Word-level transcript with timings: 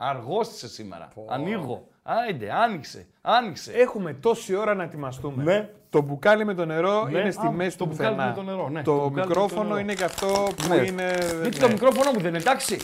Είσαι 0.00 0.08
σήμερα. 0.08 0.20
Αργός 0.20 0.48
είσαι 0.48 0.68
σήμερα. 0.68 1.08
Ανοίγω. 1.28 1.88
Άιντε, 2.02 2.52
άνοιξε. 2.52 3.06
Άνοιξε. 3.20 3.72
Έχουμε 3.72 4.12
τόση 4.14 4.54
ώρα 4.54 4.74
να 4.74 4.82
ετοιμαστούμε. 4.82 5.42
Ναι. 5.42 5.68
Το 5.90 6.00
μπουκάλι 6.00 6.44
με 6.44 6.54
το 6.54 6.64
νερό 6.64 7.04
Ναι, 7.08 7.18
είναι 7.18 7.30
στη 7.30 7.46
α, 7.46 7.50
μέση 7.50 7.78
το 7.78 7.84
του 7.84 7.90
μπουκάλι 7.90 8.14
πουθενά. 8.14 8.28
με 8.28 8.34
το 8.36 8.42
νερό, 8.42 8.68
ναι, 8.68 8.82
το 8.82 8.96
Το 8.96 8.96
μπουκάλι 9.08 9.14
με 9.14 9.20
το 9.22 9.28
μικρόφωνο 9.28 9.62
νερό. 9.68 9.78
είναι 9.78 9.94
και 9.94 10.04
αυτό 10.04 10.26
που 10.26 10.68
Ναι. 10.68 10.74
είναι. 10.76 11.14
Γιατί 11.42 11.48
ναι. 11.58 11.66
το 11.66 11.68
μικρόφωνο 11.68 12.10
μου 12.10 12.18
δεν 12.18 12.28
είναι 12.28 12.38
εντάξει. 12.38 12.78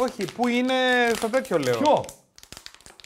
Όχι, 0.00 0.32
που 0.34 0.48
είναι 0.48 0.74
στο 1.14 1.28
τέτοιο 1.28 1.58
λέω. 1.58 1.78
Ποιο; 1.78 2.04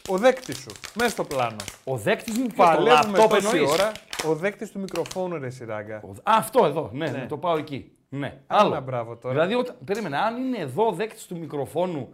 Ο 0.09 0.19
δέκτης 0.19 0.57
σου. 0.57 0.71
Μέσα 0.95 1.11
στο 1.11 1.25
πλάνο. 1.25 1.57
Ο 1.85 1.97
δέκτης 1.97 2.39
μου 2.39 2.47
ποιος 2.47 2.69
το 2.69 2.75
Παλεύουμε 2.75 3.19
λάπτοπ 3.19 3.41
τόση 3.41 3.47
εννοείς; 3.57 3.73
ώρα. 3.73 3.93
Ο 4.29 4.35
δέκτης 4.35 4.71
του 4.71 4.79
μικροφόνου, 4.79 5.39
ρε 5.39 5.51
Σιράγκα. 5.51 6.01
Ο- 6.05 6.11
Α, 6.31 6.37
αυτό 6.39 6.65
εδώ, 6.67 6.91
ναι, 6.93 7.11
να 7.11 7.27
το 7.27 7.37
πάω 7.37 7.57
εκεί. 7.57 7.91
Ναι. 8.09 8.39
Άλλο. 8.47 8.69
Άνα, 8.71 8.81
μπράβο 8.81 9.17
τώρα. 9.17 9.35
Δηλαδή, 9.35 9.55
όταν... 9.55 9.77
περίμενε, 9.85 10.17
αν 10.19 10.37
είναι 10.37 10.59
εδώ 10.59 10.87
ο 10.87 10.93
δέκτης 10.93 11.27
του 11.27 11.39
μικροφόνου, 11.39 12.09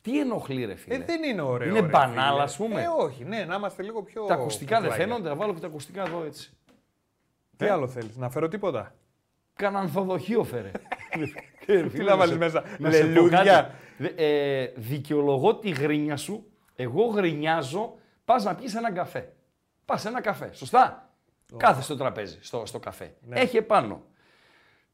τι 0.00 0.20
ενοχλεί, 0.20 0.64
ρε 0.64 0.74
φίλε; 0.74 0.94
Ε, 0.94 0.98
δεν 0.98 1.22
είναι 1.22 1.42
ωραίο. 1.42 1.68
Είναι 1.68 1.80
ρε, 1.80 1.86
μπανάλ, 1.86 2.30
φίλε. 2.30 2.42
ας 2.42 2.56
πούμε. 2.56 2.82
Ε, 2.82 2.86
όχι, 2.86 3.24
ναι, 3.24 3.44
να 3.44 3.54
είμαστε 3.54 3.82
λίγο 3.82 4.02
πιο. 4.02 4.24
Τα 4.24 4.34
ακουστικά 4.34 4.80
δεν 4.80 4.88
κουκλάκια. 4.90 5.06
φαίνονται, 5.14 5.28
θα 5.28 5.34
βάλω 5.34 5.54
και 5.54 5.60
τα 5.60 5.66
ακουστικά 5.66 6.02
εδώ 6.02 6.22
έτσι. 6.24 6.52
Τι 7.56 7.66
άλλο 7.66 7.88
θέλεις, 7.88 8.16
να 8.16 8.30
φέρω 8.30 8.48
τίποτα; 8.48 8.94
Κάνα 9.54 9.78
ανθοδοχείο 9.78 10.44
φέρε. 10.44 10.70
Τι 11.92 12.02
να 12.02 12.16
βάλεις 12.16 12.36
μέσα, 12.36 12.64
Να 12.78 12.90
σε 12.90 13.00
πω 13.00 13.06
λελούδια. 13.06 13.42
κάτι. 13.44 13.74
Δε- 13.98 14.12
Ε, 14.16 14.72
δικαιολογώ 14.76 15.56
τη 15.56 15.70
γρίνια 15.70 16.16
σου. 16.16 16.44
Εγώ 16.74 17.04
γρινιάζω. 17.06 17.94
Πας 18.24 18.44
να 18.44 18.54
πιεις 18.54 18.74
έναν 18.74 18.94
καφέ. 18.94 19.32
Πας 19.84 20.00
σε 20.00 20.08
ένα 20.08 20.20
καφέ. 20.20 20.50
Σωστά; 20.52 21.10
Κάθε 21.56 21.82
στο 21.82 21.96
τραπέζι, 21.96 22.38
στο, 22.42 22.66
στο 22.66 22.78
καφέ. 22.78 23.14
Ναι. 23.20 23.40
Έχει 23.40 23.56
επάνω 23.56 24.02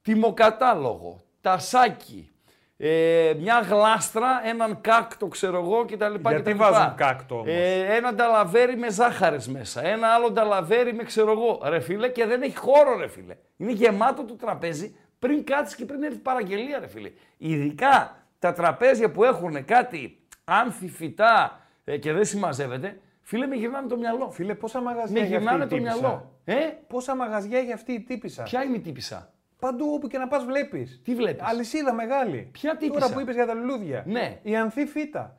τιμοκατάλογο, 0.03 1.21
τασάκι, 1.41 2.31
ε, 2.79 3.33
μια 3.41 3.61
γλάστρα, 3.61 4.41
έναν 4.45 4.81
κάκτο, 4.81 5.27
ξέρω 5.27 5.57
εγώ 5.61 5.85
κτλ. 5.85 6.15
Γιατί 6.29 6.51
κτλ. 6.51 6.57
βάζουν 6.57 6.95
κάκτο 6.95 7.35
όμως; 7.35 7.47
Ε, 7.49 7.95
ένα 7.97 8.15
νταλαβέρι 8.15 8.77
με 8.77 8.91
ζάχαρες 8.91 9.49
μέσα. 9.49 9.87
Ένα 9.87 10.09
άλλο 10.09 10.31
νταλαβέρι 10.31 10.95
με 10.95 11.03
ξέρω 11.03 11.31
εγώ. 11.31 11.61
Ρε 11.65 11.81
φίλε, 11.81 12.09
και 12.09 12.27
δεν 12.27 12.43
έχει 12.43 12.57
χώρο, 12.57 12.97
ρε 12.99 13.09
φίλε. 13.09 13.37
Είναι 13.57 13.73
γεμάτο 13.73 14.25
το 14.25 14.35
τραπέζι 14.35 14.97
πριν 15.19 15.45
κάτσεις 15.45 15.77
και 15.77 15.85
πριν 15.85 16.03
έρθει 16.03 16.19
παραγγελία, 16.19 16.79
ρε 16.79 16.87
φίλε. 16.87 17.11
Ειδικά 17.37 18.17
τα 18.39 18.53
τραπέζια 18.53 19.11
που 19.11 19.25
έχουν 19.25 19.65
κάτι 19.65 20.19
άνθη 20.45 20.89
φυτά 20.89 21.61
ε, 21.85 21.97
και 21.99 22.13
δεν 22.13 22.25
συμμαζεύεται, 22.25 23.01
φίλε, 23.23 23.47
με 23.47 23.55
γυρνάνε 23.57 23.89
το 23.89 23.97
μυαλό. 23.97 24.31
Φίλε, 24.31 24.55
πόσα 24.55 24.81
μαγαζιά 24.81 25.13
με 25.13 25.27
έχει 25.27 25.35
αυτή 25.35 25.43
γυρνάνε 25.45 25.65
η 25.65 25.67
το 25.69 25.75
τύπισσα. 25.77 25.99
μυαλό. 25.99 26.31
Ε, 26.45 26.55
Πόσα 26.87 27.17
μαγαζιά 27.17 27.59
έχει 27.59 27.73
αυτή 27.73 27.93
η 27.93 28.01
τύπησα; 28.01 28.43
ποια 28.43 28.63
είναι 28.65 28.77
η 28.77 28.81
τύπησα; 28.81 29.33
Παντού 29.59 29.93
όπου 29.95 30.09
και 30.09 30.19
να 30.19 30.29
πας 30.29 30.45
βλέπεις. 30.45 31.01
Τι 31.05 31.15
βλέπεις; 31.15 31.43
Αλυσίδα 31.43 31.93
μεγάλη. 31.93 32.49
Ποια 32.53 32.77
τύπισσα; 32.77 33.01
Τώρα 33.01 33.15
που 33.15 33.21
είπες 33.21 33.35
για 33.35 33.47
τα 33.47 33.55
λουλούδια. 33.55 34.03
Ναι. 34.07 34.39
Η 34.43 34.57
ανθή 34.57 34.87
φύτα. 34.87 35.37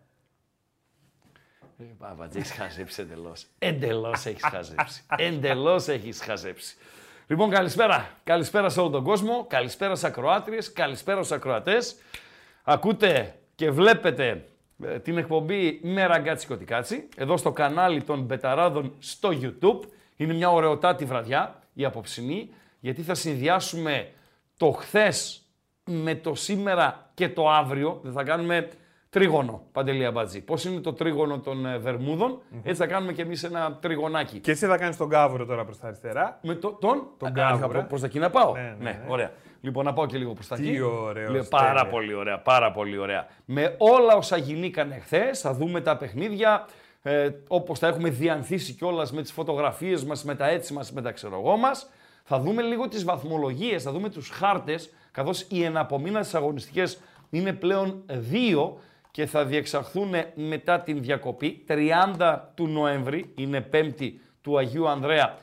Ε, 1.79 1.83
Παπατζή, 1.97 2.39
έχεις 2.39 2.51
χαζέψει 2.51 3.01
εντελώς. 3.01 3.47
Εντελώς 3.59 4.25
έχεις 4.25 4.43
χαζέψει. 4.43 5.05
Εντελώς 5.17 5.87
έχεις 5.87 6.21
χαζέψει. 6.21 6.77
Λοιπόν, 7.27 7.49
καλησπέρα. 7.49 8.09
Καλησπέρα 8.23 8.69
σε 8.69 8.79
όλο 8.79 8.89
τον 8.89 9.03
κόσμο. 9.03 9.45
Καλησπέρα 9.49 9.95
σε 9.95 10.07
ακροάτριες. 10.07 10.71
Καλησπέρα 10.71 11.23
στους 11.23 11.37
ακροατές. 11.37 11.95
Ακούτε 12.63 13.35
και 13.55 13.71
βλέπετε 13.71 14.45
ε, 14.83 14.99
την 14.99 15.17
εκπομπή 15.17 15.79
με 15.83 16.05
ραγκάτσι 16.05 16.47
κωτικάτσι. 16.47 17.09
Εδώ 17.15 17.37
στο 17.37 17.51
κανάλι 17.51 18.03
των 18.03 18.21
Μπεταράδων 18.21 18.95
στο 18.99 19.29
YouTube. 19.41 19.79
Είναι 20.15 20.33
μια 20.33 20.49
ωραιοτάτη 20.49 21.05
βραδιά 21.05 21.63
η 21.73 21.85
απόψινή. 21.85 22.49
Γιατί 22.87 23.01
θα 23.01 23.13
συνδυάσουμε 23.13 24.09
το 24.57 24.71
χθες 24.71 25.41
με 25.89 26.15
το 26.15 26.35
σήμερα 26.35 27.09
και 27.13 27.29
το 27.29 27.49
αύριο. 27.49 27.99
Δεν 28.03 28.11
θα 28.13 28.23
κάνουμε 28.23 28.69
τρίγωνο, 29.09 29.63
Παντελή 29.71 30.05
Αμπατζή. 30.05 30.41
Πώς 30.41 30.65
είναι 30.65 30.79
το 30.79 30.93
τρίγωνο 30.93 31.39
των 31.39 31.65
ε, 31.65 31.77
Βερμούδων, 31.77 32.41
έτσι 32.63 32.81
θα 32.81 32.87
κάνουμε 32.87 33.13
και 33.13 33.21
εμείς 33.21 33.43
ένα 33.43 33.77
τριγωνάκι. 33.81 34.39
Και 34.39 34.51
εσύ 34.51 34.65
θα 34.65 34.77
κάνεις 34.77 34.97
τον 34.97 35.09
κάβουρο 35.09 35.45
τώρα 35.45 35.65
προς 35.65 35.77
τα 35.79 35.87
αριστερά. 35.87 36.39
Με 36.41 36.55
το, 36.55 36.71
τον, 36.71 37.07
Τον 37.17 37.27
Α, 37.27 37.31
Γκάβουρα. 37.31 37.67
θα 37.67 37.79
πω 37.79 37.85
προς 37.89 38.01
τα 38.01 38.05
εκεί 38.07 38.19
να 38.19 38.29
πάω. 38.29 38.53
Ναι, 38.53 38.61
ναι, 38.79 38.83
ναι. 38.83 39.03
ωραία. 39.07 39.31
Λοιπόν, 39.61 39.85
να 39.85 39.93
πάω 39.93 40.05
και 40.05 40.17
λίγο 40.17 40.33
προς 40.33 40.47
τα 40.47 40.55
Τι 40.55 40.69
εκεί. 40.69 40.81
ωραίος, 40.81 41.31
Λέω, 41.31 41.43
πάρα 41.49 41.67
τέλεια. 41.73 41.87
πολύ 41.89 42.13
ωραία, 42.13 42.39
πάρα 42.39 42.71
πολύ 42.71 42.97
ωραία. 42.97 43.27
Με 43.45 43.75
όλα 43.77 44.15
όσα 44.15 44.37
γινήκανε 44.37 44.99
χθες, 44.99 45.39
θα 45.39 45.53
δούμε 45.53 45.81
τα 45.81 45.97
παιχνίδια, 45.97 46.65
ε, 47.01 47.29
όπως 47.47 47.79
τα 47.79 47.87
έχουμε 47.87 48.09
διανθίσει 48.09 48.73
κιόλας 48.73 49.11
με 49.11 49.21
τις 49.21 49.31
φωτογραφίες 49.31 50.03
μας, 50.03 50.23
με 50.23 50.35
τα 50.35 50.47
έτσι 50.47 50.73
μας, 50.73 50.91
με 50.91 51.01
τα 51.01 51.11
ξέρω 51.11 51.35
εγώ 51.39 51.57
μας. 51.57 51.89
Θα 52.29 52.39
δούμε 52.39 52.61
λίγο 52.61 52.87
τις 52.87 53.03
βαθμολογίες, 53.03 53.83
θα 53.83 53.91
δούμε 53.91 54.09
τους 54.09 54.29
χάρτες, 54.29 54.89
καθώς 55.11 55.45
οι 55.49 55.63
εναπομείναντες 55.63 56.35
αγωνιστικές 56.35 56.99
είναι 57.29 57.53
πλέον 57.53 58.03
δύο 58.07 58.79
και 59.11 59.25
θα 59.25 59.45
διεξαχθούν 59.45 60.13
μετά 60.35 60.79
την 60.79 61.01
διακοπή. 61.01 61.63
30 61.67 62.51
του 62.55 62.67
Νοέμβρη, 62.67 63.31
είναι 63.35 63.61
πέμπτη 63.61 64.21
του 64.41 64.57
Αγίου 64.57 64.87
Ανδρέα, 64.87 65.37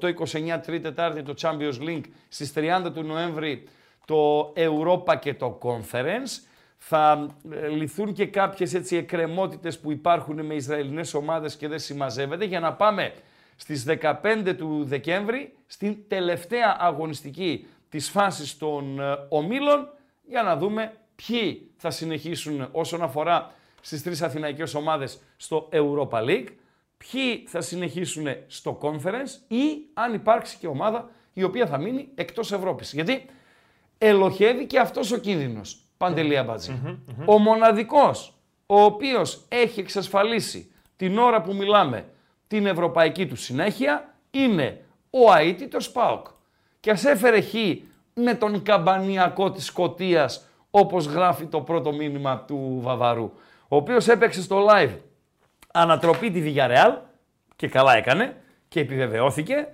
28-29 0.00 0.60
Τρίτη 0.62 0.82
Τετάρτη 0.82 1.22
το 1.22 1.34
Champions 1.40 1.88
League, 1.88 2.04
στις 2.28 2.52
30 2.54 2.90
του 2.94 3.02
Νοέμβρη 3.02 3.68
το 4.04 4.52
Europa 4.56 5.18
και 5.20 5.34
το 5.34 5.58
Conference. 5.62 6.48
Θα 6.76 7.26
ε, 7.50 7.68
λυθούν 7.68 8.12
και 8.12 8.26
κάποιες 8.26 8.74
έτσι 8.74 8.96
εκκρεμότητες 8.96 9.78
που 9.78 9.92
υπάρχουν 9.92 10.46
με 10.46 10.54
Ισραηλινές 10.54 11.14
ομάδες 11.14 11.56
και 11.56 11.68
δεν 11.68 11.78
συμμαζεύεται 11.78 12.44
για 12.44 12.60
να 12.60 12.72
πάμε 12.72 13.12
στις 13.56 13.84
15 14.00 14.54
του 14.56 14.84
Δεκέμβρη 14.84 15.54
στην 15.66 15.96
τελευταία 16.08 16.76
αγωνιστική 16.80 17.66
της 17.88 18.10
φάσης 18.10 18.58
των 18.58 19.00
ε, 19.00 19.16
ομίλων 19.28 19.88
για 20.22 20.42
να 20.42 20.56
δούμε 20.56 20.92
ποιοι 21.14 21.70
θα 21.76 21.90
συνεχίσουν 21.90 22.68
όσον 22.72 23.02
αφορά 23.02 23.52
στις 23.80 24.02
τρεις 24.02 24.22
αθηναϊκές 24.22 24.74
ομάδες 24.74 25.20
στο 25.36 25.68
Europa 25.72 26.18
League, 26.18 26.46
ποιοι 26.96 27.44
θα 27.46 27.60
συνεχίσουν 27.60 28.26
στο 28.46 28.78
Conference 28.82 29.54
ή 29.54 29.86
αν 29.94 30.14
υπάρξει 30.14 30.56
και 30.56 30.66
ομάδα 30.66 31.10
η 31.32 31.42
οποία 31.42 31.66
θα 31.66 31.78
μείνει 31.78 32.08
εκτός 32.14 32.52
Ευρώπης. 32.52 32.92
Γιατί 32.92 33.26
ελοχεύει 33.98 34.66
και 34.66 34.78
αυτός 34.78 35.12
ο 35.12 35.18
κίνδυνος, 35.18 35.78
Παντελή 35.96 36.36
Αμπατζή. 36.36 36.98
Ο 37.26 37.38
μοναδικός 37.38 38.34
ο 38.66 38.80
οποίος 38.80 39.44
έχει 39.48 39.80
εξασφαλίσει 39.80 40.72
την 40.96 41.18
ώρα 41.18 41.42
που 41.42 41.54
μιλάμε 41.54 42.04
την 42.46 42.66
ευρωπαϊκή 42.66 43.26
του 43.26 43.36
συνέχεια 43.36 44.14
είναι 44.30 44.84
ο 45.10 45.34
αίτητος 45.34 45.90
ΠΑΟΚ. 45.90 46.26
Και 46.80 46.90
ας 46.90 47.04
έφερε 47.04 47.40
χ 47.40 47.54
με 48.14 48.34
τον 48.34 48.62
καμπανιακό 48.62 49.50
της 49.50 49.64
Σκοτίας 49.64 50.48
όπως 50.70 51.06
γράφει 51.06 51.46
το 51.46 51.60
πρώτο 51.60 51.92
μήνυμα 51.92 52.38
του 52.38 52.78
Βαβαρού. 52.82 53.32
Ο 53.68 53.76
οποίος 53.76 54.08
έπαιξε 54.08 54.42
στο 54.42 54.66
live 54.70 54.96
ανατροπή 55.72 56.30
τη 56.30 56.42
Villarreal 56.44 56.96
και 57.56 57.68
καλά 57.68 57.96
έκανε 57.96 58.36
και 58.68 58.80
επιβεβαιώθηκε 58.80 59.68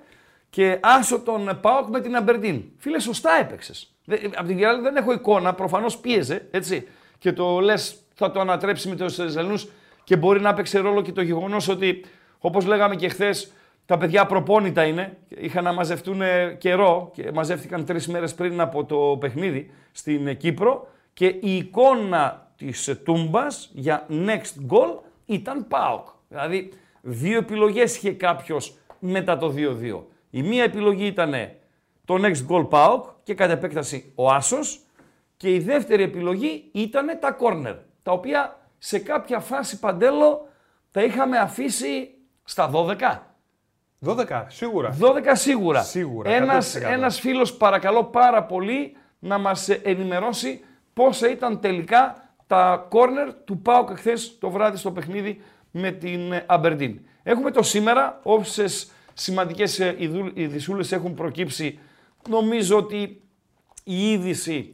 και 0.50 0.78
άσο 0.82 1.20
τον 1.20 1.58
Πάοκ 1.60 1.88
με 1.88 2.00
την 2.00 2.16
Αμπερντίν. 2.16 2.62
Φίλε, 2.76 2.98
σωστά 2.98 3.30
έπαιξες. 3.40 3.94
Από 4.36 4.46
την 4.46 4.58
Villarreal 4.58 4.82
δεν 4.82 4.96
έχω 4.96 5.12
εικόνα, 5.12 5.54
προφανώς 5.54 5.98
πίεζε 5.98 6.48
έτσι. 6.50 6.88
Και 7.18 7.32
το 7.32 7.58
λες, 7.58 7.98
θα 8.14 8.30
το 8.30 8.40
ανατρέψει 8.40 8.88
με 8.88 8.96
τους 8.96 9.18
Ισραηλινού 9.18 9.60
και 10.04 10.16
μπορεί 10.16 10.40
να 10.40 10.48
έπαιξε 10.48 10.78
ρόλο 10.78 11.02
και 11.02 11.12
το 11.12 11.22
γεγονός 11.22 11.68
ότι, 11.68 12.04
όπως 12.40 12.66
λέγαμε 12.66 12.94
και 12.94 13.08
χθες, 13.08 13.52
τα 13.86 13.98
παιδιά 13.98 14.26
προπόνητα 14.26 14.84
είναι. 14.84 15.16
Είχαν 15.28 15.64
να 15.64 15.72
μαζευτούν 15.72 16.20
καιρό 16.58 17.10
και 17.14 17.30
μαζεύτηκαν 17.32 17.84
τρεις 17.84 18.08
μέρες 18.08 18.34
πριν 18.34 18.60
από 18.60 18.84
το 18.84 19.16
παιχνίδι 19.20 19.70
στην 19.92 20.36
Κύπρο 20.36 20.88
και 21.12 21.26
η 21.26 21.56
εικόνα 21.56 22.52
της 22.56 23.00
Τούμπας 23.04 23.70
για 23.72 24.06
next 24.10 24.72
goal 24.72 24.98
ήταν 25.26 25.68
ΠΑΟΚ. 25.68 26.08
Δηλαδή, 26.28 26.72
δύο 27.00 27.38
επιλογές 27.38 27.96
είχε 27.96 28.12
κάποιος 28.12 28.76
μετά 28.98 29.36
το 29.36 29.54
2-2. 29.56 30.06
Η 30.30 30.42
μία 30.42 30.64
επιλογή 30.64 31.06
ήταν 31.06 31.34
το 32.04 32.18
next 32.22 32.54
goal 32.54 32.68
ΠΑΟΚ 32.68 33.04
και 33.22 33.34
κατ' 33.34 33.50
επέκταση 33.50 34.12
ο 34.14 34.30
Άσος 34.30 34.80
και 35.36 35.54
η 35.54 35.58
δεύτερη 35.58 36.02
επιλογή 36.02 36.68
ήταν 36.72 37.18
τα 37.20 37.36
corner, 37.40 37.76
τα 38.02 38.12
οποία 38.12 38.58
σε 38.78 38.98
κάποια 38.98 39.40
φάση 39.40 39.78
παντέλο 39.78 40.48
τα 40.90 41.02
είχαμε 41.02 41.38
αφήσει 41.38 42.10
στα 42.44 42.70
12. 42.74 42.96
12, 44.06 44.44
σίγουρα. 44.48 44.96
12 45.00 45.02
σίγουρα. 45.32 45.82
Σίγουρα, 45.82 46.30
Ένας, 46.30 46.76
100%. 46.76 46.90
ένας 46.92 47.20
φίλος 47.20 47.54
παρακαλώ 47.56 48.04
πάρα 48.04 48.44
πολύ 48.44 48.96
να 49.18 49.38
μας 49.38 49.68
ενημερώσει 49.68 50.64
πόσα 50.92 51.30
ήταν 51.30 51.60
τελικά 51.60 52.34
τα 52.46 52.86
κόρνερ 52.88 53.34
του 53.34 53.58
ΠΑΟΚ 53.58 53.90
χθε 53.96 54.12
το 54.38 54.50
βράδυ 54.50 54.76
στο 54.76 54.92
παιχνίδι 54.92 55.42
με 55.70 55.90
την 55.90 56.20
Αμπερντίν. 56.46 57.00
Έχουμε 57.22 57.50
το 57.50 57.62
σήμερα, 57.62 58.20
όσε 58.22 58.64
σημαντικές 59.14 59.78
ειδισούλε 60.34 60.86
έχουν 60.90 61.14
προκύψει. 61.14 61.78
Νομίζω 62.28 62.76
ότι 62.76 63.22
η 63.84 64.10
είδηση 64.10 64.72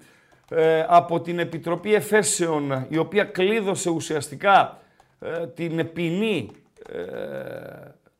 ε, 0.50 0.84
από 0.88 1.20
την 1.20 1.38
Επιτροπή 1.38 1.94
Εφέσεων, 1.94 2.86
η 2.88 2.96
οποία 2.96 3.24
κλείδωσε 3.24 3.90
ουσιαστικά 3.90 4.78
ε, 5.20 5.46
την 5.46 5.92
ποινή 5.92 6.50
ε, 6.50 6.56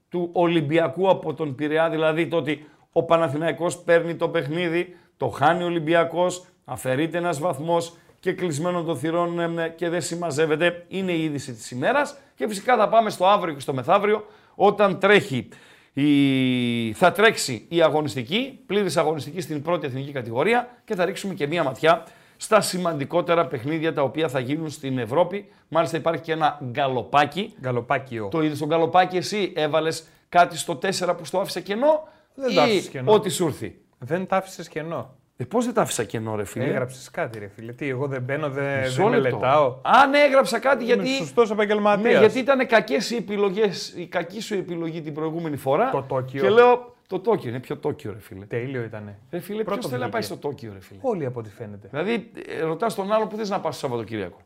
του 0.09 0.31
Ολυμπιακού 0.33 1.09
από 1.09 1.35
τον 1.35 1.55
Πειραιά, 1.55 1.91
δηλαδή 1.91 2.27
το 2.27 2.37
ότι 2.37 2.67
ο 2.93 3.03
Παναθηναϊκός 3.03 3.79
παίρνει 3.79 4.15
το 4.15 4.29
παιχνίδι, 4.29 4.97
το 5.17 5.29
χάνει 5.29 5.63
ο 5.63 5.67
Ολυμπιακός, 5.67 6.47
αφαιρείται 6.65 7.19
ένας 7.19 7.39
βαθμός 7.39 7.97
και 8.21 8.33
κλεισμένο 8.33 8.83
των 8.83 8.97
θυρών 8.97 9.41
και 9.77 9.89
δεν 9.89 10.01
συμμαζεύεται, 10.01 10.85
είναι 10.89 11.13
η 11.13 11.23
είδηση 11.23 11.53
της 11.53 11.71
ημέρας 11.71 12.17
και 12.35 12.49
φυσικά 12.49 12.77
θα 12.77 12.89
πάμε 12.89 13.11
στο 13.11 13.27
αύριο 13.27 13.55
και 13.55 13.61
στο 13.61 13.75
μεθαύριο 13.75 14.25
όταν 14.55 14.99
τρέχει 14.99 15.49
η... 15.93 16.93
θα 16.93 17.13
τρέξει 17.13 17.67
η 17.69 17.83
αγωνιστική, 17.83 18.61
πλήρης 18.67 18.97
αγωνιστική 18.97 19.41
στην 19.41 19.63
πρώτη 19.63 19.87
εθνική 19.87 20.13
κατηγορία 20.13 20.69
και 20.85 20.95
θα 20.95 21.05
ρίξουμε 21.05 21.35
και 21.35 21.47
μία 21.47 21.63
ματιά 21.63 22.05
στα 22.37 22.61
σημαντικότερα 22.61 23.47
παιχνίδια 23.47 23.93
τα 23.93 24.03
οποία 24.03 24.29
θα 24.29 24.39
γίνουν 24.39 24.71
στην 24.71 24.99
Ευρώπη. 24.99 25.49
Μάλιστα 25.69 25.97
υπάρχει 25.97 26.23
και 26.23 26.33
ένα 26.33 26.59
γκαλοπάκι. 26.71 27.55
Γκαλοπάκιο. 27.61 28.29
Το 28.31 28.43
είδες 28.43 28.57
στο 28.57 28.67
γκαλοπάκι 28.67 29.17
εσύ, 29.17 29.53
έβαλες 29.57 30.07
κάτι 30.29 30.59
στο 30.59 30.79
4 30.83 31.15
που 31.17 31.25
στο 31.25 31.39
άφησε 31.39 31.61
κενό. 31.61 32.09
Δεν 32.35 32.51
ή 32.51 32.55
το 32.55 32.61
άφησες 32.61 32.89
κενό. 32.89 33.13
Ό,τι 33.13 33.29
σου 33.31 33.47
έρθει; 33.47 33.79
Δεν 33.99 34.27
τα 34.27 34.37
άφησες 34.37 34.69
κενό. 34.69 35.15
Ε, 35.37 35.45
Πώς 35.45 35.65
δεν 35.65 35.75
τα 35.75 35.83
άφησα 35.83 36.05
κενό, 36.05 36.37
ρε 36.37 36.45
φίλε; 36.45 36.65
Έγραψες 36.65 37.11
κάτι, 37.11 37.39
ρε 37.39 37.49
φίλε. 37.49 37.73
Τι, 37.73 37.89
εγώ 37.89 38.07
δεν 38.07 38.23
μπαίνω, 38.23 38.49
δεν, 38.51 38.79
Μισό 38.79 39.09
δεν 39.09 39.21
λεπτό. 39.21 39.37
μελετάω. 39.39 39.77
Αν 39.83 40.15
έγραψα 40.15 40.59
κάτι 40.59 40.85
γιατί. 40.85 41.09
Είμαι 41.09 41.17
σωστός 41.17 41.51
επαγγελματίας. 41.51 42.13
Ναι, 42.13 42.19
γιατί 42.19 42.39
ήταν 42.39 42.67
κακές 42.67 43.11
οι 43.11 43.17
επιλογές, 43.17 43.95
η 43.97 44.07
κακή 44.07 44.41
σου 44.41 44.55
επιλογή 44.55 45.01
την 45.01 45.15
προηγούμενη 45.15 45.57
φορά. 45.57 45.91
Το 45.91 46.03
Τόκιο. 46.09 46.43
Και 46.43 46.49
λέω, 46.49 46.96
το 47.07 47.21
Τόκιο 47.21 47.49
είναι 47.51 47.61
πιο 47.61 47.77
Τόκιο, 47.79 48.13
ρε 48.13 48.19
φίλε. 48.19 48.45
Τέλειο 48.47 48.83
ήτανε. 48.83 49.19
Ρε 49.31 49.39
φίλε, 49.41 49.63
ποιος 49.63 49.75
Πρώτο 49.75 49.89
θέλει 49.89 50.03
να 50.03 50.09
πάει 50.09 50.21
βγήκε. 50.21 50.35
στο 50.39 50.49
Τόκιο, 50.49 50.73
ρε 50.73 50.81
φίλε; 50.81 50.99
Όλοι 51.03 51.25
από 51.27 51.39
ό,τι 51.41 51.51
φαίνεται. 51.51 51.89
Δηλαδή, 51.89 52.33
ρωτάς 52.63 52.95
τον 52.95 53.13
άλλο 53.13 53.27
που 53.27 53.37
θες 53.37 53.49
να 53.51 53.61
πας 53.61 53.77
στο 53.77 53.87
Σαββατοκύριακο; 53.87 54.39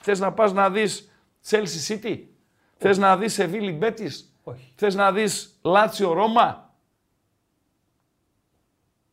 Θες 0.00 0.20
να 0.20 0.32
πας 0.32 0.52
να 0.52 0.70
δεις 0.70 1.10
Chelsea 1.48 1.88
City; 1.88 2.18
Θες 2.76 2.98
να 2.98 3.16
δεις 3.16 3.40
Seville 3.40 3.78
Betis; 3.82 4.10
Όχι. 4.42 4.72
Θες 4.74 4.94
να 4.94 5.12
δεις 5.12 5.58
Λάτσιο 5.62 6.12
Ρώμα. 6.12 6.72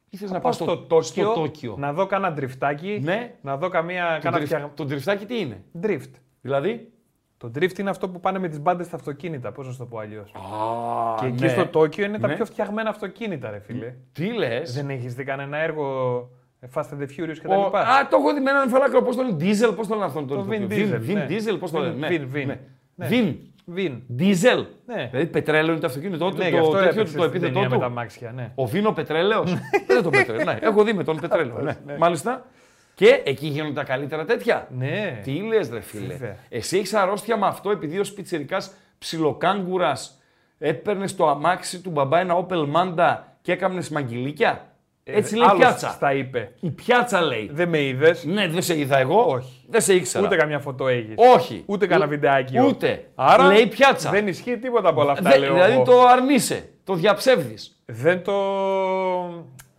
Ή 0.10 0.18
θες 0.18 0.32
να 0.32 0.40
πας 0.40 0.58
Πάω 0.58 0.68
στο, 0.68 0.76
στο 0.76 0.86
Τόκιο, 0.88 1.24
στο 1.32 1.34
Τόκιο; 1.42 1.76
να 1.78 1.94
δω 1.94 2.06
κάνα 2.06 2.34
τριφτάκι. 2.34 3.00
Ναι. 3.04 3.36
Να 3.42 3.58
δω 3.58 3.70
καμία. 3.70 4.16
Το, 4.16 4.22
Κάνα 4.22 4.38
τριφ- 4.38 4.52
φτιαγ... 4.52 4.70
το 4.76 4.86
τριφτάκι 4.86 5.26
τι 5.26 5.40
είναι; 5.40 5.64
Drift. 5.82 6.12
Δηλαδή; 6.42 6.94
Το 7.38 7.52
drift 7.56 7.80
είναι 7.80 7.90
αυτό 7.90 8.10
που 8.10 8.20
πάνε 8.20 8.40
με 8.40 8.48
τις 8.48 8.60
μπάντες 8.60 8.86
στα 8.86 8.96
αυτοκίνητα. 8.96 9.52
Πώς 9.52 9.66
να 9.66 9.72
σου 9.72 9.78
το 9.78 9.86
πω 9.86 9.98
αλλιώς. 10.00 10.32
Α, 10.32 11.16
Και 11.20 11.26
εκεί 11.26 11.44
ναι. 11.44 11.48
στο 11.50 11.66
Τόκιο 11.68 12.06
είναι 12.06 12.20
τα 12.20 12.28
Ναι. 12.28 12.34
πιο 12.36 12.46
φτιαγμένα 12.46 12.90
αυτοκίνητα, 12.90 13.50
ρε 13.50 13.60
φίλε. 13.60 13.94
Τι 14.14 14.34
λες; 14.34 14.74
Δεν 14.74 14.90
έχεις 14.90 15.14
δει 15.16 15.24
κανένα 15.24 15.58
έργο 15.58 16.18
ε, 16.60 16.68
Fast 16.74 16.82
and 16.82 17.02
the 17.02 17.04
Furious 17.06 17.36
κτλ. 17.44 17.52
Α, 17.52 18.08
το 18.10 18.18
έχω 18.20 18.34
δει 18.34 18.40
με 18.40 18.50
έναν 18.50 18.70
φαλάκρο. 18.70 19.02
Πώς 19.02 19.16
το 19.16 19.22
λένε, 19.24 19.38
Diesel, 19.40 19.76
πώς 19.76 19.88
το 19.88 19.94
λένε 19.94 20.06
αυτόν 20.06 20.28
Το 20.28 20.36
τον. 20.36 20.48
Vin 20.50 20.60
τον- 20.60 20.68
Diesel, 20.70 21.10
Vin 21.10 21.14
ναι. 21.14 21.26
Diesel, 21.30 21.60
πώς 21.60 21.72
το 21.72 21.80
Vin- 21.80 21.82
λένε. 21.82 22.08
Vin, 22.10 22.36
Vin. 22.36 22.46
Ναι. 22.46 22.60
Ναι. 22.96 23.08
Vin. 23.12 23.36
Βιν. 23.66 24.02
Diesel. 24.20 24.66
Ναι. 24.86 25.08
Δηλαδή 25.12 25.28
πετρέλαιο 25.30 25.72
είναι 25.72 25.80
το 25.82 25.88
αυτοκίνητό 25.88 26.30
του. 26.30 26.38
Ναι, 26.38 26.46
γι' 26.50 26.52
το, 26.52 26.58
αυτό 26.58 26.72
τέτοιο 26.72 26.84
έπαιξες 26.90 27.12
του, 27.12 27.18
το 27.18 27.24
στην 27.24 27.36
επίθετό 27.36 27.54
ταινία 27.54 27.70
με 27.70 27.76
του. 27.76 27.82
τα 27.82 27.90
μάξια. 27.90 28.32
Ναι. 28.36 28.52
Ο 28.56 28.66
Βίνο 28.66 28.92
Πετρέλαιος. 28.92 29.54
Δεν 29.88 30.04
το 30.04 30.10
πετρέλαιο. 30.10 30.44
Ναι, 30.46 30.58
έχω 30.62 30.84
δει 30.84 30.94
με 30.94 31.04
τον 31.04 31.20
Πετρέλαιο. 31.22 31.62
ναι. 31.62 31.98
Μάλιστα. 31.98 32.46
Και 32.96 33.22
εκεί 33.26 33.48
γίνονται 33.48 33.74
τα 33.74 33.84
καλύτερα 33.84 34.26
τέτοια. 34.26 34.68
Ναι. 34.78 35.20
Τι 35.24 35.32
λες, 35.32 35.70
ρε 35.70 35.82
φίλε. 35.82 36.08
Βέβαια. 36.14 36.36
Εσύ 36.50 36.78
έχεις 36.78 36.94
αρρώστια 36.94 37.38
με 37.38 37.46
αυτό 37.48 37.70
επειδή 37.72 38.00
ο 38.00 38.04
πιτσερικά 38.16 38.62
ψιλοκάγκουρας 38.98 40.20
έπαιρνες 40.58 41.12
στο 41.12 41.28
αμάξι 41.28 41.82
του 41.82 41.90
μπαμπά 41.90 42.20
ένα 42.20 42.46
Opel 42.48 42.72
Manda 42.76 43.18
και 43.42 43.52
έκανε 43.52 43.82
μαγγιλίκια. 43.92 44.70
Έτσι 45.04 45.36
λέει 45.36 45.44
η 45.44 45.46
Ε, 45.46 45.50
Άλλος 45.50 45.60
πιάτσα. 45.66 45.90
Στα 45.90 46.14
είπε. 46.14 46.52
Η 46.60 46.70
πιάτσα 46.70 47.22
λέει. 47.22 47.50
Δεν 47.54 47.70
με 47.70 47.82
είδες. 47.82 48.24
Ναι, 48.26 48.48
δεν 48.48 48.62
σε 48.62 48.80
είδα 48.80 48.98
εγώ. 48.98 49.24
Όχι. 49.26 49.66
Δεν 49.70 49.82
σε 49.82 49.94
ήξερα. 49.94 50.26
Ούτε 50.26 50.36
καμιά 50.36 50.60
φωτό 50.60 50.88
έχεις. 50.88 51.14
Όχι. 51.36 51.64
Ούτε 51.66 51.86
κανένα 51.88 52.06
Ου- 52.06 52.12
βιντεάκι. 52.12 52.60
Ούτε. 52.60 53.06
Άρα 53.16 53.48
Λέει 53.48 53.68
πιάτσα. 53.68 54.10
Δεν 54.10 54.28
ισχύει 54.28 54.58
τίποτα 54.58 54.90
από 54.90 55.02
όλα 55.02 55.12
αυτά, 55.12 55.30
Δε- 55.30 55.38
λέω 55.38 55.54
δηλαδή 55.54 55.74
εγώ. 55.74 55.84
το 55.84 56.06
αρνείσαι. 56.06 56.70
Το 56.84 56.94
διαψεύδεις. 56.94 57.82
Δεν 57.86 58.24
το. 58.24 58.34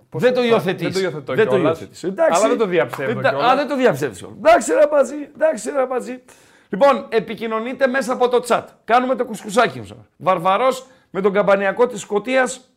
Πώς 0.08 0.22
Δεν 0.22 0.34
το 0.34 0.40
θα- 0.40 0.46
υιοθετείς. 0.46 0.82
Δεν 0.82 0.92
το 0.92 1.00
υιοθετώ 1.00 1.34
Δεν 1.34 1.44
το 1.44 1.50
κιόλας. 1.50 1.78
υιοθετείς. 1.80 2.02
Εντάξει. 2.04 2.38
Αλλά 2.40 2.48
δεν 2.48 2.58
το 2.58 2.66
διαψεύδω 2.66 3.18
Εντά- 3.18 3.30
κιόλας. 3.32 3.50
Α, 3.52 3.56
δεν 3.56 3.68
το 3.68 3.76
διαψεύδεις 3.76 4.18
κιόλας. 4.18 4.36
Εντάξει 4.38 4.72
ρε 4.72 4.86
πατζή, 4.86 5.28
εντάξει 5.34 5.70
ρε 5.70 5.86
πατζή. 5.86 6.22
Λοιπόν, 6.68 7.06
επικοινωνείτε 7.08 7.86
μέσα 7.86 8.12
από 8.12 8.28
το 8.28 8.44
chat. 8.48 8.62
Κάνουμε 8.84 9.14
το 9.14 9.24
κουσκουσάκι 9.24 9.78
μας. 9.78 9.92
Βαρβαρός 10.16 10.86
με 11.10 11.20
τον 11.20 11.32
καμπανιακό 11.32 11.86
της 11.86 12.00
Σκωτίας 12.00 12.70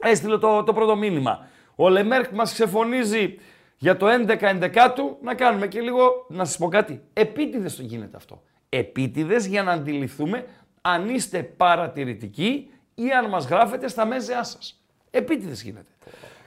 έστειλε 0.00 0.38
το, 0.38 0.62
το 0.62 0.72
πρώτο 0.72 0.96
μήνυμα. 0.96 1.46
Ο 1.74 1.88
Λεμέρκ 1.88 2.30
μας 2.32 2.52
ξεφωνίζει 2.52 3.38
για 3.76 3.96
το 3.96 4.06
11-11 4.08 4.92
του. 4.94 5.18
Να 5.22 5.34
κάνουμε 5.34 5.66
και 5.66 5.80
λίγο, 5.80 6.26
να 6.28 6.44
σας 6.44 6.56
πω 6.56 6.68
κάτι. 6.68 7.02
Επίτηδες 7.12 7.76
το 7.76 7.82
γίνεται 7.82 8.16
αυτό. 8.16 8.42
Επίτηδες 8.68 9.46
για 9.46 9.62
να 9.62 9.72
αντιληφθούμε 9.72 10.44
αν 10.80 11.08
είστε 11.08 11.42
παρατηρητικοί 11.42 12.70
ή 12.94 13.10
αν 13.10 13.28
μας 13.28 13.46
γράφετε 13.46 13.88
στα 13.88 14.04
μέζεά 14.06 14.44
σας. 14.44 14.82
Επίτηδες 15.10 15.62
γίνεται. 15.62 15.90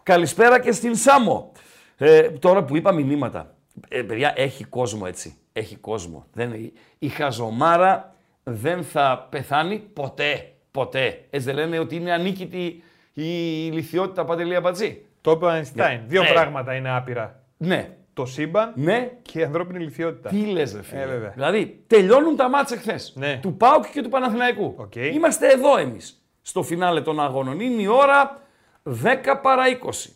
Καλησπέρα 0.03 0.59
και 0.59 0.71
στην 0.71 0.95
Σάμο. 0.95 1.51
Ε, 1.97 2.21
τώρα 2.29 2.63
που 2.63 2.75
είπα 2.75 2.91
μηνύματα. 2.91 3.55
Ε, 3.87 4.01
παιδιά, 4.01 4.33
έχει 4.35 4.63
κόσμο 4.63 5.03
έτσι. 5.07 5.37
Έχει 5.53 5.75
κόσμο. 5.75 6.25
Δεν, 6.33 6.71
η 6.99 7.07
χαζομάρα 7.07 8.15
δεν 8.43 8.83
θα 8.83 9.27
πεθάνει 9.29 9.79
ποτέ. 9.93 10.47
Ποτέ. 10.71 11.25
Έτσι 11.29 11.45
δεν 11.47 11.55
λένε 11.55 11.79
ότι 11.79 11.95
είναι 11.95 12.11
ανίκητη 12.13 12.83
η 13.13 13.23
λυθιότητα 13.71 14.25
Παντελία 14.25 14.61
Μπατζή. 14.61 15.05
Το 15.21 15.31
είπε 15.31 15.45
ο 15.45 15.49
Einstein. 15.59 15.99
Δύο 16.07 16.21
Ναι. 16.21 16.29
πράγματα 16.31 16.75
είναι 16.75 16.89
άπειρα. 16.95 17.43
Ναι. 17.57 17.89
Το 18.13 18.25
σύμπαν 18.25 18.71
Ναι. 18.75 19.11
και 19.21 19.39
η 19.39 19.43
ανθρώπινη 19.43 19.79
ηλιθιότητα. 19.83 20.29
Τι 20.29 20.45
λες 20.45 20.73
ρε 20.73 20.83
φίλε. 20.83 21.01
Ε, 21.01 21.05
βέβαια. 21.05 21.29
δηλαδή, 21.29 21.83
τελειώνουν 21.87 22.35
τα 22.35 22.49
ματς 22.49 22.77
χθες. 22.77 23.13
Ναι. 23.15 23.39
Του 23.41 23.57
ΠΑΟΚ 23.57 23.85
και 23.91 24.01
του 24.01 24.09
Παναθηναϊκού. 24.09 24.73
Οκ. 24.77 24.95
Είμαστε 24.95 25.47
εδώ 25.47 25.77
εμείς. 25.77 26.23
Στο 26.41 26.63
φινάλε 26.63 27.01
των 27.01 27.19
αγώνων. 27.21 27.59
Είναι 27.59 27.81
η 27.81 27.87
ώρα 27.87 28.41
10 28.83 29.39
παρά 29.41 29.63
20. 29.81 30.09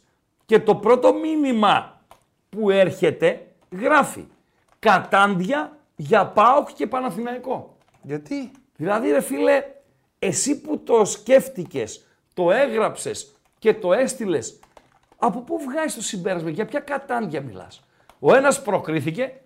Και 0.46 0.60
το 0.60 0.76
πρώτο 0.76 1.14
μήνυμα 1.14 2.02
που 2.50 2.70
έρχεται 2.70 3.48
γράφει 3.72 4.26
κατάντια 4.80 5.78
για 5.96 6.26
ΠΑΟΚ 6.26 6.74
και 6.74 6.88
Παναθηναϊκό. 6.88 7.78
Γιατί; 8.02 8.52
Δηλαδή 8.76 9.12
ρε 9.12 9.22
φίλε, 9.22 9.64
εσύ 10.20 10.62
που 10.62 10.80
το 10.80 11.06
σκέφτηκες, 11.06 12.06
το 12.34 12.52
έγραψες 12.52 13.36
και 13.60 13.74
το 13.74 13.94
έστειλες, 13.94 14.60
από 15.18 15.40
πού 15.40 15.60
βγάζεις 15.60 15.96
το 15.96 16.02
συμπέρασμα, 16.02 16.50
για 16.50 16.66
ποια 16.66 16.80
κατάντια 16.80 17.42
μιλάς; 17.42 17.84
Ο 18.20 18.36
ένας 18.36 18.62
προκρίθηκε, 18.62 19.42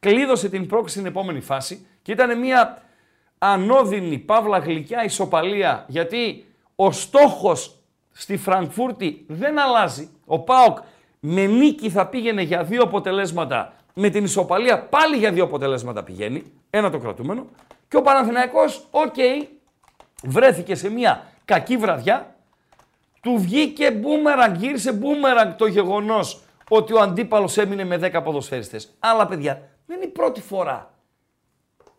κλείδωσε 0.00 0.48
την 0.48 0.66
πρόκριση 0.66 0.94
στην 0.94 1.06
επόμενη 1.06 1.40
φάση 1.40 1.86
και 2.02 2.12
ήταν 2.12 2.38
μια 2.38 2.82
ανώδυνη, 3.38 4.18
παύλα 4.18 4.58
γλυκιά 4.58 5.04
ισοπαλία, 5.04 5.84
γιατί 5.88 6.44
ο 6.82 6.92
στόχος 6.92 7.76
στη 8.12 8.36
Φραγκφούρτη 8.36 9.24
δεν 9.28 9.58
αλλάζει. 9.58 10.10
Ο 10.26 10.38
ΠΑΟΚ 10.38 10.78
με 11.20 11.46
νίκη 11.46 11.90
θα 11.90 12.06
πήγαινε 12.06 12.42
για 12.42 12.64
δύο 12.64 12.82
αποτελέσματα, 12.82 13.72
με 13.94 14.08
την 14.08 14.24
ισοπαλία 14.24 14.82
πάλι 14.82 15.16
για 15.16 15.32
δύο 15.32 15.44
αποτελέσματα 15.44 16.02
πηγαίνει, 16.02 16.52
ένα 16.70 16.90
το 16.90 16.98
κρατούμενο, 16.98 17.46
και 17.88 17.96
ο 17.96 18.02
Παναθηναϊκός, 18.02 18.86
οκ, 18.90 19.14
βρέθηκε 20.22 20.74
σε 20.74 20.90
μια 20.90 21.26
κακή 21.44 21.76
βραδιά, 21.76 22.34
του 23.20 23.38
βγήκε 23.38 23.90
μπούμεραγκ, 23.90 24.54
γύρισε 24.54 24.92
μπούμεραγκ 24.92 25.52
το 25.56 25.66
γεγονός 25.66 26.40
ότι 26.68 26.92
ο 26.92 27.00
αντίπαλος 27.00 27.58
έμεινε 27.58 27.84
με 27.84 27.96
10 27.96 28.22
ποδοσφαίριστες. 28.24 28.96
Αλλά 28.98 29.26
παιδιά, 29.26 29.68
δεν 29.86 29.96
είναι 29.96 30.06
η 30.06 30.12
πρώτη 30.12 30.40
φορά 30.40 30.94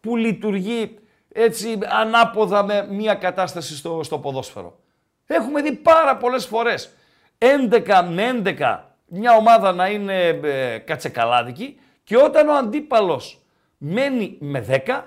που 0.01 0.15
λειτουργεί 0.15 1.00
έτσι 1.33 1.77
ανάποδα 1.83 2.63
με 2.63 2.88
μια 2.89 3.13
κατάσταση 3.13 3.75
στο, 3.75 4.03
στο 4.03 4.19
ποδόσφαιρο. 4.19 4.79
Έχουμε 5.25 5.61
δει 5.61 5.71
πάρα 5.71 6.17
πολλές 6.17 6.45
φορές 6.45 6.93
11 7.38 8.07
με 8.09 8.41
11 8.59 8.79
μια 9.05 9.35
ομάδα 9.35 9.71
να 9.71 9.88
είναι 9.88 10.27
ε, 10.27 10.77
κατσεκαλάδικη 10.77 11.79
και 12.03 12.17
όταν 12.17 12.47
ο 12.47 12.53
αντίπαλος 12.53 13.41
μένει 13.77 14.38
με 14.39 14.83
10 14.88 15.01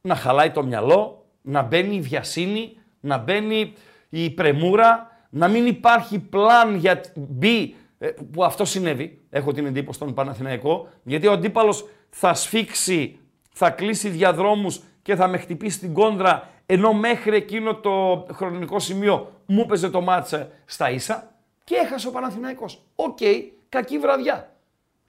να 0.00 0.14
χαλάει 0.14 0.50
το 0.50 0.62
μυαλό, 0.64 1.26
να 1.42 1.62
μπαίνει 1.62 1.96
η 1.96 2.00
βιασύνη, 2.00 2.76
να 3.00 3.18
μπαίνει 3.18 3.72
η 4.08 4.30
πρεμούρα, 4.30 5.10
να 5.30 5.48
μην 5.48 5.66
υπάρχει 5.66 6.18
πλάνο 6.18 7.00
B, 7.40 7.68
ε, 7.98 8.08
που 8.32 8.44
αυτό 8.44 8.64
συνέβη, 8.64 9.22
έχω 9.30 9.52
την 9.52 9.66
εντύπωση 9.66 9.98
στον 9.98 10.14
Παναθηναϊκό, 10.14 10.88
γιατί 11.02 11.26
ο 11.26 11.32
αντίπαλος 11.32 11.88
θα 12.10 12.34
σφίξει, 12.34 13.18
θα 13.52 13.70
κλείσει 13.70 14.08
διαδρόμους 14.08 14.80
και 15.04 15.14
θα 15.16 15.26
με 15.28 15.38
χτυπήσει 15.38 15.78
στην 15.78 15.92
κόντρα, 15.94 16.48
ενώ 16.66 16.92
μέχρι 16.92 17.36
εκείνο 17.36 17.74
το 17.74 18.26
χρονικό 18.32 18.78
σημείο 18.78 19.32
μου 19.46 19.60
έπαιζε 19.60 19.90
το 19.90 20.00
ματς 20.00 20.48
στα 20.64 20.90
ίσα 20.90 21.30
και 21.64 21.74
έχασε 21.74 22.08
ο 22.08 22.10
Παναθηναϊκός. 22.10 22.82
Οκ, 22.94 23.18
κακή 23.68 23.98
βραδιά. 23.98 24.52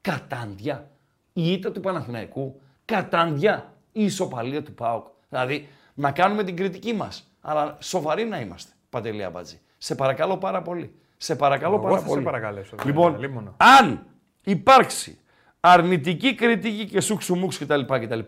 Κατάντια. 0.02 0.90
Η 1.34 1.52
ήττα 1.52 1.72
του 1.72 1.80
Παναθηναϊκού. 1.80 2.62
Κατάντια. 2.86 3.74
Η 3.92 4.04
ισοπαλία 4.04 4.64
του 4.64 4.74
ΠΑΟΚ. 4.74 5.08
Δηλαδή, 5.30 5.68
να 5.94 6.12
κάνουμε 6.12 6.44
την 6.44 6.56
κριτική 6.56 6.94
μας. 6.94 7.32
Αλλά 7.42 7.78
σοβαροί 7.80 8.25
να 8.25 8.40
είμαστε, 8.40 8.72
Παντελή 8.90 9.24
Αμπατζή. 9.24 9.60
Σε 9.78 9.96
παρακαλώ 9.96 10.38
πάρα 10.38 10.62
πολύ. 10.62 10.96
Σε 11.18 11.36
παρακαλώ 11.36 11.74
Εγώ 11.75 11.84
πάρα 11.84 11.96
θα 11.96 12.02
σε 12.02 12.08
πολύ. 12.08 12.24
παρακαλέσω, 12.24 12.75
δεν 12.75 12.86
Λοιπόν, 12.86 13.12
είναι 13.14 13.28
λίμωνο. 13.28 13.56
αν 13.58 14.06
υπάρξει 14.44 15.20
αρνητική 15.60 16.36
κριτική 16.36 16.86
και 16.86 17.02
σουξουμούξ 17.02 17.58
κτλ, 17.58 17.82
κτλ, 17.82 18.20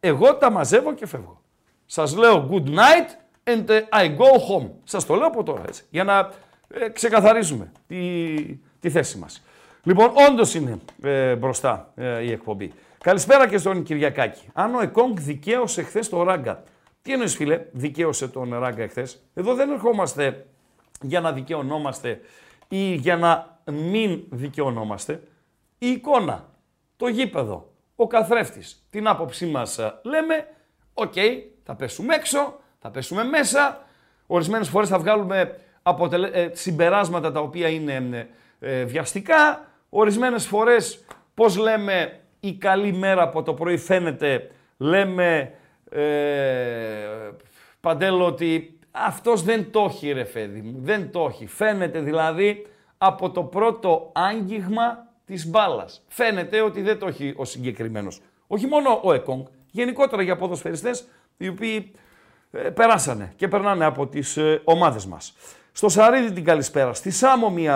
εγώ 0.00 0.34
τα 0.34 0.50
μαζεύω 0.50 0.94
και 0.94 1.06
φεύγω. 1.06 1.42
Σας 1.86 2.16
λέω 2.16 2.48
good 2.52 2.68
night 2.68 3.08
and 3.44 3.68
I 3.92 4.16
go 4.16 4.30
home. 4.50 4.70
Σας 4.84 5.06
το 5.06 5.14
λέω 5.14 5.26
από 5.26 5.42
τώρα 5.42 5.62
έτσι, 5.66 5.84
για 5.90 6.04
να 6.04 6.30
ε, 6.68 6.88
ξεκαθαρίζουμε 6.88 7.72
τη, 7.86 8.34
τη 8.80 8.90
θέση 8.90 9.18
μας. 9.18 9.42
Λοιπόν, 9.82 10.12
όντως 10.28 10.54
είναι 10.54 10.78
ε, 11.02 11.34
μπροστά 11.34 11.92
ε, 11.94 12.22
η 12.22 12.30
εκπομπή. 12.30 12.72
Καλησπέρα 12.98 13.48
και 13.48 13.58
στον 13.58 13.82
Κυριακάκη. 13.82 14.48
Αν 14.52 14.74
ο 14.74 14.80
Έκονγκ 14.80 15.18
δικαίωσε 15.18 15.82
χθες 15.82 16.08
το 16.08 16.22
Ράγκα. 16.22 16.62
Τι 17.02 17.12
εννοείς, 17.12 17.34
φίλε, 17.34 17.66
δικαίωσε 17.72 18.28
τον 18.28 18.58
Ράγκα 18.58 18.82
εχθές. 18.82 19.06
Εδώ 19.34 19.54
δεν 19.54 19.70
ερχόμαστε 19.70 20.46
για 21.00 21.20
να 21.20 21.32
δικαιωνόμαστε 21.32 22.20
ή 22.68 22.94
για 22.94 23.16
να 23.16 23.58
μην 23.72 24.22
δικαιωνόμαστε. 24.30 25.22
Η 25.78 25.86
εικόνα, 25.90 26.48
το 26.96 27.08
γήπεδο, 27.08 27.69
ο 28.02 28.06
καθρέφτης, 28.06 28.86
την 28.90 29.08
άποψή 29.08 29.46
μας 29.46 29.78
ε, 29.78 30.00
λέμε, 30.02 30.46
οκ, 30.94 31.12
θα 31.62 31.74
πέσουμε 31.74 32.14
έξω, 32.14 32.60
θα 32.78 32.90
πέσουμε 32.90 33.24
μέσα, 33.24 33.86
ορισμένες 34.26 34.68
φορές 34.68 34.88
θα 34.88 34.98
βγάλουμε 34.98 35.56
αποτελε... 35.82 36.28
ε, 36.28 36.50
συμπεράσματα 36.52 37.32
τα 37.32 37.40
οποία 37.40 37.68
είναι 37.68 38.28
ε, 38.60 38.84
βιαστικά, 38.84 39.64
ορισμένες 39.88 40.46
φορές, 40.46 41.04
πώς 41.34 41.56
λέμε, 41.56 42.20
η 42.40 42.54
καλή 42.54 42.92
μέρα 42.92 43.22
από 43.22 43.42
το 43.42 43.54
πρωί 43.54 43.76
φαίνεται, 43.76 44.50
λέμε, 44.76 45.54
ε, 45.90 47.30
Παντέλο, 47.80 48.26
ότι 48.26 48.78
αυτός 48.90 49.42
δεν 49.42 49.70
το 49.70 49.84
έχει 49.88 50.12
ρε 50.12 50.24
φέδι 50.24 50.60
μου, 50.60 50.78
δεν 50.80 51.10
το 51.10 51.26
έχει. 51.30 51.46
Φαίνεται 51.46 52.00
δηλαδή 52.00 52.66
από 52.98 53.30
το 53.30 53.42
πρώτο 53.42 54.10
άγγιγμα 54.14 55.09
της 55.30 55.46
μπάλας. 55.46 56.04
Φαίνεται 56.08 56.60
ότι 56.60 56.82
δεν 56.82 56.98
το 56.98 57.06
έχει 57.06 57.34
ο 57.36 57.44
συγκεκριμένος. 57.44 58.20
Όχι 58.46 58.66
μόνο 58.66 59.00
ο 59.02 59.12
Εκόνγκ, 59.12 59.44
γενικότερα 59.70 60.22
για 60.22 60.36
ποδοσφαιριστές 60.36 61.08
οι 61.36 61.48
οποίοι 61.48 61.92
ε, 62.50 62.58
περάσανε 62.58 63.32
και 63.36 63.48
περνάνε 63.48 63.84
από 63.84 64.06
τις 64.06 64.36
ε, 64.36 64.60
ομάδες 64.64 65.06
μας. 65.06 65.34
Στο 65.72 65.88
Σαρίδη 65.88 66.32
την 66.32 66.44
καλησπέρα, 66.44 66.92
στη 66.92 67.10
Σάμο 67.10 67.50
μια 67.50 67.74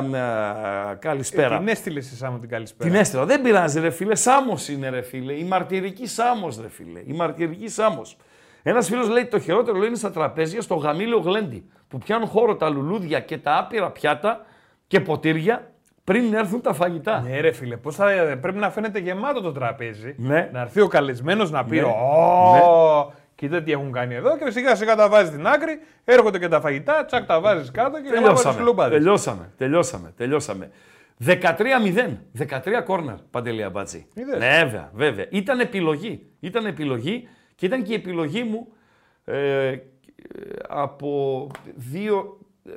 ε, 0.92 0.94
καλησπέρα. 0.94 1.58
Την 1.58 1.68
έστειλε 1.68 1.98
εσύ 1.98 2.16
Σάμο 2.16 2.38
την 2.38 2.48
καλησπέρα. 2.48 2.90
Την 2.90 2.98
έστειλα. 2.98 3.24
Δεν 3.24 3.42
πειράζει, 3.42 3.80
ρε 3.80 3.90
φίλε. 3.90 4.14
Σάμος 4.14 4.68
είναι, 4.68 4.88
ρε 4.88 5.02
φίλε. 5.02 5.32
Η 5.32 5.44
μαρτυρική 5.44 6.06
Σάμος, 6.06 6.60
ρε 6.60 6.68
φίλε. 6.68 7.00
Η 7.06 7.12
μαρτυρική 7.12 7.68
Σάμος. 7.68 8.16
Ένας 8.62 8.88
φίλος 8.88 9.08
λέει: 9.08 9.26
Το 9.26 9.38
χειρότερο 9.38 9.78
λέει, 9.78 9.88
είναι 9.88 9.96
στα 9.96 10.10
τραπέζια 10.10 10.60
στο 10.60 10.74
γαμήλιο 10.74 11.18
γλέντι 11.18 11.70
που 11.88 11.98
πιάνουν 11.98 12.28
χώρο 12.28 12.56
τα 12.56 12.68
λουλούδια 12.68 13.20
και 13.20 13.38
τα 13.38 13.58
άπειρα 13.58 13.90
πιάτα 13.90 14.46
και 14.86 15.00
ποτήρια 15.00 15.73
πριν 16.04 16.34
έρθουν 16.34 16.60
τα 16.60 16.72
φαγητά. 16.72 17.20
Ναι, 17.20 17.40
ρε 17.40 17.52
φίλε, 17.52 17.76
πώς 17.76 17.96
θα, 17.96 18.38
πρέπει 18.40 18.58
να 18.58 18.70
φαίνεται 18.70 18.98
γεμάτο 18.98 19.40
το 19.40 19.52
τραπέζι. 19.52 20.14
Ναι. 20.18 20.48
Να 20.52 20.60
έρθει 20.60 20.80
ο 20.80 20.86
καλεσμένος 20.86 21.50
να 21.50 21.64
πει: 21.64 21.76
Ναι. 21.76 21.82
Ω, 21.82 23.12
κοίτα 23.34 23.62
τι 23.62 23.72
έχουν 23.72 23.92
κάνει 23.92 24.14
εδώ. 24.14 24.38
Και 24.38 24.50
σιγά 24.50 24.74
σιγά 24.74 24.96
τα 24.96 25.08
βάζεις 25.08 25.28
στην 25.28 25.46
άκρη, 25.46 25.78
έρχονται 26.04 26.38
και 26.38 26.48
τα 26.48 26.60
φαγητά, 26.60 27.04
τσακ 27.04 27.26
τα 27.26 27.40
βάζεις 27.40 27.70
κάτω 27.70 28.00
και 28.00 28.08
γεμάτο 28.08 28.32
τις 28.32 28.42
Τελειώσαμε. 28.42 28.64
λούμπαδες. 28.64 28.98
Τελειώσαμε. 28.98 29.52
Τελειώσαμε. 29.56 30.12
Τελειώσαμε. 30.16 30.70
13-0. 31.26 32.18
13 32.38 32.82
κόρνερ, 32.84 33.14
Παντελή 33.30 33.62
Αμπάτζη. 33.62 34.06
Είδες. 34.14 34.38
Ναι, 34.38 34.58
βέβαια, 34.64 34.90
βέβαια. 34.94 35.26
Ήταν 35.30 35.60
επιλογή. 35.60 36.26
Ήταν 36.40 36.66
επιλογή 36.66 37.28
και 37.54 37.66
ήταν 37.66 37.82
και 37.82 37.92
η 37.92 37.94
επιλογή 37.94 38.42
μου 38.42 38.68
ε, 39.24 39.66
ε, 39.68 39.78
από 40.68 41.46
δύο, 41.74 42.38
ε, 42.66 42.70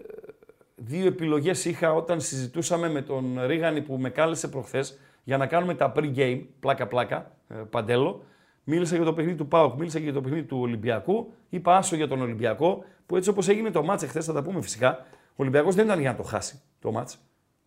δύο 0.80 1.06
επιλογές 1.06 1.66
είχα 1.66 1.94
όταν 1.94 2.22
συζητούσαμε 2.22 2.90
με 2.90 3.02
τον 3.02 3.40
Ρίγανη 3.46 3.82
που 3.82 3.98
με 3.98 4.10
κάλεσε 4.10 4.48
προχθές 4.48 5.00
για 5.24 5.38
να 5.38 5.48
κάνουμε 5.48 5.76
τα 5.76 5.92
pre-game, 5.96 6.42
πλάκα-πλάκα, 6.60 7.32
ε, 7.48 7.56
Παντέλο. 7.56 8.24
Μίλησα 8.64 8.96
για 8.96 9.06
το 9.06 9.14
παιχνίδι 9.14 9.38
του 9.38 9.48
ΠΑΟΚ, 9.48 9.78
μίλησα 9.78 9.98
και 9.98 10.04
για 10.04 10.14
το 10.14 10.22
παιχνίδι 10.22 10.44
του 10.44 10.60
Ολυμπιακού. 10.60 11.34
Είπα 11.50 11.78
άσο 11.78 11.96
για 11.96 12.08
τον 12.08 12.22
Ολυμπιακό, 12.22 12.84
που 13.06 13.16
έτσι 13.16 13.30
όπως 13.30 13.48
έγινε 13.48 13.72
το 13.72 13.84
μάτς 13.84 14.04
εχθές, 14.04 14.26
θα 14.26 14.34
τα 14.34 14.42
πούμε 14.42 14.62
φυσικά, 14.62 15.06
ο 15.30 15.36
Ολυμπιακός 15.36 15.76
δεν 15.76 15.86
ήταν 15.86 16.00
για 16.00 16.12
να 16.12 16.18
το 16.18 16.24
χάσει 16.24 16.62
το 16.80 16.92
μάτς. 16.92 17.18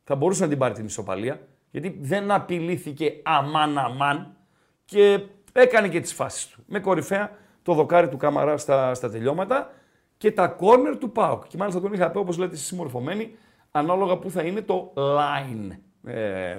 Θα 0.05 0.15
μπορούσε 0.15 0.43
να 0.43 0.49
την 0.49 0.59
πάρει 0.59 0.75
την 0.75 0.85
ισοπαλία, 0.85 1.41
γιατί 1.71 1.99
δεν 2.01 2.31
απειλήθηκε 2.31 3.21
αμάν 3.23 3.79
αμάν 3.79 4.37
και 4.85 5.21
έκανε 5.53 5.89
και 5.89 6.01
τις 6.01 6.13
φάσεις 6.13 6.47
του. 6.47 6.63
Με 6.67 6.81
κορυφαία 6.81 7.31
το 7.63 7.75
δοκάρι 7.75 8.09
του 8.09 8.17
Καμαρά 8.17 8.57
στα, 8.57 8.95
στα 8.95 9.11
τελειώματα 9.11 9.71
και 10.21 10.33
τα 10.33 10.47
κόρνερ 10.47 10.97
του 10.99 11.11
ΠΑΟΚ. 11.13 11.47
Και 11.47 11.57
μάλιστα 11.57 11.81
τον 11.81 11.93
είχα 11.93 12.11
πει, 12.11 12.19
όπως 12.19 12.39
λέτε, 12.39 12.57
συμμορφωμένοι, 12.57 13.35
ανάλογα 13.71 14.17
που 14.17 14.31
θα 14.31 14.43
είναι 14.43 14.61
το 14.61 14.93
line. 14.97 15.77
Ε, 16.05 16.55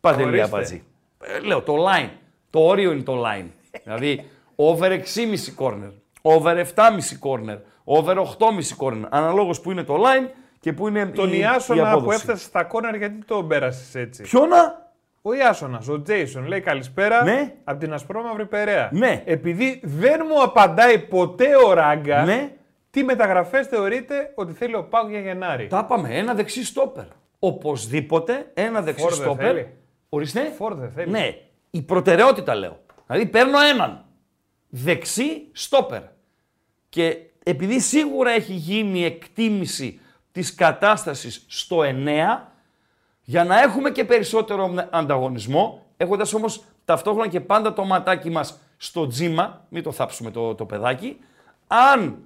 Παντελή 0.00 0.28
Ορίστε. 0.28 0.44
Αμπατζή. 0.46 0.82
Ε, 1.20 1.38
λέω, 1.40 1.62
το 1.62 1.74
line. 1.76 2.08
Το 2.50 2.60
όριο 2.60 2.92
είναι 2.92 3.02
το 3.02 3.22
line. 3.26 3.46
δηλαδή, 3.84 4.24
over 4.56 4.90
6,5 4.90 4.98
κόρνερ, 5.54 5.88
over 6.22 6.56
7,5 6.74 7.16
κόρνερ, 7.18 7.56
over 7.84 8.16
8,5 8.18 8.24
κόρνερ. 8.76 9.14
Αναλόγως 9.14 9.60
που 9.60 9.70
είναι 9.70 9.82
το 9.82 9.94
line 9.94 10.28
και 10.60 10.72
που 10.72 10.88
είναι 10.88 11.06
Τον 11.06 11.28
η, 11.28 11.32
η 11.34 11.38
Ιάσονα 11.38 11.82
που 11.82 11.88
απόδοση. 11.88 12.16
έφτασε 12.16 12.44
στα 12.44 12.64
κόρνερ, 12.64 12.94
γιατί 12.94 13.24
τον 13.24 13.48
πέρασες 13.48 13.94
έτσι; 13.94 14.22
Ποιο 14.22 14.46
να... 14.46 14.84
Ο 15.22 15.34
Ιάσονας, 15.34 15.88
ο 15.88 16.02
Τζέισον, 16.02 16.46
λέει 16.46 16.60
καλησπέρα 16.60 17.22
Ναι. 17.24 17.54
από 17.64 17.78
την 17.78 17.92
Ασπρόμαυρη 17.92 18.46
Περαία. 18.46 18.88
Ναι. 18.92 19.22
Επειδή 19.26 19.80
δεν 19.84 20.20
μου 20.28 20.42
απαντάει 20.42 20.98
ποτέ 20.98 21.48
ο 21.66 21.72
Ράγκα, 21.72 22.24
Ναι. 22.24 22.50
Τι 22.96 23.04
μεταγραφές 23.04 23.66
θεωρείτε 23.66 24.32
ότι 24.34 24.52
θέλει 24.52 24.74
ο 24.74 24.84
Πάου 24.84 25.08
για 25.08 25.20
Γενάρη; 25.20 25.66
Τα 25.66 25.82
είπαμε, 25.84 26.16
ένα 26.16 26.34
δεξί 26.34 26.64
στόπερ. 26.64 27.04
Οπωσδήποτε 27.38 28.50
ένα 28.54 28.82
δεξί 28.82 29.02
Φόρ 29.02 29.14
δεν 29.14 29.22
στόπερ. 29.22 29.46
θέλει. 29.46 29.74
Ορίστε. 30.08 30.52
Φόρ 30.56 30.74
δεν 30.74 30.90
θέλει. 30.90 31.10
Ναι, 31.10 31.38
η 31.70 31.82
προτεραιότητα 31.82 32.54
λέω. 32.54 32.80
Δηλαδή 33.06 33.26
παίρνω 33.26 33.60
έναν 33.60 34.04
δεξί 34.68 35.48
στόπερ. 35.52 36.02
Και 36.88 37.18
επειδή 37.42 37.80
σίγουρα 37.80 38.30
έχει 38.30 38.52
γίνει 38.52 39.04
εκτίμηση 39.04 40.00
της 40.32 40.54
κατάστασης 40.54 41.44
στο 41.48 41.78
9, 41.82 42.52
για 43.22 43.44
να 43.44 43.62
έχουμε 43.62 43.90
και 43.90 44.04
περισσότερο 44.04 44.74
ανταγωνισμό, 44.90 45.86
έχοντας 45.96 46.34
όμως 46.34 46.64
ταυτόχρονα 46.84 47.28
και 47.28 47.40
πάντα 47.40 47.72
το 47.72 47.84
ματάκι 47.84 48.30
μας 48.30 48.58
στο 48.76 49.06
τζίμα, 49.06 49.66
μην 49.68 49.82
το 49.82 49.92
θάψουμε 49.92 50.30
το, 50.30 50.54
το 50.54 50.64
παιδάκι, 50.64 51.18
αν 51.66 52.18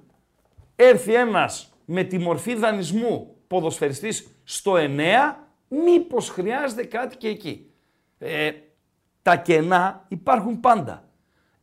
έρθει 0.85 1.13
ένας 1.13 1.73
με 1.85 2.03
τη 2.03 2.17
μορφή 2.17 2.55
δανεισμού 2.55 3.35
ποδοσφαιριστής 3.47 4.27
στο 4.43 4.73
9, 4.77 4.79
μήπως 5.67 6.29
χρειάζεται 6.29 6.83
κάτι 6.83 7.17
και 7.17 7.27
εκεί. 7.27 7.71
Ε, 8.19 8.51
τα 9.21 9.35
κενά 9.35 10.05
υπάρχουν 10.07 10.59
πάντα. 10.59 11.03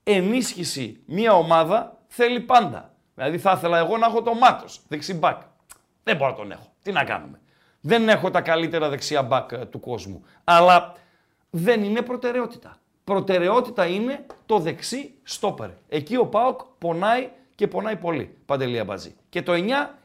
Ενίσχυση 0.02 1.02
μία 1.06 1.32
ομάδα 1.32 1.98
θέλει 2.06 2.40
πάντα. 2.40 2.94
Δηλαδή 3.14 3.38
θα 3.38 3.52
ήθελα 3.56 3.78
εγώ 3.78 3.96
να 3.96 4.06
έχω 4.06 4.22
το 4.22 4.34
Μάτος, 4.34 4.80
δεξί 4.88 5.14
μπακ. 5.14 5.42
Δεν 6.02 6.16
μπορώ 6.16 6.30
να 6.30 6.37
τον 6.37 6.50
έχω. 6.50 6.72
Τι 6.82 6.92
να 6.92 7.04
κάνουμε. 7.04 7.40
Δεν 7.80 8.08
έχω 8.08 8.30
τα 8.30 8.40
καλύτερα 8.40 8.88
δεξιά 8.88 9.22
μπακ 9.22 9.52
ε, 9.52 9.64
του 9.64 9.80
κόσμου. 9.80 10.25
Αλλά 10.44 10.94
δεν 11.50 11.82
είναι 11.82 12.02
προτεραιότητα. 12.02 12.76
Προτεραιότητα 13.04 13.87
είναι 13.87 14.26
το 14.46 14.58
δεξί 14.58 15.14
στόπερ. 15.22 15.70
Εκεί 15.88 16.16
ο 16.16 16.26
ΠΑΟΚ 16.26 16.60
πονάει 16.78 17.30
και 17.59 17.69
πονάει 17.69 17.97
πολύ. 17.97 18.37
Παντελία 18.47 18.85
Μπαζή. 18.85 19.15
Και 19.29 19.43
το 19.43 19.53
9 19.53 19.57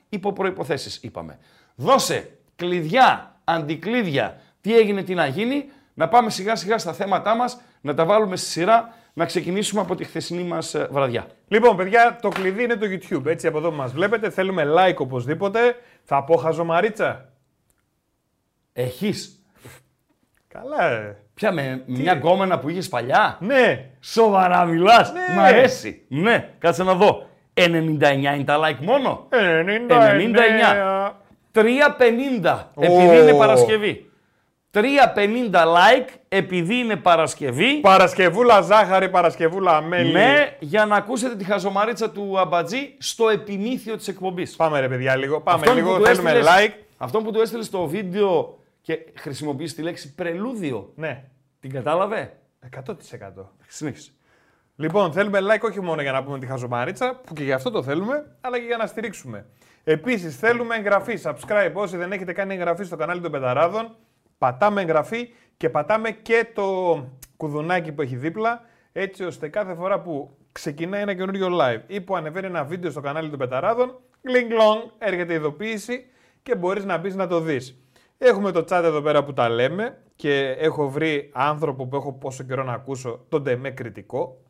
υπό 0.09 0.33
προϋποθέσεις 0.33 0.99
είπαμε. 1.03 1.39
Δώσε 1.75 2.37
κλειδιά, 2.55 3.35
αντικλείδια, 3.43 4.41
τι 4.61 4.77
έγινε, 4.77 5.03
τι 5.03 5.13
να 5.13 5.25
γίνει. 5.25 5.69
Να 5.93 6.07
πάμε 6.07 6.29
σιγά 6.29 6.55
σιγά 6.55 6.77
στα 6.77 6.93
θέματά 6.93 7.35
μας, 7.35 7.61
να 7.81 7.93
τα 7.93 8.05
βάλουμε 8.05 8.35
στη 8.35 8.49
σειρά, 8.49 8.93
να 9.13 9.25
ξεκινήσουμε 9.25 9.81
από 9.81 9.95
τη 9.95 10.03
χθεσινή 10.03 10.43
μας 10.43 10.73
ε, 10.73 10.87
βραδιά. 10.91 11.27
Λοιπόν, 11.47 11.77
παιδιά, 11.77 12.17
το 12.21 12.29
κλειδί 12.29 12.63
είναι 12.63 12.75
το 12.75 12.85
YouTube. 12.89 13.25
Έτσι 13.25 13.47
από 13.47 13.57
εδώ 13.57 13.69
που 13.69 13.75
μας 13.75 13.91
βλέπετε. 13.91 14.29
Θέλουμε 14.29 14.63
like 14.77 14.97
οπωσδήποτε. 14.97 15.75
Θα 16.03 16.23
πω 16.23 16.35
χαζομαρίτσα. 16.35 17.33
Έχεις 18.73 19.43
Καλά, 20.47 20.91
ε. 20.91 21.17
πια 21.33 21.51
με 21.51 21.83
μια 21.85 22.13
γκόμενα 22.13 22.59
που 22.59 22.69
είχες 22.69 22.89
παλιά; 22.89 23.37
Ναι. 23.41 23.89
Σοβαρά 23.99 24.65
μιλάς. 24.65 25.11
Ναι. 25.11 25.35
Μ' 25.35 25.39
αρέσει. 25.39 26.05
Ναι, 26.07 26.49
κάτσε 26.59 26.83
να 26.83 26.93
δω. 26.93 27.31
99 27.53 27.61
είναι 28.11 28.43
τα 28.43 28.59
like 28.61 28.79
μόνο; 28.81 29.27
99. 29.29 31.11
350 31.51 32.69
επειδή 32.79 33.07
Ω. 33.07 33.21
είναι 33.21 33.33
Παρασκευή. 33.33 34.07
350 34.71 34.81
like 35.53 36.07
επειδή 36.29 36.75
είναι 36.75 36.95
Παρασκευή. 36.95 37.79
Παρασκευούλα 37.79 38.61
ζάχαρη, 38.61 39.09
Παρασκευούλα 39.09 39.81
μέλι. 39.81 40.11
Ναι, 40.11 40.55
για 40.59 40.85
να 40.85 40.95
ακούσετε 40.95 41.35
τη 41.35 41.43
χαζομαρίτσα 41.43 42.09
του 42.09 42.39
Αμπατζή 42.39 42.95
στο 42.97 43.29
επιμήθειο 43.29 43.97
της 43.97 44.07
εκπομπής. 44.07 44.55
Πάμε 44.55 44.79
ρε 44.79 44.87
παιδιά 44.87 45.15
λίγο. 45.15 45.41
Πάμε 45.41 45.59
Αυτόν 45.59 45.75
λίγο. 45.75 45.91
που 45.93 45.97
του 45.99 46.05
Θέλουμε 46.05 46.31
έστειλες- 46.31 46.69
like. 46.69 46.73
Αυτόν 46.97 47.23
που 47.23 47.31
του 47.31 47.41
έστειλες 47.41 47.65
στο 47.65 47.85
βίντεο 47.87 48.57
και 48.81 48.99
χρησιμοποιήσει 49.15 49.75
τη 49.75 49.81
λέξη 49.81 50.13
πρελούδιο. 50.15 50.91
Ναι. 50.95 51.23
Την 51.59 51.71
κατάλαβε; 51.71 52.33
100%. 52.59 53.51
Συνέχισε. 53.67 54.11
Λοιπόν, 54.75 55.11
θέλουμε 55.11 55.39
like 55.41 55.61
όχι 55.61 55.81
μόνο 55.81 56.01
για 56.01 56.11
να 56.11 56.23
πούμε 56.23 56.39
τη 56.39 56.45
χαζομαρίτσα, 56.45 57.21
που 57.25 57.33
και 57.33 57.43
γι' 57.43 57.51
αυτό 57.51 57.69
το 57.69 57.83
θέλουμε, 57.83 58.37
αλλά 58.41 58.59
και 58.59 58.65
για 58.65 58.77
να 58.77 58.85
στηρίξουμε. 58.85 59.45
Επίσης, 59.83 60.37
θέλουμε 60.37 60.75
εγγραφή, 60.75 61.19
subscribe. 61.23 61.71
Όσοι 61.73 61.97
δεν 61.97 62.11
έχετε 62.11 62.33
κάνει 62.33 62.53
εγγραφή 62.53 62.83
στο 62.83 62.95
κανάλι 62.95 63.21
των 63.21 63.31
Πεταράδων, 63.31 63.95
πατάμε 64.37 64.81
εγγραφή 64.81 65.33
και 65.57 65.69
πατάμε 65.69 66.11
και 66.11 66.47
το 66.53 66.97
κουδουνάκι 67.37 67.91
που 67.91 68.01
έχει 68.01 68.15
δίπλα, 68.15 68.61
έτσι 68.91 69.23
ώστε 69.23 69.47
κάθε 69.47 69.73
φορά 69.73 70.01
που 70.01 70.37
ξεκινάει 70.51 71.01
ένα 71.01 71.13
καινούριο 71.13 71.47
live 71.51 71.81
ή 71.87 72.01
που 72.01 72.15
ανεβαίνει 72.15 72.45
ένα 72.45 72.63
βίντεο 72.63 72.91
στο 72.91 73.01
κανάλι 73.01 73.29
των 73.29 73.39
Πεταράδων, 73.39 73.99
γκλινγκ 74.27 74.51
έρχεται 74.97 75.33
η 75.33 75.35
ειδοποίηση 75.35 76.05
και 76.43 76.55
μπορείς 76.55 76.85
να 76.85 76.97
μπεις 76.97 77.15
να 77.15 77.27
το 77.27 77.39
δεις. 77.39 77.77
Έχουμε 78.17 78.51
το 78.51 78.59
chat 78.59 78.83
εδώ 78.83 79.01
πέρα 79.01 79.23
που 79.23 79.33
τα 79.33 79.49
λέμε 79.49 79.97
και 80.15 80.55
έχω 80.59 80.89
βρει 80.89 81.29
άνθρωπο 81.33 81.87
που 81.87 81.95
έχω 81.95 82.13
τόσο 82.13 82.43
καιρό 82.43 82.63
να 82.63 82.73
ακούσω, 82.73 83.25
τον 83.29 83.41
Ντεμέ 83.41 83.69
κριτικό. 83.69 84.42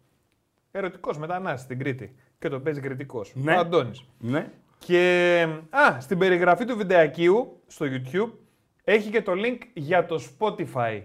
Ερωτικός 0.75 1.17
μετανάστη 1.17 1.63
στην 1.63 1.79
Κρήτη. 1.79 2.15
Και 2.39 2.49
το 2.49 2.59
παίζει 2.59 2.79
κριτικός. 2.81 3.31
Ναι. 3.35 3.55
Ο 3.55 3.59
Αντώνης. 3.59 4.03
Ναι. 4.19 4.49
Και 4.77 5.47
α, 5.69 5.99
στην 6.01 6.17
περιγραφή 6.17 6.65
του 6.65 6.77
βιντεακίου 6.77 7.61
στο 7.67 7.85
YouTube 7.89 8.31
έχει 8.83 9.09
και 9.09 9.21
το 9.21 9.31
link 9.35 9.57
για 9.73 10.05
το 10.05 10.19
Spotify. 10.39 11.01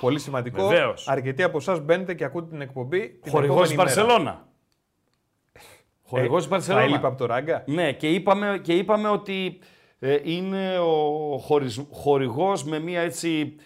Πολύ 0.00 0.18
σημαντικό. 0.18 0.68
βεβαίως. 0.68 1.08
Αρκετοί 1.08 1.42
από 1.42 1.56
εσάς 1.58 1.80
μπαίνετε 1.80 2.14
και 2.14 2.24
ακούτε 2.24 2.46
την 2.50 2.60
εκπομπή. 2.60 3.08
Την 3.08 3.30
Χορηγός 3.32 3.56
επόμενη 3.70 3.76
μέρα. 3.76 3.82
Μπαρσελόνα. 4.04 4.46
Χορηγός 6.02 6.44
Ε, 6.44 6.48
Τα 6.48 6.54
Μπαρσελόνα. 6.54 6.84
έλειπα 6.84 7.08
από 7.08 7.16
το 7.18 7.26
ράγκα. 7.26 7.64
Ναι, 7.66 7.92
και 7.92 8.08
είπαμε, 8.08 8.60
και 8.62 8.72
είπαμε 8.72 9.08
ότι 9.08 9.58
ε, 9.98 10.18
είναι 10.22 10.78
ο 10.78 11.38
χωρις, 11.38 11.86
χορηγός 11.92 12.64
με 12.64 12.78
μια 12.78 13.00
έτσι 13.00 13.54
ε, 13.58 13.62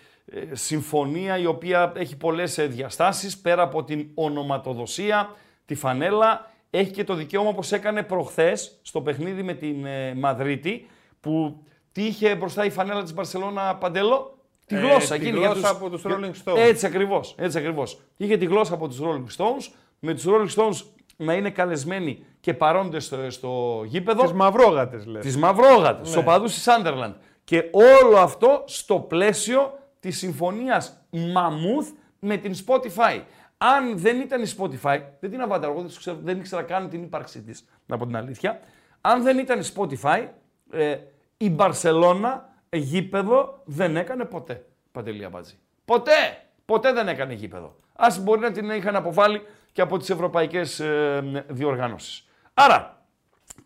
συμφωνία 0.52 1.38
η 1.38 1.46
οποία 1.46 1.92
έχει 1.96 2.16
πολλές 2.16 2.58
ε, 2.58 2.66
διαστάσεις 2.66 3.38
πέρα 3.38 3.62
από 3.62 3.84
την 3.84 4.06
ονοματοδοσία, 4.14 5.30
τη 5.66 5.74
φανέλα, 5.74 6.50
έχει 6.70 6.90
και 6.90 7.04
το 7.04 7.14
δικαίωμα 7.14 7.48
όπως 7.48 7.72
έκανε 7.72 8.02
προχθές 8.02 8.78
στο 8.82 9.00
παιχνίδι 9.00 9.42
με 9.42 9.54
την 9.54 9.84
ε, 9.86 10.14
Μαδρίτη 10.14 10.86
που 11.20 11.62
τι 11.92 12.02
είχε 12.06 12.34
μπροστά 12.34 12.64
η 12.64 12.70
φανέλα 12.70 13.02
της 13.02 13.14
Μπαρσελόνα 13.14 13.76
Παντέλο, 13.76 14.38
τη 14.66 14.76
Ε, 14.76 14.78
γλώσσα. 14.78 15.14
τη 15.16 15.20
εκείνη 15.22 15.38
για 15.38 15.48
γλώσσα 15.48 15.70
από 15.70 15.90
τους 15.90 16.02
Rolling 16.06 16.32
Stones. 16.44 16.56
Έτσι 16.56 16.86
ακριβώς, 16.86 17.34
έτσι 17.38 17.58
ακριβώς. 17.58 18.00
Είχε 18.16 18.36
τη 18.36 18.44
γλώσσα 18.44 18.74
από 18.74 18.88
τους 18.88 19.00
Rolling 19.02 19.36
Stones, 19.42 19.72
με 19.98 20.14
τους 20.14 20.24
Rolling 20.26 20.54
Stones 20.62 20.84
να 21.16 21.34
είναι 21.34 21.50
καλεσμένοι 21.50 22.24
και 22.40 22.54
παρόντες 22.54 23.04
στο, 23.04 23.30
στο 23.30 23.82
γήπεδο. 23.86 24.22
Τις 24.22 24.32
μαυρόγατες 24.32 25.06
λες. 25.06 25.26
Τη 25.32 25.38
Μαυρόγατες, 25.38 26.00
Ναι. 26.06 26.10
στου 26.12 26.20
οπαδού 26.22 26.44
της 26.44 26.62
Σάντερλαντ. 26.62 27.14
Και 27.44 27.64
όλο 28.02 28.16
αυτό 28.16 28.62
στο 28.66 28.98
πλαίσιο 28.98 29.78
της 30.02 30.18
συμφωνίας 30.18 31.06
Μαμούθ 31.10 31.90
με 32.18 32.36
την 32.36 32.54
Spotify. 32.66 33.22
Αν 33.58 33.98
δεν 33.98 34.20
ήταν 34.20 34.42
η 34.42 34.52
Spotify, 34.58 35.00
δεν 35.20 35.30
την 35.30 35.40
αβάντα, 35.40 35.66
εγώ 35.66 35.76
δεν, 35.76 35.86
τους 35.86 35.98
ξέρω- 35.98 36.18
δεν 36.22 36.38
ήξερα 36.38 36.62
καν 36.62 36.88
την 36.88 37.02
ύπαρξή 37.02 37.42
της, 37.42 37.64
να 37.86 37.96
πω 37.96 38.06
την 38.06 38.16
αλήθεια. 38.16 38.60
Αν 39.00 39.22
δεν 39.22 39.38
ήταν 39.38 39.60
η 39.60 39.64
Spotify, 39.74 40.28
ε, 40.72 40.96
η 41.36 41.50
Μπαρσελώνα 41.50 42.48
γήπεδο 42.70 43.62
δεν 43.64 43.96
έκανε 43.96 44.24
ποτέ. 44.24 44.66
Παντελή 44.92 45.24
Αμπατζή. 45.24 45.54
Ποτέ! 45.84 46.46
Ποτέ 46.64 46.92
δεν 46.92 47.08
έκανε 47.08 47.32
γήπεδο. 47.32 47.76
Α 47.92 48.06
μπορεί 48.20 48.40
να 48.40 48.52
την 48.52 48.70
είχαν 48.70 48.96
αποβάλει 48.96 49.42
και 49.72 49.80
από 49.80 49.98
τις 49.98 50.10
ευρωπαϊκές 50.10 50.80
ε, 50.80 51.44
διοργανώσεις. 51.48 52.28
Άρα, 52.54 53.04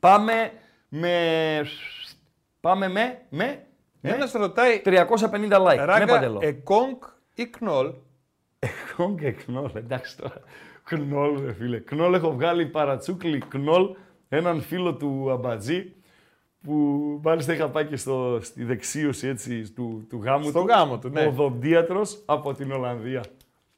πάμε 0.00 0.52
με. 0.88 1.66
Πάμε 2.60 2.88
με. 2.88 3.22
με. 3.28 3.65
Με 4.06 4.14
Ένας 4.14 4.32
ρωτάει, 4.32 4.82
350 4.84 5.60
like. 5.60 5.76
ναι, 5.76 5.84
ράγκα, 5.84 6.06
Παντελό. 6.06 6.38
εκόνκ 6.42 7.02
ή 7.34 7.46
κνόλ; 7.46 7.92
Κόν 8.96 9.16
και 9.18 9.30
κνόλ, 9.30 9.70
εντάξει 9.74 10.16
τώρα. 10.16 10.40
Κνόλ, 10.84 11.44
ρε 11.46 11.52
φίλε. 11.52 11.78
Κνόλ 11.78 12.14
έχω 12.14 12.32
βγάλει 12.32 12.66
παρατσούκλι 12.66 13.38
κνόλ, 13.48 13.88
έναν 14.28 14.60
φίλο 14.62 14.94
του 14.94 15.28
Αμπατζή, 15.30 15.92
που 16.62 16.72
μάλιστα 17.22 17.52
είχα 17.52 17.68
πάει 17.68 17.84
και 17.84 17.96
στο, 17.96 18.38
στη 18.42 18.64
δεξίωση 18.64 19.28
έτσι, 19.28 19.72
του, 19.72 20.06
του 20.08 20.20
γάμου 20.24 20.48
Στο 20.48 20.60
του. 20.60 20.66
γάμο 20.66 20.98
του, 20.98 21.08
ναι. 21.08 21.24
Οδοντίατρος 21.26 22.22
από 22.26 22.54
την 22.54 22.72
Ολλανδία. 22.72 23.24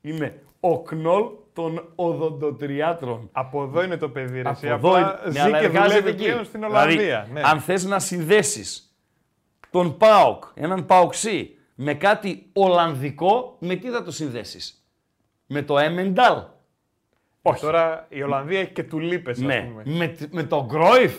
Είναι 0.01 0.43
ο 0.61 0.83
κνόλ 0.83 1.25
των 1.53 1.89
οδοντοτριάτρων. 1.95 3.29
Από 3.33 3.63
εδώ 3.63 3.83
είναι 3.85 3.97
το 3.97 4.09
παιδί, 4.09 4.43
ρε. 4.43 4.49
εσύ. 4.51 4.69
Από 4.71 4.89
εδώ 4.89 4.97
Απλά 4.97 5.21
είναι. 5.23 5.31
ζει 5.33 5.39
Ναι, 5.39 5.45
αλλά 5.45 5.59
και 5.59 5.65
εργάζεται 5.65 5.99
δουλεύει 6.01 6.09
εκεί. 6.09 6.25
πλέον 6.31 6.45
στην 6.45 6.61
Δηλαδή, 6.61 6.93
Ολλανδία. 6.93 7.29
ναι. 7.33 7.41
Αν 7.45 7.61
θες 7.61 7.85
να 7.85 7.99
συνδέσεις 7.99 8.88
τον 9.71 9.97
ΠΑΟΚ, 9.97 10.45
έναν 10.55 10.87
ΠΑΟΚΣί, 10.87 11.57
με 11.75 11.95
κάτι 11.95 12.51
Ολλανδικό, 12.53 13.57
με 13.59 13.75
τι 13.75 13.89
θα 13.89 14.03
το 14.03 14.11
συνδέσεις; 14.11 14.85
Με 15.47 15.63
το 15.63 15.79
Εμεντάλ. 15.79 16.43
Όχι. 17.43 17.61
Τώρα 17.61 18.07
η 18.09 18.23
Ολλανδία 18.23 18.61
έχει 18.61 18.73
και 18.73 18.83
τουλίπες, 18.83 19.39
ας 19.39 19.45
ναι. 19.45 19.61
πούμε. 19.61 19.83
Με, 19.85 20.17
με 20.31 20.43
τον 20.43 20.67
Γκρόιφ; 20.67 21.17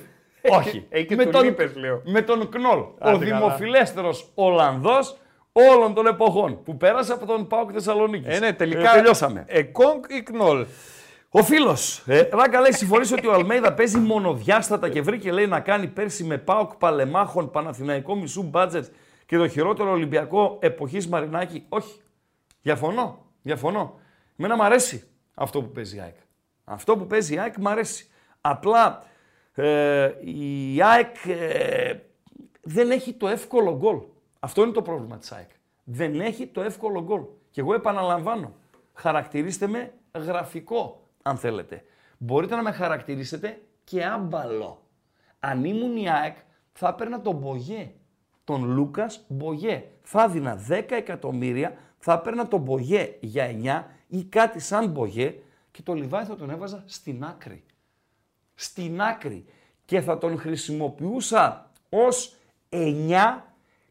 Όχι. 0.49 0.85
έχει 0.89 1.05
και 1.05 1.15
με, 1.15 1.25
τουλίπες, 1.25 1.75
λέω. 1.75 2.01
με 2.05 2.21
τον 2.21 2.49
Κνόλ. 2.49 2.79
ο 2.79 2.93
καλά. 2.99 3.17
δημοφιλέστερος 3.17 4.31
Ολλανδός 4.35 5.17
όλων 5.51 5.93
των 5.93 6.07
εποχών 6.07 6.63
που 6.63 6.77
πέρασε 6.77 7.13
από 7.13 7.25
τον 7.25 7.47
ΠΑΟΚ 7.47 7.69
Θεσσαλονίκης. 7.73 8.35
Ε, 8.35 8.39
ναι, 8.39 8.53
τελικά. 8.53 8.91
τελειώσαμε. 8.91 9.43
Εκόνκ 9.47 10.05
ή 10.09 10.21
κνόλ. 10.23 10.65
Ο 11.31 11.43
φίλος. 11.43 12.03
Ε, 12.05 12.29
Ράγκα 12.31 12.59
λέει: 12.59 12.73
Συμφωνείς 12.73 13.11
ότι 13.11 13.27
ο 13.27 13.33
Αλμέιδα 13.33 13.73
παίζει 13.73 13.97
μονοδιάστατα 13.97 14.89
και 14.89 15.01
βρήκε 15.01 15.31
λέει 15.31 15.47
να 15.47 15.59
κάνει 15.59 15.87
πέρσι 15.87 16.23
με 16.23 16.37
Πάοκ 16.37 16.75
Παλεμάχων 16.75 17.51
Παναθηναϊκό 17.51 18.15
μισού 18.15 18.43
μπάτζετ 18.43 18.85
και 19.25 19.37
το 19.37 19.47
χειρότερο 19.47 19.91
Ολυμπιακό 19.91 20.57
εποχής 20.61 21.07
Μαρινάκη. 21.07 21.65
Όχι. 21.69 22.01
Διαφωνώ. 22.61 23.25
Διαφωνώ. 23.41 23.99
Εμένα 24.37 24.55
μου 24.55 24.63
αρέσει 24.63 25.07
αυτό 25.33 25.61
που 25.61 25.71
παίζει 25.71 25.95
η 25.95 25.99
ΑΕΚ. 25.99 26.15
Αυτό 26.63 26.97
που 26.97 27.07
παίζει 27.07 27.33
η 27.33 27.39
ΑΕΚ 27.39 27.57
μου 27.57 27.69
αρέσει. 27.69 28.07
Απλά 28.41 29.03
ε, 29.53 30.11
η 30.23 30.81
ΑΕΚ 30.81 31.15
ε, 31.27 31.95
δεν 32.61 32.91
έχει 32.91 33.13
το 33.13 33.27
εύκολο 33.27 33.77
γκολ. 33.77 33.99
Αυτό 34.39 34.61
είναι 34.61 34.71
το 34.71 34.81
πρόβλημα 34.81 35.17
της 35.17 35.31
ΑΕΚ. 35.31 35.49
Δεν 35.83 36.19
έχει 36.19 36.47
το 36.47 36.61
εύκολο 36.61 37.01
γκολ. 37.03 37.21
Και 37.51 37.61
εγώ 37.61 37.73
επαναλαμβάνω, 37.73 38.53
χαρακτηρίστε 38.93 39.67
με 39.67 39.93
γραφικό, 40.15 41.08
αν 41.23 41.37
θέλετε. 41.37 41.83
Μπορείτε 42.17 42.55
να 42.55 42.61
με 42.61 42.71
χαρακτηρίσετε 42.71 43.61
και 43.83 44.05
άμπαλο. 44.05 44.83
Αν 45.39 45.63
ήμουν 45.63 45.97
η 45.97 46.09
ΑΕΚ, 46.09 46.37
θα 46.73 46.87
έπαιρνα 46.87 47.21
τον 47.21 47.35
Μπογέ. 47.35 47.91
Τον 48.43 48.63
Λούκας 48.63 49.25
Μπογέ. 49.27 49.83
Θα 50.01 50.23
έδινα 50.23 50.65
10 50.69 50.83
εκατομμύρια, 50.89 51.77
θα 51.97 52.13
έπαιρνα 52.13 52.47
τον 52.47 52.61
Μπογέ 52.61 53.17
για 53.19 53.47
9 53.47 53.83
ή 54.07 54.23
κάτι 54.23 54.59
σαν 54.59 54.89
Μπογέ 54.89 55.35
και 55.71 55.81
το 55.81 55.93
Λιβάη 55.93 56.25
θα 56.25 56.35
τον 56.35 56.49
έβαζα 56.49 56.83
στην 56.85 57.23
άκρη 57.23 57.63
στην 58.59 59.01
άκρη 59.01 59.45
και 59.85 60.01
θα 60.01 60.17
τον 60.17 60.39
χρησιμοποιούσα 60.39 61.71
ως 61.89 62.35
9 62.69 63.15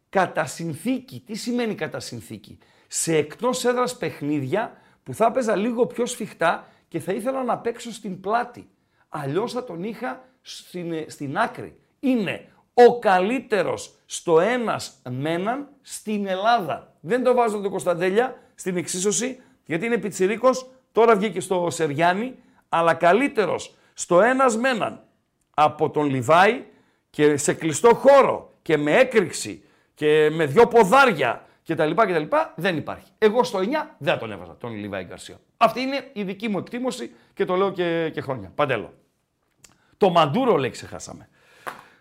κατά 0.08 0.46
συνθήκη. 0.46 1.22
Τι 1.26 1.34
σημαίνει 1.34 1.74
κατά 1.74 2.00
συνθήκη; 2.00 2.58
Σε 2.86 3.16
εκτός 3.16 3.64
έδρας 3.64 3.96
παιχνίδια 3.96 4.76
που 5.02 5.14
θα 5.14 5.26
έπαιζα 5.26 5.56
λίγο 5.56 5.86
πιο 5.86 6.06
σφιχτά 6.06 6.66
και 6.88 7.00
θα 7.00 7.12
ήθελα 7.12 7.44
να 7.44 7.58
παίξω 7.58 7.92
στην 7.92 8.20
πλάτη. 8.20 8.68
Αλλιώς 9.08 9.52
θα 9.52 9.64
τον 9.64 9.82
είχα 9.82 10.24
στην, 10.40 10.92
ε, 10.92 11.04
στην 11.08 11.38
άκρη. 11.38 11.80
Είναι 12.00 12.48
ο 12.74 12.98
καλύτερος 12.98 13.94
στο 14.06 14.40
ένας 14.40 15.00
με 15.10 15.32
έναν 15.32 15.68
στην 15.82 16.26
Ελλάδα. 16.26 16.94
Δεν 17.00 17.22
το 17.22 17.34
βάζω 17.34 17.60
τον 17.60 17.70
Κωνσταντέλια 17.70 18.36
στην 18.54 18.76
εξίσωση 18.76 19.40
γιατί 19.64 19.86
είναι 19.86 19.98
πιτσιρίκος, 19.98 20.70
τώρα 20.92 21.16
βγήκε 21.16 21.40
στο 21.40 21.66
Σεριάννη, 21.70 22.34
αλλά 22.68 22.94
καλύτερος 22.94 23.74
στο 23.94 24.20
ένας 24.20 24.56
με 24.56 24.68
έναν 24.68 25.02
από 25.54 25.90
τον 25.90 26.06
Λιβάη 26.06 26.64
και 27.10 27.36
σε 27.36 27.54
κλειστό 27.54 27.94
χώρο 27.94 28.52
και 28.62 28.76
με 28.76 28.96
έκρηξη 28.96 29.62
και 29.94 30.30
με 30.32 30.46
δυο 30.46 30.68
ποδάρια 30.68 31.46
κτλ. 31.66 31.90
κτλ 31.94 32.36
δεν 32.54 32.76
υπάρχει. 32.76 33.10
Εγώ 33.18 33.44
στο 33.44 33.58
9 33.58 33.62
δεν 33.98 34.12
θα 34.12 34.18
τον 34.18 34.32
έβαζα 34.32 34.56
τον 34.56 34.74
Λιβάη 34.74 35.04
Γκαρσία. 35.04 35.40
Αυτή 35.60 35.80
είναι 35.80 36.10
η 36.12 36.22
δική 36.22 36.48
μου 36.48 36.58
εκτίμωση 36.58 37.14
και 37.34 37.44
το 37.44 37.54
λέω 37.54 37.72
και, 37.72 38.10
και 38.14 38.20
χρόνια. 38.20 38.52
Παντέλο. 38.54 38.92
Το 39.96 40.10
Μαντούρο 40.10 40.56
λέει 40.56 40.70
ξεχάσαμε. 40.70 41.28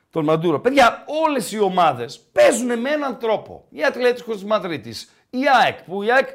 Τον 0.10 0.24
Μαντούρο. 0.24 0.60
Παιδιά, 0.60 1.04
όλες 1.26 1.52
οι 1.52 1.60
ομάδες 1.60 2.20
παίζουν 2.20 2.80
με 2.80 2.90
έναν 2.90 3.18
τρόπο. 3.20 3.66
Η 3.70 3.84
Ατλέτικος 3.84 4.36
της 4.36 4.46
Μαδρίτης, 4.46 5.12
η 5.30 5.40
ΑΕΚ, 5.62 5.82
που 5.84 6.04
η 6.04 6.12
ΑΕΚ 6.12 6.28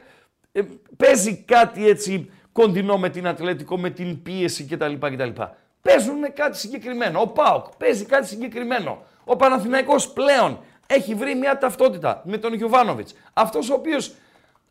ε, 0.53 0.63
παίζει 0.97 1.37
κάτι 1.37 1.89
έτσι 1.89 2.31
κοντινό 2.53 2.99
με 2.99 3.09
την 3.09 3.27
Ατλέτικο, 3.27 3.79
με 3.79 3.91
την 3.91 4.23
πίεση 4.23 4.65
κτλ. 4.65 4.95
κτλ. 4.99 5.43
Παίζουν 5.83 6.19
με 6.19 6.29
κάτι 6.29 6.59
συγκεκριμένο. 6.59 7.21
Ο 7.21 7.29
ΠΑΟΚ 7.29 7.67
παίζει 7.77 8.05
κάτι 8.05 8.27
συγκεκριμένο. 8.27 9.03
Ο 9.25 9.37
Παναθηναϊκός 9.37 10.13
πλέον 10.13 10.61
έχει 10.87 11.15
βρει 11.15 11.35
μια 11.35 11.59
ταυτότητα 11.59 12.23
με 12.25 12.39
τον 12.39 12.55
Γιωβάνοβιτς. 12.55 13.15
Αυτός 13.33 13.71
ο 13.71 13.75
οποίος 13.75 14.15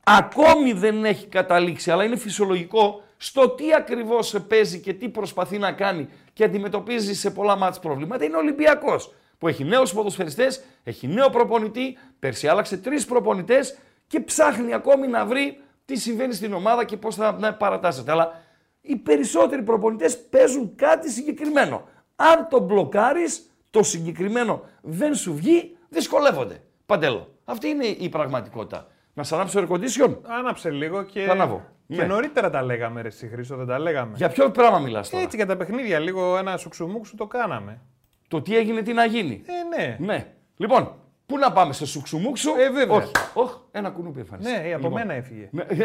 ακόμη 0.03 0.73
δεν 0.73 1.05
έχει 1.05 1.27
καταλήξει, 1.27 1.91
αλλά 1.91 2.03
είναι 2.03 2.15
φυσιολογικό 2.15 3.03
στο 3.17 3.49
τι 3.49 3.73
ακριβώς 3.73 4.35
παίζει 4.47 4.79
και 4.79 4.93
τι 4.93 5.09
προσπαθεί 5.09 5.57
να 5.57 5.71
κάνει 5.71 6.09
και 6.33 6.43
αντιμετωπίζει 6.43 7.13
σε 7.15 7.31
πολλά 7.31 7.55
μάτς 7.55 7.79
προβλήματα 7.79 8.25
είναι 8.25 8.35
ο 8.35 8.39
Ολυμπιακός. 8.39 9.13
Που 9.37 9.47
έχει 9.47 9.63
νέους 9.63 9.93
ποδοσφαιριστές, 9.93 10.63
έχει 10.83 11.07
νέο 11.07 11.29
προπονητή, 11.29 11.97
πέρσι 12.19 12.47
άλλαξε 12.47 12.77
τρεις 12.77 13.05
προπονητές 13.05 13.77
και 14.07 14.19
ψάχνει 14.19 14.73
ακόμη 14.73 15.07
να 15.07 15.25
βρει 15.25 15.57
τι 15.85 15.95
συμβαίνει 15.95 16.33
στην 16.33 16.53
ομάδα 16.53 16.85
και 16.85 16.97
πώς 16.97 17.15
θα 17.15 17.37
να 17.39 17.53
παρατάσσεται. 17.53 18.11
Αλλά 18.11 18.41
οι 18.81 18.95
περισσότεροι 18.95 19.63
προπονητές 19.63 20.19
παίζουν 20.19 20.75
κάτι 20.75 21.09
συγκεκριμένο. 21.11 21.87
Αν 22.15 22.47
το 22.49 22.59
μπλοκάρεις, 22.59 23.51
το 23.69 23.83
συγκεκριμένο 23.83 24.63
δεν 24.81 25.15
σου 25.15 25.35
βγει, 25.35 25.77
δυσκολεύονται. 25.89 26.63
Παντέλο. 26.85 27.35
Αυτή 27.45 27.67
είναι 27.67 27.85
η 27.85 28.09
πραγματικότητα. 28.09 28.87
Να 29.13 29.23
σα 29.23 29.35
ανάψω 29.35 29.59
air 29.59 29.71
condition. 29.73 30.15
Άναψε 30.39 30.69
λίγο 30.69 31.03
και. 31.03 31.21
Θα 31.25 31.31
ανάβω. 31.31 31.65
Και 31.87 31.95
Ναι. 32.01 32.03
νωρίτερα 32.05 32.49
τα 32.49 32.61
λέγαμε, 32.63 33.01
ρε 33.01 33.07
εσύ 33.07 33.27
Χρήστο, 33.27 33.55
δεν 33.55 33.65
τα 33.67 33.79
λέγαμε. 33.79 34.11
Για 34.15 34.29
ποιο 34.29 34.49
πράγμα 34.51 34.79
μιλάς 34.79 35.09
τώρα; 35.09 35.23
Έτσι 35.23 35.35
για 35.37 35.45
τα 35.45 35.57
παιχνίδια, 35.57 35.99
λίγο 35.99 36.37
ένα 36.37 36.57
σουξουμούξου 36.57 37.15
το 37.15 37.27
κάναμε. 37.27 37.79
Το 38.27 38.41
τι 38.41 38.57
έγινε, 38.57 38.81
τι 38.81 38.93
να 38.93 39.05
γίνει; 39.05 39.41
Ε, 39.45 39.77
ναι. 39.77 39.95
Ναι. 39.99 40.25
Λοιπόν, 40.57 40.93
πού 41.25 41.37
να 41.37 41.51
πάμε, 41.51 41.73
σε 41.73 41.85
σουξουμούξου; 41.85 42.49
Ε, 42.59 42.69
βέβαια. 42.69 42.95
Όχι, 42.97 43.11
όχι, 43.33 43.53
ένα 43.71 43.89
κουνούπι 43.89 44.19
εμφανίστηκε. 44.19 44.57
Ναι, 44.59 44.73
από 44.73 44.83
Λοιπόν. 44.83 44.91
μένα 44.91 45.13
έφυγε. 45.13 45.47
Ναι, 45.51 45.61
ε, 45.67 45.75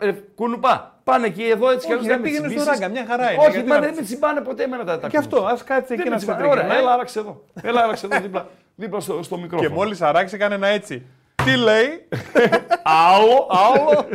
ε, 0.00 0.08
ε, 0.08 0.12
κουνουπά. 0.34 1.00
Πάνε 1.04 1.26
εκεί 1.26 1.42
εδώ 1.44 1.70
έτσι 1.70 1.86
κι 1.86 1.92
Όχι, 1.92 2.02
αλλιώς 2.02 2.06
ρε, 2.06 2.12
δεν 2.12 2.20
με 2.20 2.24
πήγαινε 2.26 2.48
στο 2.48 2.56
τσιμπήσεις. 2.56 2.80
ράγκα, 2.80 2.92
μια 2.92 3.04
χαρά 3.06 3.32
είναι, 3.32 3.42
Όχι, 3.42 3.50
γιατί 3.50 3.68
μα 3.68 3.74
να- 3.74 3.80
δεν 3.80 3.94
με 3.94 4.02
τσιμπάνε 4.02 4.40
ποτέ 4.40 4.62
εμένα 4.62 4.84
τα, 4.84 4.98
τα 4.98 5.08
Και 5.08 5.16
αυτό, 5.16 5.28
κουνούπια. 5.36 5.54
ας 5.54 5.64
κάτσει 5.64 5.86
Δεν 5.88 5.98
εκεί 5.98 6.08
με 6.08 6.14
να 6.14 6.20
σε 6.20 6.26
τσιμπάνε. 6.26 6.46
Ωραία, 6.48 6.54
τριγυρνάει. 6.56 6.82
έλα, 6.82 6.92
άραξε 6.92 7.18
εδώ. 7.18 7.44
Έλα, 7.62 7.82
άραξε 7.82 8.06
εδώ 8.06 8.20
δίπλα, 8.20 8.46
δίπλα 8.74 9.00
στο, 9.00 9.22
στο 9.22 9.36
Και 9.36 9.42
μικρόφωνο. 9.42 9.70
μόλις 9.74 10.02
αράξει, 10.02 10.34
έκανε 10.34 10.54
ένα 10.54 10.66
έτσι. 10.66 11.02
Τι 11.44 11.56
λέει, 11.56 12.08
Άλλο, 12.82 13.46
άλλο. 13.48 14.06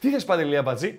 Τι 0.00 0.10
θες 0.10 0.24
Παντελία 0.24 0.62
Μπατζή. 0.62 0.98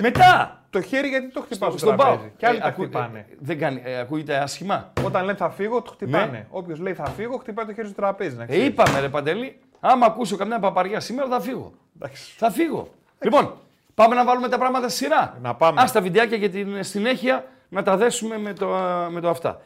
Μετά. 0.00 0.54
το 0.70 0.80
χέρι 0.80 1.08
γιατί 1.08 1.28
το 1.32 1.40
χτυπάς 1.40 1.68
στο 1.68 1.78
Στον 1.78 1.96
πάω. 1.96 2.06
τραπέζι. 2.06 2.32
Και 2.36 2.46
άλλοι 2.46 2.56
Ε, 2.56 2.60
τα 2.60 2.66
ακού- 2.66 2.82
χτυπάνε. 2.84 3.18
ε, 3.18 3.34
Δεν 3.38 3.58
κάνει, 3.58 3.82
ε, 3.84 3.98
ακούγεται 3.98 4.36
άσχημα; 4.36 4.92
Όταν 5.04 5.24
λένε 5.24 5.36
θα 5.36 5.50
φύγω, 5.50 5.82
το 5.82 5.90
χτυπάνε. 5.90 6.26
Ναι. 6.26 6.46
Όποιος 6.50 6.78
λέει 6.78 6.94
θα 6.94 7.04
φύγω, 7.06 7.36
χτυπάει 7.36 7.66
το 7.66 7.72
χέρι 7.74 7.86
στο 7.86 7.96
τραπέζι. 7.96 8.36
Να 8.36 8.42
Ε, 8.42 8.46
ξέρεις. 8.46 8.66
είπαμε 8.66 9.00
ρε 9.00 9.08
Παντελή, 9.08 9.58
άμα 9.80 10.06
ακούσω 10.06 10.36
καμιά 10.36 10.58
παπαριά 10.58 11.00
σήμερα 11.00 11.28
θα 11.28 11.40
φύγω. 11.40 11.72
Εντάξει. 11.96 12.34
Θα 12.36 12.50
φύγω. 12.50 12.88
Λοιπόν, 13.20 13.56
πάμε 13.94 14.14
να 14.14 14.24
βάλουμε 14.24 14.48
τα 14.48 14.58
πράγματα 14.58 14.88
στη 14.88 15.04
σειρά. 15.04 15.38
Να 15.42 15.54
πάμε. 15.54 15.80
Ας 15.80 15.92
τα 15.92 16.00
βιντεάκια 16.00 16.36
για 16.36 16.50
την 16.50 16.84
συνέχεια 16.84 17.44
να 17.68 17.82
τα 17.82 17.96
δέσουμε 17.96 18.38
με 18.38 18.52
το, 18.52 18.66
με 19.10 19.20
το 19.20 19.28
αυτά. 19.28 19.60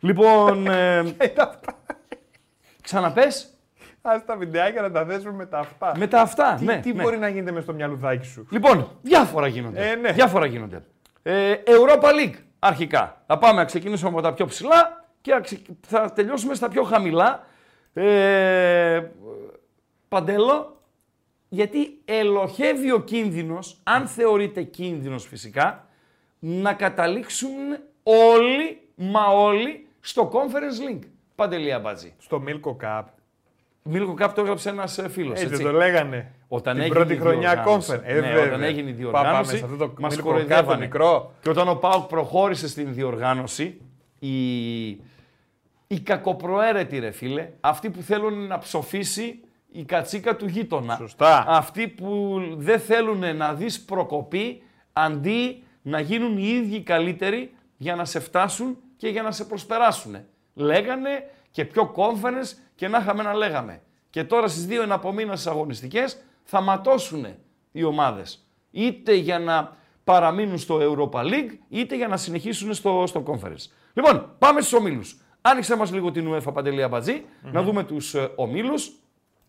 Λοιπόν, 0.00 0.66
ε, 0.70 0.98
Είναι 0.98 1.16
αυτά. 1.18 1.54
ξαναπες, 2.82 3.48
Ας 4.02 4.24
τα 4.24 4.36
βιντεάκια 4.36 4.82
να 4.82 4.90
τα 4.90 5.04
δέσουμε 5.04 5.32
με 5.32 5.46
τα 5.46 5.58
αυτά. 5.58 5.92
με 5.96 6.06
τα 6.06 6.20
αυτά. 6.20 6.54
Τι, 6.58 6.64
ναι, 6.64 6.80
τι 6.80 6.92
ναι. 6.92 7.02
μπορεί 7.02 7.18
να 7.18 7.28
γίνεται 7.28 7.52
με 7.52 7.60
στο 7.60 7.72
μυαλουδάκι 7.72 8.26
σου; 8.26 8.46
Λοιπόν, 8.50 8.88
διάφορα 9.02 9.46
γίνονται. 9.46 9.90
Ε, 9.90 9.94
ναι. 9.94 10.12
Διάφορα 10.12 10.46
γίνονται. 10.46 10.82
Ε, 11.22 11.54
Europa 11.64 12.08
League, 12.08 12.34
αρχικά. 12.58 13.22
Θα 13.26 13.38
πάμε 13.38 13.58
να 13.58 13.64
ξεκινήσουμε 13.64 14.10
από 14.10 14.20
τα 14.20 14.32
πιο 14.34 14.46
ψηλά 14.46 15.04
και 15.20 15.32
να 15.32 15.40
ξε- 15.40 15.60
θα 15.86 16.12
τελειώσουμε 16.12 16.54
στα 16.54 16.68
πιο 16.68 16.82
χαμηλά. 16.82 17.46
Ε, 17.92 19.02
Παντέλο, 20.08 20.80
γιατί 21.48 21.98
ελοχεύει 22.04 22.92
ο 22.92 23.00
κίνδυνος, 23.00 23.80
αν 23.82 24.06
θεωρείται 24.06 24.62
κίνδυνος 24.62 25.26
φυσικά, 25.26 25.86
να 26.38 26.72
καταλήξουν 26.74 27.76
όλοι, 28.02 28.80
μα 28.94 29.26
όλοι, 29.26 29.86
στο 30.00 30.30
Conference 30.32 30.90
League. 30.90 31.08
Παντελία 31.34 31.78
Μπατζή. 31.78 32.14
Στο 32.18 32.42
Milko 32.46 32.76
Cup. 32.84 33.02
Μίλκο 33.82 34.14
Κάπ 34.14 34.34
το 34.34 34.40
έγραψε 34.40 34.68
ένας 34.68 34.98
ε, 34.98 35.08
φίλος, 35.08 35.32
Έτσι, 35.40 35.44
έτσι. 35.52 35.62
το 35.62 35.72
λέγανε. 35.72 36.32
Όταν 36.48 36.72
την 36.74 36.82
έγινε 36.82 36.94
πρώτη 36.98 37.12
η 37.14 37.16
χρονιά 37.16 37.52
διοργάνωση. 37.54 37.88
κόμφερ. 37.90 38.10
Ε, 38.10 38.14
Ναι, 38.20 38.20
βέβαια. 38.28 38.44
όταν 38.46 38.62
έγινε 38.62 38.90
η 38.90 38.92
Πά- 38.92 39.10
Πάμε 39.12 39.22
διοργάνωση, 39.24 39.56
σε 39.58 39.64
αυτό 39.64 39.76
το 39.76 39.92
μας 39.98 40.12
Milko 40.14 40.16
Cup 40.16 40.22
το 40.22 40.28
κοροϊδεύανε. 40.28 40.80
μικρό. 40.80 41.32
Και 41.40 41.48
όταν 41.50 41.68
ο 41.68 41.74
Πάουκ 41.74 42.06
προχώρησε 42.08 42.68
στην 42.68 42.94
διοργάνωση, 42.94 43.80
η, 44.18 44.88
η 45.86 46.00
κακοπροαίρετη 46.02 46.98
ρε 46.98 47.10
φίλε, 47.10 47.48
αυτοί 47.60 47.90
που 47.90 48.02
θέλουν 48.02 48.46
να 48.46 48.58
ψοφήσει 48.58 49.40
η 49.72 49.84
κατσίκα 49.84 50.36
του 50.36 50.46
γείτονα. 50.46 50.96
Σωστά. 50.96 51.44
Αυτοί 51.48 51.88
που 51.88 52.40
δεν 52.56 52.80
θέλουν 52.80 53.36
να 53.36 53.54
δεις 53.54 53.80
προκοπή, 53.80 54.62
αντί 54.92 55.62
να 55.82 56.00
γίνουν 56.00 56.38
οι 56.38 56.46
ίδιοι 56.48 56.80
καλύτεροι 56.82 57.52
για 57.76 57.94
να 57.94 58.04
σε 58.04 58.20
φτάσουν 58.20 58.76
και 58.96 59.08
για 59.08 59.22
να 59.22 59.30
σε 59.30 59.44
προσπεράσουν. 59.44 60.16
Λέγανε 60.54 61.10
και 61.50 61.64
πιο 61.64 61.94
conference 61.96 62.58
και 62.80 62.88
να 62.88 62.98
είχαμε 62.98 63.22
να 63.22 63.34
λέγαμε. 63.34 63.82
Και 64.10 64.24
τώρα 64.24 64.48
στις 64.48 64.66
δύο 64.66 64.82
εναπομείνασες 64.82 65.46
αγωνιστικές 65.46 66.22
θα 66.44 66.60
ματώσουν 66.60 67.26
οι 67.72 67.82
ομάδες. 67.82 68.46
Είτε 68.70 69.14
για 69.14 69.38
να 69.38 69.76
παραμείνουν 70.04 70.58
στο 70.58 70.78
Europa 70.80 71.20
League, 71.20 71.58
είτε 71.68 71.96
για 71.96 72.08
να 72.08 72.16
συνεχίσουν 72.16 72.74
στο, 72.74 73.04
στο 73.06 73.22
Conference. 73.26 73.70
Λοιπόν, 73.92 74.34
πάμε 74.38 74.60
στους 74.60 74.72
ομίλους. 74.72 75.20
Άνοιξε 75.40 75.76
μας 75.76 75.92
λίγο 75.92 76.10
την 76.10 76.32
UEFA 76.32 76.52
Παντελία 76.52 76.88
Μπατζή, 76.88 77.24
να 77.42 77.62
δούμε 77.62 77.84
τους 77.84 78.14
ε, 78.14 78.32
ομίλους. 78.36 78.92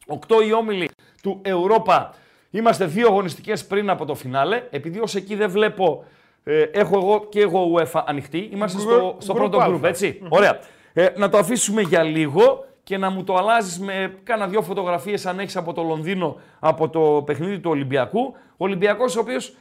Οκτώ 0.08 0.42
οι 0.42 0.54
όμιλοι 0.54 0.90
του 1.22 1.42
Europa. 1.46 2.10
Είμαστε 2.50 2.86
δύο 2.86 3.08
αγωνιστικές 3.08 3.66
πριν 3.66 3.90
από 3.90 4.06
το 4.06 4.16
φινάλε. 4.16 4.68
Επειδή 4.70 5.00
ως 5.00 5.16
εκεί 5.16 5.36
δεν 5.36 5.50
βλέπω, 5.50 6.04
ε, 6.44 6.62
έχω 6.62 6.98
εγώ 6.98 7.26
και 7.30 7.42
εγώ 7.42 7.74
UEFA 7.76 8.04
ανοιχτή. 8.06 8.50
Είμαστε 8.54 8.80
στο, 8.80 9.16
στο 9.20 9.34
Group 9.34 9.38
πρώτο 9.38 9.58
Α. 9.58 9.68
group, 9.70 9.84
έτσι. 9.84 10.22
Ωραία. 10.30 10.60
Ε, 10.94 11.08
να 11.18 11.30
το 11.30 11.38
αφήσουμε 11.38 11.82
για 11.82 12.04
λίγο 12.04 12.66
και 12.92 12.98
να 12.98 13.10
μου 13.10 13.24
το 13.24 13.36
αλλάζεις 13.36 13.80
με 13.80 14.16
κάνα 14.24 14.48
δυο 14.48 14.62
φωτογραφίες 14.62 15.26
αν 15.26 15.40
έχεις 15.40 15.56
από 15.56 15.74
το 15.74 15.84
Λονδίνο, 15.84 16.40
από 16.60 16.90
το 16.90 17.24
παιχνίδι 17.26 17.60
του 17.60 17.70
Ολυμπιακού. 17.70 18.20
Ο 18.36 18.56
Ολυμπιακός 18.58 19.16
ο 19.16 19.20
οποίος 19.20 19.56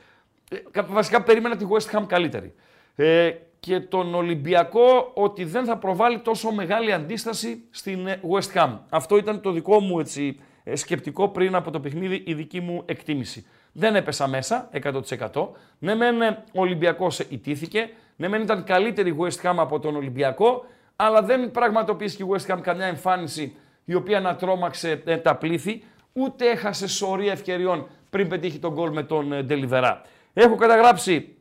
ε, 0.51 0.57
κα- 0.71 0.87
βασικά 0.91 1.23
περίμενα 1.23 1.57
τη 1.57 1.65
West 1.71 1.99
Ham 1.99 2.03
καλύτερη. 2.07 2.55
Ε, 2.97 3.31
και 3.61 3.81
τον 3.81 4.15
Ολυμπιακό 4.15 5.11
ότι 5.15 5.45
δεν 5.45 5.65
θα 5.65 5.77
προβάλλει 5.77 6.19
τόσο 6.19 6.51
μεγάλη 6.53 6.93
αντίσταση 6.93 7.63
στην 7.71 8.07
ε, 8.07 8.21
West 8.31 8.59
Ham. 8.59 8.79
Αυτό 8.89 9.17
ήταν 9.17 9.41
το 9.41 9.51
δικό 9.51 9.81
μου 9.81 10.01
έτσι, 10.01 10.41
ε, 10.65 10.77
σκεπτικό 10.77 11.29
πριν 11.29 11.55
από 11.55 11.71
το 11.71 11.81
παιχνίδι, 11.81 12.23
η 12.27 12.35
δική 12.35 12.61
μου 12.61 12.83
εκτίμηση. 12.87 13.47
Δεν 13.73 13.95
έπεσα 13.97 14.29
μέσα 14.29 14.69
100%. 15.33 15.49
Ναι, 15.79 15.95
μεν 15.95 16.23
ε, 16.23 16.45
ο 16.53 16.61
Ολυμπιακός 16.61 17.19
ιτήθηκε, 17.19 17.91
ναι, 18.17 18.29
μεν 18.29 18.43
ήταν 18.43 18.65
καλύτερη 18.65 19.11
η 19.11 19.17
West 19.19 19.51
Ham 19.51 19.55
από 19.57 19.79
τον 19.81 19.97
Ολυμπιακό, 19.97 20.65
αλλά 21.03 21.23
δεν 21.23 21.51
πραγματοποίησε 21.51 22.23
η 22.23 22.27
West 22.31 22.55
Ham 22.55 22.59
καμιά 22.61 22.87
εμφάνιση 22.87 23.57
η 23.85 23.95
οποία 23.95 24.21
να 24.21 24.37
τρόμαξε 24.37 25.03
ε, 25.05 25.17
τα 25.17 25.37
πλήθη, 25.37 25.83
ούτε 26.13 26.51
έχασε 26.51 26.87
σωρία 26.87 27.33
ευκαιριών 27.33 27.89
πριν 28.11 28.29
πετύχει 28.29 28.59
τον 28.59 28.73
γκολ 28.73 28.93
με 28.93 29.03
τον 29.03 29.33
ε, 29.33 29.43
Ντελιβερά. 29.43 30.03
Έχω 30.33 30.55
καταγράψει 30.55 31.37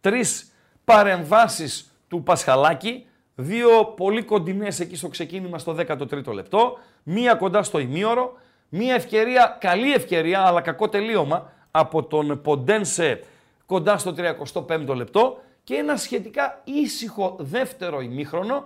τρεις 0.00 0.52
παρεμβάσεις 0.84 1.92
του 2.08 2.22
Πασχαλάκη, 2.22 3.06
δύο 3.34 3.84
πολύ 3.84 4.22
κοντινές 4.22 4.80
εκεί 4.80 4.96
στο 4.96 5.08
ξεκίνημα 5.08 5.58
στο 5.58 5.76
13ο 5.78 6.32
λεπτό, 6.32 6.78
μία 7.02 7.34
κοντά 7.34 7.62
στο 7.62 7.78
ημίωρο, 7.78 8.32
μία 8.68 8.94
ευκαιρία, 8.94 9.56
καλή 9.60 9.92
ευκαιρία 9.92 10.40
αλλά 10.40 10.60
κακό 10.60 10.88
τελείωμα 10.88 11.52
από 11.70 12.04
τον 12.04 12.40
Ποντένσε 12.42 13.20
κοντά 13.66 13.98
στο 13.98 14.14
35ο 14.18 14.94
λεπτό 14.94 15.38
και 15.64 15.74
ένα 15.74 15.96
σχετικά 15.96 16.60
ήσυχο 16.64 17.36
δεύτερο 17.38 18.00
ημίχρονο 18.00 18.64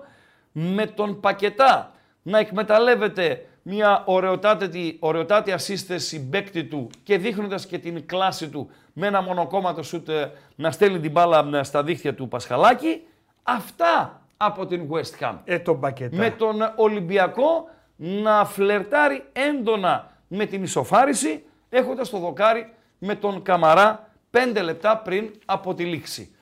με 0.53 0.87
τον 0.87 1.21
Πακετά 1.21 1.93
να 2.23 2.39
εκμεταλλεύεται 2.39 3.47
μια 3.63 4.03
ωραιοτάτη, 4.07 4.97
ωραιοτάτη 5.01 5.53
ασύστεση 5.53 6.21
μπέκτη 6.21 6.65
του 6.65 6.91
και 7.03 7.19
δείχνοντας 7.19 7.67
και 7.67 7.79
την 7.79 8.07
κλάση 8.07 8.49
του 8.49 8.71
με 8.93 9.07
ένα 9.07 9.23
μονοκόμματο 9.23 9.83
σούτ 9.83 10.09
ε, 10.09 10.31
να 10.55 10.71
στέλνει 10.71 11.01
την 11.01 11.11
μπάλα 11.11 11.51
ε, 11.59 11.63
στα 11.63 11.83
δίχτυα 11.83 12.15
του 12.15 12.29
Πασχαλάκη. 12.29 13.03
Αυτά 13.43 14.23
από 14.37 14.67
την 14.67 14.89
West 14.91 15.25
Ham. 15.25 15.39
Ε, 15.45 15.59
τον 15.59 15.81
πακετά. 15.81 16.17
Με 16.17 16.31
τον 16.31 16.73
Ολυμπιακό 16.77 17.69
να 17.97 18.45
φλερτάρει 18.45 19.25
έντονα 19.33 20.11
με 20.29 20.47
την 20.47 20.63
ισοφάριση 20.63 21.45
έχοντας 21.69 22.11
το 22.11 22.19
δοκάρι 22.19 22.73
με 22.99 23.15
τον 23.15 23.43
Καμαρά 23.43 24.11
5 24.31 24.63
λεπτά 24.63 24.99
πριν 24.99 25.31
από 25.45 25.75
τη 25.75 25.85
λήξη. 25.85 26.34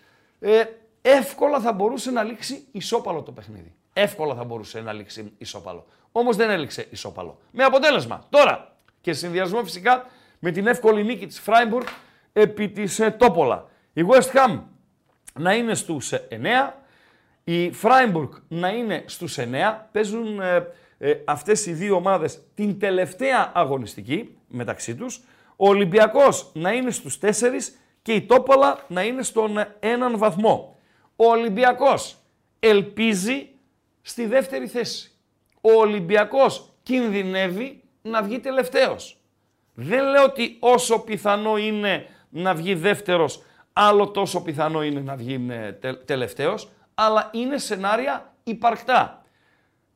Ε, 0.44 0.64
εύκολα 1.02 1.60
θα 1.60 1.72
μπορούσε 1.72 2.10
να 2.10 2.22
λήξει 2.22 2.66
ισόπαλο 2.72 3.22
το 3.22 3.32
παιχνίδι. 3.32 3.74
Εύκολα 3.92 4.34
θα 4.34 4.44
μπορούσε 4.44 4.80
να 4.80 4.92
λήξει 4.92 5.32
ισόπαλο. 5.38 5.86
Όμως 6.12 6.36
δεν 6.36 6.50
έληξε 6.50 6.86
ισόπαλο. 6.90 7.38
Με 7.50 7.64
αποτέλεσμα 7.64 8.26
τώρα 8.30 8.76
και 9.00 9.12
σε 9.12 9.18
συνδυασμό 9.18 9.64
φυσικά 9.64 10.06
με 10.38 10.50
την 10.50 10.66
εύκολη 10.66 11.04
νίκη 11.04 11.26
της 11.26 11.40
Φράιμπουργκ 11.40 11.86
επί 12.32 12.68
της 12.68 13.00
ε, 13.00 13.10
Τόπολα. 13.10 13.68
Η 13.92 14.02
West 14.08 14.36
Ham 14.36 14.60
να 15.34 15.54
είναι 15.54 15.74
στους 15.74 16.12
ε, 16.12 16.28
9, 16.30 16.72
η 17.44 17.72
Φράιμπουργκ 17.72 18.30
να 18.48 18.68
είναι 18.68 19.04
στους 19.06 19.38
9. 19.38 19.44
Παίζουν 19.92 20.40
ε, 20.40 20.66
ε, 20.98 21.14
αυτές 21.24 21.66
οι 21.66 21.72
δύο 21.72 21.94
ομάδες 21.96 22.40
την 22.54 22.78
τελευταία 22.78 23.52
αγωνιστική 23.54 24.36
μεταξύ 24.48 24.94
τους. 24.94 25.20
Ο 25.56 25.68
Ολυμπιακός 25.68 26.50
να 26.54 26.72
είναι 26.72 26.90
στους 26.90 27.18
4 27.22 27.28
και 28.02 28.12
η 28.12 28.22
Τόπολα 28.22 28.78
να 28.88 29.02
είναι 29.02 29.22
στον 29.22 29.58
ε, 29.58 29.76
έναν 29.80 30.18
βαθμό. 30.18 30.76
Ο 31.16 31.24
Ολυμπιακός 31.24 32.16
ελπίζει 32.60 33.48
στη 34.02 34.26
δεύτερη 34.26 34.66
θέση. 34.66 35.10
Ο 35.60 35.72
Ολυμπιακός 35.72 36.72
κινδυνεύει 36.82 37.82
να 38.02 38.22
βγει 38.22 38.40
τελευταίος. 38.40 39.16
Δεν 39.74 40.04
λέω 40.04 40.24
ότι 40.24 40.56
όσο 40.60 40.98
πιθανό 40.98 41.56
είναι 41.56 42.06
να 42.28 42.54
βγει 42.54 42.74
δεύτερος, 42.74 43.42
άλλο 43.72 44.10
τόσο 44.10 44.42
πιθανό 44.42 44.82
είναι 44.82 45.00
να 45.00 45.16
βγει 45.16 45.46
ε, 45.50 45.72
τε, 45.72 45.94
τελευταίος, 45.94 46.70
αλλά 46.94 47.30
είναι 47.32 47.58
σενάρια 47.58 48.34
υπαρκτά. 48.44 49.24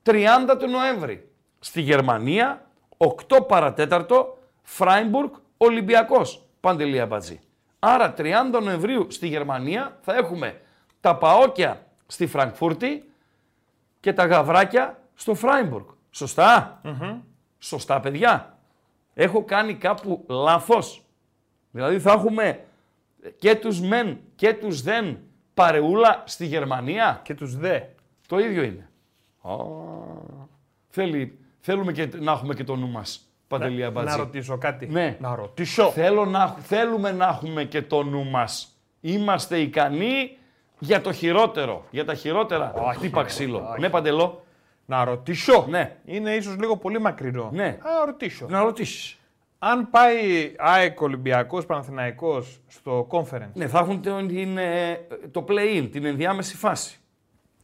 30 0.03 0.23
του 0.59 0.69
Νοέμβρη 0.69 1.29
στη 1.59 1.81
Γερμανία, 1.81 2.71
8 2.97 3.47
παρατέταρτο, 3.49 4.39
Φράιμπουργκ, 4.63 5.31
Ολυμπιακός. 5.57 6.41
Παντελία 6.61 7.07
Μπατζή. 7.07 7.41
Άρα 7.79 8.15
30 8.17 8.33
Νοεμβρίου 8.63 9.07
στη 9.11 9.27
Γερμανία 9.29 9.99
θα 10.01 10.15
έχουμε 10.15 10.61
τα 11.01 11.17
Παόκια 11.17 11.87
στη 12.07 12.27
Φραγκφούρτη 12.27 13.11
και 14.01 14.13
τα 14.13 14.27
Γαβράκια 14.27 15.03
στο 15.15 15.35
Φράιμπουργκ. 15.35 15.87
Σωστά, 17.59 18.01
παιδιά. 18.03 18.59
Έχω 19.15 19.45
κάνει 19.45 19.75
κάπου 19.75 20.25
λάθος. 20.29 21.03
Δηλαδή 21.71 22.01
θα 22.01 22.13
έχουμε 22.13 22.65
και 23.39 23.55
τους 23.55 23.81
μεν 23.81 24.19
και 24.35 24.55
τους 24.55 24.83
δεν 24.83 25.19
παρεούλα 25.55 26.23
στη 26.27 26.47
Γερμανία. 26.47 27.21
Και 27.25 27.35
τους 27.35 27.57
δε. 27.57 27.81
Το 28.29 28.39
ίδιο 28.39 28.63
είναι. 28.63 28.91
Α, 29.43 29.55
θέλει, 30.89 31.39
θέλουμε 31.61 31.93
και, 31.93 32.09
να 32.17 32.33
έχουμε 32.33 32.55
και 32.55 32.65
το 32.65 32.77
νου 32.77 32.89
μας. 32.89 33.26
Παντελή 33.49 33.85
Αμπατζή. 33.85 34.11
Να 34.17 34.23
ρωτήσω 34.25 34.59
κάτι. 34.59 34.87
Ναι. 34.87 35.17
Να 35.21 35.35
ρωτήσω. 35.35 35.91
Θέλω 35.91 36.25
να, 36.25 36.49
θέλουμε 36.49 37.13
να 37.13 37.27
έχουμε 37.27 37.65
και 37.65 37.83
το 37.83 38.03
νου 38.03 38.25
μας. 38.25 38.79
Είμαστε 39.01 39.59
ικανοί 39.59 40.37
για 40.79 41.01
το 41.01 41.13
χειρότερο. 41.13 41.85
Για 41.91 42.05
τα 42.05 42.15
χειρότερα. 42.15 42.73
Όχι, 42.77 42.97
Χτύπα 42.99 43.21
ρε, 43.23 43.27
ξύλο. 43.29 43.69
όχι. 43.71 43.81
Ναι, 43.81 43.89
Παντελό. 43.91 44.45
Να 44.87 45.05
ρωτήσω. 45.05 45.67
Ναι. 45.69 45.97
Είναι 46.05 46.31
ίσως 46.35 46.57
λίγο 46.59 46.77
πολύ 46.77 47.01
μακρινό. 47.01 47.51
Ναι. 47.53 47.65
Α, 47.67 48.05
ρωτήσω. 48.07 48.47
Να 48.49 48.63
ρωτήσεις. 48.63 49.17
Αν 49.59 49.91
πάει 49.91 50.53
ΑΕΚ 50.59 51.01
Ολυμπιακός 51.01 51.67
Παναθηναϊκός 51.67 52.61
στο 52.69 53.07
conference 53.11 53.51
Ναι, 53.53 53.67
θα 53.69 53.79
έχουν 53.79 54.03
το, 54.03 54.27
την, 54.27 54.59
ε, 54.59 55.01
το 55.31 55.45
play-in, 55.49 55.89
την 55.93 56.05
ενδιάμεση 56.05 56.57
φάση. 56.57 56.99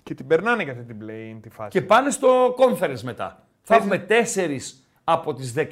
και 0.03 0.15
την 0.15 0.27
περνάνε 0.27 0.65
και 0.65 0.71
αυτή 0.71 0.83
την 0.85 0.97
play-in 1.07 1.39
τη 1.43 1.49
φάση. 1.51 1.71
Και 1.71 1.83
πάνε 1.83 2.11
στο 2.11 2.55
conference 2.59 3.01
μετά. 3.03 3.27
Θα 3.63 3.75
Παίζει- 3.75 3.85
έχουμε 3.93 3.99
τέσσερις 3.99 4.82
από 5.05 5.35
τις 5.35 5.55
16 5.57 5.69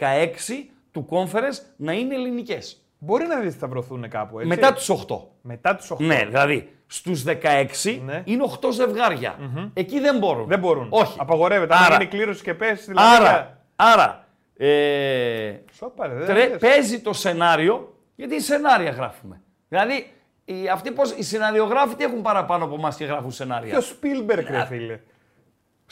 του 0.90 1.06
conference 1.10 1.58
να 1.76 1.92
είναι 1.92 2.14
ελληνικές. 2.14 2.84
Μπορεί 2.98 3.26
να 3.26 3.40
δισταυρωθούν 3.40 4.08
κάπου 4.08 4.38
έτσι. 4.38 4.48
Μετά 4.48 4.72
τους 4.72 4.88
8. 4.90 5.20
Μετά 5.42 5.76
τους 5.76 5.90
8. 5.92 5.96
Ναι, 5.98 6.24
δηλαδή 6.26 6.72
στους 6.86 7.22
16 7.26 8.00
Ναι. 8.04 8.22
είναι 8.24 8.42
8 8.42 8.70
ζευγάρια. 8.72 9.34
Εκεί 9.74 10.00
δεν 10.00 10.18
μπορούν. 10.18 10.46
Δεν 10.48 10.58
μπορούν. 10.58 10.86
Όχι. 10.90 11.16
Απαγορεύεται. 11.20 11.74
Αν 11.74 11.82
Άρα, 11.84 11.94
γίνει 11.96 12.06
κλήρωση 12.06 12.42
και 12.42 12.54
πέσει. 12.54 12.84
Δηλαδή, 12.90 13.16
άρα, 13.24 13.58
άρα 13.76 14.24
ε, 14.56 15.52
Σόπα, 15.72 16.06
ρε, 16.06 16.14
δεν 16.14 16.26
τρε- 16.26 16.48
λες. 16.50 16.58
παίζει 16.58 17.00
το 17.00 17.12
σενάριο, 17.12 17.94
γιατί 18.16 18.40
σενάρια 18.42 18.90
γράφουμε. 18.90 19.40
Δηλαδή, 19.68 20.12
οι, 20.44 20.68
αυτοί 20.68 20.90
πώς, 20.90 21.10
οι 21.10 21.22
σεναριογράφοι 21.22 21.94
τι 21.94 22.04
έχουν 22.04 22.22
παραπάνω 22.22 22.64
από 22.64 22.74
εμάς 22.74 22.96
και 22.96 23.04
γράφουν 23.04 23.30
σενάρια; 23.32 23.70
Και 23.70 23.76
ο 23.76 23.80
Σπίλμπεργκ, 23.80 24.46
ρε 24.50 24.64
φίλε; 24.66 25.00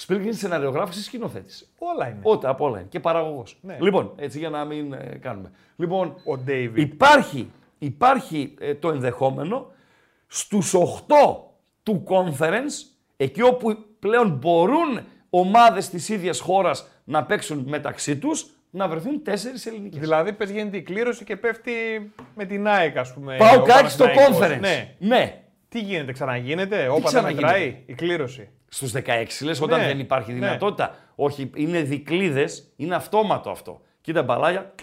Σπίλγκ 0.00 0.22
είναι 0.24 0.32
σεναριογράφος 0.32 0.94
και 0.96 1.02
σκηνοθέτης. 1.02 1.72
Όλα 1.78 2.08
είναι. 2.08 2.18
Ό,τι 2.22 2.46
από 2.46 2.64
όλα 2.64 2.78
είναι. 2.78 2.88
Και 2.90 3.00
παραγωγός. 3.00 3.58
Ναι. 3.61 3.76
Λοιπόν, 3.80 4.12
έτσι 4.16 4.38
για 4.38 4.50
να 4.50 4.64
μην 4.64 4.92
ε, 4.92 5.18
κάνουμε. 5.22 5.50
Λοιπόν, 5.76 6.14
Ο 6.24 6.37
Ντέιβιτ. 6.38 6.92
υπάρχει, 6.92 7.50
υπάρχει 7.78 8.54
ε, 8.61 8.74
το 8.74 8.88
ενδεχόμενο 8.88 9.70
στους 10.26 10.74
8 10.74 10.78
του 11.82 12.04
conference, 12.08 12.87
εκεί 13.16 13.42
όπου 13.42 13.76
πλέον 13.98 14.30
μπορούν 14.30 15.00
ομάδες 15.30 15.88
της 15.88 16.08
ίδιας 16.08 16.40
χώρας 16.40 16.87
να 17.04 17.24
παίξουν 17.24 17.64
μεταξύ 17.68 18.16
τους, 18.16 18.46
να 18.70 18.88
βρεθούν 18.88 19.22
τέσσερις 19.22 19.66
ελληνικές. 19.66 20.00
Δηλαδή, 20.00 20.32
πες 20.32 20.50
γίνεται 20.50 20.76
η 20.76 20.82
κλήρωση 20.82 21.24
και 21.24 21.37
πέφτει 21.37 21.72
με 22.34 22.44
την 22.44 22.66
ΑΕΚ, 22.68 22.96
ας 22.96 23.12
πούμε. 23.14 23.37
Πάω 23.37 23.61
ο 23.61 23.62
κάτι 23.62 23.90
στο 23.90 24.04
Παναθηναϊκός. 24.04 24.38
conference. 24.38 24.61
Ναι. 24.61 24.94
ναι. 24.98 25.42
Τι 25.68 25.80
γίνεται, 25.80 26.12
ξαναγίνεται, 26.12 26.88
όπα 26.88 26.94
δεν 26.98 27.04
ξαναγίνεται; 27.04 27.46
μετράει 27.46 27.82
η 27.87 27.94
κλήρωση. 27.94 28.48
Στους 28.68 28.92
16 28.94 29.26
λες 29.42 29.61
όταν 29.61 29.81
Ναι, 29.81 29.87
δεν 29.87 29.98
υπάρχει 29.98 30.33
ναι. 30.33 30.38
δυνατότητα. 30.38 30.94
Όχι, 31.14 31.50
είναι 31.54 31.83
δικλίδες, 31.83 32.72
είναι 32.76 32.94
αυτόματο 32.94 33.50
αυτό. 33.50 33.81
Κοίτα 34.00 34.22
μπαλάκια. 34.22 34.74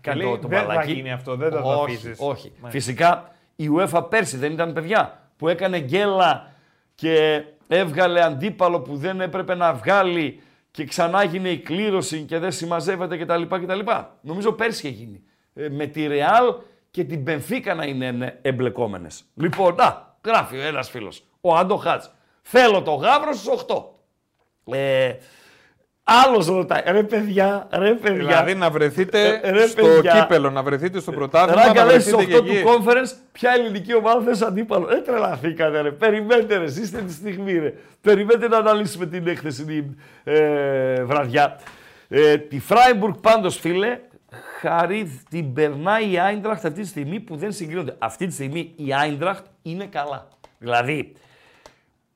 Καλή, 0.00 0.22
το, 0.24 0.38
το 0.38 0.48
δεν 0.48 0.58
θα 0.58 0.64
μπαλάκι. 0.64 0.92
γίνει 0.92 1.12
αυτό, 1.12 1.36
δεν 1.36 1.50
θα 1.50 1.62
το 1.62 1.68
όχι, 1.68 1.94
αφήσεις. 1.94 2.16
όχι. 2.20 2.52
Ναι. 2.62 2.70
Φυσικά 2.70 3.30
η 3.56 3.68
UEFA 3.76 4.06
πέρσι 4.10 4.36
δεν 4.36 4.52
ήταν 4.52 4.72
παιδιά 4.72 5.30
που 5.36 5.48
έκανε 5.48 5.78
γκέλα 5.80 6.52
και 6.94 7.44
έβγαλε 7.68 8.22
αντίπαλο 8.22 8.80
που 8.80 8.96
δεν 8.96 9.20
έπρεπε 9.20 9.54
να 9.54 9.74
βγάλει 9.74 10.40
και 10.70 10.84
ξανά 10.84 11.22
έγινε 11.22 11.48
η 11.48 11.58
κλήρωση 11.58 12.20
και 12.22 12.38
δεν 12.38 12.52
συμμαζεύεται 12.52 13.16
κτλ. 13.16 13.42
κτλ. 13.42 13.80
Νομίζω 14.20 14.52
πέρσι 14.52 14.86
είχε 14.86 14.96
γίνει. 14.96 15.22
Ε, 15.54 15.68
με 15.68 15.86
τη 15.86 16.06
Ρεάλ 16.06 16.54
και 16.90 17.04
την 17.04 17.20
Μπενφίκα 17.20 17.74
να 17.74 17.84
είναι 17.84 18.38
εμπλεκόμενες. 18.42 19.24
Λοιπόν, 19.34 19.74
να, 19.74 20.16
γράφει 20.24 20.56
ο 20.56 20.62
ένας 20.62 20.90
φίλος, 20.90 21.24
ο 21.44 21.54
Άντο 21.56 21.76
Χάτ. 21.76 22.02
Θέλω 22.42 22.82
το 22.82 22.94
γάβρο 22.94 23.32
στους 23.32 23.64
8. 24.66 24.76
Ε, 24.76 25.12
Άλλος 26.04 26.46
ρωτάει, 26.46 26.82
ρε 26.86 27.02
παιδιά, 27.02 27.68
ρε 27.72 27.94
παιδιά. 27.94 28.16
Δηλαδή 28.26 28.54
να 28.54 28.70
βρεθείτε 28.70 29.40
Ε, 29.42 29.50
ρε, 29.50 29.66
στο 29.66 29.82
παιδιά. 29.86 30.12
κύπελο, 30.20 30.50
να 30.50 30.62
βρεθείτε 30.62 31.00
στο 31.00 31.12
πρωτάθλημα, 31.12 31.62
Ράγκα 31.62 31.84
να 31.84 31.90
λες 31.92 32.02
στις 32.02 32.14
βρεθείτε 32.14 32.38
8 32.38 32.42
και 32.44 32.50
εκεί. 32.50 32.62
του 32.62 32.68
conference, 32.68 33.16
ποια 33.32 33.50
ελληνική 33.52 33.94
ομάδα 33.94 34.20
θες 34.24 34.42
αντίπαλο. 34.42 34.88
Ε, 34.90 35.00
τρελαθήκατε 35.00 35.80
ρε. 35.80 35.90
Περιμένετε 35.90 36.56
ρε, 36.56 36.64
είστε 36.64 37.00
τη 37.02 37.12
στιγμή 37.12 37.58
ρε. 37.58 37.74
Περιμένετε 38.00 38.48
να 38.48 38.56
αναλύσουμε 38.56 39.06
την 39.06 39.26
έκθεση 39.26 39.94
ε, 40.24 41.02
βραδιά. 41.04 41.56
Ε, 42.08 42.36
τη 42.36 42.58
Φράιμπουργκ 42.58 43.14
πάντως 43.20 43.56
φίλε, 43.58 43.98
χαρί 44.60 45.20
την 45.30 45.52
περνάει 45.52 46.10
η 46.12 46.18
Άιντραχτ 46.18 46.64
αυτή 46.66 46.80
τη 46.80 46.86
στιγμή 46.86 47.20
που 47.20 47.36
δεν 47.36 47.52
συγκρίνονται. 47.52 47.94
Αυτή 47.98 48.26
τη 48.26 48.32
στιγμή 48.32 48.72
η 48.76 48.94
Άιντραχτ 48.94 49.44
είναι 49.62 49.84
καλά. 49.86 50.28
Δηλαδή, 50.58 51.12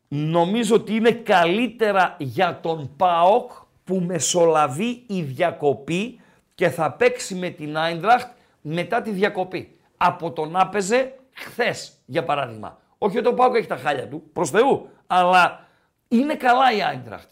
νομίζω 0.08 0.74
ότι 0.74 0.94
είναι 0.94 1.10
καλύτερα 1.10 2.16
για 2.18 2.60
τον 2.60 2.96
ΠΑΟΚ 2.96 3.50
που 3.84 4.00
μεσολαβεί 4.00 5.04
η 5.06 5.22
διακοπή 5.22 6.20
και 6.54 6.68
θα 6.68 6.92
παίξει 6.92 7.34
με 7.34 7.48
την 7.48 7.76
Άιντραχτ 7.76 8.28
μετά 8.60 9.02
τη 9.02 9.10
διακοπή. 9.10 9.78
Από 9.96 10.32
το 10.32 10.44
να 10.44 10.68
παίζε 10.68 11.14
χθες, 11.32 11.92
για 12.06 12.24
παράδειγμα. 12.24 12.78
Όχι 12.98 13.18
ότι 13.18 13.28
ο 13.28 13.34
ΠΑΟΚ 13.34 13.54
έχει 13.54 13.66
τα 13.66 13.76
χάλια 13.76 14.08
του, 14.08 14.22
προς 14.32 14.50
Θεού, 14.50 14.88
αλλά 15.06 15.66
είναι 16.08 16.34
καλά 16.34 16.72
η 16.72 16.82
Άιντραχτ. 16.82 17.30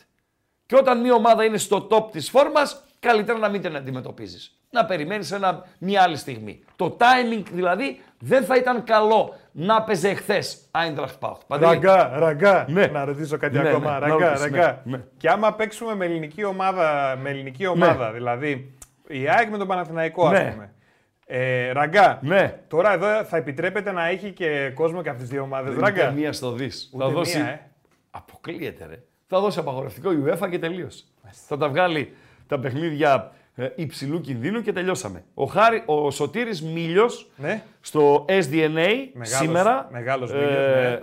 Και 0.67 0.77
όταν 0.77 1.01
μια 1.01 1.15
ομάδα 1.15 1.45
είναι 1.45 1.59
στο 1.59 1.87
top 1.91 2.11
της 2.11 2.31
φόρμας, 2.31 2.85
καλύτερα 3.01 3.39
να 3.39 3.49
μην 3.49 3.61
την 3.61 3.77
αντιμετωπίζεις. 3.77 4.59
Να 4.75 4.85
περιμένεις 4.85 5.33
ένα, 5.33 5.65
μια 5.79 6.03
άλλη 6.03 6.17
στιγμή. 6.17 6.65
Το 6.77 6.97
timing 7.01 7.43
δηλαδή 7.53 8.01
δεν 8.19 8.45
θα 8.45 8.57
ήταν 8.57 8.85
καλό 8.85 9.35
να 9.53 9.83
παίζε 9.83 10.15
χθες 10.15 10.59
Άιντραχτ 10.71 11.19
ΠΑΟΚ. 11.19 11.41
Παντελή. 11.47 11.71
Ραγκά, 11.73 12.19
ραγκά. 12.19 12.65
Ναι. 12.69 12.87
Να 12.87 13.05
ρωτήσω 13.05 13.37
κάτι 13.37 13.59
Ναι, 13.59 13.69
ακόμα. 13.69 13.85
ναι, 13.93 13.99
να 13.99 13.99
ραγκά, 13.99 14.29
ρωτήσεις, 14.29 14.51
ναι, 14.51 14.59
ραγκά. 14.59 14.81
ναι. 14.85 15.01
Και 15.17 15.29
άμα 15.31 15.55
παίξουμε 15.55 15.95
με 15.95 16.05
ελληνική 16.05 16.45
ομάδα, 16.45 17.17
με 17.23 17.31
ελληνική 17.31 17.67
ομάδα 17.67 18.13
δηλαδή 18.13 18.75
η 19.09 19.29
ΑΕΚ 19.29 19.51
με 19.51 19.59
τον 19.59 19.67
Παναθηναϊκό, 19.67 20.31
Ναι. 20.31 20.39
ας 20.39 20.53
πούμε. 20.53 20.73
Ε, 21.27 21.73
ραγκά. 21.73 22.19
Ναι. 22.23 22.59
Τώρα 22.69 22.93
εδώ 22.93 23.25
θα 23.25 23.37
επιτρέπεται 23.37 23.93
να 23.93 24.07
έχει 24.07 24.31
και 24.33 24.71
κόσμο 24.75 25.03
και 25.03 25.09
αυτές 25.09 25.23
τις 25.25 25.33
δύο 25.35 25.43
ομάδες. 25.43 25.73
Ούτε 25.73 25.81
Ραγκά. 25.81 26.11
μία 26.11 26.33
στο 26.33 26.53
δι. 26.53 26.71
Ούτε 26.93 27.05
Θα 27.05 27.11
δώσει. 27.11 27.39
μία, 27.39 27.49
ε. 27.49 27.61
Αποκλείεται, 28.11 28.87
ρε. 28.91 29.03
Θα 29.27 29.41
δώσει 29.41 29.59
απαγορευτικό 29.59 30.13
η 30.13 30.17
UEFA 30.27 30.49
και 30.51 30.59
τελείωσε. 30.59 31.05
Θα 31.47 31.57
τα 31.57 31.69
βγάλει 31.69 32.13
τα 32.47 32.59
παιχνίδια 32.59 33.15
ε, 33.15 33.44
υψηλού 33.75 34.21
κινδύνου 34.21 34.63
και 34.63 34.73
τελειώσαμε. 34.73 35.25
Ο, 35.35 35.45
Χάρη, 35.45 35.83
ο 35.87 36.11
Σωτήρης 36.11 36.63
Μίλιος 36.63 37.31
Ναι. 37.37 37.63
στο 37.81 38.25
SDNA 38.29 38.89
σήμερα 39.23 39.89
μεγάλος 39.93 40.31
ε, 40.31 40.35
Μίλιος, 40.35 40.55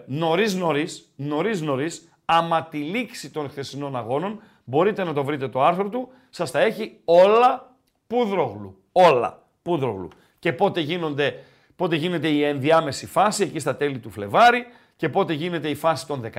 ναι. 0.08 0.18
νωρίς 0.18 0.56
νωρίς, 0.56 1.12
νωρίς 1.16 1.62
νωρίς, 1.62 2.10
άμα 2.26 2.64
τη 2.64 2.78
λήξη 2.78 3.30
των 3.32 3.50
χθεσινών 3.50 3.96
αγώνων, 3.96 4.42
μπορείτε 4.64 5.04
να 5.04 5.14
το 5.14 5.24
βρείτε 5.24 5.48
το 5.48 5.64
άρθρο 5.64 5.90
του, 5.90 6.10
σας 6.30 6.52
τα 6.52 6.60
έχει 6.60 7.00
όλα 7.06 7.76
πούδρογλου. 8.08 8.78
Όλα 8.92 9.44
πούδρογλου. 9.62 10.08
Και 10.40 10.54
πότε, 10.54 10.80
γίνονται, 10.80 11.44
πότε 11.76 11.96
γίνεται 11.96 12.28
η 12.28 12.44
ενδιάμεση 12.44 13.06
φάση, 13.08 13.44
εκεί 13.44 13.60
στα 13.60 13.76
τέλη 13.76 13.98
του 14.00 14.10
Φλεβάρι, 14.10 14.66
και 14.96 15.10
πότε 15.10 15.34
γίνεται 15.34 15.70
η 15.70 15.76
φάση 15.76 16.08
των 16.08 16.22
16, 16.22 16.30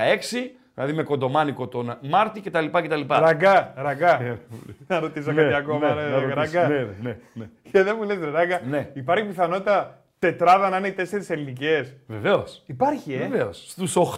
δηλαδή 0.75 0.93
με 0.93 1.03
κοντομάνικο 1.03 1.69
τον 1.69 1.99
Μάρτι 2.03 2.41
κτλ. 2.41 2.67
κτλ. 2.67 3.01
Ραγκά, 3.09 3.73
ραγκά. 3.77 4.39
να 4.87 4.99
ρωτήσω 5.01 5.33
Ναι, 5.33 5.43
κάτι 5.43 5.55
ακόμα, 5.55 5.95
ναι, 5.95 6.01
ρε, 6.03 6.09
να 6.11 6.19
ρωτήσεις. 6.19 6.35
ραγκά. 6.55 6.69
Ναι, 6.69 6.87
ναι, 7.01 7.17
ναι. 7.33 7.49
Και 7.71 7.83
δεν 7.83 7.95
μου 7.99 8.05
λες, 8.05 8.19
ρε, 8.19 8.31
ραγκά. 8.31 8.61
Ναι. 8.69 8.91
Υπάρχει 8.95 9.27
πιθανότητα 9.27 10.03
τετράδα 10.19 10.69
να 10.69 10.77
είναι 10.77 10.89
οι 10.89 10.93
τέσσερις 10.93 11.31
ελληνικές. 11.31 11.97
Βεβαίως. 12.07 12.63
Υπάρχει, 12.67 13.13
ε. 13.15 13.19
Βεβαίως. 13.29 13.65
Στους 13.69 13.97
8 13.97 14.09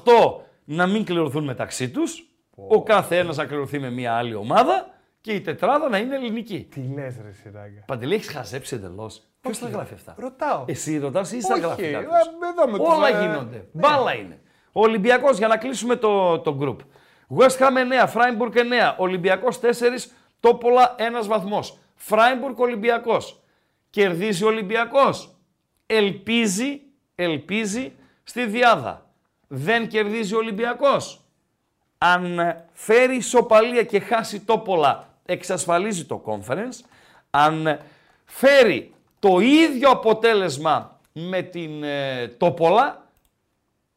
να 0.64 0.86
μην 0.86 1.04
κληρωθούν 1.04 1.44
μεταξύ 1.44 1.90
τους. 1.90 2.28
Ο 2.56 2.82
κάθε 2.82 3.18
ένας 3.18 3.36
να 3.36 3.44
κληρωθεί 3.44 3.78
με 3.78 3.90
μια 3.90 4.12
άλλη 4.14 4.34
ομάδα 4.34 4.86
και 5.20 5.32
η 5.32 5.40
τετράδα 5.40 5.88
να 5.88 5.98
είναι 5.98 6.14
ελληνική. 6.14 6.66
Τι 6.70 6.80
λες, 6.94 7.16
ρε, 7.22 7.28
εσύ, 7.28 7.50
ραγκά. 7.54 7.82
Παντελή, 7.86 8.14
έχεις 8.14 8.28
χαζέψει 8.30 8.74
εντελώς. 8.74 9.22
Ποιος 9.40 9.58
τα 9.58 9.68
γράφει 9.68 9.94
αυτά; 9.94 10.14
Ρωτάω. 10.18 10.64
Εσύ 10.68 10.98
ρωτάς 10.98 11.32
ή 11.32 11.40
στα 11.40 11.54
Όχι, 11.54 11.62
γράφει 11.62 11.84
ε, 11.84 11.90
κάποιος; 11.90 12.12
εδώ 12.52 12.70
με 12.72 12.78
τους, 12.78 12.94
Όλα 12.96 13.08
ε, 13.08 13.20
γίνονται. 13.26 13.56
ναι. 13.56 13.62
Μπάλα 13.88 14.14
είναι. 14.14 14.38
Ο 14.76 14.80
Ολυμπιακός, 14.80 15.38
για 15.38 15.48
να 15.48 15.56
κλείσουμε 15.56 15.96
το, 15.96 16.38
το 16.38 16.58
group. 16.60 16.76
West 17.38 17.58
Ham 17.58 18.06
9, 18.06 18.12
Freiburg 18.12 18.56
9, 18.56 18.94
Ολυμπιακός 18.96 19.60
4, 19.62 19.66
Τόπολα 20.40 20.94
1 20.98 21.26
βαθμός. 21.26 21.78
Freiburg 22.08 22.54
Ολυμπιακός. 22.56 23.40
Κερδίζει 23.90 24.44
ο 24.44 24.46
Ολυμπιακός. 24.46 25.36
Ελπίζει, 25.86 26.80
ελπίζει 27.14 27.92
στη 28.22 28.46
διάδα. 28.46 29.06
Δεν 29.48 29.88
κερδίζει 29.88 30.34
ο 30.34 30.38
Ολυμπιακός. 30.38 31.20
Αν 31.98 32.40
φέρει 32.72 33.16
ισοπαλία 33.16 33.82
και 33.82 34.00
χάσει 34.00 34.40
τόπολα, 34.40 35.08
εξασφαλίζει 35.24 36.04
το 36.04 36.22
conference. 36.26 36.84
Αν 37.30 37.78
φέρει 38.24 38.94
το 39.18 39.38
ίδιο 39.38 39.90
αποτέλεσμα 39.90 41.00
με 41.12 41.42
την 41.42 41.82
ε, 41.82 42.28
Τόπολα 42.28 43.03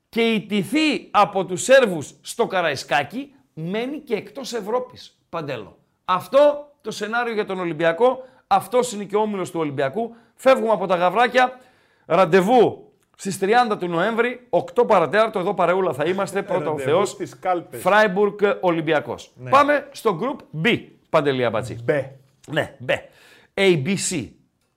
και 0.10 0.22
ιτηθεί 0.22 1.08
από 1.12 1.46
τους 1.46 1.64
Σέρβους 1.64 2.14
στο 2.22 2.48
Καραϊσκάκι, 2.48 3.34
μένει 3.54 4.00
και 4.00 4.16
εκτός 4.16 4.54
Ευρώπης, 4.54 5.20
Παντέλο. 5.30 5.78
Αυτό 6.06 6.72
το 6.82 6.92
σενάριο 6.92 7.34
για 7.34 7.46
τον 7.46 7.60
Ολυμπιακό, 7.60 8.24
αυτός 8.48 8.92
είναι 8.92 9.04
και 9.04 9.16
ο 9.16 9.20
όμιλος 9.20 9.52
του 9.52 9.60
Ολυμπιακού. 9.60 10.16
Φεύγουμε 10.36 10.72
από 10.72 10.86
τα 10.88 10.96
γαβράκια, 10.96 11.60
ραντεβού 12.06 12.92
στις 13.16 13.40
30 13.42 13.78
του 13.80 13.88
Νοέμβρη, 13.88 14.48
8 14.50 14.88
παρατέταρτο, 14.88 15.40
εδώ 15.40 15.54
παρεούλα 15.54 15.94
θα 15.94 16.04
είμαστε, 16.04 16.44
πρώτα 16.52 16.70
ο 16.70 16.78
Ραντεβού 16.78 16.90
Θεός, 16.90 17.10
στις 17.10 17.40
κάλπες. 17.40 17.82
Φράιμπουργκ 17.82 18.40
Ολυμπιακός. 18.62 19.34
Πάμε 19.50 19.90
στο 19.92 20.20
group 20.22 20.66
B, 20.66 20.84
Παντελή 21.10 21.46
Αμπατζή. 21.46 21.78
Μπε. 21.84 22.12
Ναι, 22.48 22.76
μπε. 22.80 23.10
ABC. 23.54 24.30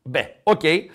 Μπε. 0.03 0.37
Οκ. 0.43 0.65
Ε, 0.65 0.87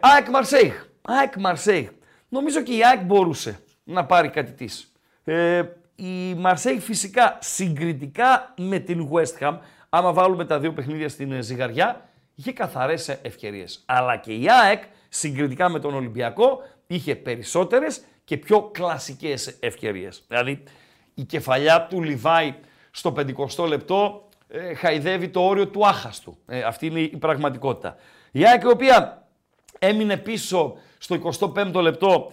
ΑΕΚ 0.00 0.28
Μαρσέιγ. 0.28 0.72
ΑΕΚ 1.02 1.36
Μαρσέιγ. 1.36 1.88
Νομίζω 2.28 2.62
και 2.62 2.72
η 2.72 2.84
ΑΕΚ 2.84 3.00
μπορούσε 3.00 3.60
να 3.92 4.04
πάρει 4.04 4.28
κάτι 4.28 4.52
της. 4.52 4.92
Ε, 5.24 5.62
η 5.94 6.34
Μαρσέιγ 6.34 6.80
φυσικά 6.80 7.38
συγκριτικά 7.40 8.54
με 8.56 8.78
την 8.78 9.08
West 9.12 9.42
Ham, 9.42 9.58
άμα 9.88 10.12
βάλουμε 10.12 10.44
τα 10.44 10.58
δύο 10.58 10.72
παιχνίδια 10.72 11.08
στην 11.08 11.32
ε, 11.32 11.40
ζυγαριά, 11.40 12.08
είχε 12.34 12.52
καθαρές 12.52 13.08
ε, 13.08 13.18
ευκαιρίες. 13.22 13.82
Αλλά 13.86 14.16
και 14.16 14.32
η 14.32 14.50
ΑΕΚ 14.50 14.82
συγκριτικά 15.08 15.68
με 15.68 15.78
τον 15.78 15.94
Ολυμπιακό 15.94 16.58
είχε 16.86 17.16
περισσότερες 17.16 18.02
και 18.24 18.36
πιο 18.36 18.62
κλασικές 18.62 19.56
ευκαιρίες. 19.60 20.24
Δηλαδή 20.28 20.62
η 21.14 21.22
κεφαλιά 21.22 21.86
του 21.90 22.02
Λιβάη 22.02 22.54
στο 22.90 23.14
50 23.56 23.68
λεπτό 23.68 24.28
ε, 24.48 24.74
χαϊδεύει 24.74 25.28
το 25.28 25.40
όριο 25.40 25.68
του 25.68 25.86
άχαστου. 25.86 26.36
Ε, 26.46 26.62
αυτή 26.62 26.86
είναι 26.86 27.00
η 27.00 27.16
πραγματικότητα. 27.16 27.96
Η 28.30 28.46
ΑΕΚ 28.46 28.62
η 28.62 28.66
οποία 28.66 29.26
έμεινε 29.78 30.16
πίσω 30.16 30.76
στο 30.98 31.32
25ο 31.40 31.82
λεπτό. 31.82 32.32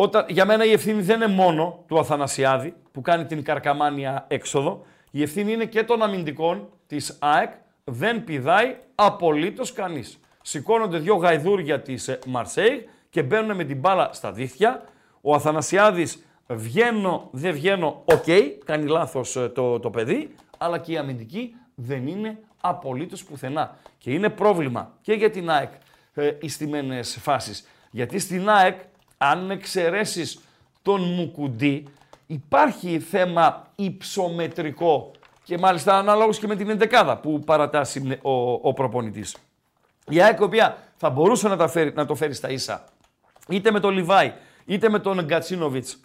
Όταν, 0.00 0.24
για 0.28 0.44
μένα 0.44 0.64
η 0.64 0.72
ευθύνη 0.72 1.02
δεν 1.02 1.16
είναι 1.16 1.34
μόνο 1.34 1.84
του 1.86 1.98
Αθανασιάδη 1.98 2.74
που 2.92 3.00
κάνει 3.00 3.24
την 3.24 3.42
καρκαμάνια 3.42 4.24
έξοδο. 4.28 4.84
Η 5.10 5.22
ευθύνη 5.22 5.52
είναι 5.52 5.64
και 5.64 5.82
των 5.82 6.02
αμυντικών 6.02 6.68
της 6.86 7.16
ΑΕΚ. 7.20 7.52
Δεν 7.84 8.24
πηδάει 8.24 8.76
απολύτως 8.94 9.72
κανείς. 9.72 10.20
Σηκώνονται 10.42 10.98
δύο 10.98 11.14
γαϊδούρια 11.14 11.80
της 11.80 12.08
ε, 12.08 12.18
Μαρσέιγ 12.26 12.80
και 13.10 13.22
μπαίνουν 13.22 13.56
με 13.56 13.64
την 13.64 13.78
μπάλα 13.78 14.10
στα 14.12 14.32
δίχτυα. 14.32 14.82
Ο 15.20 15.34
Αθανασιάδης 15.34 16.26
βγαίνω, 16.46 17.28
δεν 17.32 17.52
βγαίνω, 17.52 18.02
οκ, 18.04 18.26
κάνει 18.64 18.86
λάθος 18.86 19.36
ε, 19.36 19.48
το, 19.48 19.78
το 19.78 19.90
παιδί, 19.90 20.34
αλλά 20.58 20.78
και 20.78 20.92
η 20.92 20.96
αμυντική 20.96 21.54
δεν 21.74 22.06
είναι 22.06 22.38
απολύτως 22.60 23.24
πουθενά. 23.24 23.76
Και 23.98 24.10
είναι 24.10 24.28
πρόβλημα 24.28 24.92
και 25.00 25.12
για 25.12 25.30
την 25.30 25.50
ΑΕΚ 25.50 25.70
ε, 26.14 26.30
οι 26.40 26.48
στημένες 26.48 27.18
φάσεις. 27.20 27.66
Γιατί 27.90 28.18
στην 28.18 28.48
ΑΕΚ, 28.48 28.80
αν 29.18 29.50
εξαιρέσεις 29.50 30.40
τον 30.82 31.00
Μουκουντί, 31.00 31.86
υπάρχει 32.26 32.98
θέμα 32.98 33.72
υψομετρικό 33.74 35.10
και 35.44 35.58
μάλιστα 35.58 35.98
αναλόγως 35.98 36.38
και 36.38 36.46
με 36.46 36.56
την 36.56 36.70
εντεκάδα 36.70 37.16
που 37.16 37.40
παρατάσσει 37.40 38.18
ο, 38.22 38.52
ο 38.52 38.72
προπονητής. 38.72 39.36
Η 40.08 40.20
ΑΕΚ, 40.22 40.38
η 40.38 40.42
οποία 40.42 40.78
θα 40.96 41.10
μπορούσε 41.10 41.48
να, 41.48 41.56
τα 41.56 41.68
φέρει, 41.68 41.92
να 41.94 42.06
το 42.06 42.14
φέρει 42.14 42.34
στα 42.34 42.50
ίσα, 42.50 42.84
είτε 43.48 43.70
με 43.70 43.80
τον 43.80 43.94
Λιβάη, 43.94 44.32
είτε 44.64 44.88
με 44.88 44.98
τον 44.98 45.24
Γκατσίνοβιτς 45.24 46.00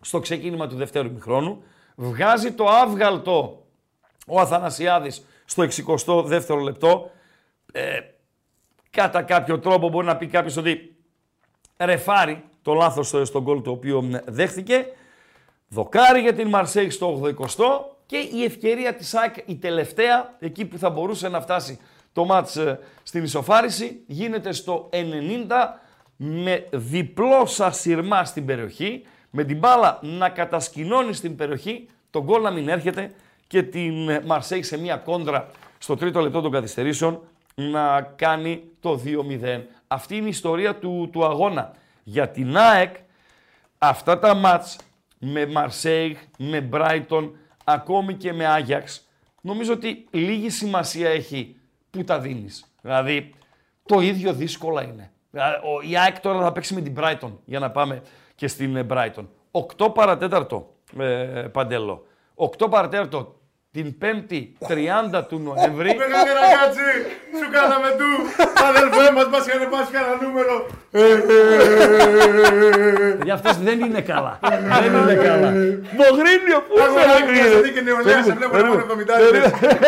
στο 0.00 0.20
ξεκίνημα 0.20 0.66
του 0.66 0.76
δευτέρου 0.76 1.12
μηχρόνου, 1.12 1.62
βγάζει 1.94 2.52
το 2.52 2.68
άβγαλτο 2.68 3.66
ο 4.26 4.40
Αθανασιάδης 4.40 5.24
στο 5.44 5.66
62ο 5.86 6.62
λεπτό. 6.62 7.10
Ε, 7.72 7.98
κατά 8.90 9.22
κάποιο 9.22 9.58
τρόπο 9.58 9.88
μπορεί 9.88 10.06
να 10.06 10.16
πει 10.16 10.26
κάποιος 10.26 10.56
ότι 10.56 10.97
ρεφάρει 11.78 12.42
το 12.62 12.74
λάθος 12.74 13.08
στο- 13.08 13.24
στον 13.24 13.42
γκολ 13.42 13.62
το 13.62 13.70
οποίο 13.70 14.02
μ, 14.02 14.14
δέχθηκε. 14.26 14.86
Δοκάρι 15.68 16.20
για 16.20 16.34
την 16.34 16.48
Μαρσέη 16.48 16.90
στο 16.90 17.06
80 17.06 17.96
και 18.06 18.16
η 18.16 18.44
ευκαιρία 18.44 18.94
της 18.94 19.14
ΑΕΚ 19.14 19.34
η 19.46 19.56
τελευταία, 19.56 20.36
εκεί 20.38 20.64
που 20.64 20.78
θα 20.78 20.90
μπορούσε 20.90 21.28
να 21.28 21.40
φτάσει 21.40 21.78
το 22.12 22.24
μάτς 22.24 22.56
ε, 22.56 22.78
στην 23.02 23.22
ισοφάριση, 23.22 24.02
γίνεται 24.06 24.52
στο 24.52 24.88
90 24.92 24.96
με 26.16 26.66
διπλό 26.70 27.46
σασιρμά 27.46 28.24
στην 28.24 28.44
περιοχή, 28.46 29.02
με 29.30 29.44
την 29.44 29.58
μπάλα 29.58 29.98
να 30.02 30.28
κατασκηνώνει 30.28 31.12
στην 31.12 31.36
περιοχή, 31.36 31.86
τον 32.10 32.22
γκολ 32.22 32.42
να 32.42 32.50
μην 32.50 32.68
έρχεται 32.68 33.10
και 33.46 33.62
την 33.62 34.08
ε, 34.08 34.20
Μαρσέη 34.26 34.62
σε 34.62 34.78
μια 34.78 34.96
κόντρα 34.96 35.48
στο 35.78 35.96
τρίτο 35.96 36.20
λεπτό 36.20 36.40
των 36.40 36.50
καθυστερήσεων 36.50 37.20
να 37.62 38.00
κάνει 38.02 38.62
το 38.80 39.00
2-0. 39.04 39.60
Αυτή 39.88 40.16
είναι 40.16 40.26
η 40.26 40.28
ιστορία 40.28 40.76
του, 40.76 41.08
του 41.12 41.24
αγώνα. 41.24 41.72
Για 42.04 42.28
την 42.28 42.56
ΑΕΚ 42.56 42.96
αυτά 43.78 44.18
τα 44.18 44.34
μάτς 44.34 44.78
με 45.18 45.46
Μαρσέιγ, 45.46 46.16
με 46.38 46.60
Μπράιτον, 46.60 47.36
ακόμη 47.64 48.14
και 48.14 48.32
με 48.32 48.46
Άγιαξ, 48.46 49.08
νομίζω 49.40 49.72
ότι 49.72 50.06
λίγη 50.10 50.50
σημασία 50.50 51.08
έχει 51.08 51.56
που 51.90 52.04
τα 52.04 52.18
δίνεις. 52.20 52.64
Δηλαδή, 52.82 53.34
το 53.86 54.00
ίδιο 54.00 54.32
δύσκολα 54.32 54.82
είναι. 54.82 55.10
Δηλαδή, 55.30 55.54
ο- 55.56 55.80
Η 55.90 55.96
ΑΕΚ 55.98 56.20
τώρα 56.20 56.40
θα 56.40 56.52
παίξει 56.52 56.74
με 56.74 56.80
την 56.80 56.94
Brighton, 56.98 57.32
για 57.44 57.58
να 57.58 57.70
πάμε 57.70 58.02
και 58.34 58.48
στην 58.48 58.76
ε, 58.76 58.86
Brighton. 58.90 59.26
8 59.50 59.88
παρατέταρτο, 59.94 60.74
ε, 60.98 61.04
Παντέλο. 61.52 62.06
8 62.34 62.68
παρατέταρτο 62.70 63.37
την 63.72 63.94
5η 64.02 64.40
30 64.68 65.22
του 65.28 65.38
Νοέμβρη. 65.46 65.90
Μεγάλη 65.96 66.30
ραγκάτσι, 66.40 66.88
σου 67.38 67.46
κάναμε 67.56 67.88
του. 67.98 68.10
Αδελφέ 68.68 69.12
μας 69.12 69.26
μας 69.32 69.46
είχαν 69.46 69.68
πάσει 69.70 69.90
κανένα 69.92 70.16
νούμερο. 70.22 70.54
Για 73.24 73.34
αυτός 73.34 73.56
δεν 73.58 73.80
είναι 73.80 74.00
καλά. 74.00 74.38
δεν 74.82 74.92
είναι 74.94 75.14
καλά. 75.14 75.48
Μογρίνιο, 76.00 76.58
πού 76.68 76.74
Έχω 76.78 76.98
είσαι, 76.98 77.06
να 77.06 77.18
Μογρίνιο. 77.26 77.60
δει 77.62 77.70
και 77.72 77.80
νεολαία, 77.80 78.22
σε 78.22 78.32
βλέπω 78.32 78.56
να 78.56 78.62
περίμενε. 78.62 78.84
μόνο 78.88 79.02
70 79.02 79.14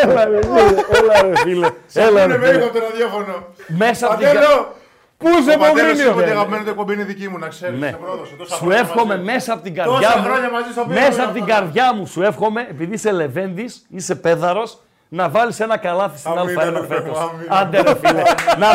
Έλα 0.03 0.25
ρε 0.25 0.40
φίλε, 0.47 0.83
έλα 0.99 1.23
ρε 1.23 1.37
φίλε. 1.37 1.69
Έλα 1.95 2.23
Είναι 2.25 2.33
ρε 2.35 2.38
με 2.38 2.47
φίλε. 2.47 2.59
ήχο 2.59 2.69
το 2.71 2.79
ραδιόφωνο. 2.79 3.35
Μέσα 3.66 4.07
από 4.07 4.16
την 4.16 4.27
κα- 4.27 4.33
Πατέλο! 4.33 4.75
Πού 5.23 5.29
είσαι 5.29 5.55
Ο 5.55 5.59
πατέρας 5.59 5.69
Μογρίνιο. 5.69 6.03
είπε 6.11 6.11
ότι 6.21 6.23
η 6.23 6.25
ρε. 6.25 6.31
αγαπημένη 6.31 6.65
του 6.65 6.71
εκπομπή 6.71 6.93
είναι 6.95 7.05
δική 7.05 7.29
μου, 7.29 7.39
να 7.39 7.49
ξέρεις. 7.49 7.81
Ναι. 7.81 7.87
σε 7.87 7.99
πρόδωσε. 8.05 8.35
Τόσα 8.39 8.55
Σου 8.55 8.61
χρόνια 8.65 8.79
εύχομαι 8.79 9.15
μαζί. 9.17 9.25
μέσα 9.31 9.53
από 9.53 9.63
την 9.63 9.75
Τόσα 9.75 9.89
καρδιά 9.91 10.13
μου. 10.17 10.25
χρόνια 10.29 10.51
μαζί 10.51 10.71
στο 10.73 10.83
πήραμε 10.89 11.01
Μέσα 11.07 11.19
να 11.19 11.25
από 11.25 11.33
την 11.33 11.45
πάμε. 11.47 11.53
καρδιά 11.55 11.87
μου 11.95 12.07
σου 12.07 12.23
εύχομαι, 12.23 12.61
επειδή 12.71 12.95
είσαι 12.95 13.13
λεβέντης, 13.13 13.73
είσαι 13.97 14.15
πέδαρος, 14.15 14.71
να 15.09 15.29
βάλεις 15.29 15.61
ένα 15.61 15.77
καλάθι 15.77 16.19
στην 16.19 16.31
Αμήν, 16.39 16.59
Α1 16.59 16.63
αδερφέ 16.63 16.87
φέτος. 16.95 17.19
μου, 17.19 17.31
αμήν. 17.33 17.47
Άντε 17.61 17.79
ρε 17.83 17.95
φίλε. 18.03 18.23
Να, 18.63 18.69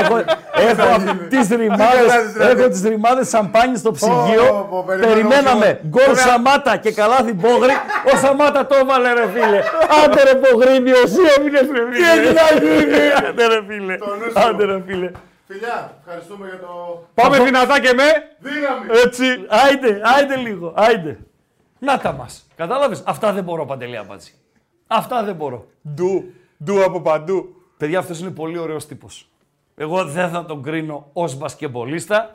έχω 0.00 0.16
έχω 0.68 0.84
τις 1.28 1.48
ρημάδες, 1.48 2.06
καλάθι, 2.08 2.38
ρε. 2.38 2.44
έχω 2.50 2.68
τις 2.68 2.82
ρημάδες 2.82 3.28
σαμπάνι 3.28 3.76
στο 3.76 3.90
Πω, 3.90 3.96
ψυγείο. 4.00 4.66
πω, 4.70 4.84
περιμένω 4.86 5.12
Περιμέναμε 5.14 5.66
όσο- 5.66 5.78
γκολ 5.88 6.02
Ωραία. 6.10 6.24
Σαμάτα 6.26 6.76
και 6.76 6.92
καλάθι 6.92 7.32
Μπόγρη. 7.34 7.74
Ο 8.12 8.16
Σαμάτα 8.16 8.66
το 8.66 8.74
έβαλε 8.82 9.12
ρε 9.12 9.26
φίλε. 9.34 9.60
Άντε 10.04 10.22
ρε 10.22 10.34
Μπογρίνη, 10.40 10.90
εσύ 10.90 11.20
έμεινες 11.38 11.60
ρε 11.74 11.82
φίλε. 11.90 11.96
Τι 11.96 12.02
έχει 12.20 12.32
να 12.40 12.46
γίνει. 12.64 13.02
Άντε 13.28 13.46
ρε 13.46 13.60
φίλε. 13.68 13.96
Το 13.96 14.06
νου 14.06 14.30
σου. 14.32 14.48
Άντε 14.48 14.64
ρε 14.64 14.82
φίλε. 14.86 15.10
Φιλιά, 15.52 15.96
ευχαριστούμε 16.04 16.46
για 16.46 16.58
το 16.58 17.04
Πάμε 17.14 17.38
δυνατά 17.44 17.80
και 17.80 17.92
με. 17.94 18.02
δύναμη. 18.38 18.86
Έτσι, 19.04 19.24
άιντε, 19.48 20.00
άιντε 20.04 20.36
λίγο, 20.36 20.72
άιντε. 20.76 21.18
Να 21.78 21.98
τα 21.98 22.12
μας. 22.12 22.46
Κατάλαβες, 22.56 23.02
αυτά 23.06 23.32
δεν 23.32 23.44
μπορώ 23.44 23.64
Παντελή 23.64 23.96
Αμπάτζη. 23.96 24.32
Αυτά 24.86 25.22
δεν 25.24 25.34
μπορώ. 25.34 25.66
Ντου. 25.94 26.24
Ντου 26.64 26.84
από 26.84 27.00
παντού. 27.00 27.54
Παιδιά, 27.76 27.98
αυτός 27.98 28.20
είναι 28.20 28.30
πολύ 28.30 28.58
ωραίος 28.58 28.86
τύπος. 28.86 29.30
Εγώ 29.74 30.04
δεν 30.04 30.30
θα 30.30 30.44
τον 30.44 30.62
κρίνω 30.62 31.10
ως 31.12 31.34
μπασκεμπολίστα. 31.36 32.34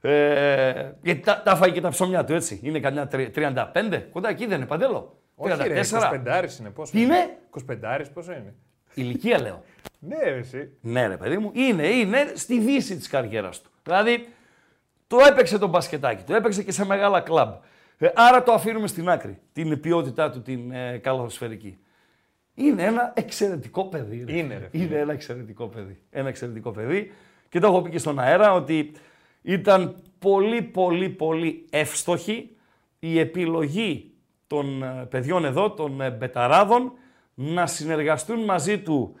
Ε, 0.00 0.90
γιατί 1.02 1.20
τα, 1.20 1.42
τα 1.44 1.56
φάει 1.56 1.72
και 1.72 1.80
τα 1.80 1.88
ψωμιά 1.88 2.24
του, 2.24 2.34
έτσι. 2.34 2.60
Είναι 2.62 2.80
καμιά 2.80 3.06
τρι- 3.06 3.30
35, 3.34 4.02
κοντά 4.12 4.28
εκεί 4.28 4.46
δεν 4.46 4.56
είναι, 4.56 4.66
Παντέλο. 4.66 5.16
34. 5.36 5.44
Όχι 5.52 5.68
ρε, 5.68 5.80
25 5.80 6.58
είναι 6.60 6.70
πόσο. 6.70 6.92
Τι 6.92 7.02
είναι; 7.02 7.38
25 7.70 8.04
πόσο 8.14 8.32
είναι; 8.32 8.54
Ηλικία 8.94 9.40
λέω. 9.40 9.62
Ναι, 10.00 10.16
ρε, 10.24 10.36
εσύ. 10.36 10.70
Ναι, 10.80 11.06
ρε 11.06 11.16
παιδί 11.16 11.38
μου, 11.38 11.50
είναι, 11.54 11.86
είναι 11.86 12.32
στη 12.34 12.60
δύση 12.60 12.96
της 12.96 13.08
καριέρας 13.08 13.60
του. 13.60 13.70
Δηλαδή, 13.82 14.28
το 15.06 15.16
έπαιξε 15.28 15.58
το 15.58 15.66
μπασκετάκι, 15.66 16.22
το 16.22 16.34
έπαιξε 16.34 16.62
και 16.62 16.72
σε 16.72 16.84
μεγάλα 16.84 17.20
κλαμπ. 17.20 17.52
Ε, 17.98 18.08
άρα 18.14 18.42
το 18.42 18.52
αφήνουμε 18.52 18.86
στην 18.86 19.08
άκρη, 19.08 19.38
την 19.52 19.80
ποιότητά 19.80 20.30
του 20.30 20.42
την 20.42 20.72
ε, 20.72 20.98
καλαθοσφαιρική. 20.98 21.78
Είναι 22.54 22.82
ένα 22.82 23.12
εξαιρετικό 23.16 23.84
παιδί. 23.84 24.24
ρε. 24.24 24.36
Είναι, 24.36 24.58
ρε, 24.58 24.68
φίλε. 24.68 24.84
Είναι 24.84 24.98
ένα 24.98 25.12
εξαιρετικό 25.12 25.66
παιδί. 25.66 26.02
Ένα 26.10 26.28
εξαιρετικό 26.28 26.70
παιδί. 26.70 27.12
Και 27.48 27.60
το 27.60 27.66
έχω 27.66 27.82
πει 27.82 27.90
και 27.90 27.98
στον 27.98 28.18
αέρα 28.18 28.52
ότι 28.52 28.92
ήταν 29.42 30.02
πολύ, 30.18 30.62
πολύ, 30.62 31.08
πολύ 31.08 31.66
εύστοχη 31.70 32.56
η 32.98 33.18
επιλογή 33.18 34.12
των 34.46 34.82
ε, 34.82 35.06
παιδιών 35.10 35.44
εδώ, 35.44 35.70
των 35.70 36.00
ε, 36.00 36.10
μπεταράδων, 36.10 36.92
να 37.34 37.66
συνεργαστούν 37.66 38.44
μαζί 38.44 38.78
του 38.78 39.14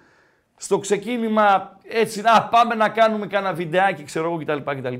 στο 0.62 0.78
ξεκίνημα 0.78 1.76
έτσι, 1.88 2.20
να 2.20 2.42
πάμε 2.42 2.74
να 2.74 2.88
κάνουμε 2.88 3.26
κάνα 3.26 3.52
βιντεάκι, 3.52 4.02
ξέρω 4.02 4.26
εγώ 4.26 4.36
κτλ. 4.38 4.70
κτλ. 4.78 4.94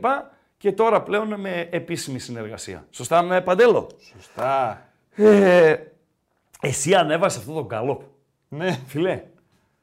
Και 0.56 0.72
τώρα 0.72 1.02
πλέον 1.02 1.40
με 1.40 1.68
επίσημη 1.70 2.18
συνεργασία. 2.18 2.86
Σωστά, 2.90 3.22
με 3.22 3.40
Παντέλο; 3.40 3.86
Σωστά. 4.12 4.82
Ε, 5.14 5.76
εσύ 6.60 6.94
ανέβασες 6.94 7.40
αυτό 7.40 7.52
το 7.52 7.64
γκάλοπ. 7.64 8.00
Ναι. 8.48 8.78
Φιλέ, 8.86 9.22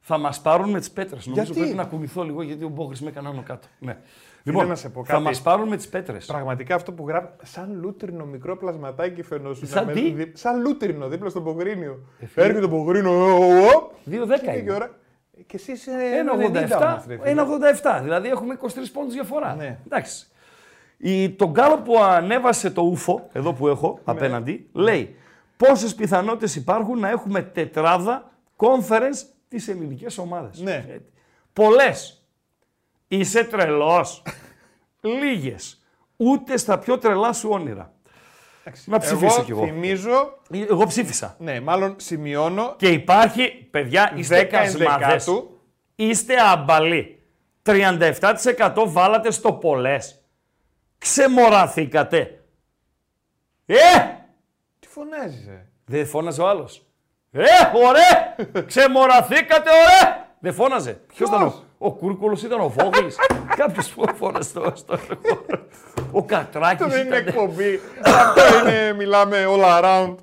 Θα 0.00 0.18
μας 0.18 0.40
πάρουν 0.40 0.70
με 0.70 0.78
τις 0.78 0.90
πέτρες. 0.90 1.26
Νομίζω 1.26 1.44
Γιατί; 1.44 1.60
πρέπει 1.60 1.76
να 1.76 1.84
κουνηθώ 1.84 2.22
λίγο 2.22 2.42
γιατί 2.42 2.64
ο 2.64 2.68
Μπόγκρι 2.68 2.96
με 3.02 3.08
έκανε 3.08 3.28
άνω 3.28 3.42
κάτω. 3.42 3.66
Ναι. 3.78 3.96
να 4.44 4.74
σε 4.74 4.88
πω 4.88 5.04
θα 5.04 5.12
κάτι. 5.12 5.24
μας 5.24 5.42
πάρουν 5.42 5.68
με 5.68 5.76
τις 5.76 5.88
πέτρες. 5.88 6.26
Πραγματικά 6.26 6.74
αυτό 6.74 6.92
που 6.92 7.08
γράφει. 7.08 7.28
Σαν 7.42 7.78
λούτρινο 7.80 8.24
μικρό 8.24 8.56
πλασματάκι 8.56 9.22
φαινόσουν. 9.22 9.66
Σαν 9.68 9.86
να 9.86 9.92
τι; 9.92 10.00
μένει 10.02 10.14
δι- 10.14 10.36
Σαν 10.36 10.60
λούτρινο 10.60 11.08
δίπλα 11.08 11.28
στον 11.28 11.44
Πογρίνιο. 11.44 11.98
φίλε. 12.26 12.44
Έρχεται 12.46 12.60
το 12.60 12.68
Πογρίνιο. 12.68 13.10
ο, 13.10 13.44
ο, 13.44 13.66
ο, 13.76 13.90
2-10 14.10 14.40
και 14.44 14.50
είναι. 14.50 14.72
ώρα. 14.72 14.90
Και 15.46 15.56
εσύ 15.56 15.72
είσαι 15.72 15.90
1,87. 15.92 16.34
90 16.34 16.76
όμως, 16.76 17.04
ρε 17.06 17.18
φίλε. 17.18 17.42
1,87. 17.82 18.00
Δηλαδή 18.02 18.28
έχουμε 18.28 18.58
23 18.62 18.66
πόντους 18.92 19.12
διαφορά. 19.14 19.54
Ναι. 19.54 19.78
Εντάξει. 19.86 20.26
Η, 20.96 21.30
το 21.30 21.50
γκάλο 21.50 21.78
που 21.78 21.98
ανέβασε 21.98 22.70
το 22.70 22.82
ούφο, 22.82 23.28
εδώ 23.32 23.52
που 23.52 23.68
έχω 23.68 23.92
Ναι. 23.94 24.00
απέναντι, 24.04 24.68
λέει 24.72 25.16
πόσες 25.56 25.94
πιθανότητες 25.94 26.56
υπάρχουν 26.56 26.98
να 26.98 27.08
έχουμε 27.08 27.42
τετράδα 27.42 28.30
conference 28.56 29.26
τις 29.48 29.68
ελληνικές 29.68 30.18
ομάδες; 30.18 30.60
Ναι. 30.60 30.84
Πολλές. 31.52 32.22
Είσαι 33.08 33.44
τρελός. 33.44 34.22
Λίγες. 35.20 35.82
Ούτε 36.16 36.56
στα 36.56 36.78
πιο 36.78 36.98
τρελά 36.98 37.32
σου 37.32 37.48
όνειρα. 37.52 37.92
Να 38.84 38.98
ψηφίσω 38.98 39.42
κι 39.44 39.50
εγώ. 39.50 39.64
θυμίζω, 39.64 40.38
Εγώ 40.70 40.86
ψήφισα. 40.86 41.36
ναι, 41.38 41.60
μάλλον 41.60 41.94
σημειώνω. 41.98 42.74
Και 42.78 42.88
υπάρχει, 42.88 43.48
παιδιά, 43.70 44.12
είστε 44.16 44.40
10 44.40 44.44
κασμάδες. 44.44 44.84
ενδεκάτου. 44.98 45.60
Είστε 45.94 46.34
αμπαλοί. 46.52 47.22
37% 47.62 48.84
βάλατε 48.86 49.30
στο 49.30 49.52
πολλές. 49.52 50.22
Ξεμοραθήκατε. 50.98 52.42
Ε! 53.66 53.76
Τι 54.78 54.88
φωνάζεις, 54.88 55.46
ε; 55.46 55.66
Δεν 55.84 56.06
φώναζε 56.06 56.40
ο 56.42 56.48
άλλος. 56.48 56.82
Ε, 57.30 57.42
ωραία! 57.74 58.36
Ξεμοραθήκατε, 58.66 59.70
ωραία! 59.70 60.26
Δεν 60.40 60.54
φώναζε. 60.54 60.92
Ποιος 61.14 61.28
ήταν 61.28 61.42
ο, 61.42 61.62
ο 61.78 61.92
Κούρκουλος, 61.92 62.42
ήταν 62.42 62.60
ο 62.60 62.68
Βόγλης. 62.68 63.16
Κάποιος 63.56 63.88
που 63.88 64.04
φώναζε 64.16 64.48
στο, 64.48 64.72
στο 64.74 64.98
Ο 66.12 66.24
Κατράκης 66.24 66.80
Αυτό 66.84 66.88
δεν 66.96 67.06
είναι 67.06 67.16
ήταν. 67.16 67.28
εκπομπή. 67.28 67.80
Αυτό 68.04 68.42
είναι, 68.68 68.92
μιλάμε 68.92 69.44
all 69.48 69.82
around. 69.82 70.14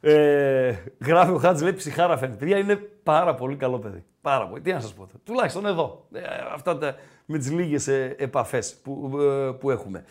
Ε, 0.00 0.74
γράφει 1.06 1.32
ο 1.32 1.36
Χάτζ, 1.38 1.62
λέει 1.62 1.72
ψυχάρα 1.72 2.16
φαίνεται. 2.16 2.38
Παιδιά 2.38 2.58
είναι 2.58 2.76
πάρα 3.02 3.34
πολύ 3.34 3.56
καλό 3.56 3.78
παιδί. 3.78 4.04
Πάρα 4.20 4.48
πολύ. 4.48 4.60
Τι 4.62 4.72
να 4.72 4.80
σας 4.80 4.92
πω. 4.94 5.06
Τουλάχιστον 5.24 5.66
εδώ. 5.66 6.06
Ε, 6.12 6.20
αυτά 6.54 6.78
τα, 6.78 6.94
με 7.24 7.38
τις 7.38 7.50
λίγες 7.50 7.88
ε, 7.88 8.14
επαφές 8.18 8.74
που, 8.82 9.18
ε, 9.20 9.50
που 9.60 9.70
έχουμε. 9.70 10.04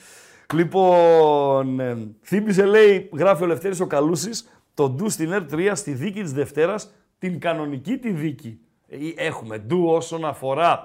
Λοιπόν, 0.53 1.80
ε, 1.80 1.97
θύμισε, 2.24 2.66
λέει, 2.66 3.10
γράφει 3.14 3.43
ο 3.43 3.45
Λευτέρης 3.45 3.80
ο 3.80 3.88
Καλούσης, 3.88 4.49
το 4.74 4.89
ντου 4.89 5.10
στην 5.10 5.47
R3 5.51 5.72
στη 5.74 5.91
δίκη 5.91 6.22
της 6.22 6.32
Δευτέρας, 6.34 6.91
την 7.20 7.39
κανονική 7.39 7.97
τη 7.97 8.12
δίκη. 8.12 8.60
Ε, 8.88 8.97
Έχουμε 9.26 9.58
ντου 9.58 9.84
όσον 9.88 10.26
αφορά 10.26 10.84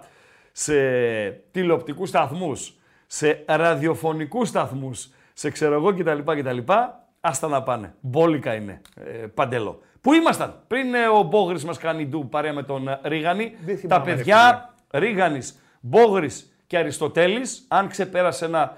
σε 0.52 0.72
τηλεοπτικούς 1.50 2.08
σταθμούς, 2.08 2.74
σε 3.14 3.44
ραδιοφωνικούς 3.46 4.48
σταθμούς, 4.48 5.10
σε 5.32 5.50
ξέρω 5.50 5.74
εγώ 5.74 5.94
κτλ. 5.94 6.18
κτλ. 6.18 6.58
Άστα 7.20 7.48
να 7.48 7.62
πάνε. 7.62 7.94
Μπόλικα 8.00 8.54
είναι. 8.54 8.80
Ε, 8.96 9.26
παντελό. 9.26 9.80
Πού 10.00 10.12
ήμασταν; 10.12 10.62
Πριν 10.66 10.94
ε, 10.94 11.06
ο 11.06 11.22
Μπόγρης 11.22 11.64
μας 11.64 11.78
κάνει 11.78 12.06
ντου 12.06 12.28
παρέα 12.28 12.52
με 12.52 12.62
τον 12.62 12.88
ε, 12.88 13.00
Ρίγανη. 13.02 13.56
Δεν 13.64 13.74
Τα 13.74 13.80
θυμάμαι, 13.80 14.10
ρε 14.10 14.16
παιδιά 14.16 14.74
Ρίγανης, 14.90 15.58
Μπόγρης 15.80 16.52
και 16.66 16.78
Αριστοτέλης, 16.78 17.64
αν 17.68 17.88
ξεπέρασε 17.88 18.44
ένα 18.44 18.76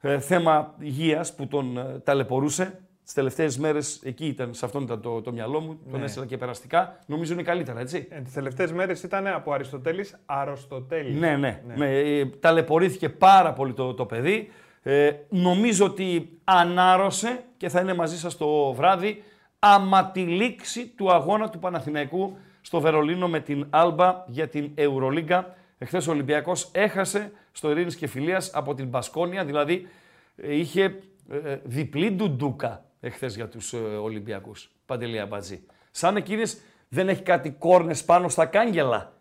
ε, 0.00 0.18
θέμα 0.18 0.74
υγείας 0.78 1.34
που 1.34 1.46
τον 1.46 1.78
ε, 1.78 2.00
ταλαιπωρούσε, 2.04 2.80
τις 3.06 3.14
τελευταίες 3.14 3.58
μέρες 3.58 4.00
εκεί 4.04 4.26
ήταν, 4.26 4.54
σε 4.54 4.64
αυτόν 4.64 4.82
ήταν 4.82 5.00
το, 5.00 5.22
το 5.22 5.32
μυαλό 5.32 5.60
μου, 5.60 5.78
τον 5.90 6.02
έστειλα 6.02 6.26
και 6.26 6.36
περαστικά. 6.36 6.98
Νομίζω 7.06 7.32
είναι 7.32 7.42
καλύτερα, 7.42 7.80
έτσι. 7.80 8.06
Ε, 8.10 8.20
τις 8.20 8.32
τελευταίες 8.32 8.72
μέρες 8.72 9.02
ήταν 9.02 9.26
από 9.26 9.52
Αριστοτέλης 9.52 10.16
Αροστοτέλης. 10.26 11.18
Ναι, 11.18 11.36
ναι. 11.36 11.62
ναι. 11.76 11.98
ε, 11.98 12.26
ταλαιπωρήθηκε 12.26 13.08
πάρα 13.08 13.52
πολύ 13.52 13.72
το, 13.72 13.94
το 13.94 14.04
παιδί. 14.06 14.48
Ε, 14.82 15.12
νομίζω 15.28 15.84
ότι 15.84 16.38
ανάρρωσε 16.44 17.44
και 17.56 17.68
θα 17.68 17.80
είναι 17.80 17.94
μαζί 17.94 18.18
σας 18.18 18.36
το 18.36 18.72
βράδυ 18.72 19.22
άμα 19.58 20.10
τη 20.10 20.20
λήξη 20.20 20.86
του 20.86 21.12
αγώνα 21.12 21.48
του 21.48 21.58
Παναθηναϊκού 21.58 22.36
στο 22.60 22.80
Βερολίνο 22.80 23.28
με 23.28 23.40
την 23.40 23.66
Άλμπα 23.70 24.24
για 24.26 24.48
την 24.48 24.70
Ευρωλίγκα. 24.74 25.54
Εχθές 25.78 26.06
ο 26.06 26.10
Ολυμπιακός 26.10 26.70
έχασε 26.72 27.32
στο 27.52 27.70
Ειρήνης 27.70 27.96
και 27.96 28.06
Φιλίας 28.06 28.50
από 28.54 28.74
την 28.74 28.86
Μπασκόνια, 28.86 29.44
δηλαδή 29.44 29.86
ε, 30.36 30.56
είχε 30.56 30.82
ε, 31.30 31.56
διπλή 31.64 32.10
ντουντούκα 32.10 32.85
εχθές 33.00 33.34
για 33.36 33.48
τους 33.48 33.72
ε, 33.72 33.76
Ολυμπιακούς. 33.76 34.70
Παντελή 34.86 35.20
Αμπατζή. 35.20 35.66
Σαν 35.90 36.16
εκείνες 36.16 36.60
δεν 36.88 37.08
έχει 37.08 37.22
κάτι 37.22 37.50
κόρνες 37.50 38.04
πάνω 38.04 38.28
στα 38.28 38.46
κάγκελα 38.46 39.12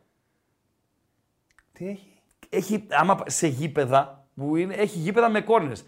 Τι 1.74 1.88
έχει. 1.88 2.08
έχει, 2.50 2.88
άμα 2.90 3.16
πα- 3.16 3.30
σε 3.30 3.48
γήπεδα 3.48 4.28
που 4.36 4.56
είναι, 4.56 4.74
έχει 4.74 4.98
γήπεδα 4.98 5.30
με 5.30 5.42
κόρνες. 5.42 5.86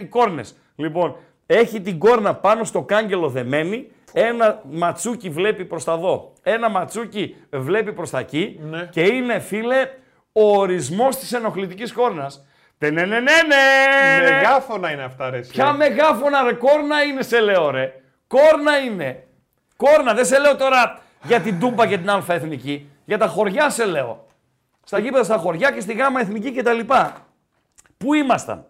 Οι 0.00 0.04
κόρνες. 0.08 0.56
Λοιπόν, 0.76 1.16
έχει 1.46 1.80
την 1.80 1.98
κόρνα 1.98 2.34
πάνω 2.34 2.64
στο 2.64 2.82
κάγκελο 2.82 3.28
δεμένη, 3.28 3.90
ένα 4.12 4.62
ματσούκι 4.70 5.30
βλέπει 5.30 5.64
προς 5.64 5.84
τα 5.84 5.96
δω, 5.96 6.32
ένα 6.42 6.68
ματσούκι 6.68 7.36
βλέπει 7.50 7.92
προς 7.92 8.10
τα 8.10 8.18
εκεί 8.18 8.60
Ναι. 8.62 8.88
και 8.92 9.02
είναι, 9.02 9.38
φίλε, 9.38 9.88
ο 10.32 10.56
ορισμός 10.58 11.16
της 11.16 11.32
ενοχλητικής 11.32 11.92
κόρνας. 11.92 12.46
Τενενενενε. 12.84 13.56
Μεγάφωνα 14.30 14.90
είναι 14.90 15.02
αυτά, 15.02 15.30
ρε. 15.30 15.38
εσύ. 15.38 15.50
Ποια 15.50 15.72
μεγάφωνα 15.72 16.42
ρε, 16.42 16.52
κόρνα 16.52 17.02
είναι 17.02 17.22
σε 17.22 17.40
λέω 17.40 17.70
ρε. 17.70 17.92
Κόρνα 18.26 18.78
είναι. 18.78 19.24
Κόρνα, 19.76 20.14
δεν 20.14 20.24
σε 20.24 20.38
λέω 20.38 20.56
τώρα 20.56 20.98
για 21.22 21.40
την 21.40 21.60
Τούμπα 21.60 21.86
και 21.86 21.98
την 21.98 22.10
Αλφα 22.10 22.34
Εθνική. 22.34 22.90
Για 23.04 23.18
τα 23.18 23.26
χωριά 23.26 23.70
σε 23.70 23.84
λέω. 23.84 24.26
Στα 24.84 24.98
γήπεδα 24.98 25.24
στα 25.24 25.36
χωριά 25.36 25.70
και 25.70 25.80
στη 25.80 25.92
Γάμα 25.92 26.20
Εθνική 26.20 26.52
κτλ. 26.52 26.78
Πού 27.96 28.14
ήμασταν; 28.14 28.66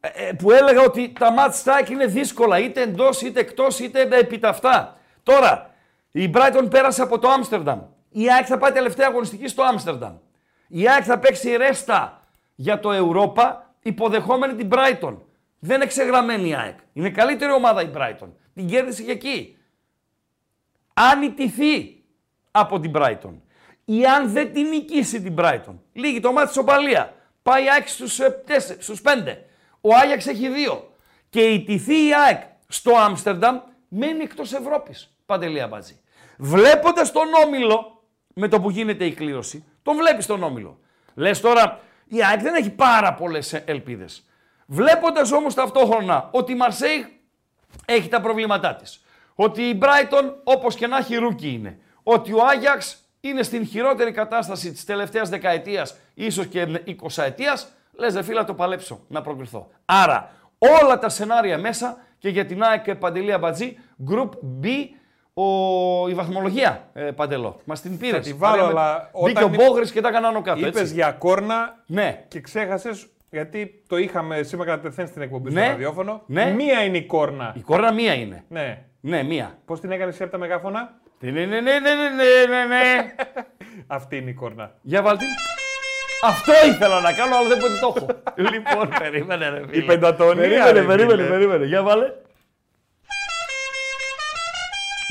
Ε, 0.00 0.28
ε, 0.28 0.32
που 0.32 0.50
έλεγα 0.50 0.80
ότι 0.82 1.12
τα 1.18 1.34
match 1.38 1.62
strike 1.64 1.90
είναι 1.90 2.06
δύσκολα, 2.06 2.58
είτε 2.58 2.80
εντός 2.82 3.22
είτε 3.22 3.40
εκτός 3.40 3.78
είτε 3.78 4.08
επί 4.10 4.38
τα 4.38 4.48
αυτά. 4.48 4.96
Τώρα, 5.22 5.70
η 6.12 6.30
Brighton 6.34 6.66
πέρασε 6.70 7.02
από 7.02 7.18
το 7.18 7.28
Άμστερνταμ. 7.30 7.80
Η 8.10 8.32
ΑΕΚ 8.32 8.44
θα 8.48 8.58
πάει 8.58 8.72
τελευταία 8.72 9.06
αγωνιστική 9.08 9.48
στο 9.48 9.62
Άμστερνταμ. 9.62 10.14
Η 10.68 10.88
ΑΕΚ 10.88 11.02
θα 11.06 11.18
παίξει 11.18 11.56
ρέστα 11.56 12.21
για 12.54 12.80
το 12.80 12.90
Europa 12.92 13.52
υποδεχόμενη 13.82 14.54
την 14.54 14.68
Brighton. 14.72 15.16
Δεν 15.58 15.76
είναι 15.76 15.86
ξεγραμμένη 15.86 16.48
η 16.48 16.54
ΑΕΚ. 16.54 16.78
Είναι 16.92 17.10
καλύτερη 17.10 17.52
ομάδα 17.52 17.82
η 17.82 17.90
Brighton. 17.94 18.28
Την 18.54 18.66
κέρδισε 18.66 19.02
και 19.02 19.10
εκεί. 19.10 19.56
Αν 20.94 21.22
ιτηθεί 21.22 22.02
από 22.50 22.80
την 22.80 22.92
Brighton 22.94 23.34
ή 23.84 24.06
αν 24.06 24.28
δεν 24.32 24.52
την 24.52 24.68
νικήσει 24.68 25.22
την 25.22 25.34
Brighton, 25.38 25.74
λύγει 25.92 26.20
το 26.20 26.32
μάτι 26.32 26.46
της 26.48 26.56
Οπαλίας, 26.56 27.08
πάει 27.42 27.64
η 27.64 27.70
ΑΕΚ 27.70 27.88
στους, 27.88 28.20
ε, 28.20 28.42
τέσσε- 28.46 28.82
στους 28.82 29.00
5, 29.00 29.44
ο 29.80 29.94
Άγιαξ 29.94 30.26
έχει 30.26 30.48
2 30.48 30.82
και 31.30 31.40
ιτηθεί 31.40 32.06
η 32.06 32.14
ΑΕΚ 32.14 32.42
στο 32.68 32.96
Άμστερνταμ, 32.96 33.60
μένει 33.88 34.22
εκτός 34.22 34.52
Ευρώπης. 34.52 35.16
Παντελία 35.26 35.66
Μπατζή. 35.66 36.00
Βλέποντας 36.38 37.12
τον 37.12 37.26
Όμιλο, 37.46 38.02
με 38.34 38.48
το 38.48 38.60
που 38.60 38.70
γίνεται 38.70 39.04
η 39.04 39.12
κλήρωση, 39.14 39.64
τον 39.82 39.96
βλέπεις 39.96 40.26
τον 40.26 40.42
Όμιλο. 40.42 40.78
Λες 41.14 41.40
τώρα, 41.40 41.80
η 42.16 42.24
ΑΕΚ 42.24 42.40
δεν 42.40 42.54
έχει 42.54 42.70
πάρα 42.70 43.14
πολλές 43.14 43.52
ε, 43.52 43.62
ελπίδες. 43.66 44.26
Βλέποντας 44.66 45.32
όμως 45.32 45.54
ταυτόχρονα 45.54 46.28
ότι 46.32 46.52
η 46.52 46.54
Μαρσέη 46.54 47.20
έχει 47.84 48.08
τα 48.08 48.20
προβλήματά 48.20 48.74
της. 48.74 49.04
Ότι 49.34 49.62
η 49.62 49.78
Brighton 49.82 50.32
όπως 50.44 50.74
και 50.74 50.86
να 50.86 50.96
έχει 50.96 51.16
ρούκι 51.16 51.48
είναι. 51.48 51.78
Ότι 52.02 52.32
ο 52.32 52.38
Άγιαξ 52.46 52.96
είναι 53.20 53.42
στην 53.42 53.66
χειρότερη 53.66 54.12
κατάσταση 54.12 54.72
της 54.72 54.84
τελευταίας 54.84 55.28
δεκαετίας, 55.28 55.96
ίσως 56.14 56.46
και 56.46 56.82
20 56.86 57.22
ετίας, 57.22 57.68
λες 57.92 58.12
δε 58.12 58.22
φίλα 58.22 58.44
το 58.44 58.54
παλέψω 58.54 59.00
να 59.08 59.22
προκριθώ. 59.22 59.70
Άρα 59.84 60.30
όλα 60.58 60.98
τα 60.98 61.08
σενάρια 61.08 61.58
μέσα 61.58 61.96
και 62.18 62.28
για 62.28 62.46
την 62.46 62.62
ΑΕΚ 62.62 62.94
Παντελία 62.94 63.38
Μπατζή, 63.38 63.78
Group 64.10 64.28
B, 64.62 64.66
ο, 65.34 66.08
η 66.08 66.14
βαθμολογία, 66.14 66.88
ε, 66.92 67.02
Παντελό. 67.02 67.60
Μας 67.64 67.80
την 67.80 67.98
πήρες. 67.98 68.26
τη 68.26 68.32
βάλω, 68.32 68.52
Παρέα 68.62 68.72
με- 68.74 68.80
αλλά 68.80 69.10
Μπήκε 69.24 69.42
ο 69.42 69.46
όταν 69.46 69.56
Μπόγρης 69.66 69.92
και 69.92 70.00
τα 70.00 70.08
έκανα 70.08 70.28
άνω 70.28 70.42
κάτω, 70.42 70.66
Είπες 70.66 70.80
έτσι. 70.80 70.94
για 70.94 71.10
κόρνα 71.12 71.82
Ναι. 71.86 72.24
και 72.28 72.40
ξέχασες, 72.40 73.06
γιατί 73.30 73.82
το 73.88 73.96
είχαμε 73.96 74.42
σήμερα 74.42 74.70
κατευθείαν 74.70 75.06
στην 75.06 75.22
εκπομπή 75.22 75.52
Ναι. 75.52 75.60
στο 75.62 75.70
ραδιόφωνο. 75.70 76.22
Ναι. 76.26 76.52
Μία 76.52 76.84
είναι 76.84 76.96
η 76.96 77.06
κόρνα. 77.06 77.52
Η 77.56 77.60
κόρνα 77.60 77.92
μία 77.92 78.14
είναι. 78.14 78.44
Ναι. 78.48 78.78
Ναι, 79.00 79.22
μία. 79.22 79.58
Πώς 79.64 79.80
την 79.80 79.90
έκανες 79.90 80.14
εσύ 80.14 80.22
από 80.22 80.32
τα 80.32 80.38
μεγάφωνα, 80.38 81.00
Ναι, 81.18 81.30
ναι, 81.30 81.44
ναι, 81.46 81.60
ναι, 81.60 81.70
ναι, 81.70 82.46
ναι, 82.48 82.64
ναι. 82.66 83.14
Αυτή 83.96 84.16
είναι 84.16 84.30
η 84.30 84.34
κόρνα. 84.34 84.74
Για 84.82 85.02
βάλτε. 85.02 85.24
Αυτό 86.24 86.52
ήθελα 86.68 87.00
να 87.00 87.12
κάνω, 87.12 87.36
αλλά 87.36 87.48
δεν 87.48 87.58
μπορεί 87.58 87.72
το 87.80 87.94
έχω. 87.96 88.06
λοιπόν, 88.52 88.88
περίμενε 88.98 89.48
ρε 89.48 89.60
φίλε. 89.68 89.82
Η 89.82 89.86
πεντατονία, 89.86 90.34
Περίμενε, 90.42 90.70
ρε, 90.70 90.82
περίμενε, 90.82 91.22
φίλε. 91.22 91.28
περίμενε. 91.28 91.64
Για 91.64 91.82
βάλε. 91.82 92.12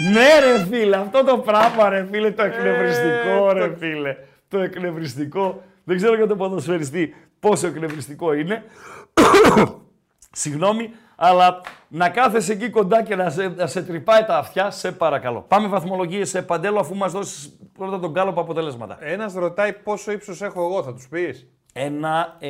Ναι 0.09 0.39
ρε 0.39 0.65
φίλε, 0.65 0.95
αυτό 0.95 1.23
το 1.23 1.37
πράγμα 1.37 1.89
ρε 1.89 2.07
φίλε, 2.11 2.31
το 2.31 2.43
ε, 2.43 2.45
εκνευριστικό 2.45 3.51
ρε 3.51 3.75
φίλε. 3.75 4.15
Το 4.47 4.59
εκνευριστικό, 4.59 5.63
δεν 5.83 5.97
ξέρω 5.97 6.15
για 6.15 6.27
τον 6.27 6.37
ποδοσφαιριστή 6.37 7.15
πόσο 7.39 7.67
εκνευριστικό 7.67 8.33
είναι. 8.33 8.63
Συγγνώμη, 10.31 10.89
αλλά 11.15 11.61
να 11.87 12.09
κάθεσαι 12.09 12.51
εκεί 12.51 12.69
κοντά 12.69 13.03
και 13.03 13.15
να 13.15 13.29
σε, 13.29 13.47
να 13.47 13.67
σε 13.67 13.83
τρυπάει 13.83 14.23
τα 14.25 14.37
αυτιά, 14.37 14.71
σε 14.71 14.91
παρακαλώ. 14.91 15.41
Πάμε 15.41 15.67
βαθμολογίες 15.67 16.29
σε 16.29 16.41
παντέλο, 16.41 16.79
αφού 16.79 16.95
μας 16.95 17.11
δώσεις 17.11 17.59
πρώτα 17.73 17.99
τον 17.99 18.13
κάλο 18.13 18.29
αποτελέσματα. 18.29 18.97
Ένας 18.99 19.33
ρωτάει 19.33 19.73
πόσο 19.73 20.11
ύψος 20.11 20.41
έχω 20.41 20.63
εγώ, 20.63 20.83
θα 20.83 20.93
τους 20.93 21.07
πεις; 21.07 21.47
Ένα 21.73 22.37
95. 22.39 22.47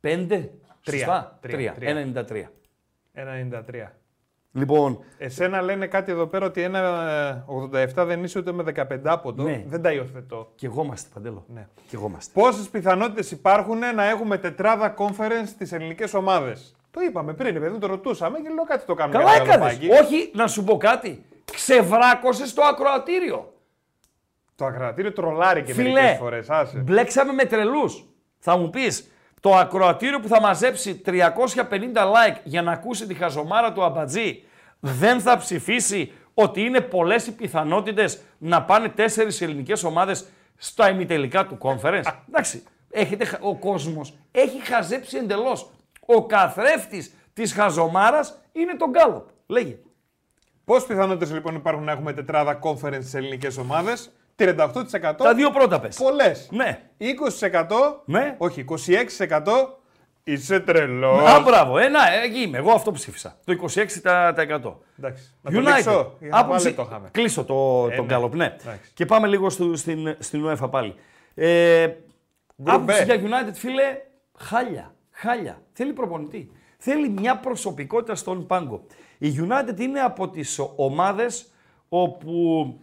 Τρία. 0.00 0.50
Σωστά. 0.82 1.38
93. 1.42 1.74
93. 1.74 2.50
93. 3.14 4.01
Λοιπόν, 4.54 4.98
Εσένα 5.18 5.62
λένε 5.62 5.86
κάτι 5.86 6.10
εδώ 6.12 6.26
πέρα 6.26 6.46
ότι 6.46 6.62
ένα 6.62 6.78
ε, 7.72 7.84
87 7.96 8.06
δεν 8.06 8.24
είσαι 8.24 8.38
ούτε 8.38 8.52
με 8.52 8.64
15 8.76 8.98
άποντο. 9.04 9.42
Ναι. 9.42 9.64
Δεν 9.66 9.82
τα 9.82 9.92
υιοθετώ. 9.92 10.52
και 10.54 10.66
εγώ 10.66 10.82
είμαστε 10.82 11.08
παντέλο. 11.14 11.44
Ναι. 11.48 11.66
Και 11.88 11.96
εγώ 11.96 12.06
είμαστε. 12.08 12.40
Πόσες 12.40 12.68
πιθανότητες 12.68 13.30
υπάρχουν 13.30 13.78
να 13.94 14.04
έχουμε 14.08 14.38
τετράδα 14.38 14.94
conference 14.98 15.46
στις 15.46 15.72
ελληνικές 15.72 16.14
ομάδες; 16.14 16.76
Το 16.90 17.00
είπαμε 17.00 17.32
πριν, 17.34 17.60
παιδί, 17.60 17.78
το 17.78 17.86
ρωτούσαμε 17.86 18.38
και 18.38 18.48
λέω 18.48 18.64
κάτι 18.64 18.84
το 18.86 18.94
κάνουμε. 18.94 19.18
Καλά 19.18 19.32
για 19.34 19.42
ένα 19.42 19.52
έκανες. 19.52 19.78
γαλοπάκι. 19.78 20.04
Όχι, 20.04 20.30
να 20.34 20.46
σου 20.46 20.64
πω 20.64 20.76
κάτι. 20.76 21.24
Ξεβράκωσες 21.52 22.54
το 22.54 22.62
ακροατήριο. 22.62 23.52
Το 24.54 24.64
ακροατήριο 24.64 25.12
τρολάρει 25.12 25.62
και 25.62 25.72
Φιλέ, 25.74 25.92
μερικές 25.92 26.16
φορές. 26.18 26.50
Άσε. 26.50 26.78
μπλέξαμε 26.78 27.32
με 27.32 27.44
τρελούς. 27.44 28.04
Θα 28.38 28.56
μου 28.56 28.70
πεις, 28.70 29.10
το 29.42 29.54
ακροατήριο 29.56 30.20
που 30.20 30.28
θα 30.28 30.40
μαζέψει 30.40 31.02
350 31.06 31.14
like 31.94 32.36
για 32.44 32.62
να 32.62 32.72
ακούσει 32.72 33.06
τη 33.06 33.14
χαζομάρα 33.14 33.72
του 33.72 33.82
Αμπατζή 33.84 34.42
δεν 34.80 35.20
θα 35.20 35.36
ψηφίσει 35.36 36.12
ότι 36.34 36.60
είναι 36.60 36.80
πολλές 36.80 37.26
οι 37.26 37.32
πιθανότητες 37.34 38.20
να 38.38 38.62
πάνε 38.62 38.88
τέσσερις 38.88 39.40
ελληνικές 39.40 39.84
ομάδες 39.84 40.26
στα 40.56 40.90
ημιτελικά 40.90 41.46
του 41.46 41.58
conference. 41.60 42.02
Εντάξει, 42.28 42.62
έχετε, 42.90 43.24
χα- 43.24 43.38
ο 43.40 43.54
κόσμος 43.56 44.14
έχει 44.30 44.66
χαζέψει 44.66 45.16
εντελώς. 45.16 45.70
Ο 46.06 46.26
καθρέφτης 46.26 47.14
της 47.32 47.52
χαζομάρας 47.52 48.38
είναι 48.52 48.74
τον 48.76 48.90
Γκάλοπ. 48.90 49.26
Λέγε. 49.46 49.78
Πόσες 50.64 50.86
πιθανότητες 50.88 51.32
λοιπόν 51.32 51.54
υπάρχουν 51.54 51.84
να 51.84 51.92
έχουμε 51.92 52.12
τετράδα 52.12 52.58
conference 52.62 53.02
στι 53.02 53.16
ελληνικές 53.18 53.56
ομάδες; 53.58 54.12
38%. 54.38 55.14
Τα 55.16 55.34
δύο 55.34 55.50
πρώτα 55.50 55.80
πες. 55.80 55.96
Πολλές. 55.96 56.48
Ναι. 56.50 56.80
20%. 56.98 57.66
Ναι. 58.04 58.34
Όχι, 58.38 58.64
26%. 58.68 59.78
Είσαι 60.24 60.60
τρελός. 60.60 61.30
Α, 61.30 61.40
μπράβο. 61.40 61.78
Ε, 61.78 61.88
να, 61.88 62.12
εκεί 62.24 62.38
είμαι. 62.40 62.58
Εγώ 62.58 62.72
αυτό 62.72 62.90
ψήφισα. 62.90 63.38
Το 63.44 63.52
26%. 63.52 64.74
Εντάξει. 64.98 65.34
Να 65.42 65.50
το 65.50 65.58
United. 65.58 65.74
λήξω. 65.74 66.16
Για 66.18 66.28
να 66.28 66.38
Άποψη... 66.38 66.62
πάλι 66.62 66.76
το 66.76 66.82
είχαμε. 66.88 67.08
Κλείσω 67.12 67.44
το, 67.44 67.88
Ε, 67.90 67.96
τον 67.96 68.06
ναι. 68.06 68.12
Γκάλοπ, 68.14 68.34
ναι. 68.34 68.56
Εντάξει. 68.60 68.90
Και 68.94 69.06
πάμε 69.06 69.26
λίγο 69.26 69.50
στο, 69.50 69.76
στην, 69.76 70.16
στην 70.18 70.46
UEFA 70.46 70.70
πάλι. 70.70 70.94
Ε, 71.34 71.88
άποψη 72.64 73.02
B. 73.02 73.04
για 73.04 73.20
United, 73.22 73.54
φίλε, 73.54 73.96
χάλια. 74.38 74.94
Χάλια. 75.10 75.62
Θέλει 75.72 75.92
προπονητή. 75.92 76.50
Θέλει 76.78 77.08
μια 77.08 77.36
προσωπικότητα 77.38 78.14
στον 78.14 78.46
πάγκο. 78.46 78.86
Η 79.18 79.34
United 79.40 79.80
είναι 79.80 80.00
από 80.00 80.28
τις 80.28 80.60
ομάδες 80.76 81.52
όπου 81.88 82.80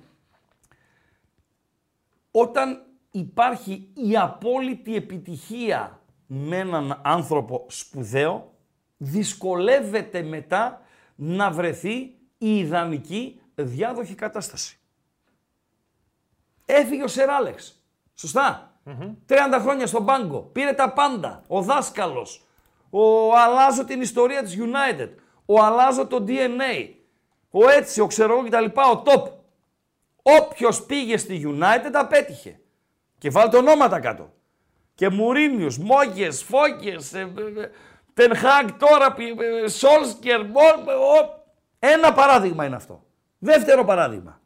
όταν 2.32 2.86
υπάρχει 3.12 3.92
η 3.94 4.18
απόλυτη 4.18 4.96
επιτυχία 4.96 6.02
με 6.28 6.58
έναν 6.58 7.02
άνθρωπο 7.04 7.66
σπουδαίο, 7.70 8.54
δυσκολεύεται 8.98 10.22
μετά 10.22 10.82
να 11.16 11.52
βρεθεί 11.52 11.96
η 12.38 12.58
ιδανική 12.58 13.42
διάδοχη 13.56 14.16
κατάσταση. 14.16 14.80
Έφυγε 16.66 17.04
ο 17.04 17.08
Σερ 17.08 17.30
Άλεξ. 17.30 17.84
Σωστά. 18.14 18.74
30 19.28 19.60
χρόνια 19.62 19.88
στον 19.88 20.06
πάγκο. 20.06 20.40
Πήρε 20.40 20.74
τα 20.74 20.94
πάντα. 20.94 21.44
Ο 21.48 21.62
δάσκαλος. 21.62 22.44
Ο 22.90 23.36
αλλάζω 23.36 23.86
την 23.86 24.02
ιστορία 24.02 24.44
της 24.44 24.58
United. 24.60 25.10
Ο 25.46 25.64
αλλάζω 25.64 26.08
το 26.08 26.26
DNA. 26.28 26.90
Ο 27.52 27.70
έτσι, 27.70 28.02
ο 28.02 28.08
ξέρω 28.08 28.34
εγώ 28.34 28.44
κτλ. 28.44 28.66
Ο 28.66 29.04
top. 29.06 29.39
Όποιος 30.38 30.86
πήγε 30.86 31.18
στη 31.18 31.42
United 31.46 31.92
απέτυχε. 31.94 32.60
Και 33.18 33.30
βάλτε 33.30 33.58
ονόματα 33.58 34.00
κάτω. 34.00 34.34
Και 34.96 35.10
Μουρίνιους, 35.10 35.78
Μόγες, 35.78 36.44
Φόκες, 36.44 37.14
ε, 37.14 37.32
Τενχάγκ 38.14 38.70
τώρα, 38.78 39.16
ε, 39.64 39.68
Σόλσκερ, 39.68 40.46
Μο- 40.46 40.92
ο- 41.22 41.38
Ένα 41.80 42.14
παράδειγμα 42.14 42.66
είναι 42.66 42.76
αυτό. 42.76 43.04
Δεύτερο 43.40 43.86
παράδειγμα. 43.86 44.42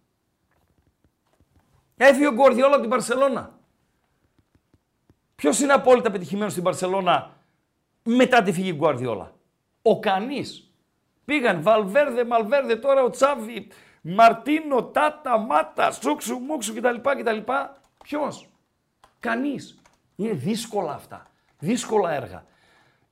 Έφυγε 1.98 2.28
ο 2.28 2.34
Γκορδιόλα 2.34 2.72
από 2.74 2.82
την 2.82 2.90
Παρσελώνα. 2.90 3.60
Ποιος 5.36 5.60
είναι 5.60 5.74
απόλυτα 5.74 6.12
πετυχημένος 6.12 6.52
στην 6.52 6.64
Παρσελώνα 6.64 7.38
μετά 8.04 8.42
τη 8.44 8.52
φυγή 8.54 8.72
του 8.72 8.76
Γκουαρδιόλα; 8.78 9.34
Ο 9.82 10.00
κανεί. 10.00 10.46
Πήγαν 11.26 11.62
Βαλβέρδε, 11.62 12.26
Μαλβέρδε, 12.26 12.76
τώρα 12.76 13.04
ο 13.04 13.10
Τσάβη, 13.10 13.68
Μαρτίνο, 14.06 14.84
Τάτα, 14.84 15.38
Μάτα, 15.38 15.91
Σούξου, 15.91 16.38
Μούξου 16.38 16.74
κτλ. 16.74 16.95
κτλ. 17.01 17.51
Ποιος; 18.04 18.47
Κανείς. 19.20 19.78
Είναι 20.16 20.34
δύσκολα 20.34 20.93
αυτά. 20.93 21.26
Δύσκολα 21.60 22.14
έργα. 22.14 22.45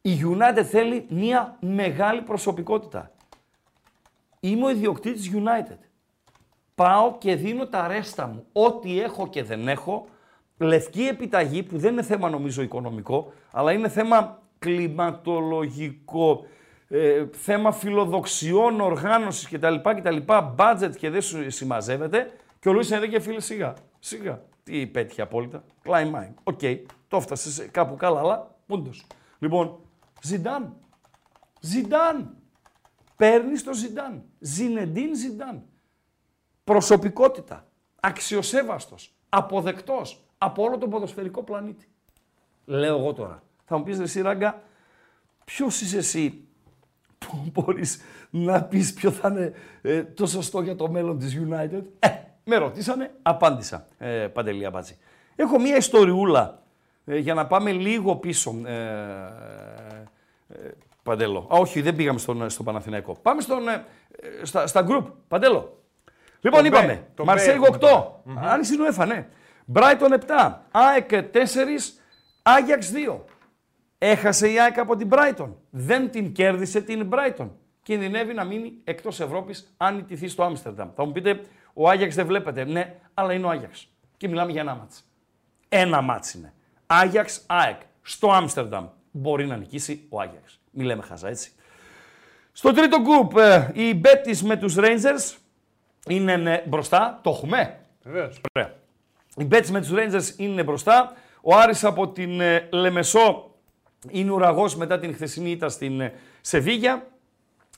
Η 0.02 0.20
United 0.24 0.64
θέλει 0.64 1.06
μια 1.10 1.58
μεγάλη 1.60 2.22
προσωπικότητα. 2.22 3.12
Είμαι 4.40 4.66
ο 4.66 4.70
ιδιοκτήτης 4.70 5.32
United. 5.34 5.78
Πάω 6.76 7.18
και 7.18 7.36
δίνω 7.36 7.68
τα 7.68 7.88
ρέστα 7.88 8.28
μου. 8.28 8.46
Ό,τι 8.52 9.02
έχω 9.02 9.28
και 9.28 9.44
δεν 9.44 9.68
έχω, 9.68 10.08
λευκή 10.58 11.02
επιταγή 11.02 11.64
που 11.64 11.78
δεν 11.78 11.92
είναι 11.92 12.04
θέμα 12.04 12.30
νομίζω 12.30 12.62
οικονομικό, 12.62 13.34
αλλά 13.52 13.72
είναι 13.72 13.90
θέμα 13.90 14.42
κλιματολογικό, 14.60 16.46
ε, 16.94 17.26
θέμα 17.32 17.72
φιλοδοξιών, 17.72 18.82
οργάνωσης 18.82 19.50
κτλ. 19.50 19.76
κτλ 19.76 20.18
budget 20.58 20.92
και 20.98 21.10
δεν 21.10 21.22
σου 21.22 21.52
συμμαζεύεται. 21.52 22.32
Και 22.60 22.70
ο 22.70 22.74
Λουίς 22.74 22.92
Ενρίκε 22.92 23.20
φίλε 23.20 23.40
σιγά, 23.40 23.74
σιγά. 24.00 24.42
Τι 24.64 24.88
πέτυχε 24.88 25.22
απόλυτα. 25.22 25.64
Climb 25.86 26.12
mine. 26.14 26.34
OK, 26.44 26.60
το 27.08 27.18
έφτασες 27.18 27.54
σε 27.54 27.68
κάπου 27.68 27.96
καλά, 27.96 28.20
αλλά 28.20 28.56
πού 28.66 28.78
'ν' 28.78 28.90
τος. 28.90 29.06
Λοιπόν, 29.40 29.80
Ζιντάν. 30.22 30.76
Ζιντάν. 31.60 32.36
Παίρνεις 33.16 33.64
το 33.64 33.74
Ζιντάν. 33.74 34.24
Ζινεντίν 34.40 35.16
Ζιντάν. 35.16 35.64
Προσωπικότητα. 36.64 37.68
Αξιοσέβαστος. 38.00 39.16
Αποδεκτός. 39.30 40.26
Από 40.38 40.64
όλο 40.64 40.78
τον 40.78 40.90
ποδοσφαιρικό 40.90 41.44
πλανήτη. 41.44 41.88
Λέω 42.66 42.98
εγώ 42.98 43.14
τώρα. 43.14 43.44
Θα 43.66 43.78
μου 43.78 43.84
πεις 43.84 44.00
εσύ 44.00 44.22
Ράγκα, 44.22 44.62
ποιος 45.46 45.82
είσαι 45.82 45.98
εσύ 45.98 46.48
που 47.28 47.38
μπορείς 47.54 48.02
να 48.30 48.64
πεις 48.64 48.94
ποιο 48.94 49.12
θα 49.12 49.30
είναι 49.30 49.54
ε, 49.82 50.04
το 50.04 50.26
σωστό 50.26 50.62
για 50.62 50.76
το 50.76 50.90
μέλλον 50.90 51.20
της 51.20 51.38
United. 51.48 51.82
Ε, 52.00 52.08
με 52.44 52.56
ρωτήσανε, 52.56 53.12
απάντησα, 53.22 53.88
ε, 53.98 54.08
Παντελή 54.10 54.66
Αμπάτζη. 54.66 54.98
Έχω 55.36 55.60
μία 55.60 55.76
ιστοριούλα 55.76 56.62
ε, 57.06 57.18
για 57.18 57.34
να 57.34 57.48
πάμε 57.48 57.72
λίγο 57.72 58.16
πίσω. 58.16 58.56
Ε, 58.66 58.72
ε, 60.48 60.70
Παντέλο. 61.04 61.40
Α, 61.40 61.58
όχι, 61.58 61.82
δεν 61.82 61.96
πήγαμε 61.96 62.20
στον, 62.20 62.50
στον 62.50 62.66
Παναθηναϊκό. 62.66 63.18
Πάμε 63.22 63.42
στον, 63.42 63.68
ε, 63.68 63.86
ε, 64.42 64.46
στα, 64.46 64.68
στα 64.68 64.86
group. 64.90 65.04
Παντέλο. 65.28 65.78
Λοιπόν, 66.42 66.60
Το 66.60 66.66
B, 66.66 66.72
είπαμε. 66.72 67.08
το 67.16 67.24
B 67.24 67.26
Μαρσέιγ 67.26 67.56
έχουμε 67.56 67.68
8. 67.78 67.80
τώρα. 67.80 68.22
Αν 68.42 68.64
στην 68.64 68.80
UEFA, 68.82 69.08
ναι. 69.08 69.28
Μπράιτον 69.66 70.10
7. 70.28 70.54
ΑΕΚ 70.72 71.10
4. 71.34 71.38
Άγιαξ 72.42 72.92
2. 72.92 73.20
Έχασε 74.04 74.52
η 74.52 74.60
ΑΕΚ 74.60 74.80
από 74.80 74.96
την 74.96 75.10
Brighton. 75.12 75.50
Δεν 75.70 76.12
την 76.12 76.32
κέρδισε 76.32 76.82
την 76.82 77.10
Brighton. 77.12 77.50
Κινδυνεύει 77.84 78.34
να 78.34 78.44
μείνει 78.44 78.74
εκτός 78.84 79.20
Ευρώπης 79.20 79.74
αν 79.78 79.98
ιτηθεί 79.98 80.28
στο 80.28 80.44
Άμστερνταμ. 80.44 80.90
Θα 80.96 81.06
μου 81.06 81.12
πείτε, 81.12 81.42
ο 81.74 81.90
Άγιαξ 81.90 82.16
δεν 82.16 82.26
βλέπετε. 82.26 82.66
Ναι, 82.66 82.96
αλλά 83.14 83.34
είναι 83.34 83.46
ο 83.46 83.50
Άγιαξ. 83.50 83.88
Και 84.18 84.28
μιλάμε 84.28 84.52
για 84.52 84.62
ένα 84.62 84.76
μάτς. 84.76 85.04
Ένα 85.70 86.02
μάτς 86.02 86.34
είναι. 86.34 86.54
Άγιαξ 86.86 87.44
ΑΕΚ 87.48 87.82
στο 88.02 88.32
Άμστερνταμ. 88.32 88.88
Μπορεί 89.12 89.46
να 89.48 89.58
νικήσει 89.58 90.06
ο 90.10 90.22
Άγιαξ. 90.22 90.60
Μη 90.72 90.84
λέμε 90.84 91.02
χαζά 91.02 91.28
έτσι. 91.28 91.52
Στο 92.52 92.74
τρίτο 92.74 93.02
γκρουπ, 93.02 93.38
ε, 93.38 93.72
η 93.74 94.02
Betis 94.04 94.38
με 94.38 94.58
τους 94.58 94.76
Rangers 94.78 95.38
είναι 96.08 96.36
ναι, 96.36 96.64
μπροστά. 96.68 97.20
Το 97.24 97.30
έχουμε; 97.30 97.80
Βεβαίως. 98.04 98.42
Ωραία. 98.56 98.74
Οι 99.36 99.48
Betis 99.52 99.70
με 99.70 99.82
τους 99.82 99.92
Rangers 99.94 100.40
είναι 100.40 100.64
μπροστά. 100.64 101.14
Ο 101.42 101.56
Άρης 101.56 101.84
από 101.84 102.10
την 102.10 102.42
ε, 102.42 102.68
Λεμεσό 102.72 103.51
είναι 104.10 104.32
ουραγός 104.32 104.76
μετά 104.76 105.00
την 105.00 105.14
χθεσινή 105.14 105.52
ήττα 105.52 105.70
στην 105.70 106.02
ε, 106.02 106.14
Σεβίγια. 106.42 107.08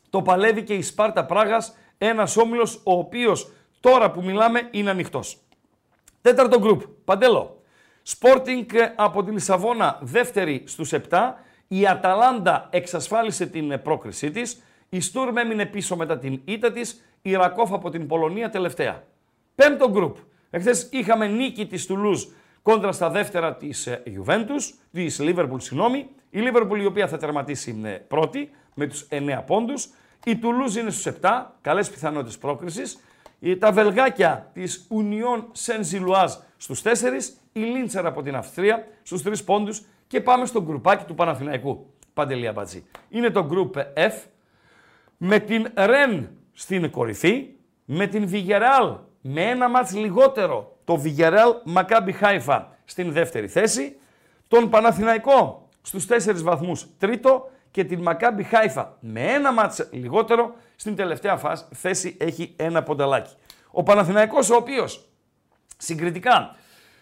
Το 0.09 0.21
παλεύει 0.21 0.63
και 0.63 0.73
η 0.73 0.81
Σπάρτα 0.81 1.25
Πράγας, 1.25 1.77
ένας 1.97 2.37
όμιλος 2.37 2.75
ο 2.75 2.93
οποίος 2.93 3.51
τώρα 3.79 4.11
που 4.11 4.23
μιλάμε 4.23 4.67
είναι 4.71 4.89
ανοιχτός. 4.89 5.37
Τέταρτο 6.21 6.59
γκρουπ, 6.59 6.81
Παντέλο. 7.05 7.61
Sporting 8.07 8.73
ε, 8.73 8.93
από 8.95 9.23
τη 9.23 9.31
Λισαβόνα 9.31 9.99
δεύτερη 10.01 10.63
στους 10.65 10.91
7. 10.93 10.99
Η 11.67 11.87
Αταλάντα 11.87 12.67
εξασφάλισε 12.71 13.45
την 13.45 13.71
ε, 13.71 13.77
πρόκρισή 13.77 14.31
της. 14.31 14.63
Η 14.89 14.99
Στουρμ 14.99 15.37
έμεινε 15.37 15.65
πίσω 15.65 15.95
μετά 15.95 16.17
την 16.17 16.41
ήττα 16.45 16.71
της. 16.71 17.03
Η 17.21 17.31
Ρακόφ 17.33 17.73
από 17.73 17.89
την 17.89 18.07
Πολωνία 18.07 18.49
τελευταία. 18.49 19.03
Πέμπτο 19.55 19.89
γκρουπ. 19.89 20.17
Εχθές 20.49 20.89
είχαμε 20.91 21.27
νίκη 21.27 21.65
της 21.65 21.85
Τουλούζ 21.85 22.25
κόντρα 22.63 22.91
στα 22.91 23.09
δεύτερα 23.09 23.55
της 23.55 23.87
ε, 23.87 24.03
Juventus, 24.05 24.73
της 24.91 25.19
Liverpool, 25.21 25.55
συγγνώμη. 25.57 26.07
Η 26.29 26.39
Λίβερπουλ 26.39 26.81
η 26.81 26.85
οποία 26.85 27.07
θα 27.07 27.17
τερματίσει 27.17 27.81
ε, 27.83 27.89
πρώτη 27.89 28.49
με 28.73 28.87
τους 28.87 29.07
9 29.11 29.41
πόντους. 29.45 29.89
Η 30.25 30.35
Τουλούζ 30.37 30.75
είναι 30.75 30.89
στους 30.89 31.13
7, 31.21 31.45
καλές 31.61 31.89
πιθανότητες 31.89 32.37
πρόκρισης. 32.37 32.99
Η- 33.39 33.57
Τα 33.57 33.71
βελγάκια 33.71 34.49
της 34.53 34.87
Union 34.89 35.43
Saint-Gilloise 35.65 36.37
στους 36.57 36.81
4, 36.81 37.37
η 37.51 37.59
Λίντσερ 37.59 38.05
από 38.05 38.21
την 38.21 38.35
Αυστρία 38.35 38.87
στους 39.03 39.21
3 39.21 39.43
πόντους 39.45 39.81
και 40.07 40.21
πάμε 40.21 40.45
στο 40.45 40.61
γκρουπάκι 40.63 41.05
του 41.05 41.15
Παναθηναϊκού. 41.15 41.85
Παντελία 42.13 42.51
Μπατζή. 42.51 42.83
Είναι 43.09 43.29
το 43.29 43.47
group 43.51 43.77
F 44.09 44.13
με 45.17 45.39
την 45.39 45.67
Ρεν 45.75 46.29
στην 46.53 46.91
κορυφή, 46.91 47.47
με 47.85 48.07
την 48.07 48.29
Villarreal 48.31 48.97
με 49.21 49.41
ένα 49.41 49.69
μάτς 49.69 49.93
λιγότερο, 49.95 50.72
το 50.83 51.01
Villarreal 51.03 51.75
Maccabi 51.75 52.11
Haifa 52.21 52.63
στην 52.85 53.11
δεύτερη 53.11 53.47
θέση, 53.47 53.97
τον 54.47 54.69
Παναθηναϊκό 54.69 55.69
στους 55.81 56.05
4 56.09 56.43
βαθμούς 56.43 56.87
τρίτο 56.97 57.49
και 57.71 57.83
την 57.83 58.03
Maccabi 58.07 58.41
Haifa 58.51 58.85
με 58.99 59.21
ένα 59.21 59.53
μάτς 59.53 59.87
λιγότερο 59.91 60.55
στην 60.75 60.95
τελευταία 60.95 61.37
φάση, 61.37 61.63
θέση 61.73 62.17
έχει 62.19 62.53
ένα 62.55 62.83
πονταλάκι. 62.83 63.33
Ο 63.71 63.83
Παναθηναϊκός 63.83 64.49
ο 64.49 64.55
οποίος 64.55 65.07
συγκριτικά 65.77 66.55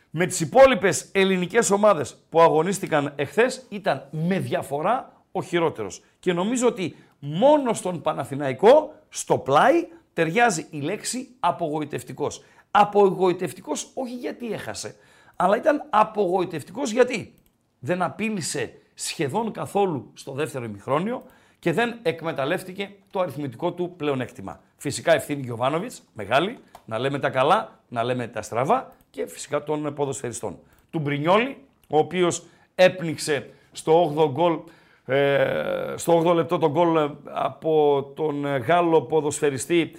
με 0.09 0.25
τις 0.25 0.39
υπόλοιπες 0.39 1.09
ελληνικές 1.11 1.71
ομάδες 1.71 2.17
που 2.29 2.41
αγωνίστηκαν 2.41 3.13
εχθές 3.15 3.65
ήταν 3.69 4.07
με 4.11 4.39
διαφορά 4.39 5.13
ο 5.31 5.41
χειρότερος. 5.41 6.01
Και 6.19 6.33
νομίζω 6.33 6.67
ότι 6.67 6.95
μόνο 7.19 7.73
στον 7.73 8.01
Παναθηναϊκό, 8.01 8.93
στο 9.09 9.37
πλάι, 9.37 9.87
ταιριάζει 10.13 10.67
η 10.69 10.79
λέξη 10.79 11.35
απογοητευτικός. 11.39 12.43
Απογοητευτικός 12.71 13.91
όχι 13.93 14.15
γιατί 14.15 14.53
έχασε, 14.53 14.95
αλλά 15.35 15.57
ήταν 15.57 15.87
απογοητευτικός 15.89 16.91
γιατί 16.91 17.33
δεν 17.79 18.01
απείλησε 18.01 18.73
σχεδόν 18.93 19.51
καθόλου 19.51 20.11
στο 20.13 20.31
δεύτερο 20.31 20.65
ημιχρόνιο 20.65 21.23
και 21.59 21.71
δεν 21.73 21.99
εκμεταλλεύτηκε 22.01 22.95
το 23.11 23.19
αριθμητικό 23.19 23.73
του 23.73 23.93
πλεονέκτημα. 23.97 24.59
Φυσικά 24.77 25.13
ευθύνη 25.13 25.41
Γιωβάνοβιτς, 25.41 26.03
μεγάλη, 26.13 26.57
να 26.85 26.99
λέμε 26.99 27.19
τα 27.19 27.29
καλά, 27.29 27.79
να 27.87 28.03
λέμε 28.03 28.27
τα 28.27 28.41
στραβά 28.41 28.95
και 29.09 29.27
φυσικά 29.27 29.63
των 29.63 29.93
ποδοσφαιριστών. 29.93 30.59
Του 30.89 30.99
Μπρινιόλη, 30.99 31.57
ο 31.87 31.97
οποίος 31.97 32.43
έπνιξε 32.75 33.49
στο 33.71 34.13
8ο 34.17 34.31
γκολ 34.31 34.59
ε, 35.05 35.93
στο 35.95 36.23
8ο 36.25 36.35
λεπτό 36.35 36.57
τον 36.57 36.71
γκολ 36.71 36.95
ε, 36.95 37.09
από 37.23 38.03
τον 38.15 38.45
ε, 38.45 38.57
Γάλλο 38.57 39.01
ποδοσφαιριστή. 39.01 39.91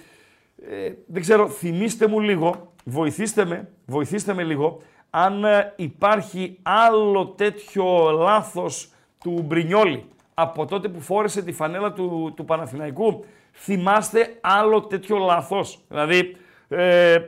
Ε, 0.69 0.91
δεν 1.05 1.21
ξέρω, 1.21 1.49
θυμίστε 1.49 2.07
μου 2.07 2.19
λίγο, 2.19 2.73
βοηθήστε 2.83 3.45
με, 3.45 3.69
βοηθήστε 3.85 4.33
με 4.33 4.43
λίγο, 4.43 4.81
αν 5.09 5.43
ε, 5.43 5.73
υπάρχει 5.75 6.59
άλλο 6.61 7.27
τέτοιο 7.27 8.11
λάθος 8.11 8.91
του 9.19 9.41
Μπρινιόλη 9.45 10.05
από 10.33 10.65
τότε 10.65 10.87
που 10.87 10.99
φόρεσε 10.99 11.41
τη 11.41 11.51
φανέλα 11.51 11.93
του, 11.93 12.33
του 12.35 12.45
Παναθηναϊκού. 12.45 13.25
Θυμάστε 13.51 14.37
άλλο 14.41 14.81
τέτοιο 14.81 15.17
λάθος. 15.17 15.79
Δηλαδή, 15.87 16.35
ε, 16.67 17.19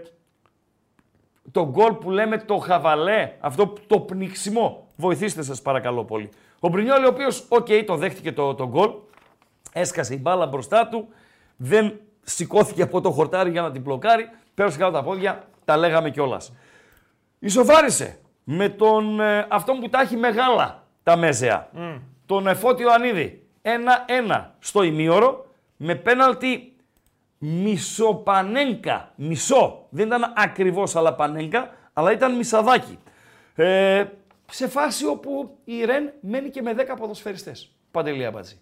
το 1.52 1.70
γκολ 1.70 1.94
που 1.94 2.12
λέμε 2.12 2.38
το 2.38 2.58
χαβαλέ, 2.58 3.32
αυτό 3.40 3.74
το 3.88 4.00
πνίξιμο. 4.00 4.88
Βοηθήστε 4.96 5.42
σας 5.44 5.62
παρακαλώ 5.62 6.04
πολύ. 6.04 6.30
Ο 6.60 6.68
Μπρινιόλη 6.68 7.06
ο 7.06 7.08
οποίος, 7.08 7.46
οκ, 7.50 7.68
το 7.86 7.96
δέχτηκε 7.96 8.32
το, 8.32 8.54
το 8.54 8.68
γκολ, 8.68 8.92
έσκασε 9.74 10.14
η 10.14 10.20
μπάλα 10.22 10.46
μπροστά 10.46 10.88
του, 10.88 11.08
δεν 11.56 12.00
σηκώθηκε 12.26 12.82
από 12.82 13.02
το 13.02 13.12
χορτάρι 13.12 13.50
για 13.50 13.62
να 13.62 13.72
την 13.72 13.82
μπλοκάρει, 13.82 14.30
πέρασε 14.54 14.78
κάτω 14.78 14.92
τα 14.92 15.04
πόδια, 15.04 15.48
τα 15.66 15.78
λέγαμε 15.78 16.10
κιόλας. 16.10 16.54
Ισοφάρισε 17.40 18.20
με 18.44 18.70
τον 18.70 19.20
ε, 19.20 19.48
αυτόν 19.50 19.80
που 19.80 19.90
τα 19.90 20.02
έχει 20.02 20.16
μεγάλα 20.16 20.84
τα 21.04 21.16
μέζεα, 21.16 21.70
τον 22.26 22.48
Εφώτιο 22.48 22.92
Ανίδη. 22.92 23.40
1-1 24.30 24.46
στο 24.60 24.84
ημίωρο 24.84 25.46
με 25.78 25.96
πέναλτι 25.96 26.76
μισοπανέγκα. 27.38 29.12
Μισό. 29.16 29.88
Δεν 29.90 30.08
ήταν 30.08 30.34
ακριβώς 30.36 30.96
αλλά 30.96 31.14
πανέγκα, 31.14 31.70
αλλά 31.94 32.12
ήταν 32.12 32.36
μισαδάκι. 32.36 33.00
Ε, 33.56 34.06
σε 34.52 34.68
φάση 34.68 35.06
όπου 35.06 35.58
η 35.64 35.86
Ρεν 35.86 36.14
μένει 36.20 36.50
και 36.50 36.62
με 36.62 36.74
10 36.74 36.96
ποδοσφαιριστές. 36.98 37.76
Παντελία 37.92 38.32
Μπατζή. 38.32 38.60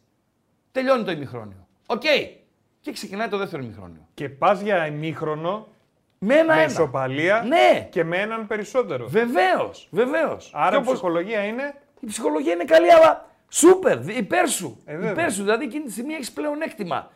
Τελειώνει 0.71 1.03
το 1.03 1.11
ημιχρόνιο. 1.11 1.67
Οκ. 1.85 2.03
Και 2.83 2.91
ξεκινάει 2.91 3.27
το 3.27 3.37
δεύτερο 3.37 3.63
ημιχρόνιο. 3.63 4.07
Και 4.13 4.29
πας 4.29 4.61
για 4.61 4.87
ημίχρονο 4.87 5.67
Με 6.19 6.33
ένα 6.33 6.53
με 6.55 6.61
ένα. 6.61 6.71
ισοπαλία 6.71 7.43
Ναι. 7.47 7.87
και 7.91 8.03
με 8.03 8.17
έναν 8.17 8.47
περισσότερο. 8.47 9.07
Βεβαίως, 9.07 9.87
βεβαίως. 9.91 10.51
Άρα 10.53 10.77
η 10.77 10.81
ψυχολογία 10.81 11.43
είναι; 11.43 11.75
η 11.99 12.05
ψυχολογία 12.05 12.53
είναι 12.53 12.63
καλή, 12.63 12.91
αλλά 12.93 13.29
σούπερ, 13.49 13.97
δι- 13.99 14.17
υπέρ 14.17 14.49
σου. 14.49 14.81
Ε, 14.85 14.93
βέβαια. 14.95 15.11
υπέρ 15.11 15.31
σου. 15.31 15.41
Δηλαδή 15.43 15.63
εκείνη 15.65 15.83
τη 15.85 15.91
στιγμή 15.91 16.13
έχεις 16.13 16.31
πλεονέκτημα. 16.31 17.11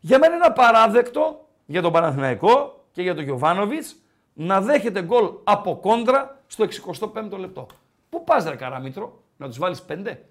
Για 0.00 0.18
μένα 0.18 0.34
είναι 0.34 0.44
απαράδεκτο 0.44 1.48
για 1.66 1.82
τον 1.82 1.92
Παναθηναϊκό 1.92 2.84
και 2.92 3.02
για 3.02 3.14
τον 3.14 3.24
Γιωβάνοβιτς 3.24 3.96
να 4.32 4.60
δέχεται 4.60 5.02
γκολ 5.02 5.30
από 5.44 5.76
κόντρα 5.76 6.40
στο 6.46 6.64
65ο 6.64 7.38
λεπτό. 7.38 7.66
Πού 8.08 8.24
πας, 8.24 8.44
ρε 8.44 8.56
Καραμήτρο, 8.56 9.22
να 9.36 9.46
τους 9.48 9.58
βάλεις 9.58 9.82
πέντε; 9.82 10.24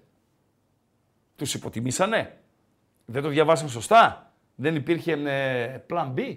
Τους 1.36 1.54
υποτιμήσανε; 1.54 2.38
Δεν 3.04 3.22
το 3.22 3.28
διαβάσαν 3.28 3.68
σωστά; 3.68 4.31
Δεν 4.54 4.74
υπήρχε 4.74 5.12
ε, 5.12 5.84
plan 5.90 6.14
B. 6.14 6.36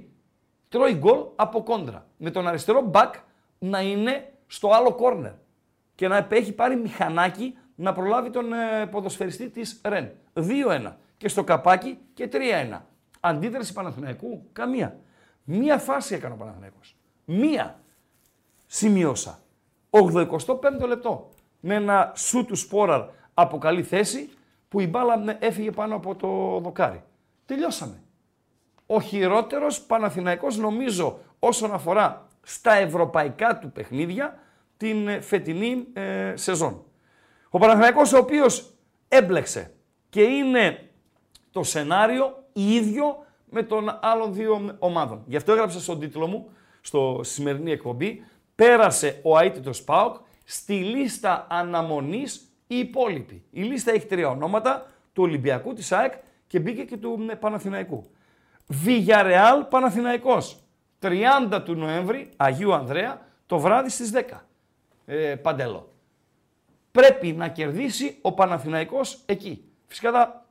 Τρώει 0.69 0.93
γκολ 0.93 1.19
από 1.35 1.63
κόντρα. 1.63 2.07
Με 2.17 2.31
τον 2.31 2.47
αριστερό 2.47 2.81
μπακ 2.81 3.13
να 3.59 3.81
είναι 3.81 4.33
στο 4.47 4.69
άλλο 4.69 4.93
κόρνερ. 4.93 5.31
Και 5.95 6.07
να 6.07 6.27
έχει 6.29 6.51
πάρει 6.51 6.75
μηχανάκι 6.75 7.57
να 7.75 7.93
προλάβει 7.93 8.29
τον 8.29 8.53
ε, 8.53 8.85
ποδοσφαιριστή 8.85 9.49
της 9.49 9.81
Ρεν. 9.83 10.11
2-1. 10.33 10.93
Και 11.17 11.27
στο 11.27 11.43
καπάκι 11.43 11.99
και 12.13 12.29
3-1. 12.31 12.79
Αντίδραση 13.19 13.73
Παναθηναϊκού, 13.73 14.49
καμία. 14.51 14.99
Μία 15.43 15.77
φάση 15.77 16.15
έκανε 16.15 16.33
ο 16.33 16.37
Παναθηναϊκός. 16.37 16.95
Μία. 17.25 17.79
Σημείωσα. 18.65 19.39
85ο 19.89 20.87
λεπτό. 20.87 21.29
Με 21.59 21.75
ένα 21.75 22.11
σου 22.15 22.45
του 22.45 22.55
Σπόραρ 22.55 23.01
από 23.33 23.57
καλή 23.57 23.83
θέση 23.83 24.29
που 24.69 24.79
η 24.79 24.87
μπάλα 24.87 25.17
ναι, 25.17 25.37
έφυγε 25.39 25.71
πάνω 25.71 25.95
από 25.95 26.15
το 26.15 26.59
δοκάρι. 26.59 27.03
Τελειώσαμε. 27.45 28.03
Ο 28.85 29.01
χειρότερος 29.01 29.81
Παναθηναϊκός 29.81 30.57
νομίζω 30.57 31.19
όσον 31.39 31.73
αφορά 31.73 32.27
στα 32.41 32.73
ευρωπαϊκά 32.73 33.57
του 33.57 33.71
παιχνίδια 33.71 34.39
την 34.77 35.07
ε, 35.07 35.21
φετινή 35.21 35.87
ε, 35.93 36.33
σεζόν. 36.35 36.83
Ο 37.49 37.57
Παναθηναϊκός 37.57 38.13
ο 38.13 38.17
οποίος 38.17 38.73
έμπλεξε 39.07 39.73
και 40.09 40.21
είναι 40.21 40.89
το 41.51 41.63
σενάριο 41.63 42.43
ίδιο 42.53 43.25
με 43.49 43.63
των 43.63 43.99
άλλων 44.01 44.33
δύο 44.33 44.75
ομάδων. 44.79 45.23
Γι' 45.25 45.35
αυτό 45.35 45.51
έγραψα 45.51 45.79
στον 45.79 45.99
τίτλο 45.99 46.27
μου, 46.27 46.49
στο 46.81 47.19
σημερινή 47.23 47.71
εκπομπή, 47.71 48.23
πέρασε 48.55 49.19
ο 49.23 49.39
αίτητος 49.39 49.83
ΠΑΟΚ 49.83 50.15
στη 50.43 50.73
λίστα 50.73 51.47
αναμονής 51.49 52.49
οι 52.67 52.77
υπόλοιποι. 52.77 53.43
Η 53.51 53.61
λίστα 53.61 53.91
έχει 53.91 54.05
τρία 54.05 54.29
ονόματα, 54.29 54.85
του 55.13 55.23
Ολυμπιακού, 55.23 55.73
της 55.73 55.91
ΑΕΚ 55.91 56.13
και 56.47 56.59
μπήκε 56.59 56.83
και 56.83 56.97
του 56.97 57.25
ε, 57.29 57.35
Παναθηναϊκού. 58.65 58.83
Βιγιαρεάλ 58.83 59.63
Παναθηναϊκός. 59.63 60.59
30 60.99 61.61
του 61.65 61.75
Νοέμβρη, 61.75 62.29
Αγίου 62.37 62.73
Ανδρέα, 62.73 63.21
το 63.45 63.59
βράδυ 63.59 63.89
στις 63.89 64.11
10. 64.11 64.45
Ε, 65.05 65.35
Παντέλο. 65.35 65.89
Πρέπει 66.91 67.31
να 67.31 67.47
κερδίσει 67.47 68.17
ο 68.21 68.31
Παναθηναϊκός 68.31 69.21
εκεί. 69.25 69.63
Φυσικά 69.87 70.11
θα, 70.11 70.45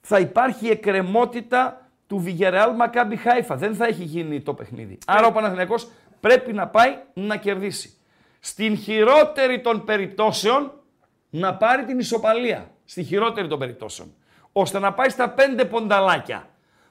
θα 0.00 0.18
υπάρχει 0.18 0.68
εκκρεμότητα 0.68 1.90
του 2.06 2.18
Βιγιαρεάλ 2.18 2.74
Μακάμπι 2.74 3.16
Χάιφα. 3.16 3.56
Δεν 3.56 3.74
θα 3.74 3.86
έχει 3.86 4.04
γίνει 4.04 4.40
το 4.40 4.54
παιχνίδι. 4.54 4.98
Άρα 5.06 5.26
ο 5.26 5.32
Παναθηναϊκός 5.32 5.88
πρέπει 6.20 6.52
να 6.52 6.68
πάει 6.68 6.96
να 7.14 7.36
κερδίσει. 7.36 7.92
Στην 8.40 8.76
χειρότερη 8.76 9.60
των 9.60 9.84
περιπτώσεων 9.84 10.72
να 11.30 11.54
πάρει 11.54 11.84
την 11.84 11.98
ισοπαλία. 11.98 12.70
Στη 12.84 13.02
χειρότερη 13.02 13.48
των 13.48 13.58
περιπτώσεων. 13.58 14.14
Ώστε 14.52 14.78
να 14.78 14.92
πάει 14.92 15.08
στα 15.08 15.28
πέντε 15.28 15.64
πονταλάκια. 15.64 16.48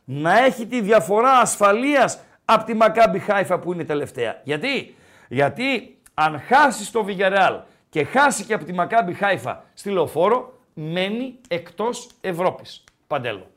Να 0.09 0.43
έχει 0.43 0.65
τη 0.65 0.81
διαφορά 0.81 1.31
ασφαλείας 1.31 2.19
από 2.45 2.63
τη 2.63 2.73
Μακάμπι 2.73 3.19
Χάιφα 3.19 3.59
που 3.59 3.73
είναι 3.73 3.83
τελευταία. 3.83 4.41
Γιατί, 4.43 4.95
Γιατί 5.29 5.97
αν 6.13 6.39
χάσει 6.39 6.91
το 6.91 7.05
Villarreal 7.07 7.59
και 7.89 8.03
χάσει 8.03 8.43
και 8.43 8.53
από 8.53 8.65
τη 8.65 8.73
Μακάμπι 8.73 9.13
Χάιφα 9.13 9.63
στη 9.73 9.89
Λεωφόρο, 9.89 10.59
μένει 10.73 11.39
εκτός 11.47 12.09
Ευρώπης. 12.21 12.83
Παντέλο. 13.07 13.47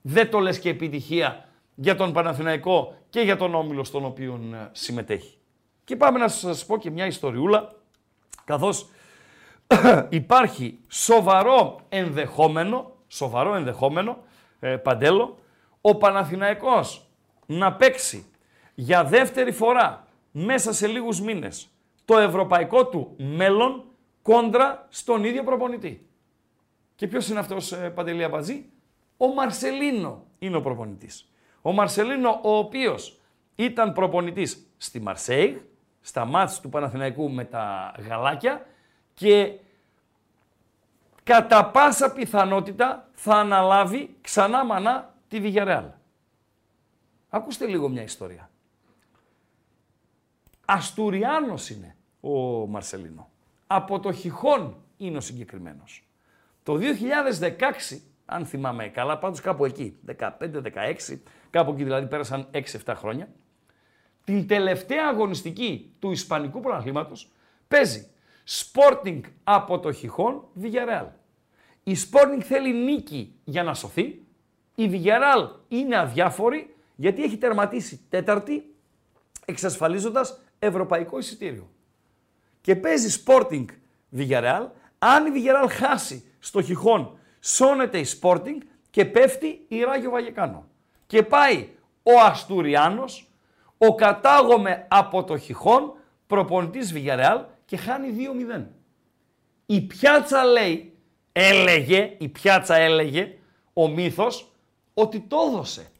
Δεν 0.00 0.30
το 0.30 0.38
λες 0.38 0.58
και 0.58 0.68
επιτυχία 0.68 1.48
για 1.74 1.96
τον 1.96 2.12
Παναθηναϊκό 2.12 2.94
και 3.10 3.20
για 3.20 3.36
τον 3.36 3.54
Όμιλο 3.54 3.84
στον 3.84 4.04
οποίο 4.04 4.40
ε, 4.52 4.68
συμμετέχει. 4.72 5.36
Και 5.84 5.96
πάμε 5.96 6.18
να 6.18 6.28
σας 6.28 6.66
πω 6.66 6.78
και 6.78 6.90
μια 6.90 7.06
ιστοριούλα, 7.06 7.68
καθώς 8.44 8.88
υπάρχει 10.08 10.78
σοβαρό 10.88 11.80
ενδεχόμενο, 11.88 12.92
σοβαρό 13.08 13.54
ενδεχόμενο, 13.54 14.18
ε, 14.60 14.76
Παντέλο, 14.76 15.38
ο 15.80 15.96
Παναθηναϊκός 15.96 17.10
να 17.46 17.72
παίξει 17.72 18.26
για 18.74 19.04
δεύτερη 19.04 19.52
φορά 19.52 20.06
μέσα 20.30 20.72
σε 20.72 20.86
λίγους 20.86 21.20
μήνες 21.20 21.68
το 22.04 22.18
ευρωπαϊκό 22.18 22.86
του 22.86 23.14
μέλλον 23.16 23.84
κόντρα 24.22 24.86
στον 24.88 25.24
ίδιο 25.24 25.44
προπονητή. 25.44 26.06
Και 26.94 27.06
ποιος 27.06 27.28
είναι 27.28 27.38
αυτός, 27.38 27.72
ε, 27.72 27.90
Παντελή 27.90 28.24
Αμπατζή, 28.24 28.70
ο 29.16 29.26
Μαρσελίνο 29.26 30.24
είναι 30.38 30.56
ο 30.56 30.60
προπονητής. 30.60 31.32
Ο 31.62 31.72
Μαρσελίνο, 31.72 32.40
ο 32.42 32.56
οποίος 32.56 33.20
ήταν 33.54 33.92
προπονητής 33.92 34.66
στη 34.76 35.00
Μαρσέιγ, 35.00 35.56
στα 36.00 36.24
μάτς 36.24 36.60
του 36.60 36.68
Παναθηναϊκού 36.68 37.30
με 37.30 37.44
τα 37.44 37.94
γαλάκια 38.08 38.66
και 39.14 39.52
κατά 41.22 41.66
πάσα 41.66 42.12
πιθανότητα 42.12 43.08
θα 43.12 43.34
αναλάβει 43.34 44.16
ξανά 44.20 44.64
μανά 44.64 45.09
τη 45.30 45.40
Βιγιαρεάλ. 45.40 45.84
Ακούστε 47.28 47.66
λίγο 47.66 47.88
μια 47.88 48.02
ιστορία. 48.02 48.50
Αστουριάνος 50.64 51.70
είναι 51.70 51.96
ο 52.20 52.66
Μαρσελίνο. 52.66 53.30
Από 53.66 54.00
το 54.00 54.12
Χιχόν 54.12 54.82
είναι 54.96 55.16
ο 55.16 55.20
συγκεκριμένος. 55.20 56.08
Το 56.62 56.78
2016, 56.78 58.00
αν 58.24 58.46
θυμάμαι 58.46 58.88
καλά, 58.88 59.18
πάντως 59.18 59.40
κάπου 59.40 59.64
εκεί, 59.64 59.98
15-16, 60.06 61.20
κάπου 61.50 61.72
εκεί 61.72 61.84
δηλαδή 61.84 62.06
πέρασαν 62.06 62.48
6-7 62.52 62.94
χρόνια, 62.96 63.28
την 64.24 64.46
τελευταία 64.46 65.08
αγωνιστική 65.08 65.94
του 65.98 66.10
Ισπανικού 66.10 66.60
Πρωταθλήματος 66.60 67.32
παίζει 67.68 68.10
Sporting 68.46 69.20
από 69.44 69.78
το 69.78 69.92
Χιχόν 69.92 70.48
Villarreal. 70.62 71.08
Η 71.82 71.96
Sporting 72.10 72.42
θέλει 72.42 72.72
νίκη 72.72 73.34
για 73.44 73.62
να 73.62 73.74
σωθεί. 73.74 74.24
Η 74.74 74.90
Villarreal 74.92 75.48
είναι 75.68 75.98
αδιάφορη 75.98 76.74
γιατί 76.96 77.22
έχει 77.22 77.36
τερματίσει 77.36 78.00
τέταρτη 78.08 78.74
εξασφαλίζοντας 79.44 80.40
ευρωπαϊκό 80.58 81.18
εισιτήριο. 81.18 81.70
Και 82.60 82.76
παίζει 82.76 83.22
Sporting 83.26 83.64
Villarreal. 84.16 84.66
Αν 84.98 85.26
η 85.26 85.30
Villarreal 85.34 85.68
χάσει 85.70 86.24
στο 86.38 86.62
Χιχόν, 86.62 87.18
σώνεται 87.40 87.98
η 87.98 88.06
Sporting 88.20 88.58
και 88.90 89.04
πέφτει 89.04 89.64
η 89.68 89.80
Ράγιο 89.80 90.10
Βαγεκάνο. 90.10 90.68
Και 91.06 91.22
πάει 91.22 91.68
ο 92.02 92.20
Αστουριάνος, 92.20 93.30
ο 93.78 93.94
κατάγομαι 93.94 94.86
από 94.88 95.24
το 95.24 95.36
Χιχόν, 95.38 95.94
προπονητής 96.26 96.92
Villarreal 96.96 97.44
και 97.64 97.76
χάνει 97.76 98.14
2-0. 98.56 98.66
Η 99.66 99.80
πιάτσα 99.80 100.44
λέει, 100.44 100.92
έλεγε, 101.32 102.14
η 102.18 102.28
πιάτσα 102.28 102.76
έλεγε, 102.76 103.34
ο 103.72 103.88
μύθος, 103.88 104.49
ότι 105.00 105.20
το 105.20 105.36
έδωσε 105.48 105.90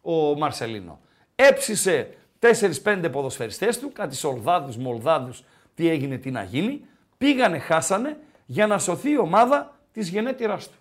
ο 0.00 0.38
Μαρσελίνο. 0.38 1.00
Έψησε 1.34 2.16
4-5 2.38 3.08
ποδοσφαιριστές 3.12 3.78
του, 3.78 3.92
κάτι 3.92 4.16
Σολδάδους, 4.16 4.76
Μολδάδους, 4.76 5.44
τι 5.74 5.88
έγινε, 5.88 6.16
τι 6.16 6.30
να 6.30 6.42
γίνει, 6.42 6.84
πήγανε, 7.18 7.58
χάσανε, 7.58 8.18
για 8.46 8.66
να 8.66 8.78
σωθεί 8.78 9.10
η 9.10 9.18
ομάδα 9.18 9.78
της 9.92 10.08
γενέτειράς 10.08 10.68
του. 10.68 10.78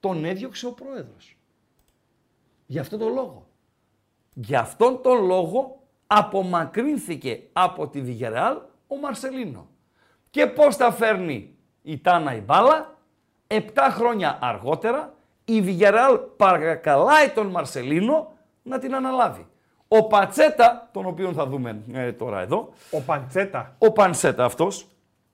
Τον 0.00 0.24
έδιωξε 0.24 0.66
ο 0.66 0.72
πρόεδρος. 0.72 1.36
Γι' 2.66 2.78
αυτό 2.78 2.96
τον 2.96 3.12
λόγο. 3.12 3.46
Γι' 4.34 4.56
αυτόν 4.56 5.02
τον 5.02 5.24
λόγο 5.24 5.82
απομακρύνθηκε 6.06 7.42
από 7.52 7.88
τη 7.88 8.00
Βιγερεάλ 8.00 8.58
ο 8.86 8.96
Μαρσελίνο. 8.96 9.68
Και 10.30 10.46
πώς 10.46 10.76
τα 10.76 10.92
φέρνει 10.92 11.56
η 11.82 11.98
Τάνα 11.98 12.34
η 12.34 12.40
μπάλα, 12.40 12.98
επτά 13.46 13.90
χρόνια 13.90 14.38
αργότερα 14.40 15.14
η 15.48 15.60
Βιγερεάλ 15.60 16.18
παρακαλάει 16.36 17.28
τον 17.28 17.46
Μαρσελίνο 17.46 18.32
να 18.62 18.78
την 18.78 18.94
αναλάβει. 18.94 19.46
Ο 19.88 20.06
Πατσέτα, 20.06 20.88
τον 20.92 21.06
οποίο 21.06 21.32
θα 21.32 21.46
δούμε 21.46 21.82
ε, 21.92 22.12
τώρα 22.12 22.40
εδώ, 22.40 22.72
Ο 22.90 23.00
Παντσέτα. 23.00 23.74
ο 23.78 23.92
Πανσέτα 23.92 24.44
αυτός, 24.44 24.86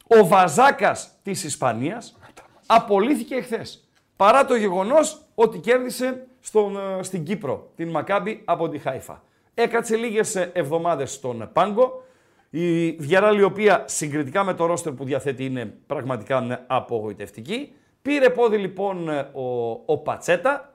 ο 0.06 0.26
Βαζάκας 0.26 1.10
της 1.22 1.44
Ισπανίας, 1.44 2.18
απολύθηκε 2.66 3.34
εχθές. 3.34 3.88
Παρά 4.16 4.44
το 4.44 4.54
γεγονός 4.54 5.20
ότι 5.34 5.58
κέρδισε 5.58 6.26
στον, 6.40 6.76
ε, 6.76 7.02
στην 7.02 7.24
Κύπρο 7.24 7.70
την 7.76 7.90
Μακάμπη 7.90 8.42
από 8.44 8.68
τη 8.68 8.78
Χάιφα. 8.78 9.22
Έκατσε 9.54 9.96
λίγες 9.96 10.36
ε, 10.36 10.50
εβδομάδες 10.54 11.12
στον 11.12 11.50
Πάγκο. 11.52 12.02
Η 12.50 12.92
Βιαράλη, 12.92 13.40
η 13.40 13.42
οποία 13.42 13.84
συγκριτικά 13.86 14.44
με 14.44 14.54
το 14.54 14.66
ρόστερ 14.66 14.92
που 14.92 15.04
διαθέτει 15.04 15.44
είναι 15.44 15.74
πραγματικά 15.86 16.38
ε, 16.50 16.64
απογοητευτική. 16.66 17.72
Πήρε 18.08 18.30
πόδι 18.30 18.56
λοιπόν 18.56 19.08
ε, 19.08 19.30
ο, 19.32 19.70
ο 19.70 19.98
Πατσέτα 19.98 20.74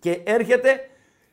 και 0.00 0.20
έρχεται 0.24 0.90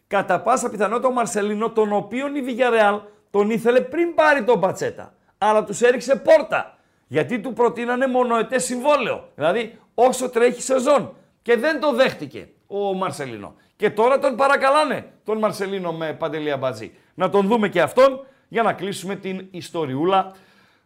κατά 0.08 0.42
πάσα 0.42 0.70
πιθανότητα 0.70 1.08
ο 1.08 1.12
Μαρσελίνο, 1.12 1.70
τον 1.70 1.94
οποίον 1.94 2.36
η 2.36 2.44
Villarreal 2.48 3.00
τον 3.30 3.50
ήθελε 3.50 3.82
πριν 3.82 4.14
πάρει 4.14 4.44
τον 4.44 4.60
Πατσέτα. 4.60 5.14
Αλλά 5.38 5.64
τους 5.64 5.82
έριξε 5.82 6.16
πόρτα. 6.16 6.78
Γιατί 7.08 7.40
του 7.40 7.54
προτείνανε 7.54 8.08
μονοετές 8.08 8.64
συμβόλαιο. 8.64 9.30
Δηλαδή 9.36 9.80
όσο 9.94 10.30
τρέχει 10.30 10.62
σεζόν. 10.62 11.16
Και 11.42 11.58
δεν 11.58 11.80
το 11.80 11.94
δέχτηκε 11.94 12.48
ο 12.68 12.94
Μαρσελίνο. 12.94 13.56
Και 13.76 13.90
τώρα 13.90 14.20
τον 14.20 14.36
παρακαλάνε 14.36 15.12
τον 15.24 15.38
Μαρσελίνο 15.38 15.92
με 15.94 16.14
παντελία 16.14 16.58
μπατζή. 16.58 16.94
Να 17.14 17.30
τον 17.30 17.48
δούμε 17.48 17.70
και 17.70 17.82
αυτόν 17.82 18.26
για 18.48 18.64
να 18.64 18.74
κλείσουμε 18.74 19.16
την 19.16 19.48
ιστοριούλα 19.52 20.32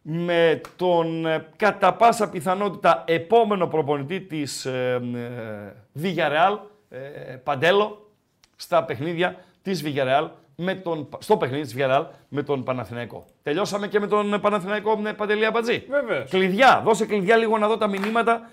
με 0.02 0.62
τον 0.76 1.26
ε, 1.26 1.48
κατά 1.56 1.93
πάσα 1.93 2.30
πιθανότητα 2.30 3.04
επόμενο 3.08 3.68
προπονητή 3.68 4.22
της 4.22 4.66
ε, 4.66 5.02
ε, 5.16 6.02
Villarreal, 6.02 6.58
ε, 6.89 7.00
Παντέλο, 7.43 8.12
στα 8.56 8.84
παιχνίδια 8.84 9.36
της 9.62 9.84
Villarreal, 9.86 10.30
με 10.56 10.76
τον, 10.76 11.10
στο 11.20 11.38
παιχνίδι 11.38 11.64
της 11.64 11.76
Villarreal 11.78 12.06
με 12.28 12.43
τον 12.43 12.64
Παναθηναϊκό. 12.64 13.26
Τελειώσαμε 13.43 13.88
και 13.88 14.00
με 14.00 14.08
τον 14.08 14.39
Παναθηναϊκό 14.41 14.98
με 14.98 15.14
Παντελή 15.14 15.45
Αμπατζή. 15.45 15.86
Βεβαίως. 15.89 16.30
Κλειδιά, 16.30 16.82
δώσε 16.86 17.06
κλειδιά 17.06 17.36
λίγο 17.36 17.58
να 17.58 17.68
δω 17.68 17.78
τα 17.78 17.88
μηνύματα, 17.88 18.50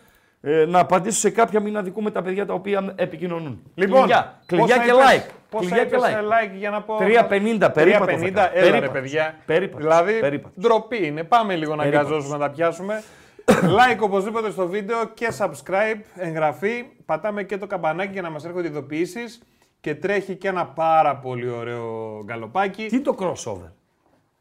ε, 0.46 0.64
να 0.64 0.78
απαντήσω 0.78 1.18
σε 1.18 1.30
κάποια 1.30 1.60
μην 1.60 1.76
αδικούμε 1.76 2.10
τα 2.10 2.22
παιδιά 2.22 2.46
τα 2.46 2.54
οποία 2.54 2.92
επικοινωνούν. 2.96 3.62
Λοιπόν, 3.74 3.98
κλειδιά, 3.98 4.40
κλειδιά 4.46 4.66
πόσα 4.76 4.84
και 4.84 4.90
είπες- 4.90 5.04
like. 5.26 5.30
Πόσα 5.50 5.64
Κλειδιά 5.68 5.84
και 5.84 5.94
είπες, 5.96 6.02
like. 6.02 6.18
ε, 6.18 6.22
like 6.54 6.56
για 6.58 6.70
να 6.70 6.82
πω. 6.82 6.96
3.50 6.98 7.70
περίπατο. 7.72 8.04
3.50, 8.04 8.32
θα 8.34 8.48
κάνω. 8.48 8.50
έλα 8.54 8.64
ρε 8.64 8.70
Περίπατος. 8.70 8.90
παιδιά. 8.92 9.34
Περίπατος. 9.46 9.80
Δηλαδή, 9.86 10.12
Περίπατος. 10.20 10.56
ντροπή 10.60 11.06
είναι. 11.06 11.24
Πάμε 11.24 11.54
λίγο 11.56 11.74
να 11.74 11.82
Περίπατος. 11.82 12.10
αγκαζώσουμε 12.10 12.38
να 12.38 12.46
τα 12.46 12.50
πιάσουμε. 12.54 13.02
like 13.78 13.98
οπωσδήποτε 14.00 14.50
στο 14.50 14.66
βίντεο 14.66 15.04
και 15.14 15.28
subscribe, 15.38 16.00
εγγραφή. 16.16 16.84
Πατάμε 17.06 17.42
και 17.42 17.56
το 17.58 17.66
καμπανάκι 17.66 18.12
για 18.12 18.22
να 18.22 18.30
μας 18.30 18.44
έρχονται 18.44 18.66
ειδοποιήσεις. 18.68 19.42
Και 19.80 19.94
τρέχει 19.94 20.34
και 20.36 20.48
ένα 20.48 20.66
πάρα 20.66 21.16
πολύ 21.16 21.48
ωραίο 21.50 22.20
γκαλοπάκι. 22.24 22.86
Τι 22.86 22.94
είναι 22.96 23.04
το 23.04 23.16
crossover; 23.20 23.70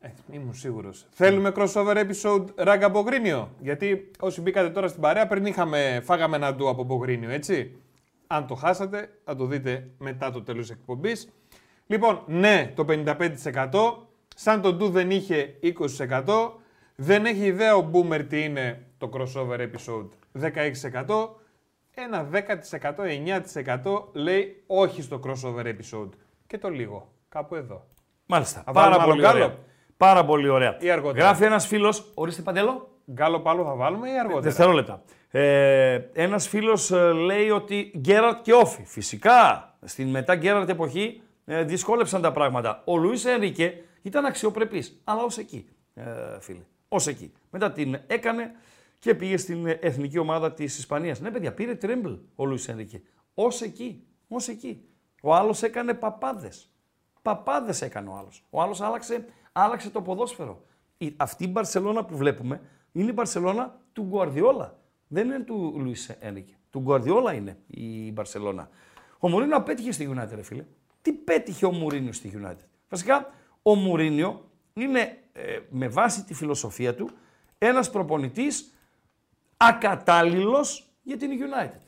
Ε, 0.05 0.09
ήμουν 0.31 0.53
σίγουρος. 0.53 1.05
Θέλουμε 1.09 1.51
crossover 1.55 1.95
episode 1.95 2.45
ράγκα 2.55 2.89
Μπογρίνιο. 2.89 3.51
Γιατί 3.59 4.11
όσοι 4.19 4.41
μπήκατε 4.41 4.69
τώρα 4.69 4.87
στην 4.87 5.01
παρέα, 5.01 5.27
πριν 5.27 5.45
είχαμε, 5.45 6.01
φάγαμε 6.03 6.35
ένα 6.35 6.53
ντου 6.55 6.69
από 6.69 6.83
Μπογρίνιο, 6.83 7.29
έτσι. 7.29 7.75
Αν 8.27 8.47
το 8.47 8.55
χάσατε, 8.55 9.09
θα 9.23 9.35
το 9.35 9.45
δείτε 9.45 9.89
μετά 9.97 10.31
το 10.31 10.41
τέλος 10.43 10.67
της 10.67 10.75
εκπομπής. 10.75 11.29
Λοιπόν, 11.87 12.23
ναι, 12.27 12.71
το 12.75 12.85
55%. 12.89 14.07
Σαν 14.35 14.61
το 14.61 14.73
ντου 14.73 14.89
δεν 14.89 15.11
είχε 15.11 15.55
20%. 15.61 16.51
Δεν 16.95 17.25
έχει 17.25 17.45
ιδέα 17.45 17.75
ο 17.75 17.89
Boomer 17.93 18.25
τι 18.29 18.43
είναι 18.43 18.85
το 18.97 19.09
crossover 19.13 19.59
episode 19.59 20.09
16%. 20.41 21.29
Ένα 21.95 22.29
10%, 22.31 23.07
9% 23.83 24.03
λέει 24.13 24.63
όχι 24.67 25.01
στο 25.01 25.19
crossover 25.23 25.65
episode. 25.65 26.09
Και 26.47 26.57
το 26.57 26.69
λίγο. 26.69 27.11
Κάπου 27.29 27.55
εδώ. 27.55 27.87
Μάλιστα. 28.25 28.61
Θα 28.65 28.71
Πάρα 28.71 28.89
βάλουμε 28.89 29.07
πολύ 29.07 29.25
άλλο 29.25 29.35
ωραία. 29.35 29.47
γκάλο; 29.47 29.59
Πάρα 29.97 30.25
πολύ 30.25 30.47
ωραία. 30.47 30.77
Ή 30.79 30.89
αργότερα. 30.89 31.25
Γράφει 31.25 31.43
ένας 31.43 31.67
φίλος. 31.67 32.11
Ορίστε 32.13 32.41
παντελό. 32.41 32.87
Γκάλο 33.11 33.39
πάλο 33.39 33.63
θα 33.63 33.75
βάλουμε 33.75 34.09
ή 34.09 34.19
αργότερα; 34.19 34.41
Δευτερόλεπτα. 34.41 35.01
Ε, 35.31 36.01
ένας 36.13 36.47
φίλος 36.47 36.91
λέει 37.25 37.49
ότι 37.49 37.91
Γκέραρτ 37.97 38.41
και 38.41 38.53
Όφη. 38.53 38.83
Φυσικά 38.85 39.69
στην 39.83 40.09
μετά 40.09 40.35
Γκέραρτ 40.35 40.69
εποχή 40.69 41.21
ε, 41.45 41.63
δυσκόλεψαν 41.63 42.21
τα 42.21 42.31
πράγματα. 42.31 42.81
Ο 42.85 42.97
Λουίς 42.97 43.25
Ενρίκε 43.25 43.83
ήταν 44.01 44.25
αξιοπρεπής, 44.25 45.01
αλλά 45.03 45.23
ως 45.23 45.37
εκεί, 45.37 45.67
ε, 45.93 46.03
φίλε. 46.39 46.61
Ω 46.87 46.95
εκεί. 47.07 47.33
Μετά 47.49 47.71
την 47.71 47.99
έκανε 48.07 48.51
και 48.99 49.15
πήγε 49.15 49.37
στην 49.37 49.67
εθνική 49.79 50.17
ομάδα 50.17 50.53
της 50.53 50.77
Ισπανίας. 50.77 51.19
Ναι, 51.19 51.31
παιδιά, 51.31 51.53
πήρε 51.53 51.75
τρέμπλ 51.75 52.11
ο 52.35 52.45
Λουίς 52.45 52.67
Ενρίκε. 52.67 53.01
Ω 53.33 53.45
εκεί. 53.63 54.03
Ω 54.27 54.35
εκεί. 54.47 54.85
Ο 55.21 55.33
άλλος 55.33 55.63
έκανε 55.63 55.93
παπάδες. 55.93 56.69
Παπάδες 57.21 57.81
έκανε 57.81 58.09
ο 58.09 58.15
άλλος. 58.19 58.43
Ο 58.49 58.61
άλλος 58.61 58.81
άλλαξε, 58.81 59.25
άλλαξε 59.53 59.89
το 59.89 60.01
ποδόσφαιρο. 60.01 60.65
Η, 60.97 61.13
αυτή 61.17 61.43
η 61.43 61.49
Μπαρσελόνα 61.51 62.05
που 62.05 62.17
βλέπουμε 62.17 62.61
είναι 62.91 63.09
η 63.09 63.13
Μπαρσελόνα 63.15 63.79
του 63.93 64.03
Γκουαρδιόλα. 64.03 64.79
Δεν 65.07 65.25
είναι 65.25 65.39
του 65.39 65.75
Λουίς 65.77 66.09
Ένρικε. 66.09 66.57
Του 66.69 66.79
Γκουαρδιόλα 66.79 67.33
είναι 67.33 67.57
η 67.67 68.11
Μπαρσελόνα. 68.11 68.69
Ο 69.19 69.29
Μουρίνιο 69.29 69.55
απέτυχε 69.55 69.91
στη 69.91 70.13
United, 70.15 70.31
ρε 70.35 70.41
φίλε. 70.41 70.65
Τι 71.01 71.13
πέτυχε 71.13 71.65
ο 71.65 71.71
Μουρίνιο 71.71 72.11
στη 72.11 72.41
United; 72.41 72.65
Βασικά, 72.89 73.29
ο 73.61 73.75
Μουρίνιο 73.75 74.49
είναι 74.73 75.17
ε, 75.33 75.59
με 75.69 75.87
βάση 75.87 76.23
τη 76.23 76.33
φιλοσοφία 76.33 76.95
του 76.95 77.09
ένας 77.57 77.89
προπονητής 77.89 78.73
ακατάλληλος 79.57 80.89
για 81.03 81.17
την 81.17 81.29
United. 81.31 81.81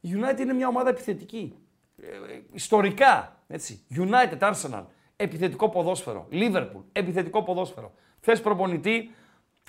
Η 0.00 0.10
United 0.14 0.40
είναι 0.40 0.52
μια 0.52 0.68
ομάδα 0.68 0.88
επιθετική. 0.88 1.54
Ε, 2.02 2.06
ε, 2.06 2.42
ιστορικά, 2.52 3.42
έτσι. 3.46 3.84
United, 3.94 4.38
Arsenal, 4.38 4.84
επιθετικό 5.20 5.68
ποδόσφαιρο. 5.68 6.28
Liverpool, 6.32 6.82
επιθετικό 6.92 7.42
ποδόσφαιρο. 7.42 7.92
Θες 8.20 8.40
προπονητή 8.40 9.10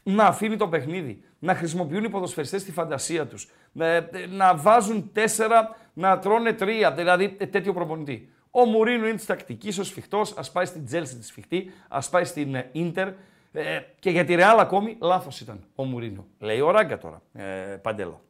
να 0.04 0.26
αφήνει 0.26 0.56
το 0.56 0.68
παιχνίδι, 0.68 1.24
να 1.40 1.56
χρησιμοποιούν 1.56 2.04
οι 2.04 2.10
ποδοσφαιριστές 2.10 2.64
τη 2.64 2.72
φαντασία 2.72 3.28
τους, 3.28 3.50
να, 3.72 4.10
να 4.30 4.56
βάζουν 4.56 5.10
τέσσερα, 5.14 5.76
να 5.94 6.20
τρώνε 6.20 6.54
τρία, 6.54 6.92
δηλαδή 6.92 7.36
ε, 7.40 7.46
τέτοιο 7.46 7.74
προπονητή. 7.74 8.30
Ο 8.52 8.66
Μουρίνο 8.66 9.08
είναι 9.08 9.16
της 9.16 9.26
τακτικής, 9.26 9.78
ο 9.78 9.84
σφιχτός, 9.84 10.38
ας 10.38 10.52
πάει 10.52 10.66
στην 10.66 10.86
Τζέλση 10.86 11.18
τη 11.18 11.26
σφιχτή, 11.26 11.72
ας 11.88 12.10
πάει 12.10 12.24
στην 12.24 12.64
Ιντερ. 12.72 13.08
Ε, 13.52 13.80
και 14.00 14.10
για 14.10 14.26
τη 14.26 14.36
Ρεάλ 14.36 14.60
ακόμη 14.60 14.98
λάθος 15.02 15.40
ήταν 15.40 15.64
ο 15.76 15.84
Μουρίνο. 15.84 16.28
Λέει 16.40 16.60
ο 16.60 16.72
Ράγκα 16.72 16.98
τώρα, 16.98 17.22
ε, 17.34 17.44
Παντέλο. 17.82 18.22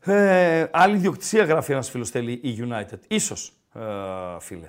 Ε, 0.00 0.66
άλλη 0.70 0.96
ιδιοκτησία 0.96 1.44
γράφει 1.44 1.72
ένας 1.72 1.90
φίλος 1.90 2.10
θέλει 2.10 2.32
η 2.32 2.68
United. 2.68 2.98
Ίσως, 3.08 3.52
ε, 3.74 3.80
φίλε. 4.40 4.68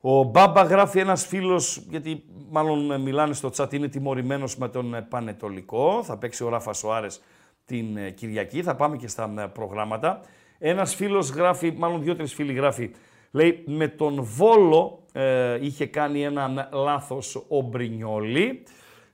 Ο 0.00 0.22
Μπάμπα 0.22 0.62
γράφει 0.62 0.98
ένας 0.98 1.26
φίλος, 1.26 1.86
γιατί 1.88 2.24
μάλλον 2.50 3.00
μιλάνε 3.00 3.34
στο 3.34 3.50
chat, 3.56 3.72
είναι 3.72 3.88
τιμωρημένος 3.88 4.56
με 4.56 4.68
τον 4.68 5.06
Πανετολικό. 5.08 6.02
Θα 6.02 6.18
παίξει 6.18 6.44
ο 6.44 6.48
Ράφα 6.48 6.72
Σοάρες 6.72 7.20
την 7.64 7.96
ε, 7.96 8.10
Κυριακή. 8.10 8.62
Θα 8.62 8.76
πάμε 8.76 8.96
και 8.96 9.08
στα 9.08 9.34
ε, 9.38 9.46
προγράμματα. 9.46 10.20
Ένας 10.58 10.94
φίλος 10.94 11.30
γράφει, 11.30 11.74
μάλλον 11.76 12.02
δύο-τρεις 12.02 12.34
φίλοι 12.34 12.52
γράφει, 12.52 12.90
λέει 13.30 13.62
με 13.66 13.88
τον 13.88 14.22
Βόλο 14.22 15.02
ε, 15.12 15.58
είχε 15.64 15.86
κάνει 15.86 16.22
ένα 16.22 16.68
λάθος 16.72 17.44
ο 17.48 17.60
Μπρινιόλη. 17.60 18.62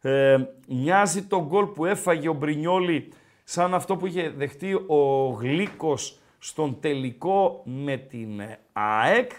Ε, 0.01 0.37
μοιάζει 0.68 1.22
το 1.22 1.45
γκολ 1.47 1.64
που 1.66 1.85
έφαγε 1.85 2.28
ο 2.28 2.33
Μπρινιόλη 2.33 3.12
σαν 3.45 3.74
αυτό 3.74 3.97
που 3.97 4.07
είχε 4.07 4.33
δεχτεί 4.37 4.74
ο 4.74 5.28
Γλίκος 5.41 6.18
στον 6.39 6.76
τελικό 6.80 7.62
με 7.64 7.97
την 7.97 8.28
ΑΕΚ. 8.72 9.30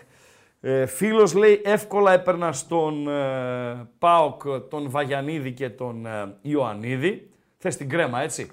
Ε, 0.66 0.86
φίλος 0.86 1.34
λέει 1.34 1.62
εύκολα 1.64 2.14
έπαιρνα 2.14 2.52
στον 2.52 3.08
ε, 3.08 3.88
ΠΑΟΚ 4.00 4.42
τον 4.70 4.90
Βαγιανίδη 4.90 5.52
και 5.52 5.70
τον 5.70 6.06
ε, 6.06 6.36
Ιωαννίδη. 6.42 7.30
Θες 7.58 7.78
την 7.78 7.90
κρέμα 7.90 8.22
έτσι. 8.22 8.52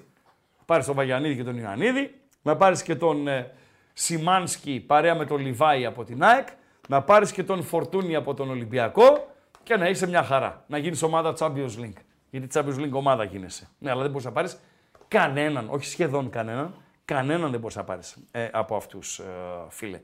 Πάρεις 0.65 0.85
τον 0.85 0.95
Βαγιανίδη 0.95 1.35
και 1.35 1.43
τον 1.43 1.57
Ιωαννίδη. 1.57 2.13
Να 2.41 2.55
πάρεις 2.55 2.83
και 2.83 2.95
τον 2.95 3.27
ε, 3.27 3.51
Σιμάνσκι 3.93 4.83
παρέα 4.87 5.15
με 5.15 5.25
τον 5.25 5.37
Λιβάη 5.37 5.85
από 5.85 6.03
την 6.03 6.23
ΑΕΚ. 6.23 6.47
Να 6.87 7.01
πάρεις 7.01 7.31
και 7.31 7.43
τον 7.43 7.63
Φορτούνι 7.63 8.15
από 8.15 8.33
τον 8.33 8.49
Ολυμπιακό 8.49 9.27
και 9.63 9.75
να 9.75 9.89
είσαι 9.89 10.07
μια 10.07 10.23
χαρά. 10.23 10.63
Να 10.67 10.77
γίνεις 10.77 11.01
ομάδα 11.03 11.33
Champions 11.37 11.79
League. 11.79 12.01
Γιατί 12.29 12.47
Champions 12.53 12.79
League 12.79 12.91
ομάδα 12.91 13.23
γίνεσαι. 13.23 13.69
Ναι, 13.79 13.91
αλλά 13.91 14.01
δεν 14.01 14.09
μπορείς 14.09 14.25
να 14.25 14.31
πάρεις 14.31 14.59
κανέναν, 15.07 15.67
όχι 15.69 15.85
σχεδόν 15.85 16.29
κανέναν, 16.29 16.73
κανέναν 17.05 17.51
δεν 17.51 17.59
μπορείς 17.59 17.75
να 17.75 17.83
πάρεις 17.83 18.17
ε, 18.31 18.49
από 18.51 18.75
αυτούς, 18.75 19.19
ε, 19.19 19.23
φίλε. 19.69 19.99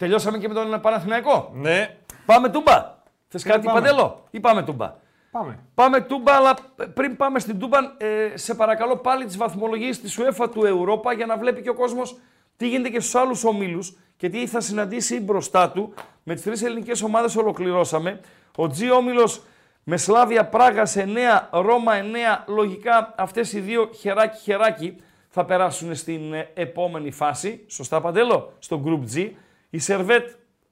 Τελειώσαμε 0.00 0.38
και 0.38 0.48
με 0.48 0.54
τον 0.54 0.80
Παναθηναϊκό. 0.80 1.50
Ναι. 1.54 1.96
Πάμε 2.26 2.48
τούμπα. 2.48 2.94
Θες 3.28 3.42
κάτι 3.42 3.66
πάμε. 3.66 3.80
παντελό 3.80 4.24
ή 4.30 4.40
πάμε 4.40 4.62
τούμπα; 4.62 4.94
Πάμε. 5.30 5.58
Πάμε 5.74 6.00
τούμπα, 6.00 6.32
αλλά 6.32 6.54
πριν 6.94 7.16
πάμε 7.16 7.38
στην 7.38 7.58
τούμπα, 7.58 7.78
ε, 7.96 8.36
σε 8.36 8.54
παρακαλώ 8.54 8.96
πάλι 8.96 9.24
τις 9.24 9.36
βαθμολογίες 9.36 10.00
της 10.00 10.18
UEFA 10.20 10.50
του 10.52 10.64
Ευρώπα 10.64 11.12
για 11.12 11.26
να 11.26 11.36
βλέπει 11.36 11.62
και 11.62 11.68
ο 11.68 11.74
κόσμος 11.74 12.16
τι 12.56 12.68
γίνεται 12.68 12.88
και 12.88 13.00
στους 13.00 13.14
άλλους 13.14 13.44
ομίλους 13.44 13.96
και 14.16 14.28
τι 14.28 14.46
θα 14.46 14.60
συναντήσει 14.60 15.20
μπροστά 15.20 15.70
του. 15.70 15.94
Με 16.22 16.34
τις 16.34 16.42
τρεις 16.42 16.62
ελληνικές 16.62 17.02
ομάδες 17.02 17.36
ολοκληρώσαμε. 17.36 18.20
Ο 18.56 18.64
G 18.64 18.96
Όμιλος 18.96 19.42
με 19.84 19.96
Σλάβια 19.96 20.46
Πράγα 20.46 20.84
σε 20.86 21.02
9, 21.02 21.48
Ρώμα 21.50 21.92
9. 21.96 22.44
Λογικά 22.46 23.14
αυτές 23.16 23.52
οι 23.52 23.60
δύο 23.60 23.90
χεράκι-χεράκι 23.94 24.96
θα 25.28 25.44
περάσουν 25.44 25.94
στην 25.94 26.32
ε, 26.32 26.50
επόμενη 26.54 27.10
φάση. 27.10 27.64
Σωστά 27.68 28.00
Παντέλο, 28.00 28.52
στο 28.58 28.82
Group 28.86 29.16
G. 29.16 29.30
Η 29.70 29.78
Σερβέτ 29.78 30.30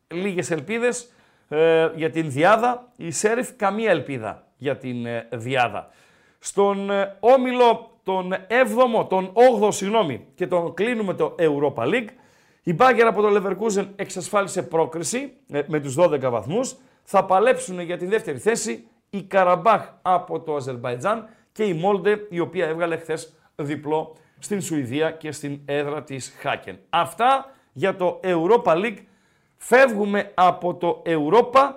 λίγες 0.08 0.50
ελπίδες 0.50 1.12
ε, 1.48 1.90
για 1.94 2.10
την 2.10 2.30
Διάδα. 2.30 2.92
Η 2.96 3.10
Σέριφ 3.10 3.52
καμία 3.56 3.90
ελπίδα 3.90 4.46
για 4.56 4.76
την 4.76 5.06
ε, 5.06 5.28
Διάδα. 5.32 5.88
Στον 6.38 6.90
ε, 6.90 7.16
Όμιλο 7.20 7.90
τον 8.02 8.34
7ο, 8.48 9.08
τον 9.08 9.32
8ο 9.62 9.72
συγγνώμη 9.72 10.26
και 10.34 10.46
τον 10.46 10.74
κλείνουμε 10.74 11.14
το 11.14 11.34
Europa 11.38 11.84
League. 11.84 12.08
Η 12.62 12.72
Μπάγκερ 12.72 13.06
από 13.06 13.22
το 13.22 13.28
Leverkusen 13.36 13.88
εξασφάλισε 13.96 14.62
πρόκριση 14.62 15.32
ε, 15.50 15.60
με 15.66 15.80
τους 15.80 15.94
12 15.98 16.20
βαθμούς. 16.20 16.76
Θα 17.02 17.24
παλέψουν 17.24 17.80
για 17.80 17.96
τη 17.96 18.06
δεύτερη 18.06 18.38
θέση 18.38 18.88
η 19.10 19.22
Καραμπάχ 19.22 19.92
από 20.02 20.40
το 20.40 20.54
Αζερβαϊτζάν 20.54 21.28
και 21.52 21.64
η 21.64 21.72
Μόλντε 21.72 22.26
η 22.30 22.38
οποία 22.38 22.66
έβγαλε 22.66 22.96
χθες 22.96 23.34
διπλό 23.54 24.16
στην 24.38 24.60
Σουηδία 24.60 25.10
και 25.10 25.32
στην 25.32 25.60
έδρα 25.64 26.02
της 26.02 26.34
Χάκεν. 26.38 26.78
Αυτά 26.90 27.52
για 27.72 27.96
το 27.96 28.20
Europa 28.22 28.72
League. 28.72 28.98
Φεύγουμε 29.56 30.32
από 30.34 30.74
το 30.74 31.02
Europa 31.06 31.72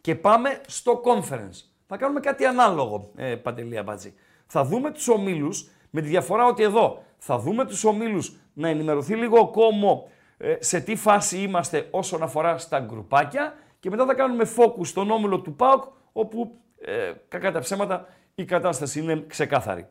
και 0.00 0.14
πάμε 0.14 0.60
στο 0.66 1.00
Conference. 1.04 1.64
Θα 1.86 1.96
κάνουμε 1.96 2.20
κάτι 2.20 2.44
ανάλογο, 2.44 3.10
ε, 3.16 3.34
Παντελή 3.34 3.78
Αμπατζή. 3.78 4.14
Θα 4.46 4.64
δούμε 4.64 4.90
τους 4.90 5.08
ομίλους, 5.08 5.68
με 5.90 6.00
τη 6.00 6.08
διαφορά 6.08 6.46
ότι 6.46 6.62
εδώ 6.62 7.02
θα 7.18 7.38
δούμε 7.38 7.64
τους 7.64 7.84
ομίλους 7.84 8.36
να 8.52 8.68
ενημερωθεί 8.68 9.14
λίγο 9.14 9.38
ο 9.38 9.50
κόμμο 9.50 10.10
ε, 10.36 10.56
σε 10.58 10.80
τι 10.80 10.96
φάση 10.96 11.38
είμαστε 11.38 11.88
όσον 11.90 12.22
αφορά 12.22 12.58
στα 12.58 12.80
γκρουπάκια 12.80 13.54
και 13.80 13.90
μετά 13.90 14.06
θα 14.06 14.14
κάνουμε 14.14 14.44
focus 14.56 14.86
στον 14.86 15.10
όμιλο 15.10 15.40
του 15.40 15.54
ΠΑΟΚ, 15.54 15.84
όπου 16.12 16.58
ε, 16.80 17.12
κακά 17.28 17.52
τα 17.52 17.58
ψέματα 17.58 18.08
η 18.34 18.44
κατάσταση 18.44 19.00
είναι 19.00 19.24
ξεκάθαρη. 19.26 19.86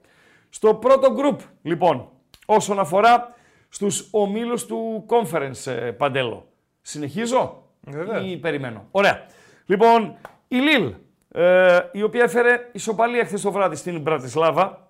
Στο 0.50 0.74
πρώτο 0.74 1.14
γκρουπ, 1.14 1.40
λοιπόν, 1.62 2.10
όσον 2.46 2.80
αφορά 2.80 3.36
στους 3.70 4.08
ομίλους 4.12 4.66
του 4.66 5.06
conference, 5.08 5.66
ε, 5.72 5.92
Παντέλο. 5.92 6.48
Συνεχίζω 6.82 7.64
Βεβαίως. 7.82 8.32
ή 8.32 8.38
περιμένω; 8.38 8.88
Ωραία. 8.92 9.26
Λοιπόν, 9.66 10.18
η 10.48 10.56
Λίλ, 10.56 10.94
ε, 11.32 11.80
η 11.92 12.04
οποία 12.04 12.24
έφερε 12.24 12.70
ισοπαλία 12.72 13.26
χθες 13.26 13.42
το 13.42 13.52
βράδυ 13.52 13.76
στην 13.76 14.02
Μπρατισλάβα 14.02 14.88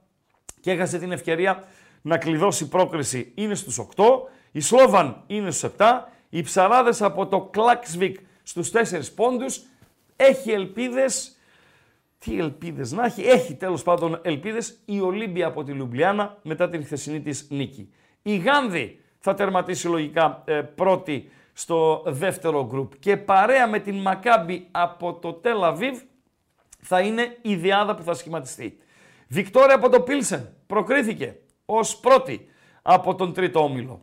και 0.61 0.71
έχασε 0.71 0.99
την 0.99 1.11
ευκαιρία 1.11 1.63
να 2.01 2.17
κλειδώσει 2.17 2.67
πρόκριση, 2.67 3.31
είναι 3.35 3.55
στους 3.55 3.77
8. 3.77 4.29
Η 4.51 4.59
Σλόβαν 4.59 5.23
είναι 5.27 5.51
στους 5.51 5.63
7. 5.77 6.11
Οι 6.29 6.41
ψαράδες 6.41 7.01
από 7.01 7.27
το 7.27 7.41
Κλάξβικ 7.41 8.17
στους 8.43 8.71
4 8.71 9.11
πόντους. 9.15 9.61
Έχει 10.15 10.51
ελπίδες, 10.51 11.37
τι 12.17 12.39
ελπίδες 12.39 12.91
να 12.91 13.05
έχει, 13.05 13.21
έχει 13.21 13.55
τέλος 13.55 13.83
πάντων 13.83 14.19
ελπίδες 14.23 14.79
η 14.85 14.99
Ολύμπια 14.99 15.47
από 15.47 15.63
τη 15.63 15.71
Λουμπλιάνα 15.71 16.37
μετά 16.41 16.69
την 16.69 16.83
χθεσινή 16.85 17.21
της 17.21 17.47
νίκη. 17.49 17.89
Η 18.21 18.37
Γάνδη 18.37 18.99
θα 19.19 19.33
τερματίσει 19.33 19.87
λογικά 19.87 20.41
ε, 20.45 20.61
πρώτη 20.61 21.31
στο 21.53 22.03
δεύτερο 22.05 22.65
γκρουπ 22.65 22.99
και 22.99 23.17
παρέα 23.17 23.67
με 23.67 23.79
την 23.79 23.95
Μακάμπη 23.95 24.67
από 24.71 25.13
το 25.13 25.33
Τελαβίβ 25.33 25.99
θα 26.81 26.99
είναι 26.99 27.37
η 27.41 27.55
διάδα 27.55 27.95
που 27.95 28.03
θα 28.03 28.13
σχηματιστεί. 28.13 28.77
Βικτόρια 29.27 29.75
από 29.75 29.89
το 29.89 30.01
Πίλσεν 30.01 30.53
προκρίθηκε 30.67 31.35
ως 31.65 31.97
πρώτη 31.97 32.47
από 32.81 33.15
τον 33.15 33.33
τρίτο 33.33 33.63
όμιλο. 33.63 34.01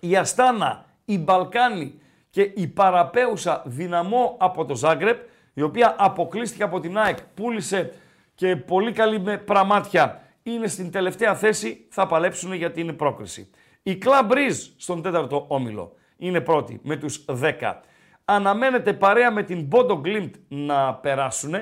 Η 0.00 0.16
Αστάνα, 0.16 0.84
η 1.04 1.18
Μπαλκάνη 1.18 2.00
και 2.30 2.52
η 2.54 2.66
παραπέουσα 2.66 3.62
δυναμό 3.66 4.36
από 4.40 4.64
το 4.64 4.74
Ζάγκρεπ, 4.74 5.28
η 5.54 5.62
οποία 5.62 5.94
αποκλείστηκε 5.98 6.62
από 6.62 6.80
την 6.80 6.98
ΑΕΚ, 6.98 7.18
πούλησε 7.34 7.94
και 8.34 8.56
πολύ 8.56 8.92
καλή 8.92 9.20
με 9.20 9.38
πραμάτια, 9.38 10.21
είναι 10.42 10.66
στην 10.66 10.90
τελευταία 10.90 11.34
θέση, 11.34 11.86
θα 11.90 12.06
παλέψουν 12.06 12.52
για 12.52 12.72
την 12.72 12.96
πρόκριση. 12.96 13.50
Η 13.82 13.98
Club 14.04 14.30
Breeze 14.30 14.72
στον 14.76 15.02
τέταρτο 15.02 15.44
όμιλο 15.48 15.94
είναι 16.16 16.40
πρώτη 16.40 16.80
με 16.82 16.96
τους 16.96 17.24
10. 17.28 17.80
Αναμένεται 18.24 18.92
παρέα 18.92 19.30
με 19.32 19.42
την 19.42 19.68
Bodo 19.72 20.00
Glimt 20.00 20.30
να 20.48 20.94
περάσουν 20.94 21.54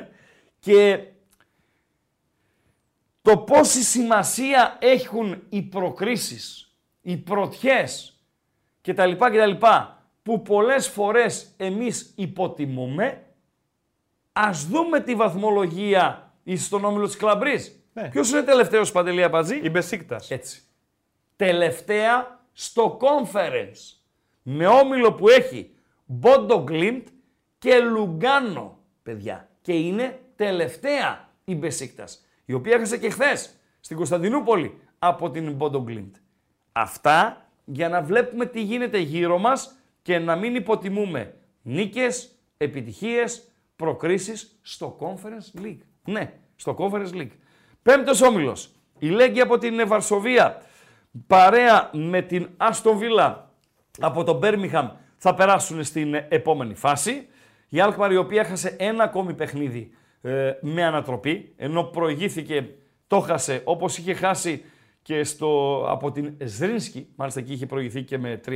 και 0.58 1.04
το 3.22 3.36
πόση 3.36 3.82
σημασία 3.82 4.76
έχουν 4.80 5.42
οι 5.48 5.62
προκρίσεις, 5.62 6.74
οι 7.00 7.16
πρωτιές 7.16 8.20
και 8.80 8.94
τα 8.94 9.06
λοιπά 9.06 9.30
και 9.30 9.38
τα 9.38 9.46
λοιπά 9.46 10.04
που 10.22 10.42
πολλές 10.42 10.88
φορές 10.88 11.54
εμείς 11.56 12.12
υποτιμούμε, 12.16 13.24
ας 14.32 14.66
δούμε 14.66 15.00
τη 15.00 15.14
βαθμολογία 15.14 16.34
στον 16.56 16.84
όμιλο 16.84 17.06
της 17.06 17.16
Κλαμπρής. 17.16 17.79
Ναι. 17.92 18.08
Ποιος 18.08 18.30
είναι 18.30 18.42
τελευταίος 18.42 18.92
Παντελή 18.92 19.22
Αμπατζή; 19.22 19.60
Η 19.62 19.68
Μπεσίκτας. 19.70 20.30
Έτσι. 20.30 20.62
Τελευταία 21.36 22.40
στο 22.52 22.98
conference. 23.00 23.96
Με 24.42 24.66
όμιλο 24.66 25.12
που 25.12 25.28
έχει 25.28 25.70
Μπόντο 26.04 26.62
Γκλίμπτ 26.62 27.08
και 27.58 27.78
Λουγκάνο, 27.78 28.78
παιδιά. 29.02 29.48
Και 29.60 29.72
είναι 29.72 30.20
τελευταία 30.36 31.28
η 31.44 31.54
Μπεσίκτας, 31.54 32.26
η 32.44 32.52
οποία 32.52 32.74
έχασε 32.74 32.98
και 32.98 33.10
χθες 33.10 33.54
στην 33.80 33.96
Κωνσταντινούπολη 33.96 34.80
από 34.98 35.30
την 35.30 35.52
Μπόντο 35.52 35.82
Γκλίμπτ. 35.82 36.16
Αυτά 36.72 37.46
για 37.64 37.88
να 37.88 38.02
βλέπουμε 38.02 38.46
τι 38.46 38.62
γίνεται 38.62 38.98
γύρω 38.98 39.38
μας 39.38 39.76
και 40.02 40.18
να 40.18 40.36
μην 40.36 40.54
υποτιμούμε 40.54 41.34
νίκες, 41.62 42.38
επιτυχίες, 42.56 43.42
προκρίσεις 43.76 44.58
στο 44.62 44.96
Conference 45.00 45.60
League. 45.62 45.80
Ναι, 46.04 46.32
στο 46.56 46.76
Conference 46.78 47.12
League. 47.12 47.32
Πέμπτος 47.82 48.22
όμιλος. 48.22 48.70
Η 48.98 49.08
Λέγκια 49.08 49.40
από 49.40 49.58
την 49.58 49.86
Βαρσοβία 49.86 50.62
παρέα 51.26 51.90
με 51.92 52.22
την 52.22 52.48
Άστον 52.56 52.96
Βίλα 52.98 53.50
από 54.00 54.24
τον 54.24 54.36
Μπέρμιγχαμ 54.36 54.88
θα 55.16 55.34
περάσουν 55.34 55.84
στην 55.84 56.14
επόμενη 56.28 56.74
φάση. 56.74 57.26
Η 57.68 57.80
Αλκμαρ 57.80 58.12
η 58.12 58.16
οποία 58.16 58.40
έχασε 58.40 58.76
ένα 58.78 59.04
ακόμη 59.04 59.34
παιχνίδι 59.34 59.90
ε, 60.22 60.52
με 60.60 60.84
ανατροπή, 60.84 61.52
ενώ 61.56 61.82
προηγήθηκε, 61.82 62.68
το 63.06 63.20
χάσε 63.20 63.60
όπως 63.64 63.98
είχε 63.98 64.14
χάσει 64.14 64.64
και 65.02 65.24
στο, 65.24 65.84
από 65.88 66.12
την 66.12 66.36
Ζρίνσκι, 66.44 67.08
μάλιστα 67.16 67.40
εκεί 67.40 67.52
είχε 67.52 67.66
προηγηθεί 67.66 68.02
και 68.02 68.18
με 68.18 68.40
3-0. 68.46 68.54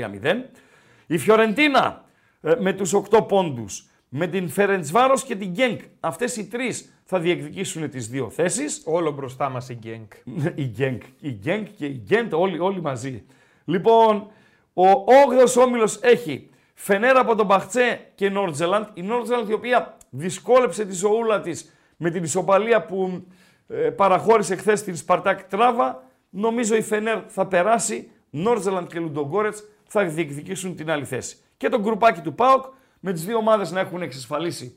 Η 1.06 1.18
Φιωρεντίνα 1.18 2.04
ε, 2.40 2.54
με 2.58 2.72
τους 2.72 2.94
8 3.10 3.28
πόντους, 3.28 3.88
με 4.08 4.26
την 4.26 4.48
Φερεντσβάρος 4.48 5.24
και 5.24 5.36
την 5.36 5.50
Γκένκ. 5.50 5.80
Αυτές 6.00 6.36
οι 6.36 6.48
τρεις 6.48 6.93
θα 7.04 7.18
διεκδικήσουν 7.18 7.90
τις 7.90 8.08
δύο 8.08 8.30
θέσεις. 8.30 8.82
Όλο 8.84 9.10
μπροστά 9.10 9.48
μας 9.48 9.68
η 9.68 9.74
γκένκ. 9.74 10.12
η 10.54 10.64
Γκένκ, 10.64 11.02
η 11.20 11.30
Γκένκ 11.30 11.66
και 11.76 11.86
η 11.86 12.02
Γκέντ, 12.04 12.32
όλοι, 12.32 12.58
όλοι 12.58 12.80
μαζί. 12.80 13.24
Λοιπόν, 13.64 14.26
ο 14.72 14.84
8ος 14.86 15.62
όμιλος 15.62 15.98
έχει 16.02 16.48
Φενέρα 16.74 17.20
από 17.20 17.34
τον 17.34 17.46
Μπαχτσέ 17.46 18.10
και 18.14 18.30
Νόρτζελαντ. 18.30 18.86
Η 18.94 19.02
Νόρτζελαντ 19.02 19.48
η 19.48 19.52
οποία 19.52 19.96
δυσκόλεψε 20.10 20.84
τη 20.84 20.94
ζωούλα 20.94 21.40
της 21.40 21.72
με 21.96 22.10
την 22.10 22.22
ισοπαλία 22.22 22.84
που 22.84 23.26
ε, 23.68 23.74
παραχώρησε 23.74 24.56
χθες 24.56 24.82
την 24.82 24.96
Σπαρτάκ 24.96 25.42
Τράβα. 25.42 26.02
Νομίζω 26.30 26.76
η 26.76 26.82
Φενέρ 26.82 27.18
θα 27.26 27.46
περάσει. 27.46 28.10
Νόρτζελαντ 28.30 28.86
και 28.86 28.98
Λουντογκόρετς 28.98 29.64
θα 29.88 30.04
διεκδικήσουν 30.04 30.76
την 30.76 30.90
άλλη 30.90 31.04
θέση. 31.04 31.36
Και 31.56 31.68
το 31.68 31.80
γκρουπάκι 31.80 32.20
του 32.20 32.34
ΠΑΟΚ 32.34 32.64
με 33.00 33.12
τις 33.12 33.24
δύο 33.24 33.36
ομάδες 33.36 33.70
να 33.70 33.80
έχουν 33.80 34.02
εξασφαλίσει 34.02 34.76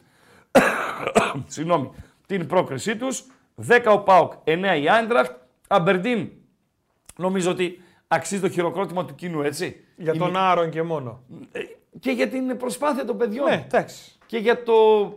συγγνώμη, 1.56 1.92
την 2.28 2.48
πρόκρισή 2.48 2.96
τους. 2.98 3.24
10 3.68 3.80
ο 3.94 4.00
ΠΑΟΚ, 4.00 4.32
9 4.44 4.76
η 4.82 4.90
Άιντραχτ. 4.90 5.32
Αμπερντίν, 5.68 6.30
νομίζω 7.18 7.52
ότι 7.52 7.82
αξίζει 8.08 8.42
το 8.42 8.50
χειροκρότημα 8.50 9.06
του 9.06 9.16
κοινού, 9.16 9.42
έτσι. 9.42 9.84
Για 9.98 10.14
Η- 10.14 10.18
τον 10.18 10.38
Άρον 10.38 10.70
και 10.70 10.82
μόνο. 10.84 11.24
ε, 11.52 11.60
Και 12.00 12.12
για 12.12 12.28
την 12.28 12.58
προσπάθεια 12.58 13.06
των 13.06 13.18
παιδιών. 13.18 13.50
Ναι, 13.50 13.64
εντάξει. 13.66 14.12
Και 14.26 14.38
για 14.38 14.64
το... 14.64 14.74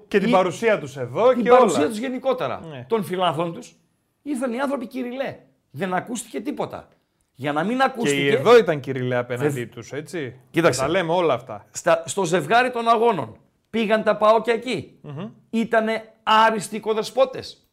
Και 0.09 0.19
την 0.19 0.29
η- 0.29 0.33
παρουσία 0.33 0.79
τους 0.79 0.97
εδώ 0.97 1.33
την 1.33 1.43
και 1.43 1.49
παρουσία 1.51 1.79
όλα. 1.81 1.89
τους 1.89 1.99
γενικότερα. 1.99 2.61
Ναι. 2.71 2.85
Των 2.89 3.05
φιλάθλων 3.05 3.53
τους. 3.55 3.73
Ήρθαν 4.23 4.53
οι 4.53 4.61
άνθρωποι 4.61 4.87
κυριλέ. 4.87 5.37
Δεν 5.71 5.95
ακούστηκε 5.95 6.41
τίποτα. 6.41 6.89
Για 7.35 7.53
να 7.53 7.65
μην 7.65 7.77
Και 7.77 7.83
ακούστηκε... 7.85 8.21
η 8.21 8.29
εδώ 8.33 8.59
ήταν 8.59 8.81
Κυριλέ 8.81 9.17
απέναντί 9.17 9.49
Βεβ- 9.49 9.73
τους, 9.75 9.93
έτσι. 9.93 10.37
Κοίταξε. 10.51 10.81
Τα 10.81 10.89
λέμε 10.89 11.13
όλα 11.13 11.35
αυτά. 11.35 11.67
στα, 11.71 12.03
στο 12.07 12.25
ζευγάρι 12.25 12.71
των 12.71 12.89
αγώνων 12.89 13.37
πήγαν 13.71 14.03
τα 14.03 14.17
ΠΑΟΚια 14.17 14.53
εκεί. 14.55 14.99
Ήτανε 15.51 16.13
άριστοι 16.31 16.77
οικοδεσπότες. 16.77 17.71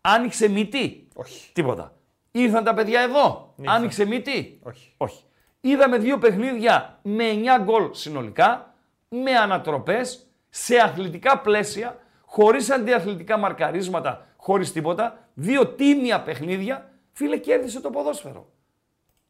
Άνοιξε 0.00 0.48
μύτη. 0.48 1.08
Όχι. 1.14 1.52
Τίποτα. 1.52 1.96
Ήρθαν 2.30 2.64
τα 2.64 2.74
παιδιά 2.74 3.00
εδώ. 3.00 3.54
Ήρθαν. 3.56 3.74
Άνοιξε 3.74 4.04
μύτη. 4.04 4.58
Όχι. 4.62 4.94
Όχι. 4.96 5.24
Είδαμε 5.60 5.98
δύο 5.98 6.18
παιχνίδια 6.18 6.98
με 7.02 7.24
9 7.58 7.62
γκολ 7.62 7.88
συνολικά, 7.92 8.74
με 9.08 9.32
ανατροπές, 9.36 10.26
σε 10.48 10.76
αθλητικά 10.76 11.38
πλαίσια, 11.38 11.98
χωρίς 12.24 12.70
αντιαθλητικά 12.70 13.36
μαρκαρίσματα, 13.36 14.26
χωρίς 14.36 14.72
τίποτα. 14.72 15.28
Δύο 15.34 15.66
τίμια 15.66 16.22
παιχνίδια. 16.22 16.90
Φίλε, 17.12 17.38
κέρδισε 17.38 17.80
το 17.80 17.90
ποδόσφαιρο. 17.90 18.52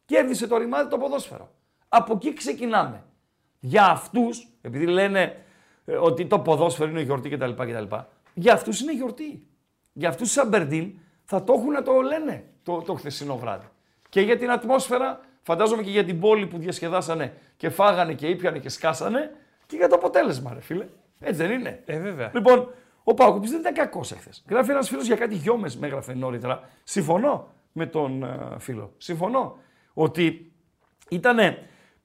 Κέρδισε 0.05 0.47
το 0.47 0.57
ρημάδι 0.57 0.91
το 0.91 0.99
ποδόσφαιρο. 0.99 1.51
Από 1.89 2.13
εκεί 2.15 2.33
ξεκινάμε. 2.33 3.05
Για 3.61 3.85
αυτούς, 3.87 4.49
επειδή 4.61 4.87
λένε 4.87 5.45
ε, 5.85 5.97
ότι 5.97 6.27
το 6.27 6.39
ποδόσφαιρο 6.39 6.91
είναι 6.91 7.01
γιορτή 7.01 7.29
κτλ. 7.29 7.51
κτλ 7.51 7.95
για 8.35 8.53
αυτούς 8.53 8.81
είναι 8.81 8.93
γιορτή. 8.93 9.47
Για 9.93 10.09
αυτούς 10.09 10.31
σαν 10.31 10.49
Μπερντίν 10.49 10.99
θα 11.25 11.45
το 11.45 11.53
έχουν 11.53 11.71
να 11.71 11.83
το 11.83 11.93
λένε 12.01 12.45
το, 12.63 12.83
το 12.83 12.95
χθεσινό 12.95 13.37
βράδυ. 13.37 13.67
Και 14.09 14.21
για 14.21 14.39
την 14.39 14.51
ατμόσφαιρα, 14.51 15.21
φαντάζομαι 15.43 15.83
και 15.83 15.91
για 15.91 16.05
την 16.05 16.21
πόλη 16.21 16.47
που 16.47 16.59
διασκεδάσανε 16.59 17.35
και 17.57 17.71
φάγανε 17.71 18.15
και 18.15 18.27
ήπιανε 18.27 18.59
και 18.59 18.69
σκάσανε 18.69 19.35
και 19.67 19.77
για 19.77 19.89
το 19.89 19.95
αποτέλεσμα, 19.95 20.55
ρε 20.55 20.61
φίλε. 20.61 20.87
Έτσι 21.21 21.47
δεν 21.47 21.51
είναι. 21.51 21.83
Ε, 21.85 21.99
βέβαια. 21.99 22.31
Λοιπόν, 22.35 22.69
ο 23.05 23.15
Πάκοπης 23.15 23.51
δεν 23.51 23.61
ήταν 23.61 23.75
κακός 23.75 24.13
εχθές. 24.13 24.45
Γράφει 24.49 24.71
ένας 24.71 24.89
φίλος 24.89 25.07
για 25.07 25.17
κάτι 25.17 25.35
γιόμες, 25.35 25.77
με 25.77 25.87
έγραφε 25.87 26.15
νωρίτερα. 26.15 26.69
Συμφωνώ 26.85 27.49
με 27.73 27.87
τον 27.87 28.23
ε, 28.23 28.59
φίλο. 28.59 28.93
Συμφωνώ 28.97 29.57
ότι 29.95 30.53
ήταν 31.09 31.39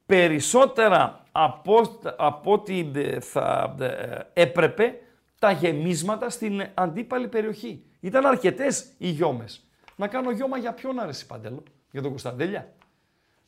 περισσότερα 0.06 1.24
από, 1.32 2.00
από 2.18 2.52
ό,τι 2.52 2.92
ε, 2.96 3.20
θα 3.20 3.76
ε, 3.80 4.42
έπρεπε 4.42 5.00
τα 5.40 5.52
γεμίσματα 5.52 6.30
στην 6.30 6.70
αντίπαλη 6.74 7.28
περιοχή. 7.28 7.84
Ήταν 8.00 8.26
αρκετές 8.26 8.86
οι 8.98 9.10
γιόμες. 9.10 9.64
Να 9.96 10.08
κάνω 10.08 10.32
γιόμα 10.32 10.58
για 10.58 10.74
ποιον 10.74 11.00
ρε 11.00 11.26
Παντελο, 11.26 11.64
για 11.92 12.02
τον 12.02 12.10
Κωνσταντέλια. 12.10 12.74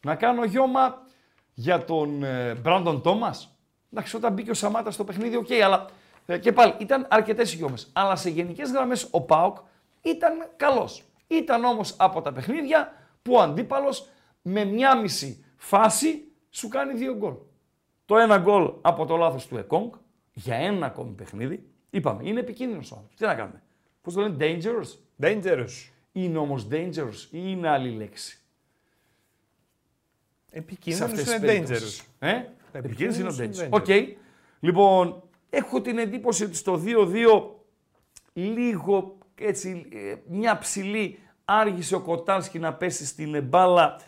Να 0.02 0.16
κάνω 0.16 0.44
γιόμα 0.45 1.02
για 1.54 1.86
τον 1.86 2.24
ε, 2.24 2.56
Μπράντον 2.56 3.02
Τόμας. 3.02 3.58
Εντάξει, 3.92 4.16
όταν 4.16 4.34
μπήκε 4.34 4.52
ο 4.52 4.54
Σαμάτα 4.54 4.92
στο 4.92 5.04
παιχνίδι, 5.04 5.36
οκ, 5.36 5.52
αλλά 5.64 5.86
ε, 6.26 6.38
και 6.38 6.52
πάλι 6.52 6.74
ήταν 6.78 7.08
αρκετές 7.10 7.54
οι 7.54 7.56
γιόμες. 7.56 7.89
Αλλά 7.94 8.16
σε 8.16 8.30
γενικές 8.30 8.72
γραμμές 8.72 9.08
ο 9.12 9.22
ΠΑΟΚ 9.22 9.58
ήταν 10.02 10.50
καλός. 10.56 11.04
Ήταν 11.28 11.64
όμως 11.64 11.96
από 11.98 12.22
τα 12.22 12.34
παιχνίδια 12.34 12.94
που 13.22 13.34
ο 13.34 13.39
αντίπαλος 13.39 14.08
με 14.42 14.66
μια 14.66 14.98
μισή 14.98 15.46
φάση 15.58 16.32
σου 16.50 16.68
κάνει 16.68 16.94
δύο 16.94 17.16
γκολ. 17.16 17.34
Το 18.06 18.18
ένα 18.18 18.38
γκολ 18.38 18.74
από 18.82 19.06
το 19.06 19.16
λάθος 19.16 19.48
του 19.48 19.58
Εκόνγκ 19.58 19.92
για 20.34 20.56
ένα 20.56 20.86
ακόμη 20.86 21.12
παιχνίδι. 21.12 21.70
Είπαμε, 21.94 22.22
είναι 22.30 22.39
επικίνδυνος 22.39 22.92
ο 22.92 22.96
άνθρωπος. 22.96 23.18
Τι 23.18 23.26
να 23.26 23.36
κάνουμε. 23.36 23.62
Πώς 24.02 24.14
το 24.14 24.22
λένε, 24.22 24.36
dangerous; 24.39 24.98
Dangerous. 25.26 25.89
Είναι 26.12 26.38
όμως 26.38 26.68
dangerous 26.72 27.28
ή 27.30 27.39
είναι 27.46 27.70
άλλη 27.70 27.89
λέξη; 27.89 28.39
Σε 30.46 30.58
Επικίνδυνο 30.58 31.06
αυτές 31.06 31.24
τις 31.24 31.34
είναι 31.34 31.46
περιπτώσεις. 31.46 32.02
dangerous. 32.02 32.06
Ε; 32.20 32.44
Επικίνδυνος 32.72 33.38
είναι 33.38 33.46
είναι 33.46 33.56
dangerous. 33.58 33.66
dangerous. 33.66 33.80
OK. 33.82 34.18
Λοιπόν, 34.60 35.24
έχω 35.50 35.82
την 35.82 35.98
εντύπωση 35.98 36.44
ότι 36.44 36.56
στο 36.56 36.82
2-2 36.86 37.56
λίγο 38.34 39.18
έτσι 39.36 39.86
ε, 39.94 40.16
μια 40.28 40.58
ψηλή 40.58 41.20
άργησε 41.46 41.96
ο 41.96 42.02
Κοτάρσκι 42.02 42.60
να 42.60 42.74
πέσει 42.74 43.06
στην 43.06 43.44
μπάλα. 43.44 44.00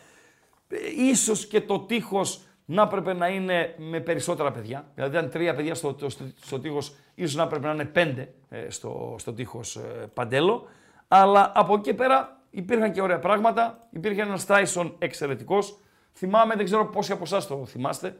Ε, 0.68 0.76
Ίσως 0.96 1.46
και 1.46 1.60
το 1.60 1.80
τείχος 1.80 2.42
να 2.64 2.82
έπρεπε 2.82 3.12
να 3.12 3.28
είναι 3.28 3.74
με 3.78 4.00
περισσότερα 4.00 4.52
παιδιά. 4.52 4.90
Δηλαδή, 4.94 5.16
αν 5.16 5.30
τρία 5.30 5.54
παιδιά 5.54 5.74
στο, 5.74 5.96
στο, 6.06 6.26
στο 6.40 6.58
τείχος, 6.60 6.94
ίσως 7.14 7.34
να 7.34 7.42
έπρεπε 7.42 7.66
να 7.66 7.72
είναι 7.72 7.84
πέντε 7.84 8.34
ε, 8.48 8.70
στο, 8.70 9.16
στο 9.18 9.32
τείχος 9.32 9.76
ε, 9.76 10.10
παντέλο. 10.14 10.66
Αλλά 11.08 11.52
από 11.54 11.74
εκεί 11.74 11.82
και 11.82 11.94
πέρα 11.94 12.40
υπήρχαν 12.50 12.92
και 12.92 13.02
ωραία 13.02 13.18
πράγματα. 13.18 13.86
Υπήρχε 13.90 14.22
ένας 14.22 14.46
Τάισον 14.46 14.94
εξαιρετικός. 14.98 15.78
Θυμάμαι, 16.12 16.54
δεν 16.54 16.64
ξέρω 16.64 16.86
πόσοι 16.86 17.12
από 17.12 17.22
εσάς 17.24 17.46
το 17.46 17.66
θυμάστε. 17.66 18.16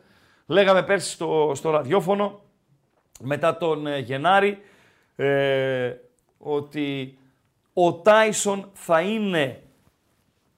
Λέγαμε 0.47 0.83
πέρσι 0.83 1.11
στο, 1.11 1.53
στο 1.55 1.71
ραδιόφωνο, 1.71 2.41
μετά 3.21 3.57
τον 3.57 3.87
ε, 3.87 3.99
Γενάρη, 3.99 4.59
ε, 5.17 5.93
ότι 6.39 7.19
ο 7.73 7.95
Τάισον 7.95 8.71
θα 8.73 9.01
είναι 9.01 9.63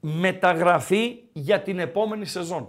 μεταγραφή 0.00 1.18
για 1.32 1.60
την 1.60 1.78
επόμενη 1.78 2.26
σεζόν. 2.26 2.68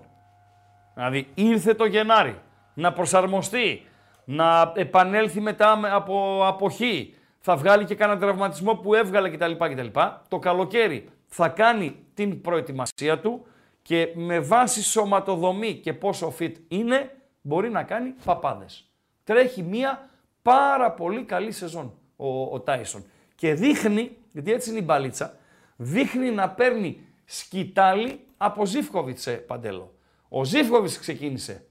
Δηλαδή 0.93 1.27
ήρθε 1.33 1.73
το 1.73 1.85
Γενάρη 1.85 2.41
να 2.73 2.93
προσαρμοστεί, 2.93 3.86
να 4.29 4.71
επανέλθει 4.75 5.39
μετά 5.41 5.75
με- 5.75 5.89
από 5.91 6.41
αποχή, 6.47 7.15
θα 7.39 7.55
βγάλει 7.55 7.85
και 7.85 7.95
κανένα 7.95 8.19
τραυματισμό 8.19 8.75
που 8.75 8.93
έβγαλε 8.93 9.29
κτλ. 9.29 9.51
κτλ. 9.57 9.99
Το 10.27 10.39
καλοκαίρι 10.39 11.09
θα 11.27 11.47
κάνει 11.49 11.95
την 12.13 12.41
προετοιμασία 12.41 13.19
του 13.19 13.45
και 13.81 14.11
με 14.15 14.39
βάση 14.39 14.83
σωματοδομή 14.83 15.73
και 15.73 15.93
πόσο 15.93 16.33
fit 16.39 16.51
είναι, 16.67 17.15
μπορεί 17.41 17.69
να 17.69 17.83
κάνει 17.83 18.13
παπάδες. 18.25 18.89
Τρέχει 19.23 19.61
μία 19.63 20.09
πάρα 20.41 20.91
πολύ 20.91 21.23
καλή 21.23 21.51
σεζόν 21.51 21.93
ο, 22.15 22.41
ο 22.53 22.59
Τάισον. 22.59 23.05
Και 23.35 23.53
δείχνει, 23.53 24.17
γιατί 24.31 24.51
έτσι 24.51 24.69
είναι 24.69 24.79
η 24.79 24.83
μπαλίτσα, 24.85 25.37
δείχνει 25.75 26.31
να 26.31 26.49
παίρνει 26.49 27.01
σκητάλη 27.25 28.19
από 28.37 28.65
Ζήφκοβιτς 28.65 29.27
ε, 29.27 29.31
Παντέλο. 29.33 29.93
Ο 30.29 30.43
Ζήφκοβιτς 30.43 30.99
ξεκίνησε 30.99 31.65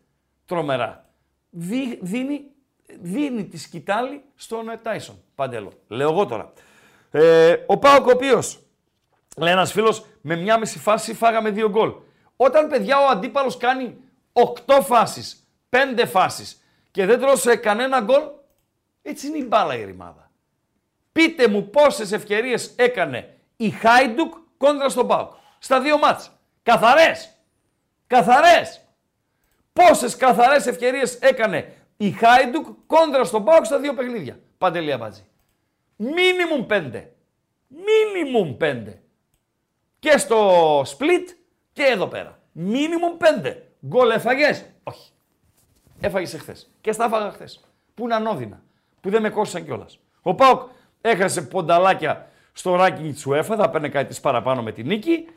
τρομερά. 0.47 1.06
Δι- 1.59 1.99
δίνει, 2.03 2.45
δίνει 3.01 3.45
τη 3.45 3.59
σκητάλη 3.59 4.25
στον 4.35 4.69
ε, 4.69 4.77
Τάισον 4.77 5.23
Παντέλο. 5.35 5.73
Λέω 5.89 6.11
εγώ 6.11 6.27
τώρα. 6.27 6.53
Ε, 7.11 7.57
ο 7.67 7.79
Πάοκ 7.79 8.07
ο 8.07 8.11
οποίος, 8.11 8.59
λέει 9.37 9.53
ένας 9.53 9.73
φίλος, 9.73 10.07
με 10.21 10.37
μια 10.37 10.59
μισή 10.59 10.79
φάση 10.79 11.15
φάγαμε 11.15 11.51
δύο 11.51 11.69
γκολ. 11.71 11.93
Όταν 12.37 12.69
παιδιά 12.69 12.99
ο 12.99 13.09
αντίπαλος 13.09 13.57
κάνει 13.57 13.97
8 14.33 14.81
φάσεις, 14.83 15.47
5 15.69 16.07
φάσεις 16.07 16.63
και 16.91 17.07
δεν 17.07 17.21
τρώσε 17.21 17.57
κανένα 17.57 18.01
γκολ, 18.01 18.23
έτσι 19.03 19.27
είναι 19.27 19.39
η 19.39 19.45
μπάλα 19.49 19.77
η 19.77 19.85
ρημάδα. 19.85 20.31
Πείτε 21.13 21.49
μου 21.49 21.71
πόσες 21.71 22.13
ευκαιρίες 22.13 22.73
έκανε 22.77 23.37
η 23.57 23.71
Χάιντουκ 23.71 24.35
κόντρα 24.57 24.89
στον 24.89 25.07
Πάουκ. 25.07 25.33
Στα 25.59 25.81
δύο 25.81 25.99
μάτς. 25.99 26.31
Καθαρές. 26.63 27.31
Καθαρές. 28.07 28.81
Πόσες 29.77 30.17
καθαρές 30.17 30.67
ευκαιρίες 30.67 31.15
έκανε 31.15 31.73
η 31.97 32.11
Χάιντουκ 32.11 32.67
κόντρα 32.87 33.25
στον 33.25 33.45
Πάουκ 33.45 33.65
στα 33.65 33.79
δύο 33.79 33.95
παιχνίδια. 33.95 34.39
Παντελή 34.59 34.93
Αμπάτζη. 34.93 35.25
Μίνιμουμ 35.97 36.67
πέντε. 36.67 37.13
Μίνιμουμ 37.69 38.57
πέντε. 38.57 39.03
Και 39.99 40.19
στο 40.19 40.81
split 40.81 41.35
και 41.73 41.83
εδώ 41.83 42.07
πέρα. 42.07 42.39
Μίνιμουμ 42.53 43.17
πέντε. 43.17 43.69
Γκολ 43.87 44.11
έφαγες; 44.11 44.65
Όχι. 44.83 45.11
Έφαγες 46.01 46.35
εχθές. 46.35 46.71
Και 46.81 46.93
στα 46.93 47.05
έφαγα 47.05 47.31
χθες. 47.31 47.65
Που 47.95 48.05
είναι 48.05 48.15
ανώδυνα. 48.15 48.63
Που 49.01 49.11
δεν 49.11 49.23
με 49.23 49.31
κόστησαν 49.31 49.65
κιόλας. 49.65 49.99
Ο 50.23 50.35
Πάοκ 50.35 50.71
έχασε 51.01 51.43
πονταλάκια 51.43 52.31
στο 52.53 52.77
ranking 52.81 53.11
της 53.13 53.27
UEFA, 53.29 53.55
θα 53.57 53.71
παίρνει 53.71 53.89
κάτι 53.89 54.07
της 54.07 54.21
παραπάνω 54.21 54.63
με 54.63 54.73
τη 54.73 54.85
νίκη 54.85 55.29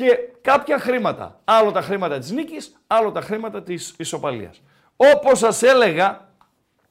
και 0.00 0.18
κάποια 0.40 0.78
χρήματα. 0.78 1.40
Άλλο 1.44 1.70
τα 1.70 1.80
χρήματα 1.80 2.18
της 2.18 2.30
νίκης, 2.30 2.76
άλλο 2.86 3.12
τα 3.12 3.20
χρήματα 3.20 3.62
της 3.62 3.94
ισοπαλίας. 3.98 4.62
Όπως 4.96 5.38
σας 5.38 5.62
έλεγα, 5.62 6.28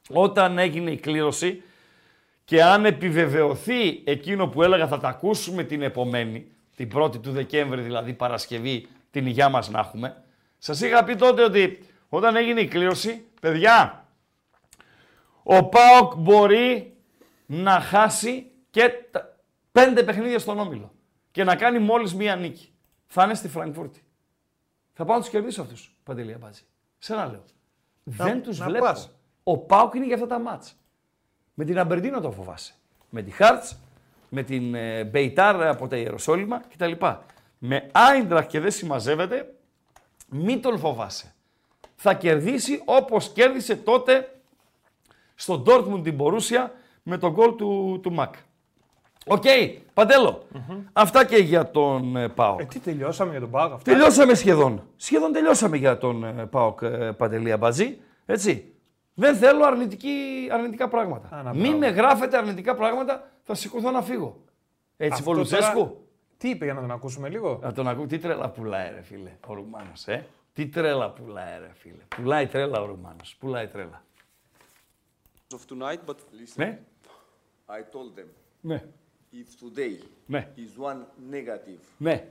όταν 0.09 0.57
έγινε 0.57 0.91
η 0.91 0.97
κλήρωση 0.97 1.63
και 2.45 2.63
αν 2.63 2.85
επιβεβαιωθεί 2.85 4.01
εκείνο 4.03 4.47
που 4.47 4.63
έλεγα 4.63 4.87
θα 4.87 4.99
τα 4.99 5.07
ακούσουμε 5.07 5.63
την 5.63 5.81
επομένη, 5.81 6.51
την 6.75 6.89
1η 6.95 7.21
του 7.21 7.31
Δεκέμβρη 7.31 7.81
δηλαδή 7.81 8.13
Παρασκευή, 8.13 8.87
την 9.11 9.25
υγειά 9.25 9.49
μας 9.49 9.69
να 9.69 9.79
έχουμε, 9.79 10.23
σας 10.57 10.81
είχα 10.81 11.03
πει 11.03 11.15
τότε 11.15 11.43
ότι 11.43 11.79
όταν 12.09 12.35
έγινε 12.35 12.61
η 12.61 12.67
κλήρωση, 12.67 13.25
παιδιά, 13.41 14.05
ο 15.43 15.63
ΠΑΟΚ 15.63 16.15
μπορεί 16.15 16.93
να 17.45 17.79
χάσει 17.79 18.51
και 18.69 18.91
τα 19.11 19.35
πέντε 19.71 20.03
παιχνίδια 20.03 20.39
στον 20.39 20.59
Όμιλο 20.59 20.91
και 21.31 21.43
να 21.43 21.55
κάνει 21.55 21.79
μόλις 21.79 22.15
μία 22.15 22.35
νίκη. 22.35 22.73
Θα 23.11 23.23
είναι 23.23 23.33
στη 23.33 23.47
Φραγκφούρτη. 23.47 24.03
Θα 24.93 25.05
πάω 25.05 25.15
να 25.15 25.21
τους 25.21 25.31
κερδίσω 25.31 25.61
αυτούς, 25.61 25.95
Παντελία 26.03 26.37
Μπάτζη. 26.37 26.61
Σε 26.97 27.13
ένα 27.13 27.25
λέω. 27.25 27.43
Δεν 28.03 28.43
τους 28.43 28.59
να 28.59 28.65
βλέπω. 28.65 28.85
πας. 28.85 29.11
Ο 29.43 29.57
ΠΑΟΚ 29.57 29.93
είναι 29.93 30.05
για 30.05 30.15
αυτά 30.15 30.27
τα 30.27 30.39
μάτς. 30.39 30.75
Με 31.53 31.65
την 31.65 31.79
Αμπερντίνο 31.79 32.19
το 32.21 32.31
φοβάσαι. 32.31 32.73
Με 33.09 33.21
τη 33.21 33.31
Χάρτς, 33.31 33.79
με 34.29 34.43
την 34.43 34.75
ε, 34.75 35.03
Μπεϊτάρ 35.03 35.67
από 35.67 35.87
τα 35.87 35.97
Ιεροσόλυμα 35.97 36.59
κτλ. 36.59 36.91
Με 37.57 37.89
Άιντραχ 37.91 38.47
και 38.47 38.59
δεν 38.59 38.71
συμμαζεύεται, 38.71 39.53
μην 40.29 40.61
τον 40.61 40.79
φοβάσαι. 40.79 41.33
Θα 41.95 42.13
κερδίσει 42.13 42.81
όπως 42.85 43.31
κέρδισε 43.31 43.75
τότε 43.75 44.41
στο 45.35 45.63
Dortmund 45.65 46.03
την 46.03 46.15
Μπορούσια 46.15 46.73
με 47.03 47.17
το 47.17 47.31
γκολ 47.31 47.55
του, 47.55 47.99
του 48.03 48.11
Μακ. 48.11 48.35
Οκ, 49.29 49.43
παντελο 49.93 50.43
Αυτά 50.93 51.25
και 51.25 51.37
για 51.37 51.71
τον 51.71 52.15
ε, 52.15 52.29
ΠΑΟΚ. 52.29 52.59
Ε, 52.59 52.65
τι 52.65 52.79
τελειώσαμε 52.79 53.31
για 53.31 53.39
τον 53.39 53.49
Πάοκ 53.49 53.73
αυτό. 53.73 53.91
Τελειώσαμε 53.91 54.33
σχεδόν. 54.33 54.83
Σχεδόν 54.95 55.31
τελειώσαμε 55.31 55.77
για 55.77 55.97
τον 55.97 56.23
ε, 56.23 56.45
ΠΑΟΚ 56.45 56.81
ε, 56.81 57.11
Παντελία 57.17 57.57
Μπατζή. 57.57 57.97
Έτσι. 58.25 58.73
Δεν 59.13 59.35
θέλω 59.35 59.65
αρνητική, 59.65 60.47
αρνητικά 60.51 60.87
πράγματα. 60.87 61.29
Άνα, 61.31 61.53
Μην 61.53 61.61
μπράβο. 61.61 61.77
με 61.77 61.87
γράφετε 61.87 62.37
αρνητικά 62.37 62.75
πράγματα, 62.75 63.29
θα 63.43 63.53
σηκωθώ 63.55 63.91
να 63.91 64.01
φύγω. 64.01 64.41
Έτσι, 64.97 65.13
Αυτό 65.19 65.31
Πολουτσέσκου. 65.31 65.73
τώρα- 65.79 65.93
Τι 66.37 66.49
είπε 66.49 66.65
για 66.65 66.73
να 66.73 66.81
τον 66.81 66.91
ακούσουμε 66.91 67.29
λίγο; 67.29 67.59
Να 67.61 67.71
τον 67.73 67.87
ακούω. 67.87 68.05
Τι 68.05 68.17
τρέλα 68.19 68.49
πουλάει, 68.49 68.89
ρε 68.95 69.01
φίλε, 69.01 69.31
ο 69.47 69.53
Ρουμάνος, 69.53 70.07
ε; 70.07 70.25
Τι 70.53 70.67
τρέλα 70.67 71.09
πουλάει, 71.11 71.59
ρε 71.59 71.71
φίλε. 71.73 72.03
Πουλάει 72.15 72.47
τρέλα 72.47 72.81
ο 72.81 72.85
Ρουμάνος. 72.85 73.35
Πουλάει 73.39 73.67
τρέλα. 73.67 74.03
of 75.53 75.73
tonight, 75.73 75.99
but 76.09 76.15
listen, 76.15 76.55
Ναι, 76.55 76.79
I 77.67 77.79
told 77.95 78.19
them 78.19 78.25
ναι, 78.61 78.83
if 79.33 79.65
today 79.65 80.03
Ναι. 80.25 80.47
is 80.57 80.83
one 80.85 80.99
negative 81.31 81.79
ναι, 81.97 82.23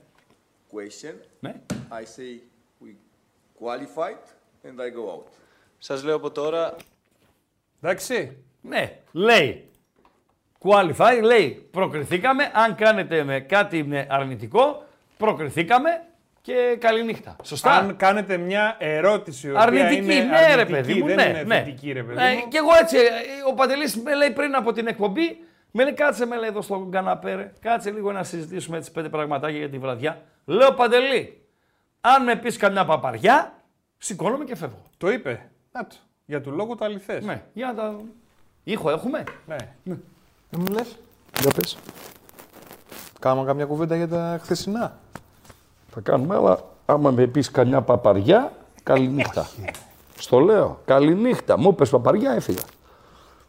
question, 0.72 1.14
ναι. 1.40 1.54
I 1.90 2.02
say 2.02 2.40
we 2.84 2.88
qualified 3.62 4.24
and 4.64 4.80
I 4.80 4.90
go 4.96 5.10
out. 5.14 5.26
Σας 5.78 6.02
λέω 6.04 6.16
από 6.16 6.30
τώρα, 6.30 6.76
Εντάξει. 7.82 8.36
Ναι, 8.60 8.98
λέει. 9.12 9.62
Qualify, 10.60 11.20
λέει. 11.22 11.68
Προκριθήκαμε. 11.70 12.50
Αν 12.54 12.74
κάνετε 12.74 13.24
με 13.24 13.40
κάτι 13.40 13.82
με 13.84 14.06
αρνητικό, 14.10 14.84
προκριθήκαμε 15.16 16.02
και 16.42 16.76
καληνύχτα. 16.80 17.36
Σωστά. 17.42 17.70
Αν 17.72 17.96
κάνετε 17.96 18.36
μια 18.36 18.76
ερώτηση 18.78 19.46
η 19.46 19.50
οποία 19.50 19.62
Αρνητική, 19.62 19.96
είναι 19.96 20.14
ναι, 20.24 20.36
αρνητική, 20.36 20.56
ρε 20.56 20.64
παιδί 20.64 20.94
μου. 21.00 21.06
δεν 21.06 21.16
ναι, 21.16 21.22
είναι 21.24 21.42
ναι. 21.42 21.54
θετική, 21.58 21.92
ρε 21.92 22.02
παιδί 22.02 22.20
Ε, 22.22 22.32
μου. 22.34 22.48
και 22.48 22.56
εγώ 22.58 22.68
έτσι, 22.80 22.96
ε, 22.96 23.02
ο 23.50 23.54
Παντελής 23.54 23.96
με 23.96 24.14
λέει 24.14 24.30
πριν 24.30 24.54
από 24.54 24.72
την 24.72 24.86
εκπομπή, 24.86 25.44
με 25.70 25.82
λέει 25.82 25.94
κάτσε 25.94 26.26
με 26.26 26.36
λέει 26.36 26.48
εδώ 26.48 26.62
στον 26.62 26.90
καναπέ, 26.90 27.34
ρε. 27.34 27.52
κάτσε 27.60 27.90
λίγο 27.90 28.12
να 28.12 28.24
συζητήσουμε 28.24 28.76
έτσι 28.76 28.92
πέντε 28.92 29.08
πραγματάκια 29.08 29.58
για 29.58 29.70
τη 29.70 29.78
βραδιά. 29.78 30.22
Λέω 30.44 30.72
Παντελή, 30.74 31.42
αν 32.00 32.24
με 32.24 32.36
πεις 32.36 32.56
καμιά 32.56 32.84
παπαριά, 32.84 33.52
σηκώνομαι 33.98 34.44
και 34.44 34.56
φεύγω. 34.56 34.82
Το 34.96 35.10
είπε. 35.10 35.50
Να 35.72 35.86
το. 35.86 35.96
Για 36.24 36.40
του 36.40 36.50
λόγου 36.50 36.74
το 36.74 36.84
αληθές. 36.84 37.24
Ναι, 37.24 37.42
για 37.52 37.66
να 37.66 37.74
τα... 37.74 37.96
Ήχο 38.64 38.90
έχουμε. 38.90 39.24
Ναι. 39.46 39.56
Δεν 40.50 40.60
μου 40.60 40.66
λες. 40.66 40.98
Για 41.40 41.50
πες. 41.50 41.78
Κάναμε 43.18 43.46
καμιά 43.46 43.66
κουβέντα 43.66 43.96
για 43.96 44.08
τα 44.08 44.38
χθεσινά. 44.42 44.98
Θα 45.90 46.00
κάνουμε, 46.00 46.34
αλλά 46.34 46.64
άμα 46.86 47.10
με 47.10 47.26
πεις 47.26 47.50
καμιά 47.50 47.82
παπαριά, 47.82 48.52
καληνύχτα. 48.82 49.48
Στο 50.18 50.38
λέω, 50.38 50.80
καληνύχτα. 50.84 51.58
Μου 51.58 51.74
πες 51.74 51.90
παπαριά, 51.90 52.32
έφυγα. 52.32 52.62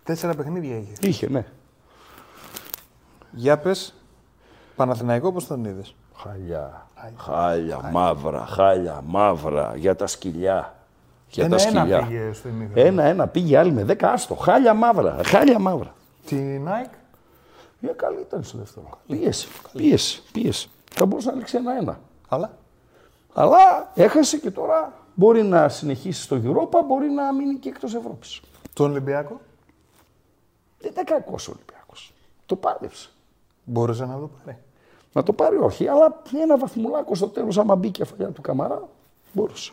Τέσσερα 0.03 0.35
παιχνίδια 0.35 0.77
είχε. 0.77 0.93
Είχε, 1.01 1.29
ναι. 1.29 1.45
Για 3.31 3.57
πες, 3.57 3.93
Παναθηναϊκό 4.75 5.31
πώς 5.31 5.47
τον 5.47 5.65
είδες; 5.65 5.95
Χάλια. 6.15 6.87
Χάλια, 7.17 7.89
μαύρα, 7.91 8.45
χάλια, 8.45 9.01
μαύρα. 9.05 9.73
Για 9.75 9.95
τα 9.95 10.07
σκυλιά. 10.07 10.75
Για 11.29 11.49
τα 11.49 11.55
Ένα-ένα 11.55 11.79
σκυλιά. 11.79 12.01
πήγε 12.07 12.33
στο 12.33 12.47
ημίχρονο. 12.49 12.87
Ένα-ένα 12.87 13.27
πήγε 13.27 13.57
άλλη 13.57 13.71
με 13.71 13.83
δέκα 13.83 14.11
άστο. 14.11 14.35
Χάλια 14.35 14.73
μαύρα. 14.73 15.19
Χάλια 15.25 15.59
μαύρα. 15.59 15.93
Τη 16.25 16.61
Nike; 16.65 16.93
Για 17.79 17.93
καλή 17.93 18.19
ήταν 18.19 18.43
στο 18.43 18.57
δεύτερο. 18.57 18.89
Πίεση. 19.07 19.47
Πίεση. 19.73 20.23
Πίεση. 20.31 20.69
Θα 20.91 21.05
μπορούσε 21.05 21.29
να 21.29 21.35
λήξει 21.35 21.57
ένα-ένα. 21.57 21.99
Αλλά; 22.29 22.51
Αλλά 23.33 23.91
έχασε 23.93 24.37
και 24.37 24.51
τώρα 24.51 24.93
μπορεί 25.15 25.43
να 25.43 25.69
συνεχίσει 25.69 26.21
στο 26.21 26.35
Europa, 26.43 26.79
μπορεί 26.87 27.09
να 27.09 27.33
μείνει 27.33 27.55
και 27.55 27.69
εκτός 27.69 27.95
Ευρώπης. 27.95 28.41
Τον 28.73 28.91
Ολυμπιακό; 28.91 29.39
Δεν 30.79 30.91
ήταν 30.91 31.05
κακός 31.05 31.47
ο 31.47 31.51
Ολυμπιακός. 31.55 32.13
Το 32.45 32.55
πάλεψε. 32.55 33.09
Μπορούσε 33.69 34.05
να 34.05 34.19
το 34.19 34.29
πάρει. 34.45 34.57
Να 35.13 35.23
το 35.23 35.33
πάρει 35.33 35.57
όχι, 35.57 35.87
αλλά 35.87 36.21
ένα 36.41 36.57
βαθμουλάκο 36.57 37.15
στο 37.15 37.27
τέλος, 37.27 37.57
άμα 37.57 37.75
μπει 37.75 37.87
η 37.87 37.91
κεφαλιά 37.91 38.29
του 38.29 38.41
Καμαρά, 38.41 38.87
μπορούσε. 39.33 39.71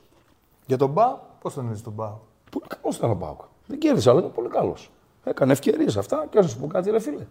Για 0.66 0.76
τον 0.76 0.90
Μπάου, 0.90 1.18
πώς 1.40 1.54
τον 1.54 1.66
είδες 1.66 1.82
τον 1.82 1.92
Μπάου. 1.92 2.20
Πολύ 2.50 2.66
καλός 2.66 2.96
ήταν 2.96 3.10
ο 3.10 3.14
Μπάουκ. 3.14 3.40
Δεν 3.66 3.78
κέρδισε, 3.78 4.10
αλλά 4.10 4.18
ήταν 4.18 4.32
πολύ 4.32 4.48
καλός. 4.48 4.90
Έκανε 5.24 5.52
ευκαιρίες 5.52 5.96
αυτά 5.96 6.26
και 6.30 6.40
να 6.40 6.46
σου 6.46 6.58
πω 6.58 6.66
κάτι, 6.66 6.90
ρε 6.90 6.98
φίλε. 6.98 7.26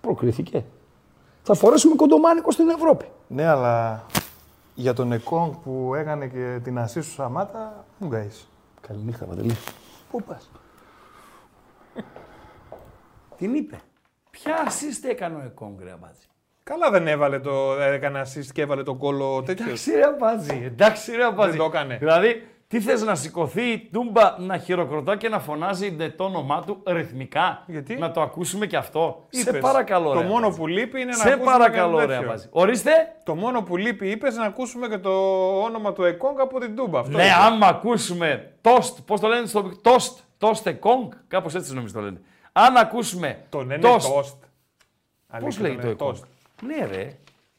Προκρίθηκε. 0.00 0.64
Θα 1.42 1.54
φορέσουμε 1.54 1.94
κοντομάνικο 1.94 2.50
στην 2.50 2.68
Ευρώπη. 2.68 3.08
Ναι, 3.28 3.46
αλλά 3.46 4.04
για 4.74 4.92
τον 4.92 5.12
Εκόνγκ 5.12 5.52
που 5.64 5.94
έκανε 5.94 6.26
και 6.26 6.60
την 6.62 6.78
ασύ 6.78 7.00
σου 7.00 7.12
Σαμάτα, 7.12 7.84
μου 7.98 8.08
γκαείς. 8.08 8.48
Καληνύχτα, 8.80 9.24
Παντελή. 9.24 9.54
Πού 10.10 10.22
πας; 10.22 10.50
Την 13.36 13.54
είπε. 13.54 13.80
Ποια 14.42 14.54
assist 14.66 15.08
έκανε 15.10 15.34
ο 15.36 15.42
Εκόγκ, 15.46 15.80
ρε 15.84 15.90
Αμπάτζη; 15.90 16.22
Καλά 16.62 16.90
δεν 16.90 17.06
έβαλε 17.08 17.38
το, 17.40 17.72
έκανε 17.80 18.20
assist 18.20 18.46
και 18.52 18.62
έβαλε 18.62 18.82
τον 18.82 18.98
κόλλο 18.98 19.42
τέτοιος. 19.42 19.66
Εντάξει, 19.68 19.90
ρε 19.94 20.04
Αμπάτζη. 20.06 20.62
Εντάξει, 20.64 21.16
ρε 21.16 21.24
Αμπάτζη. 21.24 21.50
Δεν 21.50 21.58
το 21.60 21.64
έκανε. 21.64 21.96
Δηλαδή, 21.96 22.46
τι 22.68 22.80
θες 22.80 23.02
να 23.02 23.14
σηκωθεί 23.14 23.62
η 23.62 23.88
τούμπα 23.92 24.34
να 24.38 24.58
χειροκροτά 24.58 25.16
και 25.16 25.28
να 25.28 25.38
φωνάζει 25.38 25.90
ντε 25.92 26.08
το 26.08 26.24
όνομά 26.24 26.62
του 26.66 26.82
ρυθμικά; 26.86 27.62
Γιατί; 27.66 27.94
Να 27.96 28.10
το 28.10 28.20
ακούσουμε 28.20 28.66
και 28.66 28.76
αυτό. 28.76 29.26
Σε 29.28 29.40
Είπες, 29.50 29.60
παρακαλώ, 29.60 30.12
Το 30.12 30.20
ρε, 30.20 30.26
μόνο 30.26 30.38
Αμπάτζη. 30.38 30.58
που 30.58 30.66
λείπει 30.66 31.00
είναι 31.00 31.10
να 31.10 31.16
Σε 31.16 31.28
ακούσουμε 31.32 31.52
παρακαλώ, 31.52 31.96
κάτι 31.96 32.06
ρε 32.08 32.12
τέτοιο. 32.14 32.28
Αμπάτζη. 32.28 32.48
Ορίστε. 32.50 32.90
Το 33.24 33.34
μόνο 33.34 33.62
που 33.62 33.76
λείπει 33.76 34.10
είπες 34.10 34.36
να 34.36 34.44
ακούσουμε 34.44 34.88
και 34.88 34.98
το 34.98 35.10
όνομα 35.62 35.92
του 35.92 36.04
Εκόνγκ 36.04 36.40
από 36.40 36.60
την 36.60 36.76
Τούμπα. 36.76 36.98
Αυτό 37.00 37.16
Ναι, 37.16 37.22
είπες. 37.22 37.34
άμα 37.34 37.66
ακούσουμε 37.66 38.52
τόστ, 38.60 38.98
πώς 39.06 39.20
το 39.20 39.28
λένε 39.28 39.46
στο 39.46 39.70
τόστ, 39.82 40.18
τόστ 40.38 40.66
εκόνγκ, 40.66 41.10
κάπως 41.28 41.54
έτσι 41.54 41.74
νομίζω 41.74 41.92
το 41.94 42.00
λένε. 42.00 42.20
Αν 42.60 42.76
ακούσουμε 42.76 43.46
Τον 43.48 43.66
λένε 43.66 43.80
τόστ, 43.82 44.08
τόστ. 44.08 44.36
πώς 44.36 44.46
Αλήθεια, 45.28 45.62
λέγεται 45.62 45.94
το 45.94 46.04
λένε 46.04 46.16
εκόνγκ; 46.16 46.16
toast. 46.16 46.26
Ναι, 46.62 46.96
ρε, 46.96 47.18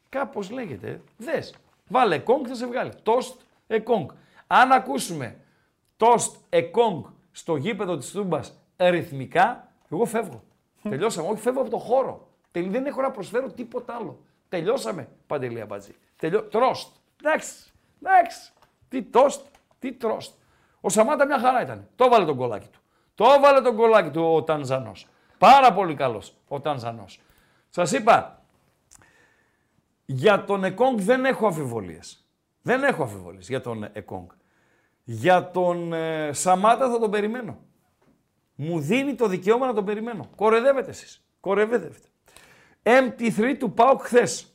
κάπως 0.09 0.49
λέγεται. 0.49 1.01
Δες. 1.17 1.55
Βάλε 1.87 2.15
εκόνγκ, 2.15 2.45
θα 2.47 2.55
σε 2.55 2.65
βγάλει. 2.67 2.91
Τόστ 3.03 3.41
εκόνγκ. 3.67 4.09
Αν 4.47 4.71
ακούσουμε 4.71 5.37
τόστ 5.97 6.35
εκόνγκ 6.49 7.03
στο 7.31 7.55
γήπεδο 7.55 7.97
της 7.97 8.11
Τούμπας 8.11 8.53
ρυθμικά, 8.77 9.71
εγώ 9.91 10.05
φεύγω. 10.05 10.43
Τελειώσαμε. 10.89 11.27
Όχι, 11.29 11.41
φεύγω 11.41 11.61
από 11.61 11.69
το 11.69 11.77
χώρο. 11.77 12.27
Τελ- 12.51 12.71
Δεν 12.71 12.85
έχω 12.85 13.01
να 13.01 13.11
προσφέρω 13.11 13.51
τίποτα 13.51 13.95
άλλο. 13.95 14.19
Τελειώσαμε, 14.49 15.07
Παντελή 15.27 15.61
Αμπατζή. 15.61 15.95
Τελειώ... 16.15 16.41
Τρόστ. 16.43 16.95
Εντάξει. 17.23 17.53
Εντάξει. 18.03 18.51
Τι 18.89 19.03
τόστ, 19.03 19.45
τι 19.79 19.91
τρόστ. 19.93 20.33
Ο 20.81 20.89
Σαμάτα 20.89 21.25
μια 21.25 21.39
χαρά 21.39 21.61
ήταν. 21.61 21.87
Το 21.95 22.05
έβαλε 22.05 22.25
τον 22.25 22.37
κολάκι 22.37 22.67
του. 22.67 22.79
Το 23.19 23.25
έβαλε 23.37 23.61
τον 23.61 23.75
κολάκι 23.75 24.09
του 24.09 24.33
ο 24.33 24.43
Τανζανός. 24.43 25.07
Πάρα 25.37 25.73
πολύ 25.73 25.95
καλός 25.95 26.33
ο 26.47 26.59
Τανζανός. 26.59 27.21
Σας 27.69 27.91
είπα, 27.91 28.43
για 30.05 30.43
τον 30.43 30.63
Εκόνγκ 30.63 30.99
δεν 30.99 31.25
έχω 31.25 31.47
αμφιβολίες. 31.47 32.25
Δεν 32.61 32.83
έχω 32.83 33.03
αμφιβολίες 33.03 33.47
για 33.47 33.61
τον 33.61 33.89
Εκόνγκ. 33.93 34.27
Για 35.03 35.51
τον 35.51 35.93
ε, 35.93 36.33
Σαμάτα 36.33 36.91
θα 36.91 36.99
τον 36.99 37.11
περιμένω. 37.11 37.57
Μου 38.55 38.79
δίνει 38.79 39.15
το 39.15 39.27
δικαίωμα 39.27 39.65
να 39.65 39.73
τον 39.73 39.85
περιμένω. 39.85 40.29
Κορεδεύετε 40.35 40.89
εσείς. 40.89 41.25
Κορεδεύετε. 41.39 42.07
MT3 42.83 43.55
του 43.59 43.71
ΠΑΟΚ 43.71 44.01
χθες. 44.01 44.53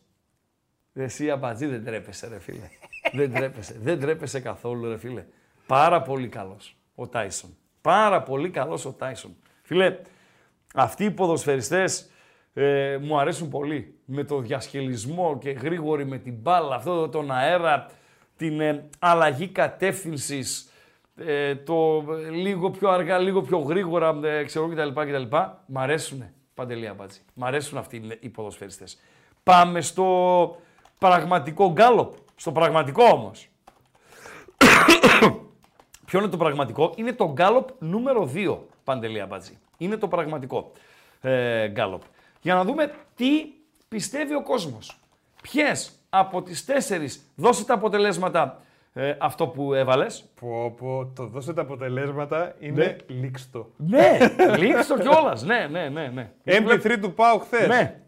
Εσύ 0.92 1.30
αμπατζή 1.30 1.66
δεν 1.66 1.84
τρέπεσαι 1.84 2.28
ρε 2.28 2.38
φίλε. 2.38 2.68
δεν 3.18 3.32
τρέπεσαι. 3.32 3.78
Δεν 3.82 4.00
τρέπεσαι 4.00 4.40
καθόλου 4.40 4.88
ρε 4.88 4.98
φίλε. 4.98 5.24
Πάρα 5.66 6.02
πολύ 6.02 6.28
καλός 6.28 6.76
ο 6.94 7.08
Τάισον. 7.08 7.56
Πάρα 7.84 8.22
πολύ 8.22 8.50
καλός 8.50 8.84
ο 8.84 8.92
Τάισον. 8.92 9.36
Φίλε, 9.62 9.98
αυτοί 10.74 11.04
οι 11.04 11.10
ποδοσφαιριστές 11.10 12.08
Ε, 12.56 12.98
μου 13.02 13.18
αρέσουν 13.18 13.48
πολύ. 13.48 13.94
Με 14.04 14.24
το 14.24 14.38
διασχελισμό 14.38 15.38
και 15.38 15.50
γρήγορη 15.50 16.06
με 16.06 16.18
την 16.18 16.34
μπάλα, 16.34 16.74
αυτό 16.74 17.08
τον 17.08 17.30
αέρα, 17.30 17.86
την 18.36 18.60
ε, 18.60 18.88
αλλαγή 18.98 19.48
κατεύθυνσης, 19.48 20.70
ε, 21.16 21.54
το 21.54 22.04
ε, 22.26 22.30
λίγο 22.30 22.70
πιο 22.70 22.90
αργά, 22.90 23.18
λίγο 23.18 23.42
πιο 23.42 23.58
γρήγορα, 23.58 24.18
ε, 24.22 24.44
ξέρω 24.44 24.68
κτλ. 24.68 25.00
κτλ. 25.00 25.36
Μ' 25.66 25.78
αρέσουν, 25.78 26.24
Παντελή 26.54 26.88
Αμπάτζη. 26.88 27.20
Μ' 27.34 27.44
αρέσουν 27.44 27.78
αυτοί 27.78 28.18
οι 28.20 28.28
ποδοσφαιριστές. 28.28 29.00
Πάμε 29.42 29.80
στο 29.80 30.56
πραγματικό 30.98 31.72
γκάλοπ. 31.72 32.12
Στο 32.36 32.52
πραγματικό 32.52 33.04
όμως. 33.04 33.48
Ποιο 36.14 36.22
είναι 36.22 36.32
το 36.32 36.38
πραγματικό; 36.38 36.92
Είναι 36.96 37.12
το 37.12 37.32
γκάλοπ 37.32 37.68
νούμερο 37.78 38.30
2, 38.34 38.56
Παντελή 38.84 39.20
Αμπάτζη. 39.20 39.58
Είναι 39.76 39.96
το 39.96 40.08
πραγματικό 40.08 40.72
ε, 41.20 41.68
γκάλοπ. 41.68 42.02
Για 42.40 42.54
να 42.54 42.64
δούμε 42.64 42.92
τι 43.14 43.26
πιστεύει 43.88 44.34
ο 44.34 44.42
κόσμος. 44.42 44.98
Ποιες 45.42 45.92
από 46.10 46.42
τις 46.42 46.64
τέσσερις, 46.64 47.22
δώσε 47.34 47.64
τα 47.64 47.74
αποτελέσματα 47.74 48.60
ε, 48.92 49.14
αυτό 49.18 49.46
που 49.46 49.74
έβαλες. 49.74 50.24
Πω, 50.40 50.70
πω, 50.70 51.12
το 51.14 51.26
δώσε 51.26 51.52
τα 51.52 51.62
αποτελέσματα 51.62 52.54
είναι 52.58 52.96
λήξτο. 53.06 53.70
Ναι, 53.76 54.18
λήξω 54.58 54.98
κιόλας. 54.98 55.42
Ναι, 55.42 55.66
ναι, 55.70 55.88
ναι. 55.88 56.10
ναι. 56.14 56.30
MP3 56.44 56.98
του 57.00 57.14
πάω 57.14 57.38
χθες. 57.38 57.68
Ναι, 57.68 58.00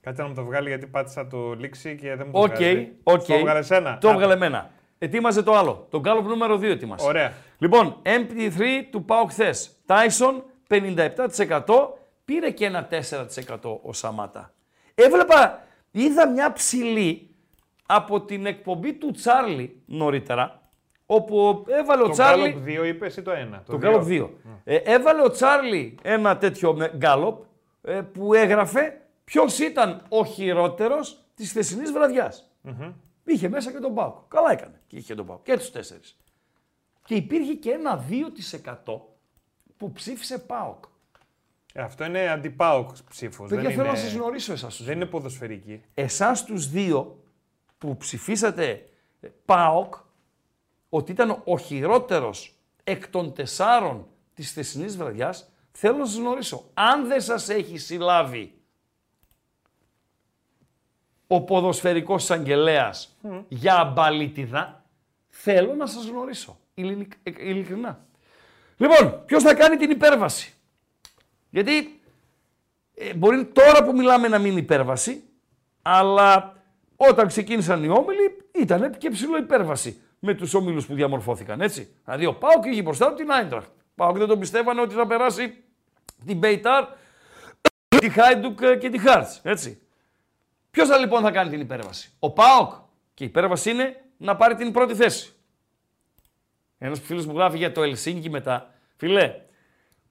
Κάτσε 0.00 0.22
να 0.22 0.28
μου 0.28 0.34
το 0.34 0.44
βγάλει 0.44 0.68
γιατί 0.68 0.86
πάτησα 0.86 1.26
το 1.26 1.52
λήξη 1.52 1.96
και 1.96 2.14
δεν 2.14 2.26
μου 2.26 2.32
το 2.32 2.38
οκ, 2.38 2.54
βγάζει. 2.56 2.88
οκ. 3.02 3.24
Το 3.24 3.34
έβγαλε 3.34 3.66
ένα. 3.68 3.98
Το 3.98 4.08
έβγαλε 4.08 4.32
εμένα. 4.32 4.70
Ετοίμαζε 4.98 5.42
το 5.42 5.54
άλλο. 5.54 5.86
Το 5.90 6.00
γκάλωπ 6.00 6.26
νούμερο 6.26 6.56
2 6.56 6.62
ετοίμασε. 6.62 7.06
Ωραία. 7.06 7.32
Λοιπόν, 7.58 7.96
MP3 8.02 8.62
του 8.90 9.04
πάω 9.04 9.24
χθες. 9.24 9.70
Tyson 9.86 10.42
57%. 10.68 11.88
Πήρε 12.24 12.50
και 12.50 12.64
ένα 12.64 12.88
4% 12.90 13.78
ο 13.82 13.92
Σαμάτα. 13.92 14.52
Έβλεπα, 14.94 15.66
είδα 15.90 16.28
μια 16.28 16.52
ψηλή 16.52 17.30
από 17.86 18.20
την 18.20 18.46
εκπομπή 18.46 18.92
του 18.92 19.10
Τσάρλι 19.10 19.82
νωρίτερα, 19.86 20.60
όπου 21.06 21.64
έβαλε 21.68 22.02
ο 22.02 22.06
Το 22.06 22.10
Τσάρλι... 22.10 22.62
Gallop 22.66 22.82
2 22.82 22.86
είπες 22.86 23.16
ή 23.16 23.22
το 23.22 23.32
1. 23.54 23.60
Το 23.66 23.76
Γκάλοπ 23.76 24.02
2. 24.08 24.28
Ε, 24.64 24.76
έβαλε 24.76 25.22
ο 25.22 25.30
Τσάρλι 25.30 25.98
ένα 26.02 26.36
τέτοιο 26.36 26.90
γκάλοπ 26.96 27.42
ε, 27.82 28.00
που 28.00 28.34
έγραφε 28.34 29.00
ποιος 29.24 29.58
ήταν 29.58 30.02
ο 30.08 30.24
χειρότερος 30.24 31.24
της 31.34 31.52
θεσινή 31.52 31.82
Είχε 33.26 33.48
μέσα 33.48 33.72
και 33.72 33.78
τον 33.78 33.94
Πάουκ. 33.94 34.16
Καλά 34.28 34.52
έκανε. 34.52 34.80
Και 34.86 34.96
είχε 34.96 35.06
και 35.06 35.14
τον 35.14 35.26
Πάουκ. 35.26 35.42
Και 35.42 35.56
τους 35.56 35.70
τέσσερις. 35.70 36.16
Και 37.04 37.14
υπήρχε 37.14 37.54
και 37.54 37.70
ένα 37.70 38.04
2% 38.84 39.00
που 39.76 39.92
ψήφισε 39.92 40.38
Πάουκ. 40.38 40.84
Ε, 41.72 41.82
αυτό 41.82 42.04
είναι 42.04 42.28
αντιπάοκ 42.28 42.90
ψήφος. 43.08 43.48
Παιδιά, 43.48 43.62
Δεν, 43.64 43.72
θέλω 43.72 43.82
είναι... 43.82 43.92
να 43.92 43.98
σας 43.98 44.12
γνωρίσω 44.12 44.52
εσάς 44.52 44.76
τους. 44.76 44.86
δεν 44.86 44.96
είναι 44.96 45.06
ποδοσφαιρική. 45.06 45.82
Εσάς 45.94 46.44
τους 46.44 46.68
δύο 46.70 47.22
που 47.78 47.96
ψηφίσατε 47.96 48.88
ε, 49.20 49.28
ΠΑΟΚ 49.44 49.94
ότι 50.88 51.12
ήταν 51.12 51.42
ο 51.44 51.58
χειρότερος 51.58 52.58
εκ 52.84 53.08
των 53.08 53.32
τεσσάρων 53.34 54.06
της 54.34 54.52
θεσινής 54.52 54.96
βραδιάς, 54.96 55.50
θέλω 55.72 55.96
να 55.96 56.06
σας 56.06 56.16
γνωρίσω. 56.16 56.70
Αν 56.74 57.06
δεν 57.06 57.20
σας 57.20 57.48
έχει 57.48 57.78
συλλάβει 57.78 58.55
ο 61.26 61.40
ποδοσφαιρικός 61.40 62.22
εισαγγελέας 62.22 63.16
για 63.48 63.74
αμπαλίτιδα, 63.78 64.84
θέλω 65.28 65.74
να 65.74 65.86
σας 65.86 66.06
γνωρίσω. 66.06 66.58
Ειλικ- 66.74 67.12
ε, 67.22 67.30
Ειλικρινά. 67.38 68.04
Λοιπόν, 68.76 69.22
ποιος 69.26 69.42
θα 69.42 69.54
κάνει 69.54 69.76
την 69.76 69.90
υπέρβαση; 69.90 70.54
Γιατί 71.50 72.00
ε, 72.94 73.14
μπορεί 73.14 73.44
τώρα 73.44 73.84
που 73.84 73.92
μιλάμε 73.92 74.28
να 74.28 74.38
μην 74.38 74.50
είναι 74.50 74.60
υπέρβαση, 74.60 75.22
αλλά 75.82 76.56
όταν 76.96 77.26
ξεκίνησαν 77.26 77.84
οι 77.84 77.88
όμιλοι 77.88 78.36
ήταν 78.54 78.96
και 78.98 79.10
ψιλο 79.10 79.36
υπέρβαση 79.36 80.00
με 80.18 80.34
τους 80.34 80.54
όμιλους 80.54 80.86
που 80.86 80.94
διαμορφώθηκαν, 80.94 81.60
έτσι. 81.60 81.94
Δηλαδή 82.04 82.26
ο 82.26 82.34
Πάοκ 82.34 82.64
είχε 82.64 82.82
μπροστά 82.82 83.08
του 83.08 83.14
την 83.14 83.32
Άιντραχτ. 83.32 83.68
Πάοκ 83.94 84.16
δεν 84.18 84.26
τον 84.26 84.38
πιστεύανε 84.38 84.80
ότι 84.80 84.94
θα 84.94 85.06
περάσει 85.06 85.64
την 86.26 86.36
Μπέιταρ, 86.38 86.84
τη 87.88 88.08
Χάιντουκ 88.10 88.60
ε, 88.62 88.76
και 88.76 88.90
τη 88.90 88.98
Χάρτς, 88.98 89.40
έτσι. 89.42 89.80
Ποιος 90.76 90.88
θα 90.88 90.98
λοιπόν 90.98 91.22
θα 91.22 91.30
κάνει 91.30 91.50
την 91.50 91.60
υπέρβαση; 91.60 92.12
Ο 92.18 92.30
Πάοκ. 92.30 92.72
Και 93.14 93.24
η 93.24 93.26
υπέρβαση 93.26 93.70
είναι 93.70 94.04
να 94.16 94.36
πάρει 94.36 94.54
την 94.54 94.72
πρώτη 94.72 94.94
θέση. 94.94 95.32
Ένας 96.78 97.00
φίλος 97.00 97.26
μου 97.26 97.34
γράφει 97.34 97.56
για 97.56 97.72
το 97.72 97.82
Ελσίνκι 97.82 98.30
μετά. 98.30 98.74
Φιλέ, 98.96 99.34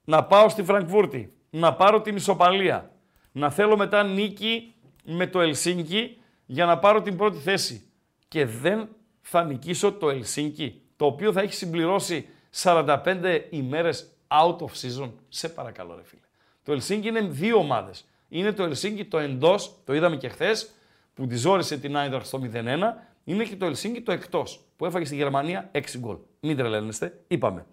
να 0.03 0.23
πάω 0.23 0.49
στη 0.49 0.63
Φραγκφούρτη, 0.63 1.33
να 1.49 1.73
πάρω 1.73 2.01
την 2.01 2.15
ισοπαλία, 2.15 2.91
να 3.31 3.49
θέλω 3.49 3.77
μετά 3.77 4.03
νίκη 4.03 4.75
με 5.03 5.27
το 5.27 5.41
Ελσίνκι 5.41 6.17
για 6.45 6.65
να 6.65 6.79
πάρω 6.79 7.01
την 7.01 7.17
πρώτη 7.17 7.37
θέση. 7.37 7.89
Και 8.27 8.45
δεν 8.45 8.89
θα 9.21 9.43
νικήσω 9.43 9.93
το 9.93 10.09
Ελσίνκι, 10.09 10.81
το 10.95 11.05
οποίο 11.05 11.31
θα 11.31 11.41
έχει 11.41 11.53
συμπληρώσει 11.53 12.29
45 12.63 13.41
ημέρες 13.49 14.17
out 14.27 14.57
of 14.57 14.71
season. 14.81 15.11
Σε 15.29 15.49
παρακαλώ 15.49 15.95
ρε 15.95 16.03
φίλε. 16.03 16.21
Το 16.63 16.71
Ελσίνκι 16.71 17.07
είναι 17.07 17.21
δύο 17.21 17.57
ομάδες. 17.57 18.05
Είναι 18.29 18.51
το 18.51 18.63
Ελσίνκι 18.63 19.05
το 19.05 19.17
εντός, 19.17 19.75
το 19.85 19.93
είδαμε 19.93 20.15
και 20.15 20.29
χθες, 20.29 20.69
που 21.13 21.27
τη 21.27 21.35
ζόρισε 21.35 21.77
την 21.77 21.97
Άιντραχ 21.97 22.25
στο 22.25 22.41
0-1. 22.53 22.93
Είναι 23.23 23.43
και 23.43 23.55
το 23.55 23.65
Ελσίνκι 23.65 24.01
το 24.01 24.11
εκτός, 24.11 24.65
που 24.75 24.85
έφαγε 24.85 25.05
στη 25.05 25.15
Γερμανία 25.15 25.69
6 25.71 25.79
γκολ. 25.97 26.17
Μην 26.39 26.57
τρελαίνεστε, 26.57 27.19
είπαμε. 27.27 27.65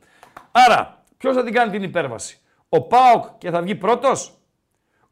Άρα, 0.52 1.04
ποιος 1.16 1.34
θα 1.34 1.44
την 1.44 1.52
κάνει 1.52 1.70
την 1.70 1.82
υπέρβαση; 1.82 2.40
Ο 2.68 2.80
Πάοκ 2.80 3.38
και 3.38 3.50
θα 3.50 3.62
βγει 3.62 3.74
πρώτος; 3.74 4.38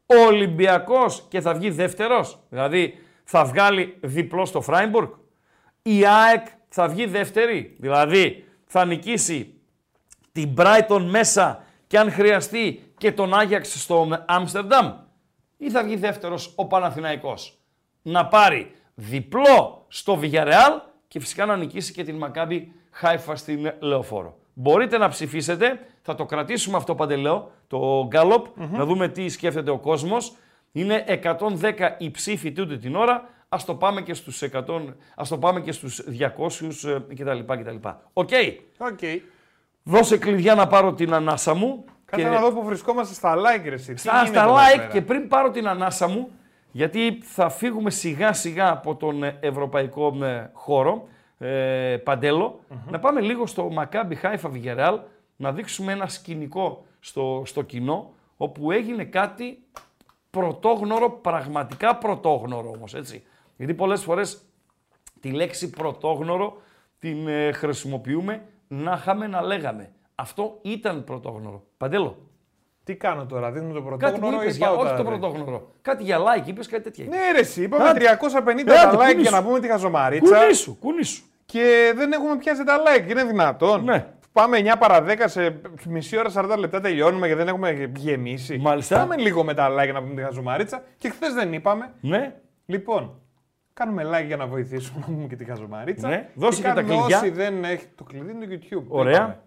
Ο 0.05 0.15
Ολυμπιακός 0.27 1.25
και 1.29 1.41
θα 1.41 1.53
βγει 1.53 1.69
δεύτερος; 1.69 2.39
Δηλαδή 2.49 2.99
θα 3.23 3.45
βγάλει 3.45 3.97
διπλό 4.01 4.45
στο 4.45 4.61
Φράιμπουργκ; 4.61 5.09
Η 5.81 6.05
ΑΕΚ 6.05 6.47
θα 6.69 6.87
βγει 6.87 7.05
δεύτερη; 7.05 7.75
Δηλαδή 7.79 8.45
θα 8.65 8.85
νικήσει 8.85 9.61
την 10.31 10.53
Brighton 10.57 11.07
μέσα 11.09 11.63
και 11.87 11.99
αν 11.99 12.11
χρειαστεί 12.11 12.93
και 12.97 13.11
τον 13.11 13.33
Άγιαξ 13.33 13.81
στο 13.81 14.23
Άμστερνταμ; 14.27 14.93
Ή 15.63 15.69
θα 15.69 15.83
βγει 15.83 15.95
δεύτερος 15.95 16.53
ο 16.55 16.65
Παναθηναϊκός. 16.65 17.57
Να 18.01 18.25
πάρει 18.27 18.71
διπλό 18.95 19.85
στο 19.87 20.19
Villarreal 20.21 20.79
και 21.07 21.19
φυσικά 21.19 21.45
να 21.45 21.57
νικήσει 21.57 21.93
και 21.93 22.03
την 22.03 22.15
Μακάμπι 22.15 22.71
Χάιφα 22.91 23.35
στην 23.35 23.73
Λεωφόρο. 23.79 24.37
Μπορείτε 24.53 24.97
να 24.97 25.09
ψηφίσετε, 25.09 25.79
θα 26.01 26.15
το 26.15 26.25
κρατήσουμε 26.25 26.77
αυτό 26.77 26.95
Παντελέο, 26.95 27.51
το 27.67 28.07
γκάλοπ, 28.11 28.43
να 28.71 28.85
δούμε 28.85 29.07
τι 29.09 29.29
σκέφτεται 29.29 29.71
ο 29.71 29.79
κόσμος. 29.79 30.35
Είναι 30.71 31.05
110 31.07 31.95
οι 31.97 32.11
ψήφοι 32.11 32.51
τούτη 32.51 32.77
την 32.77 32.95
ώρα, 32.95 33.29
ας 33.49 33.65
το 33.65 33.75
πάμε 33.75 34.01
και 34.01 34.13
στους, 34.13 34.41
100, 34.41 34.95
ας 35.15 35.29
το 35.29 35.37
πάμε 35.37 35.61
και 35.61 35.71
στους 35.71 36.03
200 36.07 36.89
ε, 36.89 37.13
κτλ. 37.15 37.39
κτλ. 37.39 37.87
OK, 38.13 38.29
OK. 38.77 38.99
δώσε 39.83 40.17
κλειδιά 40.17 40.55
να 40.55 40.67
πάρω 40.67 40.93
την 40.93 41.13
ανάσα 41.13 41.53
μου. 41.53 41.85
Κάτσε 42.11 42.29
να 42.29 42.39
δω 42.39 42.51
που 42.51 42.63
βρισκόμαστε 42.63 43.13
στα 43.13 43.35
like, 43.35 43.63
ρε, 43.63 43.73
εσύ. 43.73 43.93
Τι 43.93 43.99
Στα, 43.99 44.11
γίνεται 44.11 44.37
στα 44.37 44.43
εδώ 44.43 44.55
like 44.55 44.77
πέρα; 44.77 44.87
και 44.87 45.01
πριν 45.01 45.27
πάρω 45.27 45.51
την 45.51 45.67
ανάσα 45.67 46.07
μου, 46.07 46.29
γιατί 46.71 47.19
θα 47.21 47.49
φύγουμε 47.49 47.89
σιγά 47.89 48.33
σιγά 48.33 48.71
από 48.71 48.95
τον 48.95 49.23
ε, 49.23 49.37
ευρωπαϊκό 49.39 50.23
ε, 50.23 50.49
χώρο, 50.53 51.07
ε, 51.37 51.97
παντελο 52.03 52.59
να 52.89 52.99
πάμε 52.99 53.21
λίγο 53.21 53.45
στο 53.45 53.71
Maccabi 53.77 54.13
Haifa 54.21 54.51
Villarreal, 54.53 54.99
να 55.35 55.51
δείξουμε 55.51 55.91
ένα 55.91 56.07
σκηνικό 56.07 56.85
στο, 56.99 57.43
στο 57.45 57.61
κοινό, 57.61 58.13
όπου 58.37 58.71
έγινε 58.71 59.03
κάτι 59.03 59.63
πρωτόγνωρο, 60.29 61.09
πραγματικά 61.09 61.95
πρωτόγνωρο 61.95 62.69
όμως, 62.69 62.93
έτσι. 62.93 63.23
Γιατί 63.57 63.73
πολλές 63.73 64.03
φορές 64.03 64.41
τη 65.19 65.31
λέξη 65.31 65.69
πρωτόγνωρο 65.69 66.61
την 66.99 67.27
ε, 67.27 67.51
χρησιμοποιούμε 67.51 68.43
να 68.67 68.93
είχαμε 68.99 69.27
να 69.27 69.41
λέγαμε. 69.41 69.91
Αυτό 70.21 70.59
ήταν 70.61 71.03
πρωτόγνωρο. 71.03 71.63
Παντέλο, 71.77 72.17
Τι 72.83 72.95
κάνω 72.95 73.25
τώρα, 73.25 73.51
δίνουμε 73.51 73.73
το 73.73 73.81
Κάτι 73.81 73.97
πρωτόγνωρο 73.97 74.35
μου 74.35 74.41
ή 74.41 74.43
είπες 74.43 74.57
για, 74.57 74.67
πάω 74.67 74.75
όχι 74.75 74.83
τώρα, 74.85 74.97
το 74.97 75.03
ρε; 75.03 75.09
πρωτόγνωρο. 75.17 75.71
Κάτι 75.81 76.03
για 76.03 76.17
like, 76.17 76.47
είπες 76.47 76.67
κάτι 76.67 76.83
τέτοια. 76.83 77.05
Ναι, 77.05 77.31
ρε, 77.31 77.39
εσύ, 77.39 77.63
είπαμε 77.63 77.89
Άντε. 77.89 77.99
350 77.99 78.49
Άντε, 78.49 78.63
τα 78.63 78.91
like 78.91 78.97
κουνήσου. 78.97 79.19
για 79.21 79.31
να 79.31 79.43
πούμε 79.43 79.59
τη 79.59 79.67
χαζομαρίτσα 79.67 80.37
Κουνήσου, 80.37 80.77
κουνήσου. 80.79 81.23
και 81.45 81.93
δεν 81.95 82.11
έχουμε 82.11 82.37
πιάσει 82.37 82.63
τα 82.63 82.77
like. 82.77 83.09
Είναι 83.09 83.23
δυνατόν. 83.23 83.83
Ναι. 83.83 84.07
Πάμε 84.31 84.57
9 84.59 84.73
παρα 84.79 85.05
10 85.07 85.15
σε 85.25 85.61
μισή 85.87 86.17
ώρα 86.17 86.29
40 86.35 86.57
λεπτά 86.57 86.81
τελειώνουμε 86.81 87.27
και 87.27 87.35
δεν 87.35 87.47
έχουμε 87.47 87.91
γεμίσει. 87.95 88.57
Μάλιστα. 88.57 88.97
Πάμε 88.97 89.17
λίγο 89.17 89.43
με 89.43 89.53
τα 89.53 89.69
like 89.69 89.83
για 89.83 89.93
να 89.93 90.01
πούμε 90.01 90.13
τη 90.15 90.21
χαζομαρίτσα 90.21 90.83
και 90.97 91.09
χθες 91.09 91.33
δεν 91.33 91.53
είπαμε. 91.53 91.91
Ναι, 92.01 92.35
Λοιπόν, 92.65 93.19
κάνουμε 93.73 94.03
like 94.03 94.25
για 94.25 94.37
να 94.37 94.47
βοηθήσουμε 94.47 94.99
να 94.99 95.05
πούμε 95.05 95.27
και 95.27 95.35
τη 95.35 95.45
χαζομαρίτσα. 95.45 96.07
Ναι, 96.07 96.29
δώσε 96.33 96.61
και 96.61 96.67
τα 96.67 96.73
κάνουμε 96.73 96.95
κλειδιά. 96.95 97.17
Όσοι 97.17 97.29
δεν 97.29 97.63
έχει... 97.63 97.85
Το 97.95 98.03
κλειδί 98.03 98.31
είναι 98.31 98.45
το 98.45 98.53
YouTube. 98.53 98.83
το 98.89 98.97
Ωραία. 98.97 99.41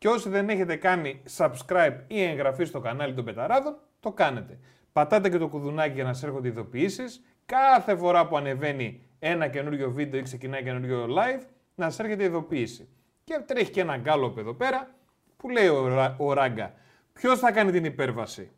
Είπαμε. 0.00 0.08
Και 0.08 0.08
όσοι 0.08 0.28
δεν 0.28 0.48
έχετε 0.48 0.76
κάνει 0.76 1.22
subscribe 1.36 1.96
ή 2.06 2.22
εγγραφή 2.22 2.64
στο 2.64 2.80
κανάλι 2.80 3.14
των 3.14 3.24
Πεταράδων, 3.24 3.76
το 4.00 4.12
κάνετε. 4.12 4.58
Πατάτε 4.92 5.28
και 5.28 5.38
το 5.38 5.48
κουδουνάκι 5.48 5.94
για 5.94 6.04
να 6.04 6.12
σας 6.12 6.22
έρχονται 6.22 6.48
ειδοποιήσεις. 6.48 7.22
Κάθε 7.46 7.96
φορά 7.96 8.26
που 8.26 8.36
ανεβαίνει 8.36 9.02
ένα 9.18 9.48
καινούριο 9.48 9.90
βίντεο 9.90 10.20
ή 10.20 10.22
ξεκινάει 10.22 10.62
καινούριο 10.62 11.06
live, 11.06 11.42
να 11.74 11.90
σας 11.90 11.98
έρχεται 11.98 12.24
ειδοποίηση. 12.24 12.88
Και 13.24 13.42
τρέχει 13.46 13.70
και 13.70 13.80
ένα 13.80 13.96
γκάλωπ 13.96 14.38
εδώ 14.38 14.54
πέρα 14.54 14.94
που 15.36 15.48
λέει 15.48 15.68
ο, 15.68 15.88
Ρα- 15.88 16.16
ο 16.18 16.32
Ράγκα. 16.32 16.74
Ποιος 17.12 17.38
θα 17.38 17.52
κάνει 17.52 17.70
την 17.70 17.84
υπέρβαση; 17.84 18.50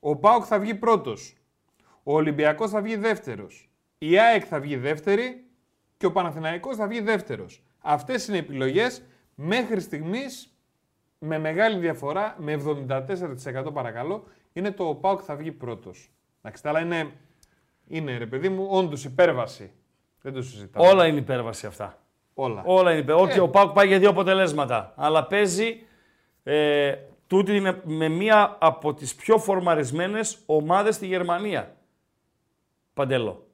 Ο 0.00 0.16
Πάοκ 0.16 0.44
θα 0.46 0.58
βγει 0.58 0.74
πρώτος. 0.74 1.36
Ο 2.02 2.14
Ολυμπιακός 2.14 2.70
θα 2.70 2.80
βγει 2.80 2.96
δεύτερος. 2.96 3.70
Η 3.98 4.18
ΑΕΚ 4.18 4.44
θα 4.48 4.60
βγει 4.60 4.76
δεύτερη 4.76 5.44
και 5.96 6.06
ο 6.06 6.12
Παναθηναϊκός 6.12 6.76
θα 6.76 6.86
βγει 6.86 7.00
δεύτερος. 7.00 7.62
Αυτές 7.78 8.28
είναι 8.28 8.36
οι 8.36 8.40
επιλογές 8.40 9.02
μέχρι 9.34 9.80
στιγμής 9.80 10.53
με 11.24 11.38
μεγάλη 11.38 11.78
διαφορά, 11.78 12.34
με 12.38 12.62
74% 12.88 13.72
παρακαλώ, 13.72 14.24
είναι 14.52 14.70
το 14.70 14.88
ο 14.88 14.94
ΠΑΟΚ 14.94 15.20
θα 15.24 15.36
βγει 15.36 15.52
πρώτος. 15.52 16.10
Εντάξει, 16.42 16.62
τα 16.62 16.68
άλλα 16.68 16.80
είναι, 16.80 17.12
είναι 17.86 18.16
ρε 18.16 18.26
παιδί 18.26 18.48
μου, 18.48 18.66
όντως 18.70 19.04
υπέρβαση. 19.04 19.72
Δεν 20.22 20.32
το 20.32 20.42
συζητάω. 20.42 20.90
Όλα 20.90 21.06
είναι 21.06 21.18
υπέρβαση 21.18 21.66
αυτά. 21.66 21.98
Όλα. 22.34 22.62
Όλα 22.66 22.90
είναι 22.90 23.00
υπέρβαση. 23.00 23.26
Ε. 23.26 23.30
Όχι, 23.30 23.40
ο 23.40 23.48
Πάουκ 23.48 23.72
πάει 23.72 23.86
για 23.86 23.98
δύο 23.98 24.10
αποτελέσματα. 24.10 24.92
Αλλά 24.96 25.26
παίζει. 25.26 25.82
Ε, 26.42 26.94
τούτη 27.26 27.56
είναι 27.56 27.80
με 27.84 28.08
μία 28.08 28.56
από 28.60 28.94
τις 28.94 29.14
πιο 29.14 29.38
φορμαρισμένες 29.38 30.38
ομάδες 30.46 30.94
στη 30.94 31.06
Γερμανία. 31.06 31.76
Παντελό. 32.94 33.46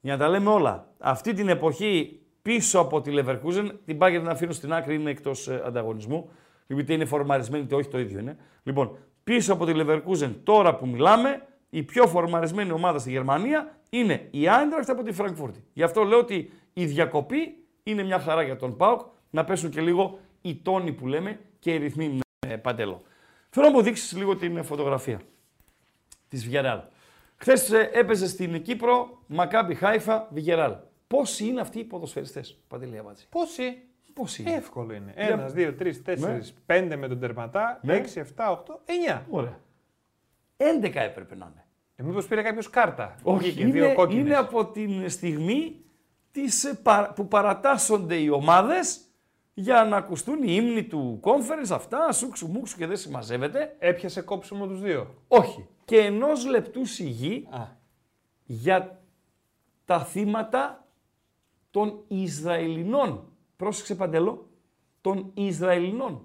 Για 0.00 0.16
να 0.16 0.18
τα 0.18 0.28
λέμε 0.28 0.50
όλα. 0.50 0.88
Αυτή 0.98 1.32
την 1.32 1.48
εποχή 1.48 2.20
πίσω 2.42 2.78
από 2.78 3.00
τη 3.00 3.12
Leverkusen, 3.14 3.70
την 3.84 3.98
Bayern 4.00 4.18
την 4.18 4.28
αφήνω 4.28 4.52
στην 4.52 4.72
άκρη, 4.72 4.94
είναι 4.94 5.10
εκτός 5.10 5.48
ε, 5.48 5.62
ανταγωνισμού. 5.64 6.30
Γιατί 6.66 6.94
είναι 6.94 7.04
φορμαρισμένη, 7.04 7.64
είτε 7.64 7.74
όχι 7.74 7.88
το 7.88 7.98
ίδιο 7.98 8.18
είναι. 8.18 8.36
Λοιπόν, 8.62 8.98
πίσω 9.24 9.52
από 9.52 9.66
τη 9.66 9.72
Leverkusen 9.76 10.34
τώρα 10.42 10.76
που 10.76 10.86
μιλάμε, 10.86 11.46
η 11.70 11.82
πιο 11.82 12.06
φορμαρισμένη 12.06 12.70
ομάδα 12.70 12.98
στη 12.98 13.10
Γερμανία 13.10 13.78
είναι 13.90 14.28
η 14.30 14.42
Eintracht 14.44 14.86
από 14.86 15.02
τη 15.02 15.12
Φραγκφούρτη. 15.12 15.64
Γι' 15.72 15.82
αυτό 15.82 16.02
λέω 16.02 16.18
ότι 16.18 16.52
η 16.72 16.84
διακοπή 16.84 17.64
είναι 17.82 18.02
μια 18.02 18.18
χαρά 18.18 18.42
για 18.42 18.56
τον 18.56 18.76
ΠΑΟΚ, 18.76 19.00
να 19.30 19.44
πέσουν 19.44 19.70
και 19.70 19.80
λίγο 19.80 20.18
οι 20.40 20.54
τόνοι 20.54 20.92
που 20.92 21.06
λέμε 21.06 21.40
και 21.58 21.74
οι 21.74 21.76
ρυθμοί 21.76 22.18
ε, 22.46 22.56
παντέλο. 22.56 23.02
Θέλω 23.50 23.66
να 23.66 23.72
μου 23.72 23.82
δείξεις 23.82 24.16
λίγο 24.16 24.36
την 24.36 24.56
ε, 24.56 24.62
φωτογραφία 24.62 25.20
της 26.28 26.44
Βιγεράλ. 26.44 26.80
Χθες 27.36 27.72
έπαιζε 27.72 28.28
στην 28.28 28.62
Κύπρο 28.62 29.22
Μακάμπι 29.26 29.74
Χάιφα 29.74 30.28
Βιγεράλ. 30.32 30.76
Πόσοι 31.06 31.46
είναι 31.46 31.60
αυτοί 31.60 31.78
οι 31.78 31.84
ποδοσφαιριστές, 31.84 32.58
Παντελή 32.68 32.98
Αμπάτζη. 32.98 33.26
Πόσοι; 33.28 33.82
Πόσοι 34.16 34.42
είναι; 34.42 34.52
Εύκολο 34.52 34.94
είναι. 34.94 35.12
Ένας, 35.16 35.52
δύο, 35.52 35.74
τρεις, 35.74 36.02
τέσσερις, 36.02 36.54
πέντε 36.66 36.96
με 36.96 37.08
τον 37.08 37.20
τερματά, 37.20 37.78
Ναι. 37.82 37.94
έξι, 37.94 38.20
εφτά, 38.20 38.50
οχτώ, 38.50 38.80
εννιά. 38.84 39.26
Ωραία. 39.30 39.58
11 40.56 41.00
έπρεπε 41.00 41.34
να 41.36 41.46
είναι. 41.52 41.64
Ε, 41.96 42.02
Μήπως 42.02 42.26
πήρε 42.26 42.42
κάποιος 42.42 42.70
κάρτα. 42.70 43.14
Όχι, 43.22 43.50
Βγήκε 43.50 43.66
δύο 43.66 43.84
είναι, 43.84 43.94
κόκκινες. 43.94 44.24
είναι 44.26 44.36
από 44.36 44.66
την 44.66 45.08
στιγμή 45.10 45.80
της, 46.30 46.64
ε, 46.64 46.74
πα- 46.82 47.12
που 47.14 47.28
παρατάσσονται 47.28 48.14
οι 48.16 48.28
ομάδες 48.28 49.00
για 49.54 49.84
να 49.84 49.96
ακουστούν 49.96 50.42
οι 50.42 50.46
ύμνοι 50.48 50.84
του 50.84 51.20
conference, 51.22 51.70
αυτά, 51.70 52.12
σούξου 52.12 52.46
μουξου 52.48 52.76
και 52.76 52.86
δεν 52.86 52.96
συμμαζεύεται. 52.96 53.76
Έπιασε 53.78 54.20
κόψιμο 54.20 54.66
τους 54.66 54.80
δύο. 54.80 55.14
Όχι. 55.28 55.66
Και 55.84 55.96
ενός 55.98 56.46
λεπτού 56.46 56.84
σιγή 56.84 57.46
Α. 57.50 57.64
για 58.44 59.02
τα 59.84 60.04
θύματα 60.04 60.86
των 61.70 62.04
Ισραηλινών. 62.08 63.30
Πρόσεξε 63.56 63.94
Παντελό, 63.94 64.48
των 65.00 65.30
ισραηλινων 65.34 66.20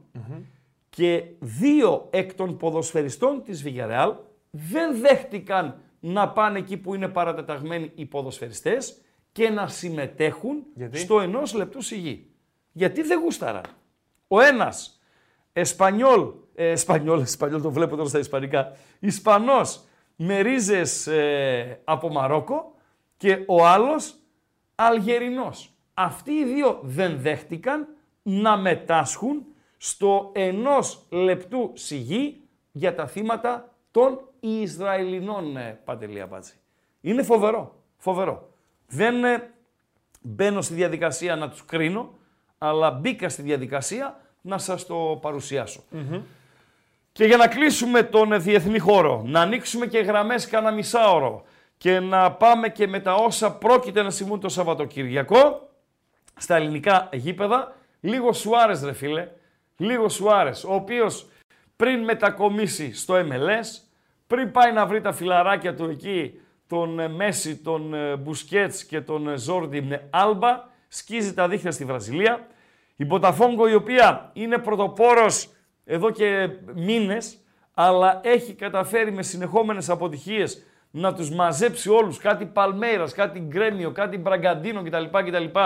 Και 0.90 1.24
δύο 1.40 2.08
εκ 2.10 2.34
των 2.34 2.58
ποδοσφαιριστών 2.58 3.44
της 3.44 3.64
Βιγιαρεάλ 3.64 4.16
δεν 4.50 5.00
δέχτηκαν 5.00 5.82
να 6.00 6.30
πάνε 6.30 6.60
εκεί 6.60 6.78
που 6.78 6.96
είναι 6.96 7.08
παρατεταγμένοι 7.08 7.92
οι 7.96 8.06
ποδοσφαιριστές 8.06 9.02
και 9.32 9.50
να 9.50 9.68
συμμετέχουν 9.68 10.64
Γιατί; 10.76 10.98
στο 10.98 11.20
ενός 11.20 11.54
λεπτού 11.54 11.82
σιγή. 11.82 12.30
Γιατί 12.72 13.02
δεν 13.02 13.20
γούσταραν. 13.20 13.64
Ο 14.28 14.42
ένας 14.42 15.02
Εσπανιόλ, 15.54 16.32
ε, 16.56 16.70
Εσπανιόλ, 16.70 17.22
Εσπανιόλ 17.22 17.62
το 17.62 17.72
βλέπω 17.72 17.96
τώρα 17.96 18.10
στα 18.10 18.20
Ισπανικά, 18.20 18.72
Ισπανός 19.00 19.84
με 20.16 20.40
ρίζες 20.40 21.08
ε, 21.08 21.82
από 21.84 22.10
Μαρόκο 22.10 22.76
και 23.18 23.44
ο 23.48 23.66
άλλος 23.66 24.16
Αλγερινός. 24.76 25.71
Αυτοί 26.04 26.32
οι 26.32 26.46
δύο 26.46 26.80
δεν 26.82 27.20
δέχτηκαν 27.20 27.88
να 28.22 28.58
μετάσχουν 28.58 29.46
στο 29.78 30.32
ενός 30.34 31.06
λεπτού 31.10 31.72
σιγή 31.74 32.42
για 32.72 32.96
τα 32.96 33.08
θύματα 33.08 33.74
των 33.92 34.20
Ισραηλινών, 34.40 35.58
ε, 35.58 35.80
Παντελή 35.86 36.22
Αμπάτζη. 36.22 36.54
Είναι 37.02 37.24
φοβερό, 37.24 37.76
φοβερό. 37.98 38.50
Δεν 38.88 39.24
ε, 39.24 39.52
μπαίνω 40.22 40.62
στη 40.62 40.74
διαδικασία 40.74 41.36
να 41.36 41.50
τους 41.50 41.66
κρίνω, 41.66 42.14
αλλά 42.58 42.92
μπήκα 42.92 43.30
στη 43.30 43.42
διαδικασία 43.42 44.20
να 44.42 44.58
σας 44.58 44.86
το 44.86 45.20
παρουσιασω 45.22 45.84
Και 47.12 47.26
για 47.26 47.38
να 47.38 47.48
κλείσουμε 47.48 48.04
τον 48.04 48.32
ε, 48.32 48.38
διεθνή 48.38 48.80
χώρο, 48.80 49.24
να 49.26 49.42
ανοίξουμε 49.42 49.86
και 49.86 50.00
γραμμές 50.00 50.48
κάνα 50.48 50.72
μισάωρο 50.72 51.44
και 51.78 52.00
να 52.00 52.32
πάμε 52.32 52.70
και 52.70 52.88
με 52.88 53.00
τα 53.00 53.14
όσα 53.14 53.52
πρόκειται 53.52 54.02
να 54.02 54.10
συμβούν 54.10 54.40
το 54.40 54.50
Σαββατοκυριακό 54.50 55.70
στα 56.42 56.56
ελληνικά 56.56 57.10
γήπεδα, 57.12 57.76
λίγο 58.00 58.34
Σουάρες 58.34 58.84
ρε 58.84 58.94
φίλε, 58.94 59.28
λίγο 59.78 60.10
Σουάρες, 60.10 60.64
ο 60.64 60.74
οποίος 60.74 61.28
πριν 61.76 62.04
μετακομίσει 62.04 62.94
στο 62.94 63.16
MLS, 63.16 63.82
πριν 64.28 64.52
πάει 64.52 64.74
να 64.74 64.86
βρει 64.86 65.02
τα 65.02 65.12
φιλαράκια 65.12 65.76
του 65.76 65.90
εκεί, 65.90 66.40
τον 66.68 67.00
ε, 67.00 67.08
Μέση, 67.08 67.58
τον 67.58 67.94
ε, 67.94 68.16
Μπουσκέτς 68.16 68.86
και 68.86 69.02
τον 69.02 69.30
ε, 69.30 69.38
Ζόρντι 69.38 69.82
με 69.82 70.08
Άλμπα, 70.10 70.64
σκίζει 70.88 71.34
τα 71.34 71.48
δίχτυα 71.48 71.72
στη 71.72 71.86
Βραζιλία. 71.86 72.48
Η 72.96 73.06
Μποταφόγκο 73.06 73.68
η 73.68 73.74
οποία 73.74 74.30
είναι 74.34 74.58
πρωτοπόρος 74.58 75.50
εδώ 75.86 76.10
και 76.12 76.50
μήνες, 76.76 77.38
αλλά 77.74 78.20
έχει 78.24 78.54
καταφέρει 78.54 79.12
με 79.12 79.24
συνεχόμενες 79.24 79.90
αποτυχίες 79.90 80.66
να 80.92 81.14
τους 81.14 81.32
μαζέψει 81.32 81.90
όλους, 81.90 82.18
κάτι 82.18 82.46
Παλμέιρας, 82.46 83.14
κάτι 83.14 83.40
Γκρέμιο, 83.40 83.92
κάτι 83.92 84.18
Μπραγκαντίνο 84.18 84.84
κτλ. 84.84 85.04
κτλ. 85.12 85.60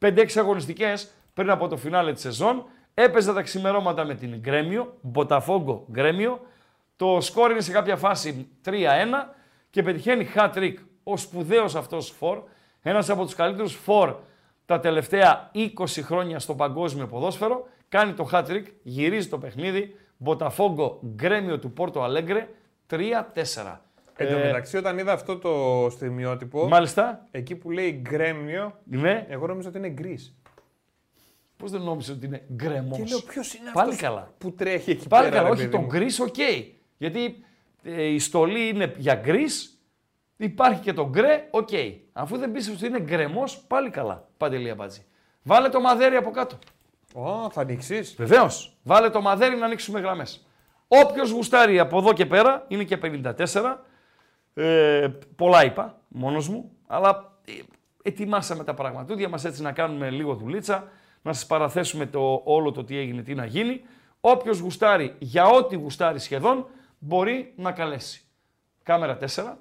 5-6 0.00 0.26
αγωνιστικές 0.36 1.10
πριν 1.34 1.50
από 1.50 1.68
το 1.68 1.76
φινάλε 1.76 2.12
της 2.12 2.22
σεζόν. 2.22 2.64
Έπαιζε 2.94 3.32
τα 3.32 3.42
ξημερώματα 3.42 4.04
με 4.04 4.14
την 4.14 4.36
Γκρέμιο, 4.38 4.96
Μποταφόγκο 5.00 5.86
Γκρέμιο. 5.90 6.40
Το 6.96 7.20
σκόρ 7.20 7.50
είναι 7.50 7.60
σε 7.60 7.72
κάποια 7.72 7.96
φάση 7.96 8.48
3-1 8.64 8.70
και 9.70 9.82
πετυχαίνει 9.82 10.28
hat-trick 10.34 10.74
ο 11.02 11.16
σπουδαίος 11.16 11.74
αυτός 11.74 12.10
φορ, 12.10 12.42
ένας 12.82 13.10
από 13.10 13.24
τους 13.24 13.34
καλύτερους 13.34 13.74
φορ 13.74 14.16
τα 14.66 14.80
τελευταία 14.80 15.50
20 15.54 15.68
χρόνια 16.02 16.38
στο 16.38 16.54
παγκόσμιο 16.54 17.06
ποδόσφαιρο, 17.06 17.68
κάνει 17.88 18.12
το 18.12 18.28
hat-trick, 18.32 18.64
γυρίζει 18.82 19.28
το 19.28 19.38
παιχνίδι, 19.38 19.94
Μποταφόγκο 20.16 21.00
Γκρέμιο 21.14 21.58
του 21.58 21.72
Πόρτο 21.72 22.02
Αλέγκρε, 22.02 22.48
3-4. 22.90 23.80
Εν 24.24 24.28
τω 24.32 24.38
Ε, 24.38 24.44
μεταξύ, 24.44 24.76
όταν 24.76 24.98
είδα 24.98 25.12
αυτό 25.12 25.38
το 25.38 25.86
στιγμιότυπο, 25.90 26.68
Μάλιστα, 26.68 27.26
εκεί 27.30 27.54
που 27.56 27.70
λέει 27.70 27.90
γκρέμιο, 28.08 28.78
ναι. 28.84 29.26
εγώ 29.28 29.46
νόμιζα 29.46 29.68
ότι 29.68 29.78
είναι 29.78 29.88
γκρις. 29.88 30.34
Πώς 31.56 31.70
δεν 31.70 31.80
νόμιζες 31.80 32.14
ότι 32.16 32.26
είναι 32.26 32.42
γκρεμός; 32.52 32.98
Και 32.98 33.04
λέω 33.04 33.20
ποιος 33.20 33.54
είναι 33.54 33.70
Πάλι 33.72 33.90
αυτός 33.90 34.08
καλά. 34.08 34.34
που 34.38 34.52
τρέχει 34.52 34.90
εκεί 34.90 35.08
Πάλι 35.08 35.24
πέρα. 35.28 35.36
καλά, 35.36 35.48
ρε 35.48 35.54
όχι 35.54 35.60
παιδί 35.62 35.72
το 35.76 35.80
μου. 35.80 35.86
γκρις, 35.86 36.20
οκ. 36.20 36.34
Γιατί 36.96 37.44
ε, 37.82 38.02
η 38.02 38.18
στολή 38.18 38.68
είναι 38.68 38.94
για 38.96 39.14
γκρις, 39.14 39.80
υπάρχει 40.36 40.80
και 40.80 40.92
το 40.92 41.08
γκρε, 41.08 41.48
οκ. 41.50 41.68
Αφού 42.12 42.36
δεν 42.36 42.52
πεις 42.52 42.68
ότι 42.68 42.86
είναι 42.86 43.00
γκρεμός, 43.00 43.58
πάλι 43.58 43.90
καλά. 43.90 44.28
Παντελή 44.36 44.70
Αμπάτζη. 44.70 45.04
Βάλε 45.42 45.68
το 45.68 45.80
μαδέρι 45.80 46.16
από 46.16 46.30
κάτω. 46.30 46.58
Ω, 47.14 47.50
θα 47.50 47.60
ανοίξεις. 47.60 48.14
Βεβαίως. 48.18 48.76
Βάλε 48.82 49.10
το 49.10 49.20
μαδέρι 49.20 49.56
να 49.56 49.64
ανοίξουμε 49.66 50.00
γραμμές. 50.00 50.46
Όποιος 50.88 51.30
γουστάρει 51.30 51.78
από 51.78 51.98
εδώ 51.98 52.12
και 52.12 52.26
πέρα, 52.26 52.64
είναι 52.68 52.84
και 52.84 52.96
54. 52.96 53.84
Ε, 54.54 55.08
πολλά 55.36 55.64
είπα, 55.64 56.00
μόνος 56.08 56.48
μου, 56.48 56.70
αλλά 56.86 57.32
ε, 57.44 57.52
ετοιμάσαμε 58.02 58.64
τα 58.64 58.74
πραγματούδια 58.74 59.28
μας 59.28 59.44
έτσι 59.44 59.62
να 59.62 59.72
κάνουμε 59.72 60.10
λίγο 60.10 60.34
δουλίτσα, 60.34 60.88
να 61.22 61.32
σας 61.32 61.46
παραθέσουμε 61.46 62.06
το, 62.06 62.42
όλο 62.44 62.72
το 62.72 62.84
τι 62.84 62.96
έγινε, 62.96 63.22
τι 63.22 63.34
να 63.34 63.44
γίνει. 63.44 63.82
Όποιος 64.20 64.58
γουστάρει, 64.58 65.14
για 65.18 65.46
ό,τι 65.46 65.76
γουστάρει 65.76 66.18
σχεδόν, 66.18 66.66
μπορεί 66.98 67.52
να 67.56 67.72
καλέσει. 67.72 68.22
Κάμερα 68.82 69.18
4. 69.18 69.56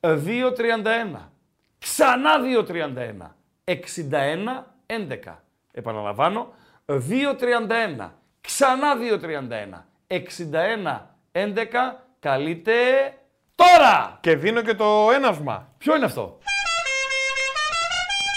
2.31. 0.00 1.30
Ξανά 1.78 2.30
2.31. 2.66 3.34
61. 3.64 4.64
11. 4.86 5.36
Επαναλαμβάνω. 5.72 6.54
2.31. 6.86 8.10
Ξανά 8.40 8.94
2.31. 8.96 9.84
61 10.06 11.00
καλείται 12.22 12.74
τώρα! 13.54 14.18
Και 14.20 14.36
δίνω 14.36 14.62
και 14.62 14.74
το 14.74 15.10
έναυσμα. 15.14 15.68
Ποιο 15.78 15.96
είναι 15.96 16.04
αυτό; 16.04 16.38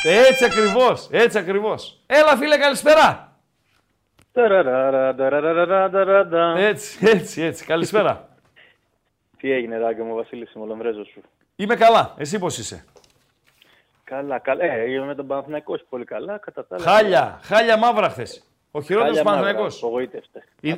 Έτσι 0.04 0.46
ακριβώς, 0.46 1.08
έτσι 1.12 1.38
ακριβώς. 1.38 2.02
Έλα 2.06 2.38
φίλε 2.38 2.58
καλησπέρα. 2.58 3.38
Έτσι, 6.58 7.08
έτσι, 7.08 7.42
έτσι. 7.42 7.66
Καλησπέρα. 7.66 8.30
Τι 9.38 9.52
έγινε, 9.52 9.78
Ράγκο 9.78 10.04
μου, 10.04 10.16
Βασίλη, 10.16 10.48
είμαι 10.56 10.64
ο 10.64 10.68
Λομβρέζο 10.68 11.04
σου. 11.04 11.22
Είμαι 11.56 11.76
καλά. 11.76 12.14
Εσύ 12.18 12.40
πώ 12.40 12.48
είσαι. 12.48 12.86
Καλά, 14.04 14.40
καλά. 14.40 14.64
Ε, 14.64 14.92
είμαι 14.92 15.06
με 15.06 15.16
τον 15.16 15.28
Παναθηναϊκό 15.28 15.80
πολύ 15.90 16.06
καλά. 16.06 16.38
Κατά. 16.38 16.66
Χάλια, 16.80 17.40
χάλια 17.44 17.78
μαύρα 17.78 18.10
χθε. 18.10 18.28
Ο 18.72 18.82
χειρότερο 18.82 19.24
Παναθηναϊκό. 19.24 19.70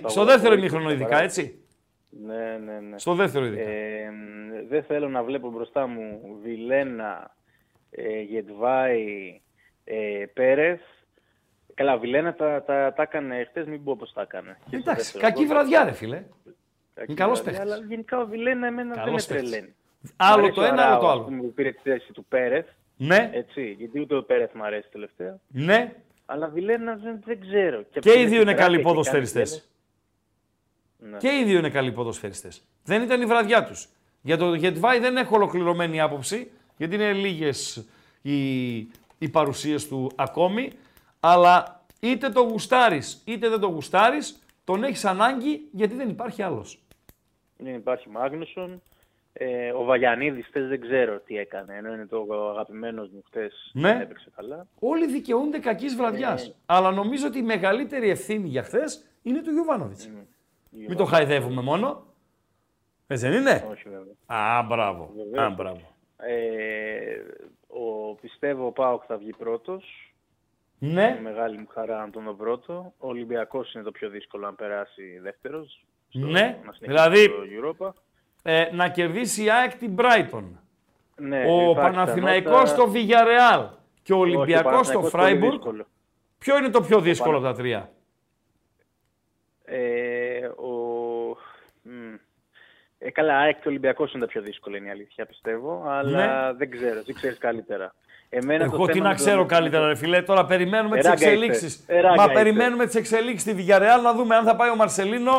Στο 0.09 0.25
δεύτερο 0.25 0.53
ημίχρονο, 0.53 0.91
ειδικά 0.91 1.21
έτσι. 1.21 1.66
Ναι, 2.25 2.57
ναι, 2.65 2.79
ναι. 2.79 2.97
Στο 2.99 3.13
δεύτερο 3.15 3.45
ειδικά. 3.45 3.69
Ε, 3.69 4.09
μ, 4.11 4.67
δεν 4.69 4.83
θέλω 4.83 5.09
να 5.09 5.23
βλέπω 5.23 5.49
μπροστά 5.49 5.87
μου 5.87 6.21
Βιλένα, 6.43 7.35
ε, 7.91 8.21
Γετβάη, 8.21 9.41
ε, 9.83 10.25
Πέρεθ. 10.33 10.81
Καλά, 11.73 11.97
Βιλένα 11.97 12.33
τα, 12.33 12.63
τα, 12.63 12.93
τα 12.93 13.01
έκανε 13.01 13.45
χτες, 13.49 13.65
μην 13.65 13.83
πω 13.83 13.95
πώς 13.95 14.13
τα 14.13 14.21
έκανε. 14.21 14.57
Και 14.69 14.77
στο 14.79 14.91
Εντάξει, 14.91 15.11
δεύτερο 15.11 15.23
κακή 15.23 15.43
γκολ. 15.45 15.47
βραδιά, 15.55 15.83
ρε 15.83 15.91
φίλε. 15.91 16.23
Κακή 16.93 17.11
Είναι 17.11 17.19
καλός 17.21 17.41
βραδιά, 17.41 17.59
παίκτης. 17.61 17.77
Αλλά 17.77 17.85
γενικά 17.89 18.19
ο 18.19 18.25
Βιλένα 18.27 18.67
εμένα 18.67 18.93
δεν 18.93 19.03
με 19.03 19.03
Καλός 19.05 19.25
παίκτης. 19.25 19.49
τρελαίνει. 19.49 19.73
Μ' 20.01 20.07
Άλλο 20.17 20.37
αρέσει 20.41 20.53
το 20.53 20.61
ο 20.61 20.65
ένα, 20.65 20.81
Αράο, 20.81 20.91
άλλο 20.91 20.99
το 21.01 21.07
ας 21.07 21.13
άλλο. 21.13 21.23
πούμε, 21.23 21.41
που 21.41 21.53
πήρε 21.53 21.71
τη 21.71 21.79
θέση 21.83 22.13
του 22.13 22.25
Πέρεθ, 22.25 22.67
Ναι, 22.97 23.29
έτσι, 23.33 23.75
γιατί 23.79 23.99
ούτε 23.99 24.15
ο 24.15 24.23
Πέρεθ 24.23 24.53
μου 24.53 24.63
αρέσει 24.63 24.89
τελευταία. 24.91 25.39
ναι. 25.47 25.93
Αλλά 26.25 26.47
Βιλένα 26.47 26.95
δεν, 26.95 27.21
δεν 27.25 27.39
ξέρω. 27.39 27.77
από 27.79 27.87
Και 27.89 27.99
την 27.99 28.11
οι 28.11 28.15
δύο 28.15 28.25
είναι 28.25 28.33
αριστερά 28.35 28.53
καλοί 28.55 28.75
έχει 28.75 28.83
κάνει 28.83 28.95
ποδοσφαιριστές. 28.95 29.69
Ναι. 30.97 31.17
Και 31.17 31.27
οι 31.27 31.43
δύο 31.43 31.57
είναι 31.57 31.69
καλοί 31.69 31.91
ποδοσφαιριστές. 31.91 32.61
Δεν 32.83 33.01
ήταν 33.01 33.21
η 33.21 33.25
βραδιά 33.25 33.63
τους. 33.63 33.89
Για 34.21 34.37
το 34.37 34.53
Γετβάη 34.53 34.99
δεν 34.99 35.17
έχω 35.17 35.35
ολοκληρωμένη 35.35 36.01
άποψη, 36.01 36.51
γιατί 36.77 36.95
είναι 36.95 37.13
λίγες 37.13 37.87
οι, 38.21 38.77
οι 39.17 39.29
παρουσίες 39.31 39.87
του 39.87 40.11
ακόμη, 40.15 40.71
αλλά 41.19 41.85
είτε 41.99 42.29
το 42.29 42.41
γουστάρεις 42.41 43.21
είτε 43.25 43.49
δεν 43.49 43.59
το 43.59 43.67
γουστάρεις, 43.67 44.43
τον 44.63 44.83
έχεις 44.83 45.05
ανάγκη 45.05 45.67
γιατί 45.71 45.95
δεν 45.95 46.09
υπάρχει 46.09 46.41
άλλος. 46.41 46.79
Δεν 47.57 47.73
υπάρχει 47.73 48.09
Μάγνουσον. 48.09 48.81
Ε, 49.33 49.71
ο 49.71 49.83
Βαγιανίδης 49.83 50.45
χθες 50.45 50.67
δεν 50.67 50.81
ξέρω 50.81 51.19
τι 51.19 51.37
έκανε. 51.37 51.75
Ενώ 51.75 51.93
είναι 51.93 52.05
το 52.05 52.27
αγαπημένος 52.49 53.09
μου 53.09 53.23
χθες. 53.25 53.71
Ναι. 53.73 53.91
Δεν 53.91 54.01
έπαιξε 54.01 54.29
καλά. 54.35 54.67
Όλοι 54.79 55.07
δικαιούνται 55.07 55.59
κακής 55.59 55.95
βραδιάς. 55.95 56.55
Αλλά 56.65 56.91
νομίζω 56.91 57.27
ότι 57.27 57.37
η 57.37 57.41
μεγαλύτερη 57.41 58.09
ευθύνη 58.09 58.47
για 58.47 58.63
χθες 58.63 59.05
είναι 59.21 59.41
του 59.41 59.51
Γιωβάνοβιτς. 59.51 60.09
Μην 60.69 60.97
το 60.97 61.05
χαϊδεύουμε 61.05 61.61
μόνο. 61.61 62.05
Έτσι 63.07 63.27
δεν 63.29 63.39
είναι; 63.41 63.67
Όχι 63.71 63.89
βέβαια. 63.89 64.13
Α, 64.57 64.63
μπράβο. 64.63 65.11
Βεβαίως. 65.15 65.45
Α, 65.51 65.55
μπράβο. 65.55 65.81
Ε, 66.17 67.21
ο, 67.67 68.13
πιστεύω 68.21 68.65
ο 68.65 68.71
Πάοκ 68.71 69.03
θα 69.07 69.17
βγει 69.17 69.33
πρώτος. 69.37 70.11
Ναι, 70.79 71.19
Μεγάλη 71.23 71.57
μου 71.57 71.67
χαρά 71.73 71.99
να 71.99 72.09
τον 72.09 72.23
δω 72.23 72.33
πρώτο. 72.33 72.93
Ο 72.97 73.07
Ολυμπιακός 73.07 73.73
είναι 73.73 73.83
το 73.83 73.91
πιο 73.91 74.09
δύσκολο 74.09 74.45
να 74.45 74.53
περάσει 74.53 75.19
δεύτερος. 75.21 75.85
ναι. 76.11 76.57
Δηλαδή, 76.79 77.23
Στο 77.23 77.33
Europa. 77.61 77.89
ε, 78.43 78.69
να 78.71 78.89
κερδίσει 78.89 79.43
η 79.43 79.51
ΑΕΚ 79.51 79.75
την 79.77 79.95
Brighton. 79.97 80.43
Ναι, 81.15 81.37
ο 81.45 81.71
υπάρχει 81.71 81.75
Παναθηναϊκός 81.95 82.69
στο 82.69 82.87
πιθανότητα- 82.87 83.25
Villarreal 83.25 83.69
και 84.03 84.13
ο 84.13 84.19
Όχι, 84.19 84.35
ο 84.35 84.39
Ολυμπιακός 84.39 84.87
στο 84.87 84.99
Παναθηναϊκός 84.99 85.11
πολύ 85.11 85.37
Freiburg. 85.47 85.51
δύσκολο. 85.51 85.85
Ποιο 86.37 86.57
είναι 86.57 86.69
το 86.69 86.81
πιο 86.81 86.99
δύσκολο 87.01 87.37
από 87.37 87.45
τα 87.45 87.53
τρία; 87.53 87.91
Ε, 89.65 89.75
ο... 89.75 89.75
μ. 89.75 90.06
Ε, 92.99 93.11
καλά, 93.11 93.37
ΑΕΚ 93.37 93.59
και 93.61 93.67
Ολυμπιακός 93.67 94.11
είναι 94.13 94.21
τα 94.25 94.27
πιο 94.31 94.41
δύσκολα, 94.41 94.77
είναι 94.77 94.87
η 94.87 94.89
αλήθεια, 94.91 95.25
πιστεύω. 95.25 95.83
Αλλά 95.87 96.53
δεν 96.53 96.71
ξέρω, 96.71 97.03
τι 97.03 97.13
ξέρεις 97.13 97.37
καλύτερα. 97.37 97.93
Εμένα 98.29 98.59
το 98.63 98.69
Ναι. 98.69 98.75
Εγώ 98.75 98.85
τι 98.85 98.91
θέμα 98.91 99.03
να 99.03 99.09
με 99.09 99.15
τον- 99.15 99.25
ξέρω 99.25 99.45
καλύτερα, 99.45 99.87
ρε 99.87 99.95
φιλέ. 99.95 100.21
Τώρα 100.21 100.45
περιμένουμε 100.45 100.97
Ε, 100.97 101.01
τι 101.01 101.07
ράγκα 101.07 101.25
εξελίξεις. 101.29 101.63
είστε. 101.75 101.93
Ε, 101.97 102.01
ράγκα 102.01 102.15
Μα 102.15 102.21
είστε. 102.23 102.33
περιμένουμε 102.33 102.85
τις 102.85 102.95
εξελίξεις 102.95 103.41
στη 103.41 103.55
Villarreal 103.67 104.01
να 104.03 104.13
δούμε 104.13 104.35
αν 104.35 104.45
θα 104.45 104.55
πάει 104.55 104.69
ο 104.69 104.75
Μαρσελίνο, 104.75 105.35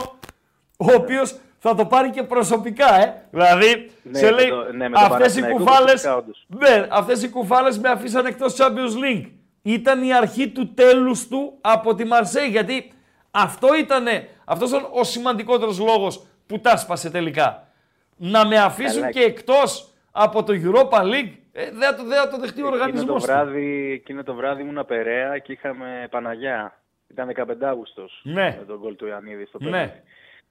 ο 0.77 0.93
οποίος 0.97 1.39
θα 1.59 1.75
το 1.75 1.87
πάρει 1.87 2.11
και 2.11 2.23
προσωπικά, 2.23 2.95
ε. 3.01 3.23
Δηλαδή, 3.31 3.91
Ναι, 4.03 4.19
σε 4.19 4.25
με 4.25 4.31
λέει, 4.31 4.49
το- 4.49 4.73
ναι, 4.73 4.89
με 4.89 4.95
τον 4.97 5.05
αυτές 5.05 5.37
οι 5.37 5.41
Παναθηναϊκό 5.41 5.59
κουφάλε. 5.59 5.85
προσωπικά, 5.91 6.17
όντως. 6.17 6.47
Ναι, 6.49 6.87
αυτές 6.91 7.23
οι 7.23 7.29
κουφάλες 7.29 7.79
με 7.79 7.89
αφήσαν 7.89 8.27
εκτός 8.27 8.57
Champions 8.59 8.95
League. 9.05 9.31
Ήταν 9.63 10.03
η 10.03 10.15
αρχή 10.15 10.49
του 10.49 10.75
τέλους 10.75 11.29
του 11.29 11.59
από 11.61 11.95
τη 11.95 12.05
Μαρσέη. 12.05 12.49
Γιατί 12.49 12.93
αυτό 13.31 13.75
ήταν 13.75 14.07
αυτός 14.45 14.71
ήταν 14.71 14.87
ο 14.93 15.05
σημαντικότερος 15.05 15.79
λόγος 15.79 16.27
που 16.49 16.59
τα 16.61 16.77
σπάσε 16.77 17.11
τελικά. 17.11 17.69
Να 18.17 18.47
με 18.47 18.57
αφήσουν 18.59 19.01
Καλά. 19.01 19.13
και 19.13 19.21
εκτός 19.21 19.93
από 20.13 20.43
το 20.43 20.53
Europa 20.63 20.99
League. 21.01 21.33
Ε, 21.53 21.71
δεν 21.71 21.81
θα 21.81 21.95
το, 21.97 22.05
δεν 22.05 22.19
θα 22.19 22.29
το 22.29 22.39
δεχτεί 22.39 22.63
ο 22.63 22.67
Εκείνο 22.67 22.83
οργανισμός. 22.83 23.21
το, 23.25 23.33
βράδυ, 23.33 23.91
εκείνο 23.93 24.23
το 24.23 24.35
βράδυ 24.35 24.63
ήμουν 24.63 24.85
Περαία 24.87 25.39
και 25.39 25.53
είχαμε 25.53 26.07
Παναγιά. 26.11 26.81
Ήταν 27.11 27.29
15 27.37 27.65
Αύγουστος 27.65 28.21
Ναι. 28.25 28.57
με 28.59 28.65
τον 28.67 28.79
γκολ 28.79 28.97
του 28.97 29.07
Ιωαννίδη 29.07 29.45
στο 29.47 29.59
Ναι. 29.61 29.71
πέναλτι. 29.71 30.03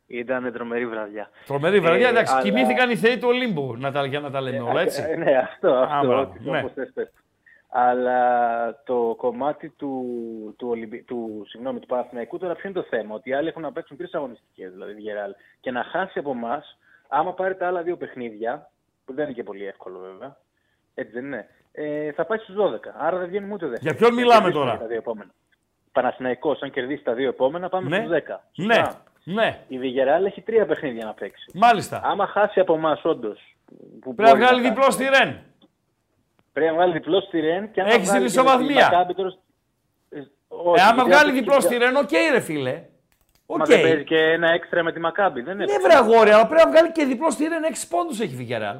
Ήταν 0.07 0.52
τρομερή 0.53 0.88
βραδιά. 0.88 1.30
Τρομερή 1.45 1.80
βραδιά, 1.80 2.07
Ε, 2.07 2.10
εντάξει. 2.10 2.34
αλλά- 2.34 2.41
Κοιμήθηκαν 2.44 2.90
οι 2.90 2.95
θεοί 2.95 3.18
του 3.18 3.28
Ολύμπου 3.28 3.76
να 3.78 3.91
τα, 3.91 4.06
για 4.06 4.19
να 4.19 4.32
τα 4.32 4.41
λέμε 4.41 4.60
όλα, 4.69 4.82
έτσι. 4.82 5.03
Ε, 5.07 5.15
ναι, 5.15 5.38
αυτό, 5.38 5.74
αυτό, 5.74 6.07
μπράβο, 6.07 6.22
ό,τι- 6.22 6.49
ναι. 6.49 6.60
όπως 6.60 6.72
θες 6.74 6.91
πες. 6.94 7.11
Αλλά 7.79 8.81
το 8.85 9.13
κομμάτι 9.17 9.69
του, 9.69 10.05
του, 10.57 10.67
Ολυμπι... 10.69 11.01
του, 11.03 11.43
συγγνώμη, 11.47 11.79
του 11.79 11.87
Παναθηναϊκού 11.87 12.37
τώρα 12.37 12.53
ποιο 12.55 12.69
είναι 12.69 12.79
το 12.81 12.87
θέμα. 12.89 13.15
Ότι 13.15 13.29
οι 13.29 13.33
άλλοι 13.33 13.47
έχουν 13.47 13.61
να 13.61 13.71
παίξουν 13.71 13.97
τρεις 13.97 14.13
αγωνιστικές, 14.13 14.71
δηλαδή 14.71 14.93
Βιγεράλ. 14.93 15.31
Και 15.59 15.71
να 15.71 15.83
χάσει 15.83 16.19
από 16.19 16.31
εμάς, 16.31 16.77
άμα 17.07 17.33
πάρει 17.33 17.55
τα 17.55 17.67
άλλα 17.67 17.81
δύο 17.81 17.97
παιχνίδια, 17.97 18.69
που 19.05 19.13
δεν 19.13 19.23
είναι 19.25 19.33
και 19.33 19.43
πολύ 19.43 19.65
εύκολο 19.65 19.99
βέβαια, 19.99 20.37
έτσι 20.93 21.11
δεν 21.13 21.25
είναι, 21.25 21.47
ε, 21.71 22.11
θα 22.11 22.25
πάει 22.25 22.37
στους 22.37 22.55
12. 22.55 22.93
Άρα 22.97 23.17
δεν 23.17 23.27
βγαίνουμε 23.27 23.53
ούτε 23.53 23.67
δεύτερο. 23.67 23.89
Για 23.95 23.99
ποιον 23.99 24.13
μιλάμε 24.19 24.51
τώρα; 24.51 24.77
Τα 24.77 24.85
δύο 24.85 24.97
επόμενα. 24.97 25.31
Παναθηναϊκός, 25.91 26.61
αν 26.61 26.71
κερδίσει 26.71 27.03
τα 27.03 27.13
δύο 27.13 27.29
επόμενα, 27.29 27.69
πάμε 27.69 27.89
Ναι. 27.89 27.95
στους 27.97 28.09
10. 28.09 28.43
Ναι, 28.55 28.73
Σωστά. 28.75 29.03
ναι, 29.23 29.59
Η 29.67 29.77
Βιγεράλ 29.77 30.25
έχει 30.25 30.41
τρία 30.41 30.65
παιχνίδια 30.65 31.05
να 31.05 31.13
παίξει. 31.13 31.51
μάλιστα. 31.53 32.01
Άμα 32.03 32.27
χάσει 32.27 32.59
από 32.59 32.73
εμάς, 32.73 33.05
όντως. 33.05 33.55
Πρέπει 34.15 34.21
να 34.21 34.35
βγάλει 34.35 34.61
διπλό 34.61 34.91
στη 34.91 35.03
Ρεν. 35.03 35.39
Πρέπει 36.57 36.71
να 36.71 36.77
βγάλει 36.77 36.93
διπλό 36.93 37.21
στη 37.21 37.39
Ρεν 37.39 37.71
και 37.71 37.81
άμα 37.81 37.89
Έχεις 37.93 38.07
βγάλει 38.09 38.25
την 38.25 38.34
και 38.34 38.39
ισοβαθμία. 38.39 38.75
τη 38.88 38.93
Μακάμπι 38.93 39.13
τώρα- 39.13 39.34
Ε, 40.09 40.19
όχι, 40.47 40.79
Ε, 40.79 40.84
άμα 40.84 40.93
γιατί 40.95 41.09
βγάλει 41.09 41.29
αυτή 41.29 41.39
διπλό 41.39 41.55
τη- 41.55 41.61
στη 41.63 41.77
Ρεν, 41.77 41.95
οκ, 41.95 42.11
ρε 42.31 42.39
φίλε. 42.39 42.84
Μα 43.45 43.55
Οκ. 43.55 43.65
δεν 43.65 43.81
παίζει 43.81 44.03
και 44.03 44.15
ένα 44.17 44.49
έξτρα 44.51 44.84
με 44.84 44.91
τη 44.91 44.99
Μακάμπι, 44.99 45.41
δεν 45.41 45.57
Ναι, 45.57 45.63
έπαιζε. 45.63 45.79
βρε 45.79 45.93
αγόρι, 45.95 46.29
αλλά 46.31 46.47
πρέπει 46.47 46.63
να 46.65 46.71
βγάλει 46.71 46.91
και 46.91 47.05
διπλό 47.05 47.31
στη 47.31 47.47
Ρεν. 47.47 47.63
6 47.63 47.88
πόντους 47.88 48.19
έχει 48.19 48.34
η 48.34 48.35
Βιγιαρεάλ. 48.35 48.77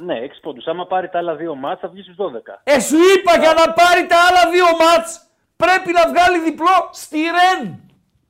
Ναι, 0.00 0.18
6 0.18 0.40
πόντους. 0.40 0.66
Άμα 0.66 0.86
πάρει 0.86 1.08
τα 1.08 1.18
άλλα 1.18 1.34
δύο 1.36 1.54
μάτς 1.54 1.80
θα 1.80 1.88
βγει 1.88 2.02
στους 2.02 2.16
12. 2.16 2.60
Ε, 2.64 2.80
σου 2.80 2.96
είπα 2.96 3.38
για 3.38 3.52
να 3.52 3.72
πάρει 3.72 4.06
τα 4.06 4.16
άλλα 4.28 4.50
δύο 4.50 4.64
μάτς 4.64 5.26
πρέπει 5.56 5.92
να 5.92 6.08
βγάλει 6.08 6.38
διπλό 6.40 6.88
στη 6.92 7.18
Ρεν. 7.18 7.80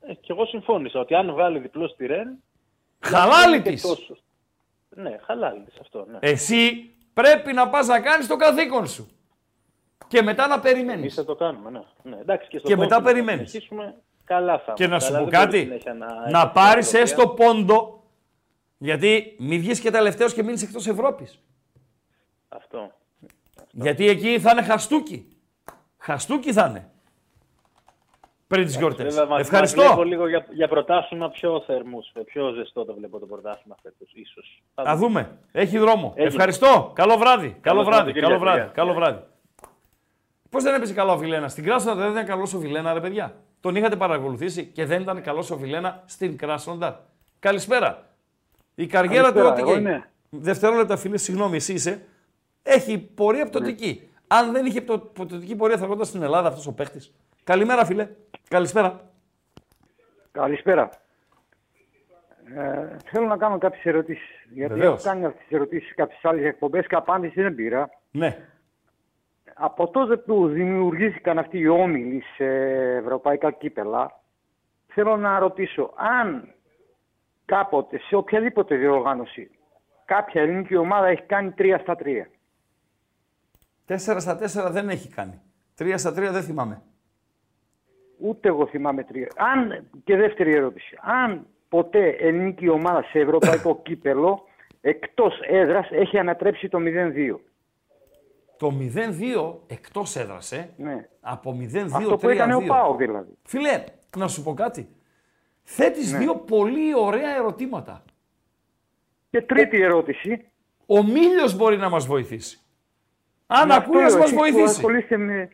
Ε, 0.00 0.14
και 0.14 0.32
εγώ 0.32 0.44
συμφώνησα 0.46 1.00
ότι 1.00 1.14
αν 1.14 1.32
βγάλει 1.32 1.58
διπλό 1.58 1.88
στη 1.88 2.06
Ρεν... 2.06 2.42
Χαλάλη 3.00 3.62
και 3.62 3.70
της. 3.70 3.82
τόσο. 3.82 4.16
Ναι, 4.88 5.18
χαλάλη 5.26 5.60
της 5.64 5.74
αυτό, 5.80 6.06
ναι. 6.10 6.18
Εσύ 6.20 6.90
πρέπει 7.14 7.52
να 7.52 7.68
πας 7.68 7.86
να 7.86 8.00
κάνεις 8.00 8.26
το 8.26 8.36
καθήκον 8.36 8.86
σου. 8.86 9.08
Και 10.08 10.22
μετά 10.22 10.46
να 10.46 10.54
Εμείς 10.54 10.64
περιμένεις. 10.72 11.14
θα 11.14 11.24
το 11.24 11.34
κάνουμε, 11.34 11.70
ναι. 11.70 11.80
ναι 12.02 12.16
εντάξει, 12.20 12.48
και 12.48 12.58
στο 12.58 12.68
Και 12.68 12.76
μετά 12.76 12.94
πόντο, 12.96 13.06
να 13.06 13.12
περιμένεις. 13.12 13.50
συνεχίσουμε, 13.50 13.94
καλά 14.24 14.58
θα 14.58 14.72
Και 14.72 14.82
να 14.82 14.88
είμαστε, 14.88 15.10
σου 15.10 15.16
αλλά 15.16 15.24
πω 15.24 15.30
δεν 15.30 15.40
μπορεί 15.40 15.50
κάτι. 15.52 15.62
συνέχεια 15.64 15.94
Να, 15.94 16.06
Να 16.06 16.38
έχουμε 16.38 16.50
πάρεις 16.54 16.88
την 16.88 17.00
έστω 17.00 17.28
πόντο. 17.28 18.02
Γιατί 18.78 19.36
μη 19.38 19.58
βγεις 19.58 19.80
και 19.80 19.90
τελευταίος 19.90 20.34
και 20.34 20.42
μείνεις 20.42 20.62
εκτός 20.62 20.86
Ευρώπης. 20.86 21.38
Αυτό. 22.48 22.90
Γιατί 23.70 24.08
εκεί 24.08 24.40
θα 24.40 24.50
είναι 24.50 24.62
χαστούκι. 24.62 25.28
Χαστούκι 25.98 26.52
θα 26.52 26.66
είναι. 26.66 26.90
Πριν 28.54 28.66
τις 28.66 28.76
γιορτές. 28.76 29.14
Βέβαια, 29.14 29.28
μας- 29.28 29.40
Ευχαριστώ. 29.40 29.80
μας 29.82 29.86
βλέπω 29.88 30.04
λίγο 30.08 30.28
για, 30.28 30.46
για 30.50 30.68
πρωτάθλημα 30.68 31.30
πιο 31.30 31.62
θερμούς, 31.66 32.12
πιο 32.24 32.50
ζεστό 32.52 32.84
το 32.84 32.94
βλέπω 32.94 33.18
το 33.18 33.26
πρωτάθλημα 33.26 33.76
φέτος, 33.82 34.12
ίσως. 34.14 34.62
Θα 34.74 34.82
Α 34.90 34.96
δούμε. 34.96 35.38
Έχει 35.52 35.78
δρόμο. 35.78 36.12
Έγινε. 36.16 36.28
Ευχαριστώ. 36.28 36.92
Καλό 36.94 37.16
βράδυ. 37.16 37.56
Καλό 37.60 37.80
βράδυ. 37.84 37.96
Σαββατοκύριακο, 37.96 38.28
Καλό 38.32 38.40
βράδυ. 38.44 38.60
γεια. 38.60 38.70
Καλό 38.74 38.92
βράδυ. 38.92 39.18
Πώς 40.50 40.62
δεν 40.62 40.74
έπαιζε 40.74 40.92
καλά 40.94 41.12
ο 41.12 41.16
Βιλένα; 41.16 41.48
Στην 41.48 41.64
Κράσνονταρ 41.64 42.02
δεν 42.02 42.12
ήταν 42.12 42.26
καλός 42.26 42.54
ο 42.54 42.58
Βιλένα, 42.58 42.92
ρε 42.92 43.00
παιδιά. 43.00 43.34
Τον 43.60 43.76
είχατε 43.76 43.96
παρακολουθήσει 43.96 44.66
και 44.66 44.84
δεν 44.84 45.00
ήταν 45.00 45.22
καλός 45.22 45.50
ο 45.50 45.56
Βιλένα 45.56 46.02
στην 46.06 46.36
Κράσνονταρ. 46.38 46.92
Καλησπέρα. 47.38 48.06
Η 48.74 48.86
καριέρα 48.86 49.32
του, 49.32 49.40
ό,τι 49.44 49.60
εγώ 49.60 49.72
και. 49.72 49.78
είμαι. 49.78 50.10
Δευτερόλεπτα, 50.30 50.96
φίλε, 50.96 51.16
συγγνώμη, 51.16 51.56
εσύ 51.56 51.72
είσαι. 51.72 52.04
Έχει 52.62 52.98
πορεία 52.98 53.46
πτωτική. 53.46 54.08
Αν 54.26 54.52
δεν 54.52 54.66
είχε 54.66 54.80
πτω- 54.80 54.98
πτωτική 54.98 55.56
πορεία, 55.56 55.76
θα 55.76 55.82
έρχονταν 55.82 56.06
στην 56.06 56.22
Ελλάδα 56.22 56.48
αυτός 56.48 56.66
ο 56.66 56.72
παίχτης. 56.72 57.12
Καλημέρα, 57.44 57.84
φίλε. 57.84 58.08
Καλησπέρα. 58.48 59.10
Καλησπέρα. 60.32 60.90
Ε, 62.56 62.96
θέλω 63.04 63.26
να 63.26 63.36
κάνω 63.36 63.58
κάποιες 63.58 63.84
ερωτήσεις. 63.84 64.46
Γιατί 64.50 64.74
Βεβαίως. 64.74 64.94
έχω 64.94 65.12
κάνει 65.12 65.24
αυτές 65.24 65.42
τις 65.42 65.56
ερωτήσεις 65.56 65.88
σε 65.88 65.94
κάποιες 65.94 66.24
άλλες 66.24 66.44
εκπομπές 66.44 66.86
και 66.86 66.94
απάντηση 66.94 67.42
δεν 67.42 67.54
πήρα. 67.54 67.90
Ναι. 68.10 68.48
Από 69.54 69.88
τότε 69.90 70.16
που 70.16 70.48
δημιουργήθηκαν 70.48 71.38
αυτοί 71.38 71.58
οι 71.58 71.66
όμιλοι 71.68 72.22
σε 72.36 72.44
ευρωπαϊκά 72.96 73.50
κύπελα, 73.50 74.20
θέλω 74.86 75.16
να 75.16 75.38
ρωτήσω 75.38 75.92
αν 75.96 76.54
κάποτε 77.44 77.98
σε 77.98 78.16
οποιαδήποτε 78.16 78.76
διοργάνωση 78.76 79.50
κάποια 80.04 80.42
ελληνική 80.42 80.76
ομάδα 80.76 81.06
έχει 81.06 81.22
κάνει 81.22 81.54
3 81.58 81.78
στα 81.80 81.96
3. 81.98 82.26
4 83.86 83.96
στα 83.96 84.38
4 84.68 84.70
δεν 84.70 84.88
έχει 84.88 85.08
κάνει. 85.08 85.40
3 85.78 85.94
στα 85.96 86.10
3 86.10 86.14
δεν 86.14 86.42
θυμάμαι. 86.42 86.82
Ούτε 88.18 88.48
εγώ 88.48 88.66
θυμάμαι 88.66 89.04
τρία. 89.04 89.28
Αν, 89.36 89.84
και 90.04 90.16
δεύτερη 90.16 90.54
ερώτηση. 90.54 90.98
Αν 91.00 91.46
ποτέ 91.68 92.08
ελληνική 92.08 92.68
ομάδα 92.68 93.02
σε 93.02 93.18
ευρωπαϊκό 93.18 93.76
κύπελο 93.84 94.42
εκτός 94.80 95.40
έδρας 95.48 95.88
έχει 95.90 96.18
ανατρέψει 96.18 96.68
το 96.68 96.78
0-2. 96.80 97.36
Το 98.56 98.72
0-2 98.80 99.54
εκτός 99.66 100.16
έδρασε. 100.16 100.70
Ναι. 100.76 101.08
Από 101.20 101.56
0-2 101.60 101.88
Αυτό 101.94 102.16
που 102.16 102.28
έκανε 102.28 102.54
ο 102.54 102.60
Πάο 102.66 102.94
δηλαδή. 102.96 103.38
Φίλε, 103.42 103.84
να 104.16 104.28
σου 104.28 104.42
πω 104.42 104.54
κάτι. 104.54 104.88
θέτεις 105.62 106.12
Ναι. 106.12 106.18
δύο 106.18 106.34
πολύ 106.36 106.94
ωραία 106.94 107.36
ερωτήματα. 107.36 108.04
Και 109.30 109.42
τρίτη 109.42 109.80
ερώτηση. 109.80 110.44
Ο 110.86 111.02
Μίλιος 111.02 111.56
μπορεί 111.56 111.76
να 111.76 111.88
μας 111.88 112.06
βοηθήσει. 112.06 112.58
Αν 113.46 113.66
Με 113.68 113.74
ακούει, 113.74 114.02
αυτό 114.02 114.06
ας 114.06 114.14
μας 114.14 114.22
εσείς 114.24 114.32
που 114.34 114.38
βοηθήσει. 114.40 114.64
ασχολείστε 114.64 115.16
με, 115.16 115.48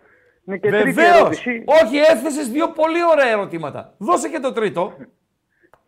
με 0.45 0.59
και 0.59 0.69
τρίτη 0.69 0.91
Βεβαίως. 0.91 1.17
ερώτηση. 1.21 1.65
Όχι, 1.67 1.97
έθεσες 1.97 2.49
δύο 2.51 2.69
πολύ 2.73 3.05
ωραία 3.11 3.29
ερωτήματα. 3.29 3.95
Δώσε 3.99 4.29
και 4.29 4.39
το 4.39 4.53
τρίτο. 4.53 4.93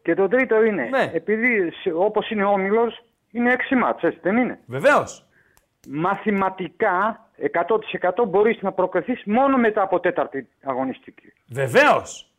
Και 0.02 0.14
το 0.14 0.28
τρίτο 0.28 0.62
είναι, 0.64 0.82
Ναι. 0.84 1.10
επειδή 1.14 1.70
σε- 1.72 1.92
όπως 1.92 2.30
είναι 2.30 2.44
ο 2.44 2.50
Όμιλος, 2.50 3.04
είναι 3.30 3.52
έξι 3.52 3.74
μάτς, 3.74 4.02
έτσι 4.02 4.18
δεν 4.22 4.36
είναι; 4.36 4.58
Βεβαίως. 4.66 5.26
Μαθηματικά, 5.88 7.26
100% 7.36 8.24
μπορείς 8.28 8.58
να 8.62 8.72
προκριθείς 8.72 9.22
μόνο 9.26 9.56
μετά 9.56 9.82
από 9.82 10.00
τέταρτη 10.00 10.48
αγωνιστική. 10.62 11.32
Βεβαίως. 11.48 12.32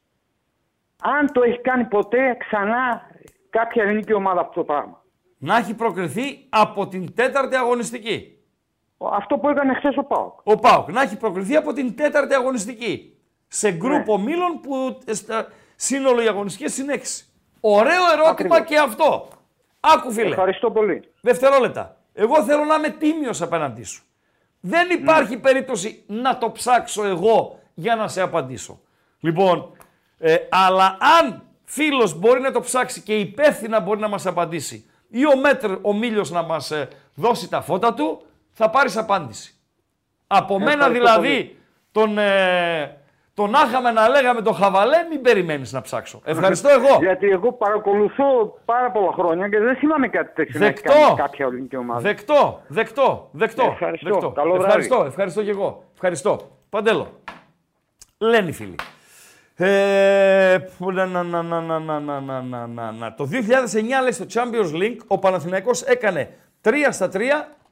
Αν 1.02 1.32
το 1.32 1.42
έχει 1.44 1.62
κάνει 1.62 1.84
ποτέ 1.84 2.36
ξανά 2.40 3.10
κάποια 3.50 3.84
ελληνική 3.84 4.14
ομάδα 4.14 4.42
αυτό 4.42 4.54
το 4.54 4.64
πράγμα. 4.64 5.02
Να 5.38 5.58
έχει 5.58 5.76
προκριθεί 5.76 6.46
από 6.50 6.88
την 6.88 7.14
τέταρτη 7.16 7.56
αγωνιστική. 7.56 8.33
Αυτό 9.14 9.38
που 9.38 9.50
έκανε 9.50 9.74
χθες 9.74 9.98
ο 9.98 10.04
Πάοκ. 10.04 10.40
Ο 10.44 10.58
Πάουκ 10.58 10.92
να 10.92 11.02
έχει 11.02 11.18
προκριθεί 11.18 11.56
από 11.56 11.74
την 11.74 11.96
τέταρτη 11.96 12.34
αγωνιστική. 12.34 13.18
Σε 13.48 13.70
Ναι. 13.70 13.76
γκρουπ 13.76 14.10
ομίλων 14.10 14.60
που 14.62 15.00
ε, 15.06 15.14
στα 15.14 15.48
σύνολο 15.76 16.22
οι 16.24 16.28
αγωνιστικές 16.28 16.78
είναι 16.78 16.94
έξι. 16.94 17.26
Ωραίο 17.60 18.02
ερώτημα 18.14 18.30
Ακριβώς. 18.30 18.60
και 18.68 18.78
αυτό. 18.78 19.28
Άκου 19.80 20.12
φίλε. 20.12 20.30
Ευχαριστώ 20.30 20.72
πολύ. 20.72 21.04
Δευτερόλεπτα. 21.22 21.98
Εγώ 22.14 22.44
θέλω 22.44 22.64
να 22.64 22.76
είμαι 22.76 22.90
τίμιος 22.90 23.42
απέναντί 23.42 23.84
σου. 23.84 24.04
Δεν 24.60 24.90
υπάρχει 24.90 25.38
περίπτωση 25.38 26.04
να 26.08 26.38
το 26.38 26.52
ψάξω 26.52 27.06
εγώ 27.06 27.60
για 27.74 27.96
να 27.96 28.08
σε 28.08 28.22
απαντήσω. 28.22 28.80
Λοιπόν, 29.20 29.72
ε, 30.18 30.36
αλλά 30.50 30.98
αν 31.20 31.44
φίλος 31.64 32.20
μπορεί 32.20 32.42
να 32.42 32.52
το 32.52 32.60
ψάξει 32.60 33.02
και 33.02 33.16
υπεύθυνα 33.20 33.80
μπορεί 33.80 34.00
να 34.00 34.08
μας 34.08 34.26
απαντήσει 34.26 34.90
ή 35.10 35.26
ο 35.28 35.38
Μέτρ, 35.38 35.72
ο 35.82 35.94
Μίλιος 35.94 36.32
να 36.32 36.42
μας 36.44 36.72
ε, 36.72 36.88
δώσει 37.16 37.50
τα 37.50 37.62
φώτα 37.62 37.94
του, 37.94 38.26
θα 38.54 38.70
πάρεις 38.70 38.98
απάντηση. 38.98 39.54
Από 40.28 40.60
μένα 40.60 40.72
Ευχαριστώ 40.72 41.00
δηλαδή, 41.22 41.44
πολύ. 41.44 41.58
τον, 41.92 42.18
ε, 42.18 42.98
τον 43.34 43.56
άχαμε 43.56 43.92
να 43.92 44.10
λέγαμε 44.10 44.42
τον 44.42 44.54
χαβαλέ, 44.56 44.98
μην 45.10 45.22
περιμένεις 45.22 45.72
να 45.74 45.82
ψάξω. 45.82 46.22
Ευχαριστώ 46.26 46.70
εγώ. 46.70 46.98
Γιατί 47.00 47.30
εγώ 47.30 47.52
παρακολουθώ 47.54 48.58
πάρα 48.66 48.92
πολλά 48.92 49.12
χρόνια 49.12 49.50
και 49.50 49.60
δεν 49.60 49.76
θυμάμαι 49.76 50.08
κάτι 50.08 50.34
τέτοιο 50.34 50.60
να 50.60 50.66
έχει 50.66 50.82
Δεκτό. 50.82 51.00
κάνει 51.02 51.16
κάποια 51.16 51.46
ελληνική 51.46 51.76
ομάδα. 51.78 52.00
Δεκτό, 52.00 52.62
δεκτό, 52.68 53.30
δεκτό. 53.32 53.64
Ευχαριστώ. 53.72 54.10
δεκτό. 54.10 54.30
Καλό 54.30 54.50
βράδυ. 54.54 54.66
ευχαριστώ, 54.66 55.04
ευχαριστώ 55.08 55.44
και 55.44 55.50
εγώ. 55.50 55.84
Ευχαριστώ. 55.94 56.58
Παντέλο. 56.70 57.08
Λένε 58.18 58.50
οι 58.50 58.52
φίλοι. 58.54 58.76
Ε, 59.56 60.58
που- 60.78 60.92
να, 60.92 61.06
να, 61.06 61.24
να, 61.24 61.42
να, 61.42 61.62
να, 61.62 61.80
να, 61.80 62.00
να, 62.00 62.20
να, 62.20 62.42
να, 62.42 62.68
να, 62.68 62.92
να. 62.92 63.14
Το 63.14 63.30
2009 63.32 64.02
λέει 64.02 64.12
στο 64.12 64.26
Champions 64.34 64.76
League 64.82 64.98
ο 65.08 65.20
Παναθηναϊκός 65.20 65.82
έκανε 65.82 66.34
3 66.64 66.72
στα 66.90 67.10
3 67.14 67.20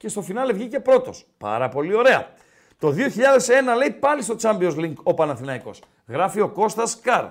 και 0.02 0.08
στο 0.08 0.22
φινάλε 0.22 0.54
βγήκε 0.54 0.80
πρώτος. 0.80 1.26
Πάρα 1.38 1.70
πολύ 1.70 1.96
ωραία. 1.96 2.28
Το 2.80 2.88
2001 2.88 3.78
λέει 3.78 3.92
πάλι 3.92 4.22
στο 4.22 4.36
Champions 4.42 4.76
League 4.76 4.94
ο 5.04 5.14
Παναθηναϊκός. 5.14 5.82
Γράφει 6.08 6.42
ο 6.42 6.50
Κώστας 6.50 7.00
Καρ. 7.00 7.26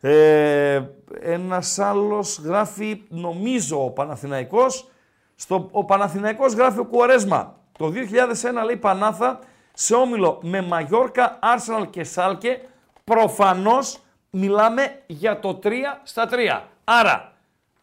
Ε, 0.00 0.82
ένας 1.20 1.78
άλλος 1.78 2.40
γράφει, 2.44 3.02
νομίζω, 3.08 3.84
ο 3.84 3.90
Παναθηναϊκός. 3.90 4.90
Στο, 5.34 5.68
ο 5.72 5.84
Παναθηναϊκός 5.84 6.52
γράφει 6.52 6.78
ο 6.78 6.84
Κουαρέσμα. 6.84 7.56
Το 7.78 7.86
2001 7.86 8.64
λέει 8.64 8.76
Πανάθα 8.76 9.38
σε 9.72 9.94
όμιλο 9.94 10.38
με 10.42 10.62
Μαγιόρκα, 10.62 11.38
Άρσεναλ 11.40 11.90
και 11.90 12.04
Σάλκε. 12.04 12.60
Προφανώς 13.04 13.98
μιλάμε 14.30 15.02
για 15.06 15.40
το 15.40 15.58
3 15.62 15.68
στα 16.02 16.28
3. 16.30 16.60
Άρα 16.84 17.32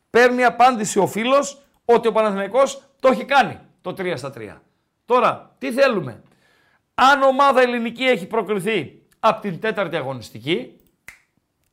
παίρνει 0.10 0.44
απάντηση 0.44 1.00
ο 1.00 1.08
φίλος 1.08 1.62
ότι 1.86 2.08
ο 2.08 2.12
Παναθηναϊκός 2.12 2.82
το 3.00 3.08
έχει 3.08 3.26
κάνει 3.26 3.60
το 3.82 3.96
3 3.98 4.14
στα 4.16 4.34
3. 4.38 4.58
Τώρα, 5.06 5.56
τι 5.58 5.72
θέλουμε; 5.72 6.24
Αν 6.94 7.22
ομάδα 7.22 7.62
ελληνική 7.62 8.04
έχει 8.04 8.28
προκριθεί 8.28 9.02
από 9.20 9.42
την 9.42 9.60
τέταρτη 9.60 9.96
αγωνιστική, 9.96 10.80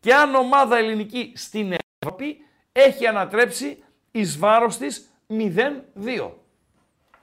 και 0.01 0.15
αν 0.15 0.35
ομάδα 0.35 0.77
ελληνική 0.77 1.33
στην 1.35 1.77
Ευρώπη 1.99 2.37
έχει 2.73 3.07
ανατρέψει 3.07 3.85
εις 4.11 4.39
βάρος 4.39 4.77
της 4.77 5.11
0-2. 5.29 6.31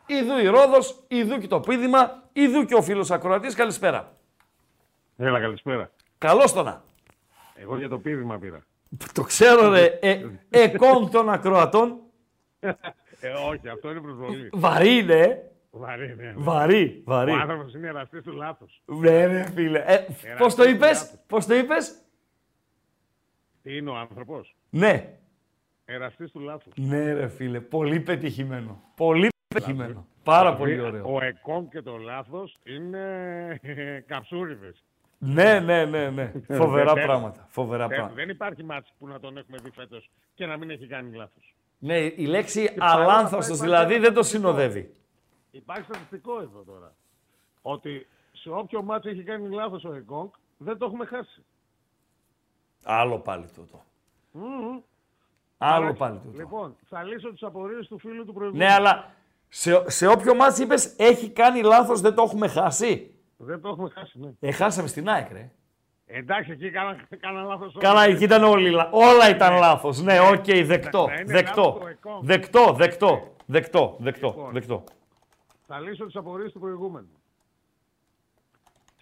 Ιδού 0.06 0.38
η 0.38 0.48
Ρόδος, 0.48 1.04
ιδού 1.08 1.38
και 1.38 1.48
το 1.48 1.60
πίδημα, 1.60 2.24
ιδού 2.34 2.66
και 2.66 2.76
ο 2.76 2.82
φίλος 2.82 3.12
ακροατής. 3.12 3.56
Καλησπέρα. 3.56 4.18
Έλα, 5.18 5.40
καλησπέρα. 5.40 5.92
Καλώς 6.18 6.54
το 6.54 6.64
να. 6.64 6.84
Εγώ 7.56 7.78
για 7.78 7.90
το 7.90 8.00
πείδημα 8.00 8.38
πήρα. 8.38 8.64
Το 9.14 9.22
ξέρω 9.22 9.70
ρε, 9.70 9.86
ε, 9.86 10.26
εκόν 10.50 11.12
των 11.12 11.30
ακροατών. 11.30 12.00
Ε, 13.28 13.32
όχι, 13.50 13.70
αυτό 13.70 13.92
είναι 13.92 14.02
προσβολή. 14.02 14.50
Βαρύ 14.54 14.98
είναι, 14.98 15.14
ε. 15.20 15.38
Βαρύ, 15.72 16.08
ναι. 16.16 16.24
ναι. 16.24 16.34
Βαρύ, 16.36 17.02
Ο 17.06 17.12
βαρύ. 17.12 17.32
άνθρωπος 17.32 17.74
είναι 17.74 17.88
εραστής 17.88 18.22
του 18.24 18.32
λάθο. 18.32 18.66
Ναι, 18.86 19.26
ρε 19.26 19.46
φίλε. 19.52 19.84
Ε, 19.86 20.06
πώς 20.38 20.56
το 20.56 20.64
είπες, 20.64 21.20
πώς 21.28 21.46
το 21.46 21.56
είπες; 21.56 22.02
Τι 23.64 23.78
είναι 23.78 23.90
ο 23.90 23.96
άνθρωπος; 23.96 24.56
Ναι. 24.70 25.18
Εραστής 25.86 26.32
του 26.32 26.40
λάθους. 26.40 26.74
Ναι 26.76 27.14
ρε 27.14 27.28
φίλε, 27.28 27.60
πολύ 27.60 28.00
πετυχημένο. 28.00 28.84
Πολύ 28.96 29.30
πετυχημένο. 29.48 30.08
Πάρα 30.24 30.56
πολύ 30.56 30.80
ωραίο. 30.80 30.92
Δηλαδή, 30.92 31.12
Ο 31.14 31.24
Εκόνγκ 31.26 31.70
και 31.70 31.82
το 31.82 31.98
λάθος 31.98 32.60
είναι 32.64 33.60
καψούριδες. 34.08 34.84
Ναι, 35.18 35.60
ναι, 35.60 35.86
ναι, 35.86 36.10
ναι. 36.10 36.32
Φοβερά 36.50 36.94
δεν- 36.94 37.06
πράγματα. 37.06 37.46
Φοβερά 37.50 37.88
πράγματα. 37.88 38.14
Δεν 38.14 38.30
υπάρχει 38.30 38.64
ματς 38.64 38.94
που 39.00 39.08
να 39.08 39.20
τον 39.20 39.38
έχουμε 39.38 39.58
δει 39.64 39.70
φέτος 39.70 40.10
και 40.34 40.46
να 40.46 40.58
μην 40.58 40.70
έχει 40.70 40.88
κάνει 40.88 41.16
λάθος. 41.16 41.56
Ναι, 41.86 41.98
η 41.98 42.26
λέξη 42.26 42.74
παρόλα 42.78 42.86
αυτά 42.86 43.14
αλάνθαστος 43.14 43.46
υπάρχει 43.46 43.64
δηλαδή 43.64 43.94
ένα 43.94 44.04
δεν 44.04 44.14
το 44.14 44.24
στατιστικό. 44.24 44.54
συνοδεύει. 44.54 44.92
Υπάρχει 45.52 45.84
στατιστικό 45.84 46.40
εδώ 46.42 46.64
τώρα. 46.66 46.96
Ότι 47.62 48.08
σε 48.32 48.50
όποιο 48.50 48.84
ματς 48.84 49.10
έχει 49.10 49.24
κάνει 49.24 49.50
λάθος 49.50 49.84
ο 49.84 49.94
Εκόνγκ 49.94 50.30
δεν 50.58 50.78
το 50.78 50.86
έχουμε 50.86 51.06
χάσει. 51.06 51.44
Άλλο 52.84 53.20
πάλι 53.20 53.46
τούτο. 53.56 53.84
Άλλο 55.58 55.94
Παράξενο. 55.94 55.94
πάλι 55.98 56.20
τούτο. 56.20 56.38
Λοιπόν, 56.38 56.76
θα 56.90 57.04
λύσω 57.04 57.32
τις 57.32 57.44
απορίες 57.44 57.88
του 57.88 58.00
φίλου 58.00 58.26
του 58.26 58.34
προηγούμενου. 58.34 58.70
Ναι, 58.70 58.74
αλλά 58.74 59.14
σε, 59.50 59.90
σε 59.90 60.08
όποιο 60.08 60.36
μάτς 60.36 60.60
είπες 60.60 60.96
έχει 60.98 61.30
κάνει 61.30 61.62
λάθος, 61.62 62.02
δεν 62.02 62.16
το 62.16 62.22
έχουμε 62.24 62.48
χάσει. 62.48 63.14
Δεν 63.38 63.62
το 63.62 63.70
έχουμε 63.70 63.90
χάσει, 63.90 64.20
ναι. 64.20 64.32
Ε, 64.40 64.52
χάσαμε 64.52 64.88
στην 64.88 65.10
ΑΕΚ, 65.10 65.32
ρε. 65.32 65.52
Εντάξει, 66.16 66.52
εκεί 66.52 66.70
κάνα, 66.72 66.96
κάνα 67.20 67.42
λάθος. 67.44 67.76
Καλά, 67.80 68.04
εκεί 68.04 68.24
ήταν 68.24 68.44
όλοι, 68.44 68.70
λα- 68.70 68.90
όλα 68.92 69.30
ήταν 69.30 69.58
λάθος. 69.58 70.02
Ναι, 70.02 70.20
οκ, 70.20 70.46
δεκτό, 70.66 71.06
να 71.08 71.14
είναι 71.14 71.24
δεκτό, 71.34 71.62
λάθος 71.62 71.80
το 71.82 71.88
εκόν. 71.88 72.20
δεκτό, 72.24 72.74
δεκτό, 72.78 73.34
δεκτό, 73.46 73.96
δεκτό, 74.00 74.28
Λοιπόν. 74.36 74.52
δεκτό. 74.54 74.84
Θα 75.68 75.80
λύσω 75.80 76.06
τις 76.06 76.16
απορίες 76.16 76.52
του 76.52 76.60
προηγούμενου. 76.60 77.08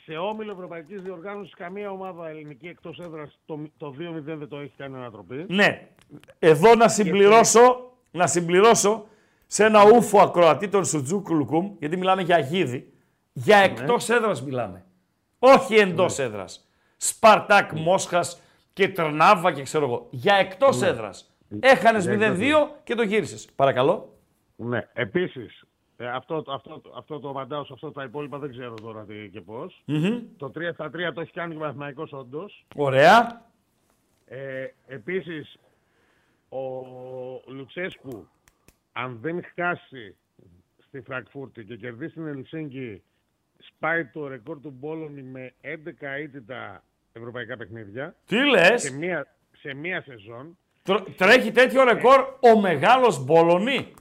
Σε 0.03 0.13
όμιλο 0.17 0.51
Ευρωπαϊκής 0.51 1.01
Διοργάνωσης, 1.01 1.53
καμία 1.53 1.91
ομάδα 1.91 2.29
ελληνική 2.29 2.67
εκτός 2.67 2.99
έδρας 2.99 3.39
το, 3.45 3.59
το 3.77 3.89
2-0 3.97 4.37
δεν 4.37 4.47
το 4.47 4.57
έχει 4.57 4.73
κάνει 4.77 4.95
ανατροπή. 4.95 5.45
Ναι, 5.49 5.87
εδώ 6.39 6.75
να 6.75 6.87
συμπληρώσω, 6.87 7.91
να 8.11 8.27
συμπληρώσω 8.27 9.05
σε 9.47 9.65
ένα 9.65 9.83
ούφο 9.95 10.19
ακροατή 10.21 10.67
των 10.67 10.85
Σουτζούκουλουκουμ, 10.85 11.75
γιατί 11.79 11.97
μιλάμε 11.97 12.21
για 12.21 12.37
γίδι, 12.39 12.93
για 13.33 13.57
εκτός 13.57 14.09
έδρας 14.09 14.43
μιλάμε. 14.43 14.85
Όχι 15.39 15.75
εντός 15.75 16.19
έδρας. 16.19 16.65
Σπαρτάκ, 17.03 17.71
Μόσχας 17.71 18.41
και 18.73 18.89
Τρνάβα 18.89 19.51
και 19.51 19.61
ξέρω 19.61 19.85
εγώ. 19.85 20.07
Για 20.11 20.35
εκτός 20.35 20.81
έδρας. 20.81 21.35
Έχανες 21.59 22.07
0-2 22.07 22.79
και 22.83 22.95
το 22.95 23.03
γύρισες. 23.03 23.49
Παρακαλώ. 23.55 24.17
Ναι. 24.55 24.87
Επίσης, 24.93 25.63
αυτό, 25.97 26.43
αυτό, 26.47 26.81
αυτό 26.95 27.19
το 27.19 27.29
απαντάω 27.29 27.65
σε 27.65 27.73
αυτό 27.73 27.91
τα 27.91 28.03
υπόλοιπα 28.03 28.37
δεν 28.37 28.49
ξέρω 28.49 28.73
τώρα 28.73 29.03
τι 29.05 29.29
και 29.29 29.41
πώς. 29.41 29.83
Το 30.37 30.51
3 30.55 30.73
στα 30.73 30.89
3 30.89 31.13
το 31.13 31.21
έχει 31.21 31.31
κάνει 31.31 31.51
και 31.51 31.57
ο 31.57 31.59
Παναθηναϊκός 31.59 32.11
όντως. 32.13 32.65
Ωραία. 32.75 33.45
Ε, 34.25 34.67
επίσης, 34.87 35.57
ο 36.49 36.61
Λουτσέσκου, 37.47 38.27
αν 38.91 39.17
δεν 39.21 39.43
χάσει 39.55 40.15
στη 40.87 41.01
Φραγκφούρτη 41.01 41.63
και 41.63 41.75
κερδίσει 41.75 42.13
την 42.13 42.27
Ελσίνκη, 42.27 43.01
σπάει 43.57 44.05
το 44.05 44.27
ρεκόρ 44.27 44.59
του 44.59 44.75
Μπόλωνη 44.79 45.21
με 45.21 45.53
11 45.61 46.07
αίτητα 46.07 46.83
ευρωπαϊκά 47.13 47.57
παιχνίδια 47.57 48.15
Τι 48.25 48.35
σε 48.35 48.43
λες. 48.43 48.91
μία, 48.91 49.27
σε 49.57 49.73
μία 49.73 50.01
σεζόν. 50.01 50.57
Τρο- 50.83 51.09
Τρέχει 51.15 51.51
τέτοιο 51.51 51.83
ρεκόρ 51.83 52.19
ο 52.39 52.59
μεγάλος 52.59 53.23
Μπολονί. 53.25 53.93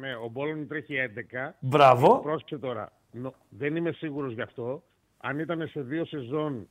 Ναι, 0.00 0.14
ο 0.14 0.28
Μπόλωνη 0.28 0.66
τρέχει 0.66 0.94
11. 0.96 1.56
Μπράβο. 1.60 2.18
Πρόσεξε 2.20 2.58
τώρα, 2.58 2.92
νο- 3.12 3.34
δεν 3.48 3.76
είμαι 3.76 3.92
σίγουρος 3.92 4.32
γι' 4.32 4.42
αυτό. 4.42 4.82
Αν 5.18 5.38
ήταν 5.38 5.68
σε 5.68 5.80
δύο 5.82 6.04
σεζόν 6.04 6.68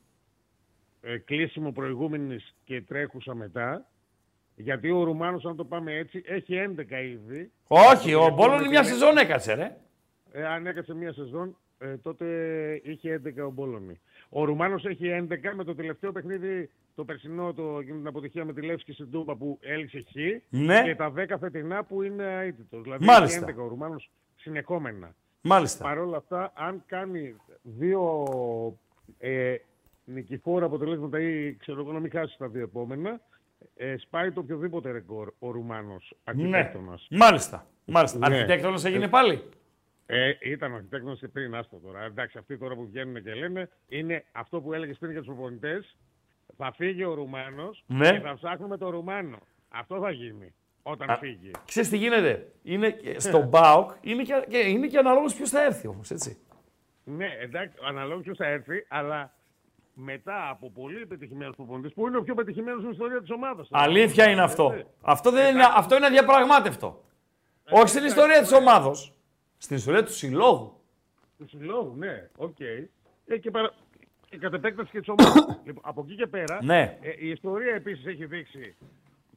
ε, 1.02 1.18
κλείσιμο 1.18 1.72
προηγούμενης 1.72 2.56
και 2.64 2.82
τρέχουσα 2.82 3.36
μετά, 3.36 3.86
γιατί 4.56 4.92
ο 4.92 5.04
Ρουμάνος, 5.04 5.46
αν 5.46 5.56
το 5.56 5.66
πάμε 5.66 5.94
έτσι, 5.94 6.24
έχει 6.26 6.56
11 6.56 7.02
ήδη. 7.02 7.52
Όχι, 7.68 8.14
ο 8.14 8.20
Το 8.28 8.34
Μπόλονι 8.34 8.68
μια 8.68 8.80
είναι- 8.80 8.88
σεζόν 8.90 9.18
έκατσε, 9.18 9.54
ρε. 9.54 9.78
Ε, 10.32 10.46
αν 10.46 10.68
έκατσε 10.68 10.94
μία 10.94 11.14
σεζόν, 11.14 11.58
ε, 11.78 11.98
τότε 11.98 12.26
είχε 12.84 13.14
11 13.14 13.46
ο 13.46 13.50
Μπόλωνη. 13.52 14.00
Ο 14.30 14.44
Ρουμάνος 14.44 14.86
έχει 14.86 15.26
11 15.30 15.54
με 15.56 15.64
το 15.64 15.76
τελευταίο 15.76 16.12
παιχνίδι, 16.12 16.70
το 16.96 17.06
περσινό, 17.06 17.54
το, 17.54 17.78
εκείνη 17.80 17.98
την 17.98 18.08
αποτυχία 18.08 18.46
με 18.46 18.54
τη 18.54 18.62
Λεύσκη 18.62 18.92
στην 18.94 19.12
Τούμπα 19.12 19.36
που 19.36 19.58
έληξε 19.62 20.04
χ 20.10 20.16
Ναι. 20.50 20.84
και 20.84 20.96
τα 20.96 21.14
10 21.18 21.26
φετινά 21.40 21.84
που 21.84 22.02
είναι 22.02 22.40
αίτητος. 22.44 22.82
Δηλαδή 22.84 23.06
Μάλιστα. 23.06 23.46
έχει 23.50 23.56
11 23.60 23.64
ο 23.64 23.68
Ρουμάνος 23.68 24.12
συνεχόμενα. 24.36 25.16
Μάλιστα. 25.42 25.84
Παρ' 25.84 25.98
όλα 25.98 26.18
αυτά, 26.18 26.52
αν 26.56 26.84
κάνει 26.86 27.36
δύο 27.62 28.26
ε, 29.18 29.56
νικηφόρα 30.06 30.66
αποτελέσματα 30.66 31.20
ή 31.22 31.56
ξέρω 31.56 31.80
εγώ 31.82 31.92
να 31.92 32.00
μην 32.00 32.12
χάσει 32.12 32.38
τα 32.38 32.48
δύο 32.48 32.64
επόμενα, 32.64 33.22
ε, 33.76 33.96
σπάει 33.98 34.32
το 34.32 34.40
οποιοδήποτε 34.40 34.92
ρεκόρ 34.92 35.34
ο 35.40 35.52
Ρουμάνος 35.52 36.14
Ναι. 36.34 36.44
αρχιτέκτονας. 36.46 37.08
Μάλιστα. 37.12 37.68
Μάλιστα. 37.86 38.18
Ναι. 38.30 38.36
Αρχιτέκτονας 38.36 38.86
έγινε 38.86 39.08
πάλι. 39.08 39.42
Ε, 40.12 40.32
ήταν 40.40 40.74
αρχιτέκτονας 40.76 41.20
και 41.20 41.28
πριν, 41.28 41.56
άστο 41.56 41.78
τώρα. 41.78 42.04
Εντάξει, 42.04 42.38
αυτοί 42.38 42.58
τώρα 42.58 42.76
που 42.76 42.86
βγαίνουν 42.88 43.24
και 43.24 43.34
λένε, 43.34 43.70
είναι 43.88 44.26
αυτό 44.32 44.62
που 44.62 44.74
έλεγε 44.74 44.94
πριν 44.94 45.12
για 45.12 45.20
τους 45.20 45.30
προπονητές, 45.30 45.98
θα 46.58 46.72
φύγει 46.76 47.04
ο 47.04 47.14
Ρουμάνος 47.14 47.84
Ναι. 47.88 48.12
και 48.12 48.20
θα 48.20 48.34
ψάχνουμε 48.34 48.78
το 48.78 48.90
Ρουμάνο. 48.90 49.38
Αυτό 49.70 50.00
θα 50.00 50.12
γίνει 50.12 50.54
όταν 50.84 51.10
Α, 51.10 51.18
φύγει. 51.18 51.52
Ξέρεις 51.66 51.90
τι 51.90 51.98
γίνεται; 51.98 52.52
Είναι, 52.64 52.92
και- 52.92 53.20
στον 53.20 53.42
ΠΑΟΚ 53.42 53.92
είναι 54.02 54.24
και, 54.24 54.44
και, 54.50 54.58
είναι 54.58 54.88
και 54.88 54.98
αναλόγως 54.98 55.34
ποιος 55.36 55.50
θα 55.50 55.64
έρθει 55.64 55.88
όμως, 55.88 56.12
έτσι. 56.12 56.38
Ναι, 57.04 57.28
εντάξει, 57.42 57.78
αναλόγως 57.88 58.24
ποιος 58.24 58.38
θα 58.38 58.46
έρθει, 58.48 58.86
αλλά 58.88 59.34
μετά 59.94 60.50
από 60.50 60.72
πολύ 60.72 61.06
πετυχημένου 61.06 61.52
προπονητές, 61.52 61.94
που 61.94 62.08
είναι 62.08 62.18
ο 62.18 62.22
πιο 62.24 62.34
πετυχημένο 62.36 62.80
στην 62.80 62.92
ιστορία 62.92 63.22
της 63.22 63.30
ομάδας. 63.32 63.68
Αλήθεια 63.72 64.30
είναι 64.30 64.42
αυτό. 64.42 64.74
Αυτό, 65.02 65.32
δεν 65.32 65.54
είναι, 65.54 65.64
αυτό 65.76 65.96
είναι 65.96 66.06
αδιαπραγμάτευτο. 66.06 67.04
Όχι 67.70 67.88
στην 67.88 68.04
ιστορία 68.06 68.42
της 68.42 68.52
ομάδος. 68.54 69.14
Στην 69.62 69.76
ιστορία 69.76 70.04
του 70.04 70.12
συλλόγου. 70.14 70.74
Του 71.38 71.48
συλλόγου, 71.48 71.96
ναι, 71.98 72.30
οκ. 72.38 72.60
Ε, 72.60 73.38
και, 73.38 73.52
παρα... 73.52 73.74
και 74.30 74.38
κατ' 74.38 74.54
επέκταση 74.54 74.92
και 74.92 75.00
της 75.00 75.10
ομάδας. 75.10 75.60
λοιπόν, 75.66 75.84
από 75.86 76.02
εκεί 76.06 76.16
και 76.16 76.28
πέρα, 76.28 76.60
Ναι. 76.64 76.98
ε, 77.02 77.14
η 77.20 77.30
ιστορία 77.30 77.74
επίσης 77.76 78.06
έχει 78.06 78.26
δείξει 78.26 78.76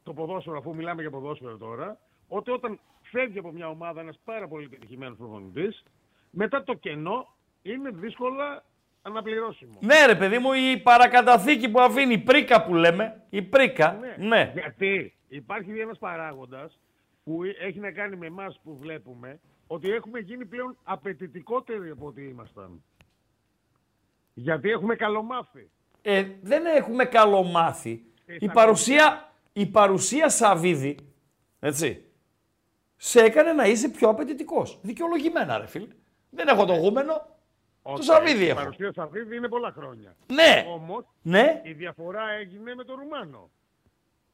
το 0.02 0.12
ποδόσφαιρο, 0.12 0.58
αφού 0.58 0.74
μιλάμε 0.74 1.00
για 1.00 1.10
ποδόσφαιρο 1.10 1.56
τώρα, 1.56 1.98
ότι 2.28 2.50
όταν 2.50 2.80
φεύγει 3.02 3.38
από 3.38 3.52
μια 3.52 3.68
ομάδα 3.68 4.00
ένας 4.00 4.18
πάρα 4.24 4.48
πολύ 4.48 4.68
πετυχημένο 4.68 5.14
προπονητής, 5.14 5.82
μετά 6.30 6.62
το 6.64 6.74
κενό 6.74 7.34
είναι 7.62 7.90
δύσκολα 7.90 8.64
αναπληρώσιμο. 9.02 9.78
Ναι 9.80 10.06
ρε 10.06 10.14
παιδί 10.16 10.38
μου, 10.38 10.52
η 10.52 10.80
παρακαταθήκη 10.82 11.68
που 11.70 11.80
αφήνει, 11.80 12.12
η 12.12 12.18
πρίκα 12.18 12.64
που 12.64 12.74
λέμε, 12.74 13.22
η 13.30 13.42
πρίκα, 13.42 13.98
ναι. 14.18 14.50
Γιατί 14.54 15.14
υπάρχει 15.28 15.80
ένας 15.80 15.98
παράγοντας 15.98 16.78
που 17.24 17.42
έχει 17.60 17.78
να 17.78 17.90
κάνει 17.90 18.16
με 18.16 18.26
εμάς 18.26 18.60
που 18.64 18.76
βλέπουμε 18.80 19.40
ότι 19.72 19.90
έχουμε 19.90 20.18
γίνει 20.18 20.44
πλέον 20.44 20.76
απαιτητικότεροι 20.82 21.90
από 21.90 22.06
ό,τι 22.06 22.22
ήμασταν. 22.22 22.82
Γιατί 24.34 24.70
έχουμε 24.70 24.94
καλομάθει. 24.94 25.70
Ε, 26.02 26.26
δεν 26.42 26.66
έχουμε 26.66 27.04
καλό 27.04 27.42
μάθει. 27.42 28.04
Ε, 28.26 28.36
Η 28.38 28.46
θα 28.46 28.52
παρουσία, 28.52 29.32
η 29.52 29.66
παρουσία 29.66 30.28
Σαββίδη, 30.28 30.96
έτσι, 31.60 32.04
σε 32.96 33.20
έκανε 33.20 33.52
να 33.52 33.64
είσαι 33.66 33.88
πιο 33.88 34.08
απαιτητικός. 34.08 34.78
Δικαιολογημένα, 34.82 35.58
ρε 35.58 35.66
φίλε. 35.66 35.86
Δεν 36.30 36.48
έχω 36.48 36.64
το 36.64 36.74
γούμενο. 36.74 37.26
Το 37.82 38.02
Σαββίδη 38.02 38.44
Η 38.44 38.48
έχω. 38.48 38.58
παρουσία 38.60 38.92
Σαββίδη 38.92 39.36
είναι 39.36 39.48
πολλά 39.48 39.72
χρόνια. 39.76 40.16
Ναι. 40.32 40.66
Όμως 40.68 41.04
Ναι. 41.22 41.60
η 41.64 41.72
διαφορά 41.72 42.30
έγινε 42.40 42.74
με 42.74 42.84
τον 42.84 42.96
Ρουμάνο. 42.98 43.50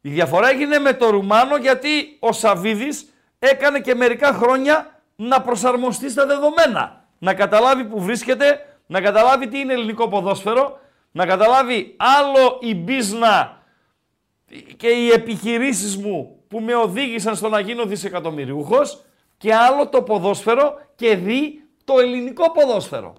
Η 0.00 0.10
διαφορά 0.10 0.48
έγινε 0.48 0.78
με 0.78 0.92
το 0.92 1.10
Ρουμάνο 1.10 1.56
γιατί 1.56 2.16
ο 2.20 2.32
Σαββίδης 2.32 3.12
έκανε 3.38 3.80
και 3.80 3.94
μερικά 3.94 4.32
χρόνια 4.32 4.97
να 5.20 5.42
προσαρμοστεί 5.42 6.10
στα 6.10 6.26
δεδομένα. 6.26 7.06
Να 7.18 7.34
καταλάβει 7.34 7.84
που 7.84 8.00
βρίσκεται, 8.00 8.78
να 8.86 9.00
καταλάβει 9.00 9.48
τι 9.48 9.58
είναι 9.58 9.72
ελληνικό 9.72 10.08
ποδόσφαιρο, 10.08 10.80
να 11.12 11.26
καταλάβει 11.26 11.96
άλλο 11.96 12.58
η 12.60 12.74
μπίζνα 12.74 13.62
και 14.76 14.88
οι 14.88 15.10
επιχειρήσεις 15.10 15.96
μου 15.96 16.42
που 16.48 16.60
με 16.60 16.74
οδήγησαν 16.74 17.36
στο 17.36 17.48
να 17.48 17.60
γίνω 17.60 17.84
δισεκατομμυριούχος 17.84 19.04
και 19.36 19.54
άλλο 19.54 19.88
το 19.88 20.02
ποδόσφαιρο 20.02 20.80
και 20.94 21.16
δη 21.16 21.62
το 21.84 21.98
ελληνικό 21.98 22.52
ποδόσφαιρο. 22.52 23.14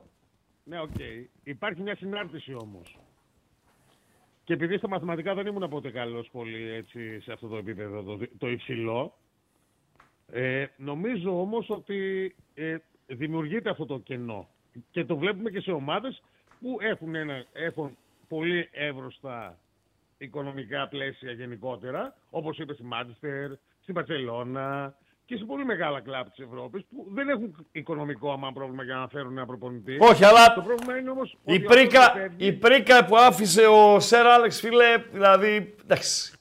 Ναι, 0.64 0.80
οκ. 0.82 1.00
Υπάρχει 1.44 1.82
μια 1.82 1.96
συνάρτηση 1.96 2.54
όμως. 2.54 2.98
Και 4.44 4.54
επειδή 4.54 4.78
στα 4.78 4.88
μαθηματικά 4.88 5.34
δεν 5.34 5.46
ήμουν 5.46 5.70
ποτέ 5.70 5.90
καλός 5.90 6.30
πολύ 6.32 6.72
έτσι, 6.72 7.20
σε 7.22 7.32
αυτό 7.32 7.48
το 7.48 7.56
επίπεδο, 7.56 8.04
το, 8.04 8.20
το 8.38 8.50
υψηλό, 8.50 9.18
ε, 10.32 10.66
νομίζω 10.78 11.42
όμως 11.42 11.70
ότι 11.70 12.36
ε, 12.54 12.76
δημιουργείται 13.08 13.70
αυτό 13.70 13.86
το 13.86 14.00
κενό. 14.00 14.48
Και 14.92 15.06
το 15.06 15.18
βλέπουμε 15.18 15.50
και 15.50 15.60
σε 15.60 15.72
ομάδες 15.72 16.22
που 16.62 16.78
έχουν, 16.82 17.16
ένα, 17.16 17.46
έχουν 17.54 17.98
πολύ 18.28 18.70
εύρωστα 18.72 19.58
οικονομικά 20.18 20.88
πλαίσια 20.88 21.32
γενικότερα, 21.32 22.16
όπως 22.30 22.58
είπες 22.58 22.76
στη 22.76 22.84
Μάντσεστερ, 22.86 23.52
στην 23.82 23.94
Παρσελώνα 23.94 24.96
και 25.26 25.38
σε 25.38 25.44
πολύ 25.46 25.66
μεγάλα 25.66 26.02
κλαμπ 26.02 26.28
της 26.28 26.46
Ευρώπης 26.46 26.84
που 26.90 27.06
δεν 27.14 27.30
έχουν 27.30 27.66
οικονομικό 27.72 28.32
άμα 28.32 28.52
πρόβλημα 28.52 28.84
για 28.84 28.96
να 28.96 29.08
φέρουν 29.08 29.38
ένα 29.38 29.46
προπονητή. 29.46 29.98
Όχι, 30.00 30.26
αλλά 30.26 30.54
Το 30.54 30.62
πρόβλημα 30.62 30.98
είναι 30.98 31.10
όμως 31.10 31.32
Η 31.32 31.38
ότι 31.54 31.66
αυτός 31.66 31.76
πρίκα, 31.78 32.12
που 32.12 32.18
φεύγει- 32.18 32.42
η 32.48 32.54
πρίκα 32.54 33.06
που 33.06 33.18
άφησε 33.18 33.66
ο 33.66 34.00
Σερ 34.00 34.26
Άλεξ, 34.26 34.60
φίλε, 34.60 34.98
δηλαδή, 35.12 35.76
εντάξει. 35.84 36.34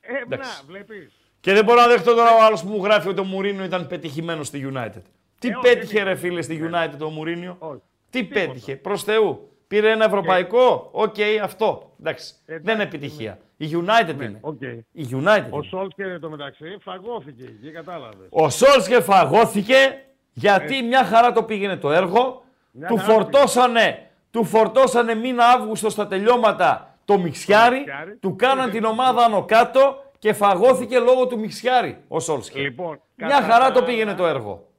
Ε, 0.00 0.12
να, 0.12 0.18
εντάξει. 0.18 0.64
βλέπεις. 0.66 1.12
Και 1.44 1.52
δεν 1.52 1.64
μπορώ 1.64 1.80
να 1.80 1.86
δεχτώ 1.86 2.14
τώρα 2.14 2.30
ο 2.34 2.44
άλλος 2.44 2.62
που 2.62 2.68
μου 2.68 2.84
γράφει 2.84 3.08
ότι 3.08 3.20
ο 3.20 3.24
Μουρίνιο 3.24 3.64
ήταν 3.64 3.86
πετυχημένος 3.86 4.46
στη 4.46 4.70
United. 4.74 5.02
Τι 5.38 5.48
Ε, 5.48 5.50
όχι, 5.56 5.60
πέτυχε, 5.60 5.94
δεν 5.94 6.04
ρε 6.04 6.10
είναι. 6.10 6.18
φίλε, 6.18 6.42
στη 6.42 6.70
United 6.70 6.98
ο 7.06 7.08
Μουρίνιο; 7.08 7.56
Όχι. 7.58 7.80
Τι 8.10 8.24
Τίποτα. 8.24 8.46
πέτυχε, 8.46 8.76
προς 8.76 9.02
Θεού. 9.04 9.48
Πήρε 9.68 9.90
ένα 9.90 10.04
ευρωπαϊκό, 10.04 10.88
οκ, 10.92 11.14
αυτό. 11.42 11.92
Εντάξει. 12.00 12.34
Εντάξει, 12.46 12.64
δεν 12.64 12.74
είναι 12.74 12.82
επιτυχία. 12.82 13.38
Η 13.56 13.68
United 13.72 14.14
είναι. 14.22 14.38
Οκ. 14.40 14.60
Η 14.92 15.06
United. 15.10 15.46
Ο 15.50 15.56
είναι. 15.56 15.62
Σόλσκερ 15.68 16.18
το 16.20 16.30
μεταξύ 16.30 16.76
φαγώθηκε 16.80 17.42
εκεί, 17.44 17.70
κατάλαβες. 17.70 18.26
Ο 18.30 18.50
Σόλσκερ 18.50 19.02
φαγώθηκε 19.02 20.04
γιατί 20.32 20.82
μια 20.82 21.04
χαρά 21.04 21.32
το 21.32 21.42
πήγαινε 21.42 21.76
το 21.76 21.92
έργο. 21.92 22.18
Ε. 22.18 22.78
Μια 22.78 22.88
Του 22.88 22.96
χαρά 22.96 23.12
φορτώσανε, 23.12 24.10
του 24.30 24.44
φορτώσανε 24.44 25.14
μήνα 25.14 25.44
Αύγουστο 25.46 25.90
στα 25.90 26.06
τελειώματα 26.06 26.96
το 27.04 27.18
μυξιάρη, 27.18 27.76
μυξιάρη. 27.76 28.16
του 28.20 28.36
κάναν 28.36 28.70
την 28.70 28.84
ομάδα 28.84 29.24
άνω 29.24 29.44
κάτω 29.44 30.03
και 30.24 30.32
φαγώθηκε 30.32 30.98
λόγω 30.98 31.26
του 31.26 31.38
μυξιάρη 31.38 32.04
ο 32.08 32.20
Σόλσκερ. 32.20 32.62
Λοιπόν, 32.62 33.00
Μια 33.16 33.28
κατά 33.28 33.42
χαρά 33.42 33.64
τα 33.66 33.72
το 33.72 33.78
άλλα- 33.78 33.86
πήγαινε 33.86 34.14
το 34.14 34.26
έργο. 34.26 34.70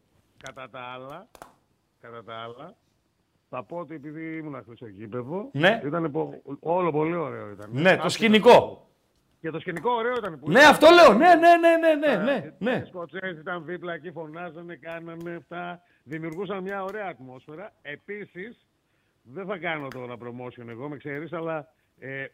Κατά 0.44 0.70
τα 0.70 0.80
άλλα, 0.80 1.28
κατά 2.02 2.24
τα 2.24 2.34
άλλα, 2.36 2.76
θα 3.50 3.64
πω 3.64 3.78
ότι 3.78 3.94
επειδή 3.96 4.38
ήμουν 4.38 4.62
χθες 4.62 4.76
στο 4.76 4.88
γήπεδο, 4.88 5.50
Ναι. 5.54 5.82
ήταν 5.86 6.12
πο- 6.12 6.42
όλο 6.60 6.92
πολύ 6.92 7.16
ωραίο 7.16 7.50
ήταν. 7.50 7.70
Ναι, 7.72 7.82
το 7.84 7.90
Άσχετα 7.90 8.10
σκηνικό. 8.10 8.88
Και 9.42 9.50
το 9.50 9.60
σκηνικό 9.60 9.92
ωραίο 9.92 10.14
ήταν. 10.18 10.40
Που 10.40 10.52
Ναι, 10.52 10.64
αυτό 10.64 10.88
λέω. 10.90 11.14
Ναι, 11.18 11.36
ναι, 11.36 11.56
ναι, 11.58 11.76
ναι, 11.78 11.94
ναι, 11.96 12.24
ναι, 12.24 12.54
ναι. 12.60 12.82
Οι 12.86 12.88
Σκοτσέζοι 12.88 13.40
ήταν 13.40 13.66
δίπλα 13.66 13.94
εκεί, 13.94 14.12
φωνάζανε, 14.12 14.76
κάνανε 14.76 15.36
αυτά. 15.36 15.82
Δημιουργούσαν 16.04 16.62
μια 16.64 16.84
ωραία 16.84 17.08
ατμόσφαιρα. 17.08 17.74
Επίσης, 17.82 18.68
δεν 19.22 19.46
θα 19.46 19.58
κάνω 19.58 19.88
τώρα 19.88 20.16
promotion 20.24 20.68
εγώ, 20.68 20.90
με 20.90 20.98
ξέρεις, 20.98 21.34
αλλά 21.34 21.68
ε, 22.00 22.26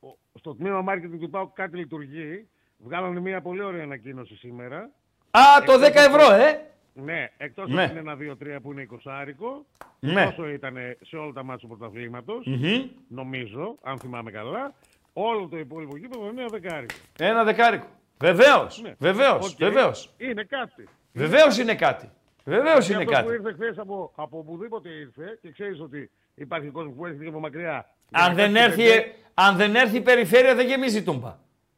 ο- 0.00 0.16
στο 0.38 0.54
τμήμα 0.54 0.84
marketing 0.88 1.18
του 1.20 1.30
ΠΑΟΚ 1.30 1.52
κάτι 1.52 1.76
λειτουργεί. 1.76 2.46
Βγάλανε 2.84 3.20
μια 3.20 3.40
πολύ 3.40 3.62
ωραία 3.62 3.82
ανακοίνωση 3.82 4.36
σήμερα. 4.36 4.90
Α, 5.30 5.40
το 5.66 5.72
10 5.72 5.80
ευρώ, 5.94 6.32
ε! 6.34 6.66
Ναι, 6.94 7.30
εκτός 7.36 7.68
Ναι. 7.70 7.84
από 7.84 7.92
την 7.92 7.98
1-2-3 7.98 8.60
που 8.62 8.72
είναι 8.72 8.82
20 8.82 9.66
Ναι. 9.98 10.24
όσο 10.24 10.48
ήταν 10.48 10.74
σε 11.00 11.16
όλα 11.16 11.32
τα 11.32 11.44
ματς 11.44 11.68
του 11.68 11.76
πρωταθλήματος, 11.76 12.46
Μμμ. 12.46 12.82
νομίζω, 13.08 13.76
αν 13.82 13.98
θυμάμαι 13.98 14.30
καλά, 14.30 14.74
όλο 15.12 15.48
το 15.48 15.58
υπόλοιπο 15.58 15.96
γήπεδο 15.96 16.26
είναι 16.30 16.40
ένα 16.40 16.48
δεκάρικο. 16.50 16.94
Ένα 17.18 17.44
δεκάρικο. 17.44 17.86
Βεβαίως. 18.18 18.80
Ναι. 18.82 18.94
Βεβαίως. 18.98 19.52
Οκ. 19.52 19.58
Βεβαίως. 19.58 20.14
Είναι 20.18 20.42
κάτι. 20.44 20.84
Βεβαίως 21.12 21.58
είναι 21.58 21.74
κάτι. 21.74 22.10
Βεβαίως 22.44 22.86
Και 22.86 22.92
είναι 22.92 23.02
αυτό 23.02 23.14
που 23.22 23.26
κάτι. 23.28 23.34
ήρθε 23.34 23.52
χθες 23.52 23.78
από, 23.78 24.12
από 24.16 24.38
οπουδήποτε 24.38 24.88
ήρθε 24.88 25.38
και 25.42 25.50
ξέρεις 25.52 25.80
ότι 25.80 26.10
υπάρχει 26.34 26.68
κόσμος 26.68 26.94
που 26.96 27.04
έρχεται 27.06 27.22
και 27.24 27.30
από 27.30 27.40
μακριά. 27.40 27.90
Για 28.08 28.20
Αν 28.24 28.28
να 28.28 28.34
δεν, 28.34 28.52
κάτσει 28.54 28.64
έρθει, 28.82 28.82
στην 28.88 29.02
πέντε- 29.02 29.16
αν 29.34 29.56
δεν 29.56 29.74
έρθει 29.74 29.96
η 29.96 30.00
περιφέρεια 30.00 30.54
δεν 30.54 30.66
γεμίζει 30.66 30.98
η 30.98 31.02
τούμπα. 31.02 31.36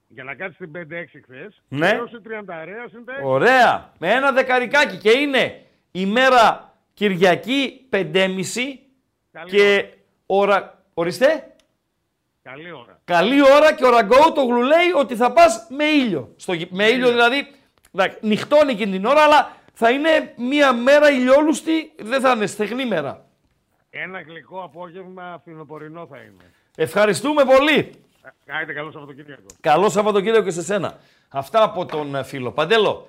Για 0.08 0.24
να 0.24 0.34
κάτσεις 0.34 0.54
στην 0.54 0.70
5-6 0.74 1.20
χθες. 1.22 1.62
Ναι. 1.68 1.88
Έω 1.88 2.04
30 2.04 2.42
αρέα 2.48 2.84
είναι 2.94 3.02
τα 3.04 3.12
έξι. 3.12 3.22
Ωραία. 3.24 3.92
Με 3.98 4.10
ένα 4.12 4.32
δεκαρικάκι 4.32 4.96
και 4.96 5.10
είναι 5.10 5.62
ημέρα 5.90 6.72
Κυριακή 6.94 7.86
5.30 7.90 8.02
Καλή 9.32 9.50
και 9.50 9.88
ώρα. 10.26 10.82
Ορίστε. 10.94 11.48
Καλή 12.42 12.72
ώρα. 12.72 13.00
Καλή 13.04 13.42
ώρα 13.42 13.74
και 13.74 13.84
ο 13.84 13.90
Ραγκόου 13.90 14.32
το 14.34 14.44
γλουλέει 14.44 14.92
ότι 14.96 15.16
θα 15.16 15.32
πας 15.32 15.66
με 15.70 15.84
ήλιο. 15.84 16.32
Στο, 16.36 16.52
γη- 16.52 16.70
με 16.70 16.84
ήλιο 16.88 17.08
δηλαδή, 17.08 17.50
εντάξει, 17.94 18.18
νυχτώνει 18.20 18.72
εκείνη 18.72 18.92
την 18.92 19.04
ώρα, 19.04 19.20
αλλά 19.22 19.52
θα 19.72 19.90
είναι 19.90 20.34
μία 20.36 20.72
μέρα 20.72 21.10
ηλιόλουστη, 21.10 21.92
δεν 21.98 22.20
θα 22.20 22.30
είναι 22.32 22.46
στεγνή 22.46 22.86
μέρα. 22.86 23.26
Ένα 23.90 24.20
γλυκό 24.20 24.62
απόγευμα 24.62 25.38
φθινοπορεινό 25.40 26.06
θα 26.06 26.16
είναι. 26.16 26.44
Ευχαριστούμε 26.76 27.44
πολύ. 27.44 27.90
Ε, 28.24 28.28
Κάνετε 28.46 28.72
καλό 28.72 28.90
Σαββατοκύριακο. 28.90 29.42
Καλό 29.60 29.88
Σαββατοκύριακο 29.90 30.44
και 30.44 30.50
σε 30.50 30.62
σένα. 30.62 30.98
Αυτά 31.28 31.62
από 31.62 31.86
τον 31.86 32.14
ε, 32.14 32.22
φίλο. 32.22 32.50
Παντέλο, 32.52 33.08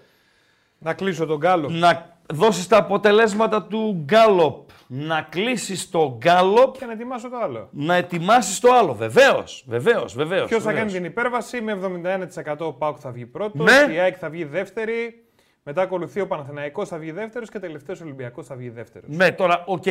Να 0.77 0.93
κλείσω 0.93 1.25
τον 1.25 1.39
κάλο. 1.39 1.69
να 1.69 2.17
δώσεις 2.33 2.67
τα 2.67 2.77
αποτελέσματα 2.77 3.63
του 3.63 4.01
Γκάλοπ. 4.05 4.69
να 4.87 5.21
κλείσεις 5.21 5.89
το 5.89 6.15
γκάλοπ 6.17 6.77
Και 6.77 6.85
να 6.85 6.91
ετοιμάσω 6.91 7.29
το 7.29 7.37
άλλο. 7.37 7.67
να 7.71 7.95
ετοιμάσεις 7.95 8.59
το 8.59 8.73
άλλο. 8.73 8.93
Βεβαίως, 8.93 9.63
βεβαίως, 9.67 10.15
βεβαίως. 10.15 10.47
Ποιος 10.49 10.63
θα 10.63 10.73
κάνει 10.73 10.91
την 10.91 11.05
υπέρβαση; 11.05 11.61
Με 11.61 11.71
71% 11.71 12.65
ο 12.65 12.73
Πάουκ 12.73 12.97
θα 12.99 13.11
βγει 13.11 13.25
πρώτος, 13.25 13.65
Ναι. 13.71 13.93
η 13.93 13.99
ΑΕΚ 13.99 14.15
θα 14.19 14.29
βγει 14.29 14.43
δεύτερη, 14.43 15.23
μετά 15.63 15.81
ακολουθεί 15.81 16.21
ο 16.21 16.27
Παναθηναϊκός 16.27 16.87
θα 16.89 16.97
βγει 16.97 17.11
δεύτερος 17.11 17.49
και 17.49 17.59
τελευταίος 17.59 18.01
Ολυμπιακός 18.01 18.45
θα 18.45 18.55
βγει 18.55 18.69
δεύτερος. 18.69 19.09
Ναι, 19.11 19.31
τώρα, 19.31 19.63
οκ, 19.67 19.83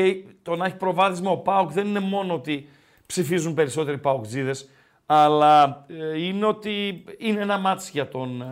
το 0.43 0.57
να 0.57 0.67
έχει 0.67 0.77
προβάδισμα 0.77 1.31
ο 1.31 1.37
ΠΑΟΚ 1.37 1.73
δεν 1.73 1.87
είναι 1.87 2.01
μόνο 2.01 2.35
ότι 2.35 2.69
ψηφίζουν 3.07 3.55
περισσότεροι 3.55 3.99
ΠΑΟΚτσήδες, 3.99 4.69
αλλά 5.07 5.85
ε, 5.89 6.25
είναι 6.25 6.47
ότι 6.47 7.05
είναι 7.19 7.41
ένα 7.41 7.59
ματς 7.59 7.91
για 7.91 8.09
τον 8.09 8.43
ε, 8.43 8.47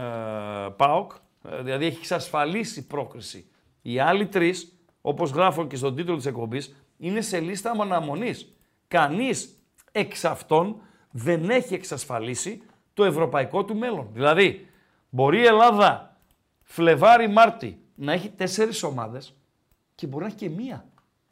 ΠΑΟΚ, 0.77 1.13
ε, 1.49 1.63
δηλαδή 1.63 1.87
έχει 1.87 1.99
εξασφαλίσει 1.99 2.87
πρόκριση. 2.87 3.47
Οι 3.83 3.99
άλλοι 3.99 4.27
τρεις, 4.27 4.79
όπως 5.01 5.31
γράφω 5.31 5.67
και 5.67 5.77
στον 5.77 5.97
τίτλο 5.97 6.17
της 6.17 6.27
εκπομπής, 6.27 6.77
είναι 6.99 7.21
σε 7.21 7.41
λίστα 7.41 7.71
αναμονής. 7.71 8.57
Κανείς 8.89 9.59
εξ 9.93 10.25
αυτών 10.25 10.81
δεν 11.11 11.51
έχει 11.51 11.75
εξασφαλίσει 11.75 12.63
το 12.95 13.05
ευρωπαϊκό 13.05 13.65
του 13.65 13.77
μέλλον. 13.77 14.09
Δηλαδή, 14.13 14.67
μπορεί 15.11 15.39
η 15.39 15.45
Ελλάδα 15.45 16.17
Φλεβάρι-Μάρτι 16.63 17.81
να 17.95 18.13
έχει 18.13 18.29
τέσσερις 18.29 18.83
ομάδες 18.83 19.35
και 19.95 20.07
μπορεί 20.07 20.25
να 20.25 20.29
έχει 20.29 20.37
και 20.37 20.49
μία. 20.49 20.87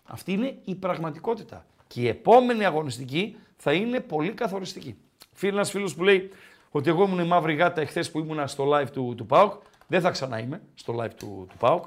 Αυτή 0.04 0.32
είναι 0.32 0.58
η 0.64 0.74
πραγματικότητα. 0.74 1.66
Και 1.86 2.00
η 2.00 2.08
επόμενη 2.08 2.64
αγωνιστική 2.64 3.36
θα 3.56 3.72
είναι 3.72 4.00
πολύ 4.00 4.32
καθοριστική. 4.32 4.98
Φίλοι 5.40 5.52
ένας 5.52 5.70
φίλος 5.70 5.94
που 5.94 6.02
λέει 6.02 6.30
ότι 6.70 6.88
εγώ 6.88 7.04
ήμουν 7.04 7.18
η 7.18 7.26
μαύρη 7.26 7.54
γάτα 7.54 7.80
εχθές 7.80 8.10
που 8.10 8.18
ήμουνα 8.18 8.46
στο 8.46 8.70
live 8.72 8.90
του, 8.92 9.14
του 9.16 9.26
ΠΑΟΚ. 9.26 9.52
Δεν 9.86 10.00
θα 10.00 10.10
ξανά 10.10 10.38
είμαι 10.38 10.60
στο 10.74 10.96
live 11.00 11.14
του, 11.16 11.46
του 11.50 11.56
ΠΑΟΚ. 11.58 11.84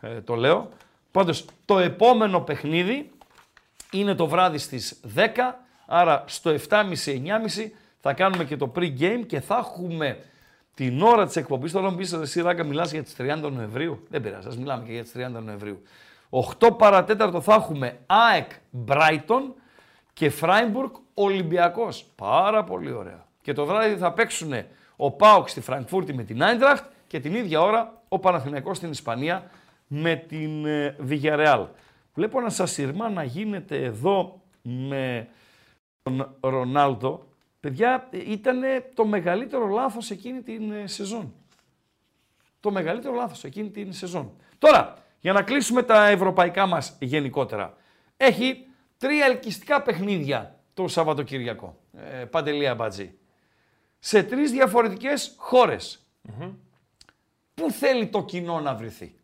Ε, 0.00 0.20
το 0.20 0.34
λέω. 0.34 0.68
Πάντως, 1.10 1.44
το 1.64 1.78
επόμενο 1.78 2.40
παιχνίδι 2.40 3.10
είναι 3.92 4.14
το 4.14 4.26
βράδυ 4.26 4.58
στις 4.58 5.00
10, 5.14 5.20
άρα 5.86 6.24
στο 6.26 6.54
7.30-9.30 6.68 7.70
θα 8.00 8.12
κάνουμε 8.12 8.44
και 8.44 8.56
το 8.56 8.72
pre-game 8.76 9.22
και 9.26 9.40
θα 9.40 9.56
έχουμε 9.56 10.18
την 10.74 11.02
ώρα 11.02 11.26
της 11.26 11.36
εκπομπής. 11.36 11.72
Τώρα 11.72 11.90
μου 11.90 11.96
πεις 11.96 12.12
εσύ 12.12 12.42
Ράκα 12.42 12.64
μιλάς 12.64 12.92
για 12.92 13.02
τις 13.02 13.16
30 13.18 13.50
Νοεμβρίου. 13.52 14.06
Δεν 14.08 14.22
πειράζει, 14.22 14.48
ας 14.48 14.56
μιλάμε 14.56 14.84
και 14.84 14.92
για 14.92 15.02
τις 15.02 15.12
30 15.12 15.42
Νοεμβρίου. 15.42 15.82
8 16.30 16.76
παρατέταρτο 16.78 17.40
θα 17.40 17.54
έχουμε 17.54 17.98
ΑΕΚ 18.06 18.50
Brighton 18.86 19.42
και 20.12 20.30
Φράιμπουργκ 20.30 20.90
Ολυμπιακός. 21.14 22.04
Πάρα 22.16 22.64
πολύ 22.64 22.92
ωραία. 22.92 23.26
Και 23.42 23.52
το 23.52 23.66
βράδυ 23.66 23.96
θα 23.96 24.12
παίξουν 24.12 24.52
ο 24.96 25.10
ΠΑΟΚ 25.10 25.48
στη 25.48 25.60
Φραγκφούρτη 25.60 26.14
με 26.14 26.24
την 26.24 26.42
Άιντραχτ 26.42 26.84
και 27.06 27.20
την 27.20 27.34
ίδια 27.34 27.60
ώρα 27.60 28.02
ο 28.08 28.18
Παναθηναϊκός 28.18 28.76
στην 28.76 28.90
Ισπανία 28.90 29.50
με 29.86 30.14
την 30.16 30.66
ε, 30.66 30.96
Villarreal. 31.08 31.66
Βλέπω 32.14 32.38
ένα 32.38 32.50
σασιρμά 32.50 33.08
να 33.08 33.22
γίνεται 33.24 33.84
εδώ 33.84 34.42
με 34.62 35.28
τον 36.02 36.36
Ρονάλντο. 36.40 37.26
Παιδιά, 37.60 38.08
ήταν 38.10 38.60
το 38.94 39.04
μεγαλύτερο 39.04 39.66
λάθος 39.66 40.10
εκείνη 40.10 40.42
την 40.42 40.72
ε, 40.72 40.86
σεζόν. 40.86 41.34
Το 42.60 42.70
μεγαλύτερο 42.70 43.14
λάθος 43.14 43.44
εκείνη 43.44 43.70
την 43.70 43.92
σεζόν. 43.92 44.32
Τώρα, 44.58 44.96
για 45.20 45.32
να 45.32 45.42
κλείσουμε 45.42 45.82
τα 45.82 46.06
ευρωπαϊκά 46.08 46.66
μας 46.66 46.96
γενικότερα. 47.00 47.76
Έχει 48.16 48.66
τρία 48.98 49.26
ελκυστικά 49.26 49.82
παιχνίδια 49.82 50.56
το 50.74 50.88
Σαββατοκυριακό. 50.88 51.78
Ε, 52.20 52.24
Παντελία 52.24 52.74
Μπατζή. 52.74 53.14
Σε 53.98 54.22
τρεις 54.22 54.50
διαφορετικές 54.50 55.34
χώρες. 55.36 56.06
Πού 57.54 57.70
θέλει 57.70 58.06
το 58.06 58.24
κοινό 58.24 58.60
να 58.60 58.74
βρεθεί; 58.74 59.14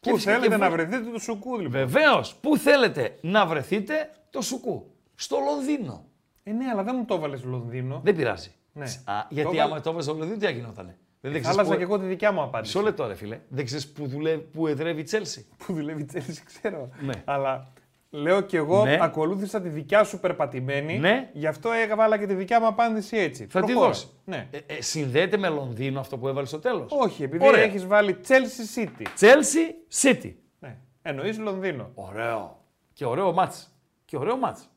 Πού 0.00 0.14
φυσικά 0.14 0.32
θέλετε 0.32 0.48
και 0.50 0.56
να 0.62 0.70
βρε- 0.70 0.86
βρεθείτε 0.88 1.10
του 1.10 1.20
Σουκού, 1.20 1.56
λοιπόν. 1.56 1.70
Βεβαίως, 1.70 2.34
πού 2.34 2.56
θέλετε 2.56 3.18
να 3.20 3.46
βρεθείτε 3.46 4.10
το 4.30 4.40
σουκού; 4.42 4.94
Στο 5.14 5.36
Λονδίνο. 5.44 6.04
Ε, 6.42 6.52
ναι, 6.52 6.64
αλλά 6.72 6.82
δεν 6.82 6.94
μου 6.98 7.04
το 7.04 7.14
έβαλες 7.14 7.44
Λονδίνο. 7.44 8.00
Δεν 8.04 8.16
πειράζει. 8.16 8.50
Ναι. 8.72 8.84
Α, 8.84 8.88
γιατί 9.28 9.34
Το 9.34 9.40
έβαλε- 9.40 9.60
άμα 9.60 9.80
το 9.80 9.90
έβαζε 9.90 10.08
στο 10.08 10.18
Λονδίνο, 10.18 10.38
τι 10.38 10.44
θα 10.44 10.50
γινότανε; 10.50 10.98
Δεν, 11.20 11.32
δεν 11.32 11.42
Θα 11.42 11.48
άλλαζα 11.50 11.70
που... 11.70 11.76
και 11.76 11.82
εγώ 11.82 11.98
τη 11.98 12.04
δικιά 12.06 12.32
μου 12.32 12.42
απάντηση. 12.42 12.76
Μισό 12.76 12.88
λεπτό, 12.88 13.06
ρε 13.06 13.14
φίλε. 13.14 13.40
Δεν 13.48 13.64
ξέρεις 13.64 13.92
που, 13.92 14.06
δουλεύει, 14.06 14.42
που 14.42 14.66
εδρεύει 14.66 15.00
η 15.00 15.04
Τσέλσι. 15.04 15.46
Που 15.56 15.72
δουλεύει 15.74 16.02
η 16.02 16.06
Chelsea, 16.12 16.42
ξέρω. 16.44 16.88
Ναι. 17.00 17.22
Αλλά 17.24 17.72
λέω 18.10 18.40
κι 18.40 18.56
εγώ, 18.56 18.84
Ναι. 18.84 18.98
ακολούθησα 19.00 19.60
τη 19.60 19.68
δικιά 19.68 20.04
σου 20.04 20.18
περπατημένη. 20.20 20.98
Ναι. 20.98 21.30
Γι' 21.32 21.46
αυτό 21.46 21.70
έβαλα 21.72 22.18
και 22.18 22.26
τη 22.26 22.34
δικιά 22.34 22.60
μου 22.60 22.66
απάντηση 22.66 23.16
έτσι. 23.16 23.46
Θα 23.46 23.60
τη 23.60 23.66
Προχώρα. 23.66 23.86
δώσει. 23.88 24.08
Ναι. 24.24 24.48
Ε, 24.50 24.58
ε, 24.66 24.82
συνδέεται 24.82 25.36
με 25.36 25.48
Λονδίνο 25.48 26.00
αυτό 26.00 26.18
που 26.18 26.28
έβαλες 26.28 26.48
στο 26.48 26.58
τέλος; 26.58 26.92
Όχι, 26.92 27.22
επειδή 27.22 27.46
Ωραία. 27.46 27.62
έχεις 27.62 27.86
βάλει 27.86 28.20
Chelsea 28.28 28.78
City. 28.78 29.06
Τσέλσι 29.14 29.74
City. 30.02 30.34
Ναι. 30.58 30.76
Εννοείς 31.02 31.38
Λονδίνο. 31.38 31.90
Ωραίο. 31.94 32.64
Και 32.92 33.04
ωραίο 33.04 33.32
μάτς. 33.32 33.74
Και 34.04 34.16
ωραίο 34.16 34.36
μάτς. 34.36 34.70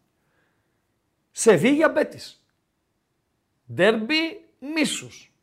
Σεβίγια 1.31 1.89
Μπέτης. 1.89 2.45
Ντέρμπι 3.73 4.45
μίσους. 4.75 5.33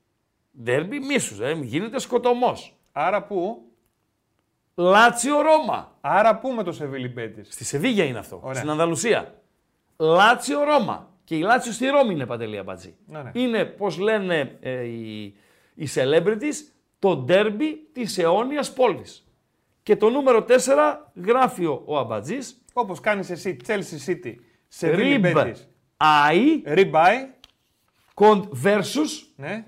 Ντέρμπι 0.62 0.98
μίσους. 1.00 1.40
Ε, 1.40 1.52
γίνεται 1.52 1.98
σκοτωμός. 1.98 2.74
Άρα 2.92 3.22
πού, 3.24 3.62
Λάτσιο 4.74 5.40
Ρώμα. 5.40 5.96
άρα 6.00 6.38
πού 6.38 6.50
με 6.50 6.62
το 6.62 6.72
Σεβίλη 6.72 7.08
Μπέτης; 7.08 7.48
Στη 7.54 7.64
Σεβίγια 7.64 8.04
είναι 8.04 8.18
αυτό. 8.18 8.40
Ωραία. 8.42 8.54
Στην 8.54 8.70
Ανδαλουσία. 8.70 9.34
Λάτσιο 9.96 10.64
Ρώμα. 10.64 11.08
Και 11.24 11.36
η 11.36 11.40
Λάτσιος 11.40 11.74
στη 11.74 11.86
Ρώμη 11.86 12.12
είναι 12.14 12.26
παντελή 12.26 12.58
αμπατζή. 12.58 12.96
Ναι, 13.06 13.22
ναι. 13.22 13.30
Είναι, 13.34 13.64
πώς 13.64 13.98
λένε 13.98 14.58
ε, 14.60 14.82
οι, 14.84 15.22
οι 15.74 15.88
celebrities, 15.94 16.54
το 16.98 17.16
ντέρμπι 17.16 17.76
της 17.92 18.18
αιώνιας 18.18 18.72
πόλης. 18.72 19.24
Και 19.82 19.96
το 19.96 20.10
νούμερο 20.10 20.44
4 20.48 20.54
γράφει 21.14 21.64
ο, 21.66 21.82
ο 21.86 21.98
αμπατζής. 21.98 22.64
Όπως 22.72 23.00
κάνεις 23.00 23.30
εσύ 23.30 23.56
Chelsea 23.66 24.06
City. 24.06 24.34
Σεβίλη 24.68 25.02
Ριμπ 25.16 25.26
Μπέτης. 25.32 25.68
Άι 25.96 26.62
Ριμπάι. 26.64 27.28
κοντ 28.14 28.44
versus 28.64 29.26
Ναι. 29.36 29.64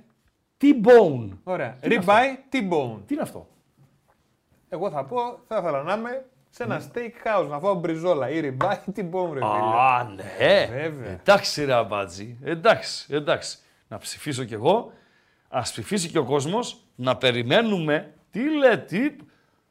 T-Bone. 0.61 1.29
Ωραία. 1.43 1.79
είναι 1.85 1.95
Ριμπάι 1.95 2.39
T-Bone. 2.53 2.99
Τι 3.07 3.15
είναι 3.15 3.23
αυτό; 3.23 3.49
Εγώ 4.75 4.91
θα 4.91 5.05
πω, 5.05 5.19
θα 5.49 5.57
ήθελα 5.57 5.83
να 5.83 5.95
είμαι 5.95 6.25
σε 6.51 6.63
ένα 6.63 6.83
steak 6.83 7.41
house 7.41 7.49
να 7.49 7.59
φάω 7.59 7.75
μπριζόλα 7.75 8.31
ή 8.31 8.41
ριμπάι 8.41 8.77
T-Bone, 8.97 9.33
ρε 9.33 9.41
φίλε. 9.41 9.73
Α, 9.81 10.05
ναι. 10.15 10.67
Βέβαια. 10.67 11.11
Εντάξει, 11.11 11.65
ρε 11.65 11.73
αμπάτζη. 11.73 12.39
Εντάξει, 12.43 13.15
εντάξει. 13.15 13.59
Να 13.89 13.99
ψηφίσω 13.99 14.45
κι 14.45 14.55
εγώ. 14.55 14.93
Α 15.49 15.61
ψηφίσει 15.61 16.09
και 16.09 16.19
ο 16.19 16.25
κόσμος. 16.25 16.77
Να 16.95 17.17
περιμένουμε. 17.17 18.15
Τι 18.31 18.41
λέει, 18.57 18.79
τι. 18.79 19.17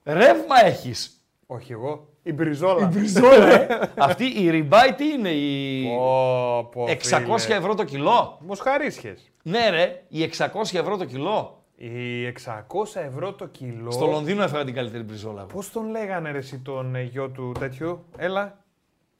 Ρεύμα 0.03 0.65
έχεις; 0.65 1.25
Όχι 1.47 1.71
εγώ. 1.71 2.07
Η 2.23 2.33
μπριζόλα. 2.33 2.85
Μπριζόλα, 2.87 3.51
ε. 3.51 3.89
Αυτή 4.07 4.25
η 4.25 4.49
ριμπάι 4.49 4.93
τι 4.93 5.07
είναι, 5.07 5.29
η. 5.29 5.83
Πω, 5.95 6.69
πω, 6.71 6.85
600 6.87 7.39
φίλε. 7.39 7.55
ευρώ 7.55 7.75
το 7.75 7.83
κιλό; 7.83 8.37
Μοσχαρίσιες. 8.41 9.31
Ναι, 9.43 9.69
ρε, 9.69 10.03
οι 10.07 10.31
600 10.37 10.47
ευρώ 10.73 10.97
το 10.97 11.05
κιλό. 11.05 11.60
Οι 11.83 12.33
600 12.45 13.01
ευρώ 13.05 13.33
το 13.33 13.47
κιλό. 13.47 13.91
Στο 13.91 14.05
Λονδίνο 14.05 14.43
έφαγα 14.43 14.63
την 14.63 14.73
καλύτερη 14.73 15.03
μπριζόλα. 15.03 15.39
εγώ. 15.41 15.49
Πώς 15.49 15.71
τον 15.71 15.89
λέγανε 15.89 16.31
ρε 16.31 16.37
εσύ 16.37 16.59
τον 16.59 16.95
ε, 16.95 17.01
γιο 17.01 17.29
του 17.29 17.51
τέτοιου; 17.59 18.05
Έλα. 18.17 18.57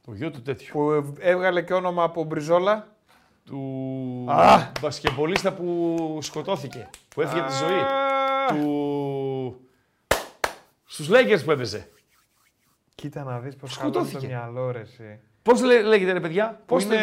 Το 0.05 0.13
γιο 0.13 0.31
του 0.31 0.41
τέτοιου. 0.41 0.67
Που 0.73 0.91
ε, 0.91 1.29
έβγαλε 1.29 1.61
και 1.61 1.73
όνομα 1.73 2.03
από 2.03 2.23
μπριζόλα. 2.23 2.87
Του. 3.45 3.59
Α! 4.29 4.71
Μπασκεμπολίστα 4.81 5.53
που 5.53 6.17
σκοτώθηκε. 6.21 6.89
Που 7.15 7.21
έφυγε 7.21 7.41
τη 7.41 7.53
ζωή. 7.53 7.79
Α, 7.79 8.47
Του. 8.47 9.61
Στους 10.85 11.09
Lakers 11.11 11.43
που 11.45 11.51
έπαιζε. 11.51 11.89
Κοίτα 12.95 13.23
να 13.23 13.39
δεις 13.39 13.55
πως 13.55 13.75
χαλώνει 13.77 13.93
το 13.95 13.99
Σκοτώθηκε. 14.03 14.27
μυαλό 14.33 14.71
ρε 14.71 14.79
εσύ. 14.79 15.19
Πώς 15.43 15.61
λέγεται, 15.61 16.11
ρε 16.11 16.19
παιδιά, 16.19 16.47
Πώ 16.65 16.75
πώς 16.75 16.83
είναι 16.83 16.97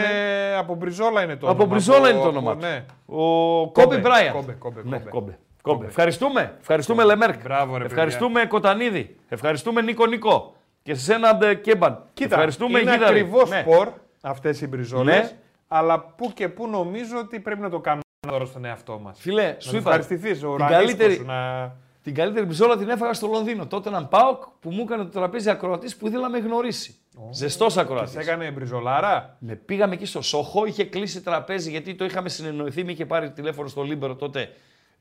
από 0.58 0.74
μπριζόλα 0.74 1.22
είναι 1.22 1.36
το 1.36 1.46
Από 1.48 1.56
όνομα. 1.62 1.74
Μπριζόλα 1.74 2.10
είναι 2.10 2.20
το 2.20 2.26
όνομα 2.28 2.52
του. 2.52 2.58
Ναι. 2.60 2.84
Ο 3.06 3.70
Κόμπι 3.70 3.96
Μπράιαντ. 3.96 4.34
Κόμπε, 4.34 4.52
κόμπε, 4.52 4.82
Ναι, 4.84 4.98
κόμπε. 4.98 5.10
κόμπε. 5.10 5.38
Κόμπε. 5.62 5.86
Ευχαριστούμε. 5.86 6.56
Ευχαριστούμε 6.60 7.04
Λεμέρκ. 7.04 7.42
Μπράβο, 7.42 7.76
ρε, 7.76 7.84
Ευχαριστούμε 7.84 8.46
Κοτανίδη. 8.46 9.16
Ευχαριστούμε 9.28 9.82
Νίκο 9.82 10.06
Νικό. 10.06 10.52
Και 10.82 10.94
σε 10.94 11.14
ένα 11.14 11.34
Ντε 11.34 11.54
Κέμπαν. 11.54 12.02
Κοίτα, 12.14 12.34
Ευχαριστούμε 12.34 12.78
είναι 12.80 12.92
Γίδαρη. 12.92 13.18
ακριβώς 13.18 13.50
Ναι. 13.50 13.60
σπορ 13.60 13.88
αυτές 14.20 14.60
οι 14.60 14.66
μπριζόλες, 14.66 15.16
Ναι. 15.16 15.36
αλλά 15.68 16.00
που 16.00 16.32
και 16.34 16.48
που 16.48 16.68
νομίζω 16.68 17.18
ότι 17.18 17.40
πρέπει 17.40 17.60
να 17.60 17.70
το 17.70 17.78
κάνουμε 17.80 18.02
δώρο 18.28 18.46
στον 18.46 18.64
εαυτό 18.64 18.98
μας. 19.02 19.18
Φίλε, 19.20 19.42
Να 19.46 19.54
σου 19.58 19.70
του 19.70 19.76
είπα. 19.76 19.90
ευχαριστηθείς, 19.90 20.36
ο 20.36 20.40
την 20.40 20.48
ουρανίσκος 20.48 20.84
καλύτερη- 20.84 21.14
σου 21.16 21.24
να... 21.24 21.72
Την 22.02 22.14
καλύτερη 22.16 22.46
μπριζόλα 22.46 22.76
την 22.76 22.88
έφαγα 22.88 23.12
στο 23.12 23.26
Λονδίνο. 23.26 23.66
Τότε 23.66 23.88
έναν 23.88 24.08
Πάοκ 24.08 24.42
που 24.60 24.70
μου 24.70 24.82
έκανε 24.86 25.02
το 25.04 25.08
τραπέζι 25.10 25.50
ακροατής 25.50 25.96
που 25.96 26.06
ήθελα 26.06 26.22
να 26.22 26.28
με 26.28 26.38
γνωρίσει. 26.38 26.94
Ζεστός 27.30 27.72
Σε 27.72 27.80
ακροατή. 27.80 28.18
έκανε 28.18 28.50
μπριζολάρα; 28.50 29.36
Με 29.38 29.54
πήγαμε 29.54 29.94
εκεί 29.94 30.06
στο 30.06 30.22
Σόχο, 30.22 30.64
είχε 30.64 30.84
κλείσει 30.84 31.20
τραπέζι 31.22 31.70
γιατί 31.70 31.94
το 31.94 32.04
είχαμε 32.04 32.28
συνεννοηθεί. 32.28 32.84
Με 32.84 32.92
είχε 32.92 33.06
πάρει 33.06 33.30
τηλέφωνο 33.30 33.68
στο 33.68 33.82
Λίμπερο 33.82 34.14
τότε 34.14 34.50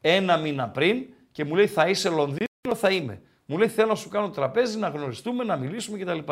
ένα 0.02 0.38
μήνα 0.38 0.70
πριν 0.70 1.06
και 1.32 1.46
μου 1.46 1.56
λέει: 1.56 1.68
Θα 1.68 1.88
είσαι 1.88 2.10
Λονδίνο, 2.10 2.76
θα 2.76 2.90
είμαι. 2.90 3.22
Μου 3.46 3.58
λέει: 3.58 3.68
Θέλω 3.68 3.88
να 3.88 3.96
σου 3.96 4.10
κάνω 4.10 4.30
τραπέζι, 4.30 4.78
να 4.78 4.88
γνωριστούμε, 4.88 5.44
να 5.44 5.56
μιλήσουμε 5.56 5.98
κτλ. 5.98 6.32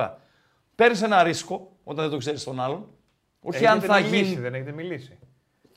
Παίρνεις 0.76 1.02
ένα 1.02 1.24
ρίσκο 1.24 1.72
όταν 1.84 2.04
δεν 2.04 2.14
το 2.14 2.18
ξέρεις 2.18 2.44
τον 2.44 2.60
άλλον. 2.60 2.88
Όχι 3.42 3.66
αν 3.66 3.78
Έχετε 3.78 3.94
θα 3.94 4.00
μιλήσει, 4.00 4.24
γίνει. 4.24 4.42
δεν 4.42 4.54
έχετε 4.54 4.72
μιλήσει. 4.72 5.18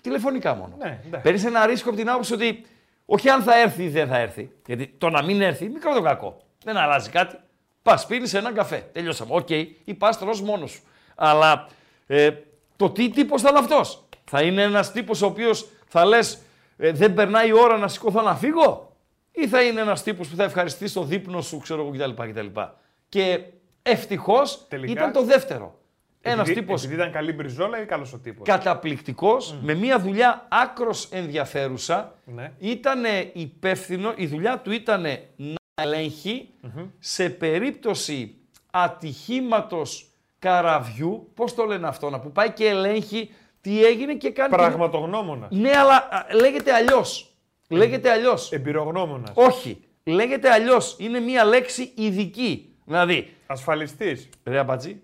Τηλεφωνικά 0.00 0.54
μόνο. 0.54 0.74
Ναι, 0.78 1.00
εντάξει. 1.06 1.22
Παίρνεις 1.22 1.44
ένα 1.44 1.66
ρίσκο 1.66 1.88
από 1.88 1.98
την 1.98 2.10
άποψη 2.10 2.32
ότι 2.34 2.66
όχι 3.04 3.28
αν 3.28 3.42
θα 3.42 3.60
έρθει 3.60 3.82
ή 3.82 3.88
δεν 3.88 4.08
θα 4.08 4.18
έρθει. 4.18 4.50
Γιατί 4.66 4.94
το 4.98 5.10
να 5.10 5.22
μην 5.22 5.40
έρθει, 5.40 5.68
μικρό 5.68 5.94
το 5.94 6.02
κακό. 6.02 6.40
Δεν 6.64 6.76
αλλάζει 6.76 7.10
κάτι. 7.10 7.36
Πας, 7.82 8.06
πίνεις 8.06 8.34
έναν 8.34 8.54
καφέ. 8.54 8.88
Τελειώσαμε. 8.92 9.34
Οκ, 9.34 9.50
ή 9.84 9.94
πας 9.98 10.18
τρως 10.18 10.36
μόνος 10.36 10.70
σου. 10.70 10.82
Αλλά 11.14 11.68
ε, 12.06 12.30
το 12.76 12.90
τι 12.90 13.10
τύπος 13.10 13.42
θα 13.42 13.48
είναι 13.48 13.58
αυτός; 13.58 14.04
Θα 14.24 14.42
είναι 14.42 14.62
ένας 14.62 14.92
τύπος 14.92 15.22
ο 15.22 15.26
οποίος 15.26 15.68
θα 15.86 16.04
λες, 16.04 16.38
ε, 16.78 16.92
δεν 16.92 17.14
περνάει 17.14 17.48
η 17.48 17.52
ώρα 17.52 17.76
να 17.76 17.88
σηκωθώ 17.88 18.22
να 18.22 18.34
φύγω, 18.36 18.96
ή 19.30 19.48
θα 19.48 19.62
είναι 19.62 19.80
ένας 19.80 20.02
τύπος 20.02 20.28
που 20.28 20.36
θα 20.36 20.44
ευχαριστεί 20.44 20.92
το 20.92 21.02
δείπνο 21.02 21.40
σου, 21.40 21.58
ξέρω 21.58 21.80
εγώ 21.80 21.90
κτλ. 21.90 22.22
κτλ. 22.30 22.60
Και 23.08 23.40
ευτυχώς 23.82 24.66
Τελικά, 24.68 24.92
ήταν 24.92 25.12
το 25.12 25.22
δεύτερο. 25.24 25.78
Ένας 26.20 26.48
Επειδή- 26.48 26.60
τύπος 26.60 26.84
Επειδή 26.84 27.00
ήταν 27.00 27.12
καλή 27.12 27.32
μπριζόλα 27.32 27.82
ή 27.82 27.84
καλός 27.86 28.12
ο 28.12 28.18
τύπος; 28.18 28.48
καταπληκτικός, 28.48 29.58
με 29.62 29.74
μια 29.74 29.98
δουλειά 29.98 30.46
άκρος 30.48 31.08
ενδιαφέρουσα. 31.10 32.14
Ναι. 32.24 32.52
Ήταν 32.58 33.02
υπεύθυνο, 33.32 34.12
η 34.16 34.26
δουλειά 34.26 34.58
του 34.58 34.70
ήταν 34.72 35.02
να 35.36 35.54
ελεγχει 35.82 36.48
σε 36.98 37.30
περίπτωση 37.30 38.34
ατυχήματος 38.70 40.10
καραβιού, 40.38 41.30
πώς 41.34 41.54
το 41.54 41.64
λένε 41.64 41.86
αυτό, 41.88 42.10
να 42.10 42.20
που 42.20 42.32
πάει 42.32 42.50
και 42.50 42.66
ελέγχει 42.68 43.30
τι 43.68 43.84
έγινε 43.84 44.14
και 44.14 44.30
κάνει... 44.30 44.50
Πραγματογνώμονας. 44.50 45.50
Ναι, 45.50 45.70
αλλά 45.76 46.08
α, 46.10 46.26
λέγεται 46.34 46.72
αλλιώς. 46.72 47.32
Λέγεται 47.68 48.10
αλλιώς. 48.10 48.52
Εμπειρογνώμονας. 48.52 49.30
Όχι. 49.34 49.84
Λέγεται 50.04 50.50
αλλιώς. 50.50 50.96
Είναι 50.98 51.20
μια 51.20 51.44
λέξη 51.44 51.92
ειδική. 51.96 52.74
Δηλαδή, 52.84 53.34
Ασφαλιστής. 53.46 54.28
Ρε 54.44 54.58
αμπατζή. 54.58 55.00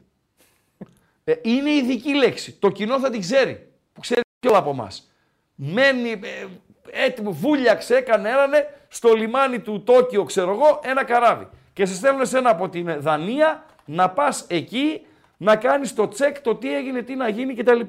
Ε, 1.24 1.34
είναι 1.42 1.70
ειδική 1.70 2.14
λέξη. 2.14 2.52
Το 2.52 2.70
κοινό 2.70 2.98
θα 2.98 3.10
την 3.10 3.20
ξέρει. 3.20 3.68
Που 3.92 4.00
ξέρει 4.00 4.20
όλα 4.48 4.58
από 4.58 4.70
εμάς. 4.70 5.10
Μένει 5.54 6.10
ε, 6.10 6.46
έτοιμο, 6.90 7.30
βούλιαξε, 7.32 7.96
έκανε, 7.96 8.28
έρανε 8.28 8.68
στο 8.88 9.12
λιμάνι 9.12 9.60
του 9.60 9.82
Τόκιο, 9.82 10.24
ξέρω 10.24 10.50
εγώ, 10.50 10.80
ένα 10.82 11.04
καράβι. 11.04 11.48
Και 11.72 11.86
σε 11.86 11.94
στέλνουν 11.94 12.20
εσένα 12.20 12.50
από 12.50 12.68
την 12.68 13.00
Δανία 13.00 13.64
να 13.84 14.10
πας 14.10 14.44
εκεί 14.48 15.06
να 15.36 15.56
κάνεις 15.56 15.94
το 15.94 16.08
τσεκ, 16.08 16.40
το 16.40 16.54
τι 16.54 16.74
έγινε, 16.76 17.02
τι 17.02 17.14
να 17.14 17.28
γίνει 17.28 17.54
κτλ. 17.54 17.80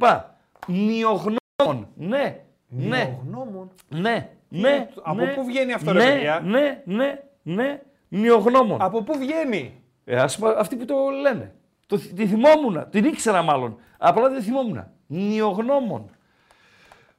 Νιογνώμων. 0.68 1.88
Ναι, 1.96 2.40
ναι, 2.68 3.18
Γνώμων. 3.26 3.72
ναι, 3.90 4.30
ναι. 4.50 4.88
από 5.04 5.16
ναι, 5.22 5.34
πού 5.34 5.46
βγαίνει 5.46 5.74
αυτό, 5.74 5.92
ρε 5.92 6.04
ναι, 6.06 6.12
παιδιά; 6.14 6.40
Ναι, 6.40 6.82
ναι, 6.86 7.24
ναι, 7.42 7.82
νιογνώμων. 8.08 8.82
Από 8.82 9.04
πού 9.04 9.18
βγαίνει; 9.18 9.84
Ε, 10.06 10.16
ας 10.20 10.38
πούμε, 10.38 10.56
αυτοί 10.58 10.76
που 10.76 10.86
το 10.86 10.96
λένε. 11.22 11.56
Το, 11.88 11.98
θυ- 11.98 12.16
τη 12.16 12.28
θυμόμουν, 12.28 12.90
την 12.90 13.06
ήξερα 13.06 13.42
μάλλον. 13.42 13.78
Απλά 13.98 14.30
δεν 14.30 14.42
θυμόμουν. 14.42 14.84
Νιογνώμων. 15.08 16.10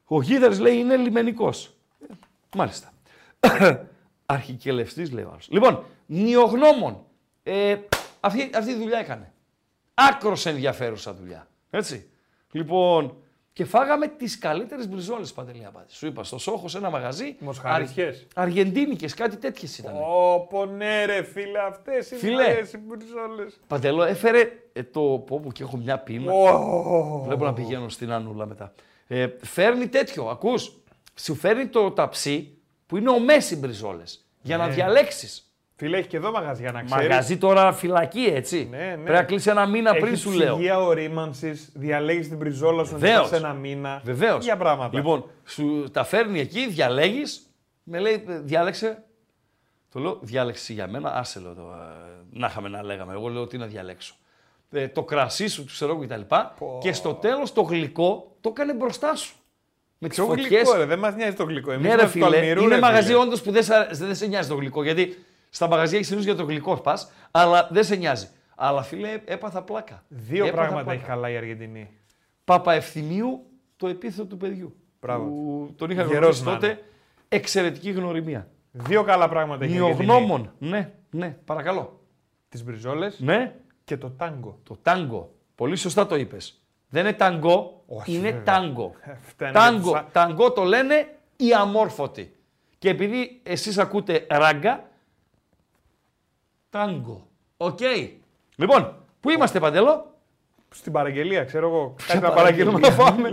Ο 0.05 0.23
Γίδερς 0.23 0.59
λέει 0.59 0.77
είναι 0.79 0.97
λιμενικός. 0.97 1.77
Ε, 2.03 2.15
μάλιστα. 2.57 2.93
Αρχικελευστής 4.27 5.13
λέει 5.13 5.25
ο 5.25 5.29
άλλος. 5.31 5.49
Λοιπόν, 5.51 5.85
νιογνώμων. 6.07 7.05
Ε, 7.43 7.77
αυτή, 8.21 8.51
αυτή 8.55 8.73
τη 8.73 8.79
δουλειά 8.79 8.99
έκανε. 8.99 9.33
Άκρος 9.95 10.47
ενδιαφέρουσα 10.47 11.15
δουλειά. 11.15 11.47
Έτσι. 11.71 12.11
Λοιπόν, 12.51 13.17
και 13.57 13.65
φάγαμε 13.65 14.07
τις 14.09 14.39
καλύτερες 14.39 14.89
μπριζόλες, 14.89 15.33
Παντελή 15.33 15.65
Αμπάτη. 15.67 15.95
Σου 15.95 16.07
είπα, 16.07 16.25
στο 16.25 16.39
Σόχος 16.39 16.71
σε 16.71 16.79
ένα 16.79 16.91
μαγαζί. 16.91 17.37
Μοσχαρίσιες. 17.39 18.27
Αρ- 18.35 18.47
Αργεντίνικες, 18.47 19.15
κάτι 19.15 19.37
τέτοιες 19.37 19.79
ήταν. 19.79 19.95
Όπο 20.35 20.65
ναι 20.65 21.05
ρε 21.05 21.23
φίλε, 21.23 21.59
αυτές 21.69 22.11
είναι 22.11 22.21
Φίλε. 22.21 22.43
ωραίες 22.43 22.73
οι 22.73 22.79
μπριζόλες. 22.79 23.61
Παντελό, 23.67 24.03
έφερε 24.03 24.49
ε, 24.73 24.83
το 24.83 25.01
πω 25.01 25.39
που 25.41 25.53
και 25.53 25.63
έχω 25.63 25.77
μια 25.77 25.99
πείνα. 25.99 26.33
Ω, 26.33 27.23
Βλέπω 27.27 27.45
να 27.45 27.53
πηγαίνω 27.53 27.89
στην 27.89 28.13
Ανούλα 28.13 28.47
μετά. 28.47 28.73
Ε, 29.07 29.27
φέρνει 29.43 29.89
τέτοιο, 29.89 30.25
ακούς. 30.29 30.73
Σου 31.15 31.35
φέρνει 31.35 31.67
το 31.67 31.91
ταψί 31.91 32.59
που 32.87 32.97
είναι 32.97 33.11
ο 33.11 33.19
Μέση 33.21 33.57
μπριζόλες. 33.57 34.25
Για 34.43 34.57
να 34.57 34.69
διαλέξεις. 34.69 35.46
Φίλε, 35.79 35.97
έχει 35.99 36.09
και 36.09 36.17
εδώ 36.17 36.31
μαγαζιά 36.31 36.73
να 36.73 36.83
ξέρεις. 36.83 37.09
Μαγαζί 37.09 37.37
τώρα 37.39 37.73
φυλακή, 37.73 38.25
έτσι. 38.35 38.69
Ναι, 38.71 38.77
ναι. 38.77 38.93
Πρέπει 38.95 39.11
να 39.13 39.23
κλείσει 39.23 39.51
ένα 39.51 39.67
μήνα 39.67 39.93
πριν 39.93 40.05
Έχει 40.07 40.17
σου 40.17 40.31
λέω. 40.31 40.55
ψυγεία 40.55 40.79
ορίμανσης, 40.81 41.71
διαλέγεις 41.75 42.29
την 42.29 42.37
μπριζόλα 42.37 42.85
σου 42.85 42.99
Βεβαίως. 42.99 43.29
σε 43.29 43.37
ένα 43.37 43.53
μήνα. 43.53 44.01
Βεβαίως. 44.05 44.45
Για 44.45 44.57
πράγματα. 44.57 44.97
Λοιπόν, 44.97 45.25
σου 45.45 45.89
τα 45.93 46.05
φέρνει 46.05 46.41
εκεί, 46.41 46.69
διαλέγεις. 46.69 47.41
Με 47.83 47.99
λέει, 47.99 48.25
«Ε, 48.29 48.39
διάλεξε. 48.39 49.03
Το 49.93 50.01
λέω, 50.01 50.19
διάλεξε 50.23 50.73
για 50.73 50.87
μένα. 50.89 51.15
Άσε 51.15 51.41
λέω 51.41 51.55
το. 51.55 51.63
ε, 51.63 52.11
να 52.31 52.47
είχαμε 52.47 52.69
να 52.69 52.83
λέγαμε. 52.83 53.13
Εγώ 53.13 53.29
λέω 53.29 53.47
τι 53.47 53.59
να 53.59 53.67
διαλέξω. 53.67 54.15
Ε, 54.71 54.89
το 54.89 55.03
κρασί 55.03 55.47
σου, 55.49 55.65
ξέρω 55.65 55.93
εγώ 55.93 56.01
κτλ. 56.07 56.35
Και 56.81 56.93
στο 56.93 57.15
τέλος 57.15 57.53
το 57.53 57.63
γλυκό 57.63 58.37
το 58.41 58.49
έκανε 58.49 58.75
μπροστά 58.75 59.15
σου. 59.17 59.35
Με 59.99 60.09
τις 60.09 60.17
Ποιο 60.17 60.27
φωτιές. 60.27 60.49
γλυκό 60.49 60.75
ρε, 60.77 60.85
δεν 60.85 60.99
μας 60.99 61.15
νοιάζει 61.15 61.37
το 61.37 61.45
γλυκό. 61.45 61.73
Εμείς 61.73 61.83
Ναι, 61.87 61.95
ρε 61.95 62.01
είμαστε 62.01 62.19
του 62.19 62.25
φίλε, 62.25 62.37
Αλμυρού, 62.39 62.63
είναι 62.63 62.75
ρε, 62.75 62.81
μαγαζί 62.81 63.07
φίλε. 63.07 63.19
όντως 63.19 63.43
που 63.43 63.51
δεν, 63.51 63.63
σα- 63.63 63.87
δεν 63.87 64.15
σε 64.15 64.27
νοιάζει 64.27 64.49
το 64.49 64.55
γλυκό. 64.55 64.83
Γιατί 64.83 65.25
στα 65.57 65.69
μαγαζιά 65.69 65.97
έχεις 65.97 66.09
συνήθω 66.09 66.27
για 66.27 66.37
το 66.37 66.45
γλυκό 66.45 66.77
πας, 66.77 67.11
αλλά 67.31 67.69
δεν 67.71 67.85
σε 67.85 67.97
νοιάζει. 67.97 68.29
Αλλά 68.57 68.83
φίλε, 68.83 69.21
έπαθα 69.25 69.63
πλάκα. 69.63 70.05
Δύο 70.09 70.47
Έπαθα 70.47 70.57
πράγματα 70.63 70.83
πλάκα. 70.85 70.99
έχει 70.99 71.09
καλά 71.09 71.31
η 71.31 71.37
Αργεντινή. 71.37 71.91
Παπαευθυμίου 72.45 73.47
το 73.77 73.89
επίθετο 73.89 74.25
του 74.27 74.37
παιδιού. 74.37 74.77
Μπράβο. 75.01 75.25
Που 75.25 75.73
τον 75.77 75.91
είχα 75.91 76.03
Γερός 76.03 76.19
γνωρίσει 76.19 76.45
να 76.45 76.53
τότε. 76.53 76.67
είναι. 76.67 76.83
Εξαιρετική 77.29 77.91
γνωριμία. 77.91 78.49
Δύο 78.73 79.03
καλά 79.03 79.29
πράγματα 79.29 79.65
έχει 79.65 79.75
η 79.75 79.79
Αργεντινή. 79.79 80.05
Νιογνώμων. 80.07 80.53
Ναι, 80.59 80.93
ναι, 81.11 81.37
παρακαλώ. 81.45 82.01
Τις 82.49 82.65
μπριζόλες 82.65 83.21
Ναι, 83.21 83.55
και 83.85 83.97
το 83.97 84.11
τάγκο. 84.11 84.59
το 84.63 84.77
τάγκο. 84.83 85.35
Πολύ 85.55 85.77
σωστά 85.77 86.07
το 86.07 86.17
είπες. 86.17 86.61
Δεν 86.89 87.05
είναι 87.05 87.13
ταγκό, 87.13 87.83
Όχι, 87.87 88.13
είναι 88.13 88.21
βέβαια. 88.31 88.43
τάγκο. 88.43 88.93
Φταίνε 89.29 89.51
για 89.51 89.61
Τάγκο, 89.61 89.79
τους 89.91 89.93
α- 90.01 90.09
τάγκο 90.13 90.53
το 90.53 90.63
λένε 90.63 91.09
οι 91.37 91.53
αμόρφωτοι. 91.53 92.37
Και 92.79 92.89
επειδή 92.89 93.41
εσείς 93.43 93.79
ακούτε 93.79 94.27
ράγκα, 94.31 94.85
τάγκο. 96.77 97.27
Οκ. 97.57 97.79
Λοιπόν, 98.57 98.95
πού 99.21 99.31
είμαστε 99.31 99.61
Παντελό; 99.61 100.15
Στην 100.75 100.93
παραγγελία, 100.93 101.45
ξέρω 101.45 101.67
εγώ. 101.69 101.95
Κάτι 102.07 102.21
να 102.21 102.31
παραγγελία. 102.31 102.73
παραγγείλουμε 102.73 102.89
να 102.89 103.13
πάμε. 103.13 103.31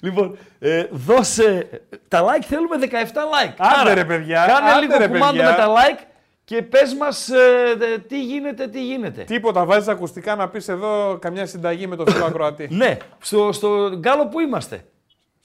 λοιπόν, 0.00 0.36
ε, 0.58 0.86
δώσε. 0.90 1.68
Τα 2.08 2.22
like 2.24 2.44
θέλουμε 2.44 2.76
17 2.80 2.86
like. 2.86 3.54
Άντε, 3.80 3.92
ρε, 3.92 4.04
παιδιά, 4.04 4.44
Κάνε 4.46 4.70
άντε, 4.70 4.80
λίγο 4.80 4.98
ρε, 4.98 5.06
κουμάντο 5.08 5.26
παιδιά. 5.36 5.50
με 5.50 5.56
τα 5.56 5.66
like 5.74 6.02
και 6.44 6.62
πες 6.62 6.94
μας 6.94 7.28
ε, 7.28 7.74
δε- 7.78 7.98
τι 7.98 8.22
γίνεται, 8.24 8.66
τι 8.68 8.84
γίνεται. 8.84 9.22
Τίποτα, 9.24 9.64
βάζεις 9.64 9.88
ακουστικά 9.88 10.34
να 10.34 10.48
πεις 10.48 10.68
εδώ 10.68 11.18
καμιά 11.20 11.46
συνταγή 11.46 11.86
με 11.86 11.96
το 11.96 12.06
φίλο 12.10 12.24
ακροατή. 12.24 12.68
Ναι, 12.70 12.96
στο, 13.18 13.52
στο 13.52 13.90
γκάλο 13.96 14.26
που 14.28 14.40
είμαστε. 14.40 14.84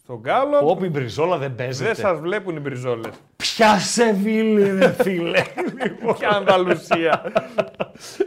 Στον 0.03 0.19
Γκάλο 0.19 0.59
Όπι 0.69 0.89
μπριζόλα 0.89 1.37
δεν 1.37 1.55
παίζεται. 1.55 1.85
δεν 1.85 1.95
σας 1.95 2.19
βλέπουν 2.19 2.55
οι 2.55 2.59
μπριζόλες. 2.59 3.15
Πιάσε 3.35 4.13
βίλη 4.13 4.71
ρε 4.77 4.93
φίλε. 4.93 5.41
Ποια 6.17 6.29
Ανδαλουσία. 6.29 7.31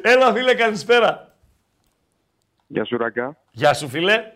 Έλα 0.02 0.32
φίλε 0.32 0.54
καλησπέρα. 0.54 1.36
Γεια 2.66 2.84
σου 2.84 2.96
Ραγκά. 2.96 3.36
Γεια 3.50 3.74
σου 3.74 3.88
φίλε. 3.88 4.32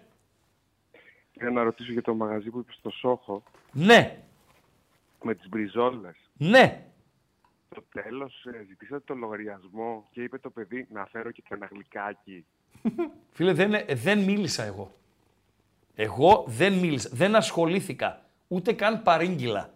Θέλω 1.39 1.51
να 1.53 1.63
ρωτήσω 1.63 1.93
για 1.93 2.03
το 2.03 2.15
μαγαζί 2.15 2.51
που 2.51 2.59
είπες 2.59 2.75
στο 2.75 2.91
Σόχο 2.91 3.43
Ναι, 3.73 4.19
με 5.23 5.35
τις 5.35 5.49
μπριζόλες. 5.49 6.17
ναι. 6.37 6.85
Στο 7.71 7.85
τέλος 8.03 8.45
ε, 8.55 8.65
ζητήσατε 8.69 9.03
το 9.07 9.15
λογαριασμό 9.15 10.09
και 10.11 10.23
είπε 10.23 10.39
το 10.39 10.51
παιδί 10.51 10.87
να 10.93 11.07
φέρω 11.07 11.31
και 11.31 11.43
ένα 11.49 11.69
γλυκάκι. 11.71 12.45
Φίλε, 13.33 13.53
δεν, 13.53 13.73
δεν 13.93 14.19
μίλησα 14.19 14.63
εγώ. 14.63 14.95
Εγώ 15.95 16.45
δεν 16.47 16.73
μίλησα, 16.73 17.09
δεν 17.13 17.35
ασχολήθηκα, 17.35 18.21
ούτε 18.49 18.73
καν 18.73 19.03
παρήγγειλα. 19.03 19.71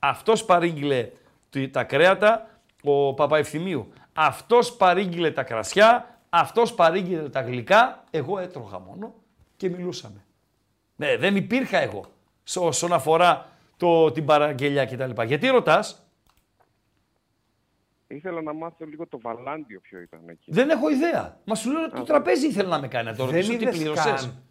Αυτός 0.00 0.44
παρήγγειλε 0.44 1.10
τη- 1.50 1.68
τα 1.68 1.84
κρέατα, 1.84 2.48
ο 2.82 3.14
Παπαευθυμίου. 3.14 3.92
Αυτός 4.12 4.76
παρήγγειλε 4.76 5.30
τα 5.30 5.42
κρασιά, 5.42 6.18
αυτός 6.30 6.74
παρήγγειλε 6.74 7.28
τα 7.28 7.40
γλυκά, 7.40 8.04
εγώ 8.10 8.38
έτρωγα 8.38 8.78
μόνο 8.78 9.14
και 9.56 9.68
μιλούσαμε. 9.70 10.24
Ναι, 10.96 11.16
δεν 11.16 11.36
υπήρχα 11.36 11.78
εγώ 11.78 12.04
σε- 12.42 12.58
όσον 12.58 12.92
αφορά 12.92 13.48
το, 13.76 14.10
την 14.12 14.24
παραγγελιά 14.24 14.86
κτλ. 14.86 15.22
Γιατί 15.22 15.48
ρωτάς, 15.48 15.98
Ήθελα 18.06 18.42
να 18.42 18.52
μάθω 18.52 18.84
λίγο 18.84 19.06
το 19.06 19.18
βαλάντιο 19.20 19.80
ποιο 19.80 20.00
ήταν 20.00 20.20
εκεί. 20.28 20.50
δεν 20.52 20.70
έχω 20.70 20.90
ιδέα. 20.90 21.38
Μα 21.44 21.54
σου 21.54 21.70
λέω 21.70 21.90
το 21.90 22.02
τραπέζι 22.02 22.46
ήθελε 22.46 22.68
να 22.68 22.80
με 22.80 22.88
κάνει 22.88 23.04
να 23.10 23.16
το 23.16 23.24
Δεν 23.24 23.34
ρωτήσω 23.34 23.56
τι 23.56 23.62
είδες 23.64 23.76
πλήρωσες. 23.76 24.04
καν. 24.04 24.42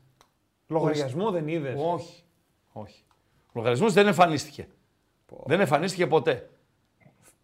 Λογαριασμό 0.67 1.31
δεν 1.31 1.47
είδες; 1.47 1.79
Όχι. 1.85 2.23
Όχι. 2.71 3.03
Ο 3.47 3.51
λογαριασμός 3.53 3.93
δεν 3.93 4.07
εμφανίστηκε. 4.07 4.67
Δεν 5.45 5.59
εμφανίστηκε 5.59 6.07
ποτέ. 6.07 6.49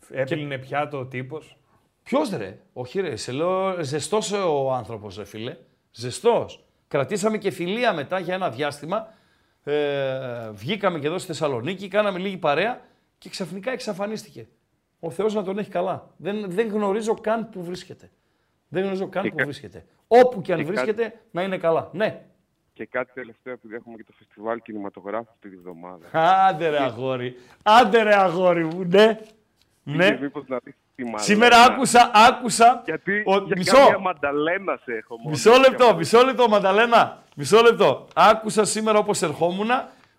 Έπλυνε 0.10 0.58
πιάτο 0.58 0.98
ο 1.00 1.06
τύπος; 1.06 1.58
Ποιος 2.04 2.30
ρε, 2.30 2.60
όχι 2.74 3.02
ρε, 3.02 3.16
σε 3.16 3.32
λέω 3.32 3.84
ζεστός 3.84 4.32
ο 4.32 4.72
άνθρωπος, 4.74 5.18
ρε 5.18 5.26
φίλε. 5.26 5.58
Ζεστός. 5.92 6.64
Κρατήσαμε 6.88 7.38
και 7.38 7.52
φιλία 7.52 7.94
μετά 7.94 8.20
για 8.20 8.34
ένα 8.34 8.50
διάστημα. 8.50 9.14
Ε, 9.64 10.50
βγήκαμε 10.52 11.00
και 11.00 11.08
εδώ 11.08 11.18
στη 11.18 11.28
Θεσσαλονίκη, 11.28 11.88
κάναμε 11.88 12.20
λίγη 12.20 12.38
παρέα 12.38 12.82
και 13.18 13.30
ξαφνικά 13.30 13.72
εξαφανίστηκε. 13.72 14.48
Ο 15.00 15.10
Θεός 15.10 15.34
να 15.34 15.44
τον 15.44 15.58
έχει 15.58 15.70
καλά. 15.70 16.10
Δεν, 16.18 16.52
δεν 16.52 16.68
γνωρίζω 16.70 17.14
καν 17.14 17.50
που 17.50 17.64
βρίσκεται. 17.64 18.12
Δεν 18.68 18.82
γνωρίζω 18.82 19.08
καν 19.08 19.24
Και 19.24 19.30
που 19.30 19.36
κα- 19.36 19.44
βρίσκεται. 19.44 19.86
Όπου 20.08 20.42
και 20.42 20.54
αν 20.54 20.58
και 20.60 20.64
κα- 20.66 20.72
βρίσκεται, 20.72 21.22
να 21.32 21.44
είναι 21.44 21.58
καλά. 21.58 21.90
Ναι. 21.94 22.26
Και 22.80 22.86
κάτι 22.86 23.12
τελευταίο, 23.14 23.54
επειδή 23.54 23.76
έχουμε 23.76 23.96
και 23.98 24.04
το 24.04 24.14
φεστιβάλ 24.18 24.62
κινηματογράφου 24.62 25.28
αυτή 25.32 25.50
τη 25.50 25.56
βδομάδα. 25.56 26.06
Άντε 26.48 26.70
ρε 26.70 26.80
αγόρι. 26.84 27.36
Άντε 27.64 28.02
ρε 28.04 28.16
αγόρι 28.16 28.66
μου, 28.66 28.84
ναι. 28.84 29.20
Ναι. 29.84 30.10
Ναι. 30.10 30.18
Μήπως 30.22 30.44
να 30.48 30.58
δεις 30.64 30.76
τη 30.96 31.04
Μαλένα. 31.04 31.22
Σήμερα 31.24 31.64
άκουσα, 31.64 32.12
άκουσα. 32.14 32.82
Γιατί 32.86 33.24
ο- 33.26 33.38
για 33.38 33.56
μισό. 33.58 33.78
καμία 33.78 34.00
μανταλένα 34.00 34.80
σε 34.84 34.94
έχω 34.94 35.18
μόνο. 35.18 35.30
Μισό 35.30 35.52
λεπτό, 35.58 35.96
μισό 35.96 36.24
λεπτό, 36.24 36.48
Μανταλένα. 36.50 37.24
Μισό 37.36 37.62
λεπτό. 37.62 38.08
Άκουσα 38.16 38.66
σήμερα 38.66 38.98
όπως 39.00 39.22
ερχόμουν 39.22 39.70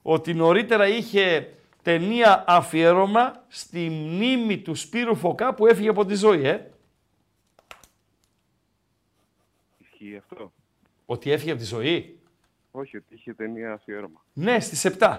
ότι 0.02 0.34
νωρίτερα 0.34 0.88
είχε 0.88 1.54
ταινία 1.82 2.44
αφιέρωμα 2.46 3.44
στη 3.48 3.88
μνήμη 3.90 4.58
του 4.58 4.74
Σπύρου 4.74 5.16
Φωκά 5.16 5.54
που 5.54 5.66
έφυγε 5.66 5.88
από 5.88 6.04
τη 6.04 6.14
ζωή, 6.14 6.46
ε. 6.46 6.70
Ισχύει 9.78 10.16
αυτό; 10.16 10.52
Ότι 11.06 11.30
έφυγε 11.30 11.50
από 11.50 11.60
τη 11.60 11.66
ζωή. 11.66 12.14
Όχι, 12.70 12.96
ότι 12.96 13.14
είχε 13.14 13.32
ταινία 13.34 13.72
αφιέρωμα. 13.72 14.24
Ναι, 14.32 14.60
στις 14.60 14.84
7. 14.98 15.18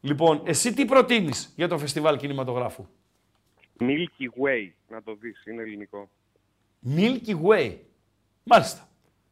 Λοιπόν, 0.00 0.42
εσύ 0.44 0.74
τι 0.74 0.84
προτείνεις 0.84 1.52
για 1.56 1.68
το 1.68 1.78
φεστιβάλ 1.78 2.16
κινηματογράφου; 2.16 2.86
Milky 3.80 4.44
Way, 4.44 4.70
να 4.88 5.02
το 5.02 5.14
δεις, 5.20 5.44
είναι 5.46 5.62
ελληνικό. 5.62 6.10
Milky 6.96 7.34
Way. 7.48 7.76
Μάλιστα. 8.42 8.88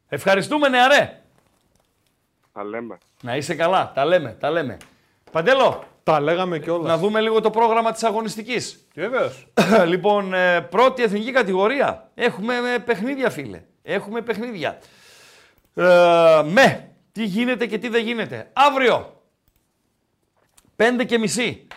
Ευχαριστούμε 0.07 0.67
νεαρέ. 0.67 1.21
Θα 2.53 2.63
λέμε. 2.63 2.97
Να 3.21 3.35
είσαι 3.35 3.55
καλά. 3.55 3.91
Τα 3.95 4.05
λέμε, 4.05 4.31
τα 4.39 4.51
λέμε. 4.51 4.77
Παντέλο, 5.31 5.83
Τα 6.03 6.19
λέγαμε 6.19 6.59
κιόλας. 6.59 6.87
να 6.87 6.97
δούμε 6.97 7.21
λίγο 7.21 7.41
το 7.41 7.49
πρόγραμμα 7.49 7.91
της 7.91 8.03
αγωνιστικής. 8.03 8.87
Βεβαίως. 8.95 9.47
λοιπόν, 9.91 10.33
ε, 10.33 10.61
πρώτη 10.61 11.03
εθνική 11.03 11.31
κατηγορία. 11.31 12.11
Έχουμε 12.15 12.55
ε, 12.73 12.77
παιχνίδια, 12.77 13.29
φίλε. 13.29 13.63
Έχουμε 13.81 14.21
παιχνίδια. 14.21 14.79
Ε, 15.73 15.83
με, 16.45 16.94
τι 17.15 17.23
γίνεται 17.23 17.65
και 17.65 17.77
τι 17.77 17.87
δεν 17.87 18.03
γίνεται. 18.03 18.49
Αύριο, 18.53 19.21
5 20.75 21.05
και 21.07 21.17
μισή, 21.17 21.67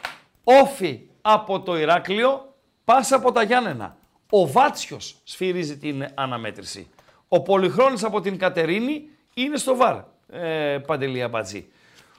όφι 0.44 1.01
από 1.20 1.60
το 1.60 1.77
Ηράκλειο, 1.78 2.55
πάσα 2.85 3.16
από 3.16 3.32
τα 3.32 3.43
Γιάννενα. 3.43 3.97
Ο 4.31 4.47
Βάτσιος 4.47 5.20
σφυρίζει 5.24 5.78
την 5.78 6.09
αναμέτρηση. 6.15 6.90
Ο 7.28 7.43
Πολυχρόνης 7.43 8.05
από 8.05 8.20
την 8.20 8.39
Κατερίνη 8.39 9.09
είναι 9.35 9.56
στο 9.56 9.77
ΒΑΡ, 9.77 10.05
ε, 10.28 10.78
Παντελή 10.78 11.23
Αμπατζή. 11.23 11.69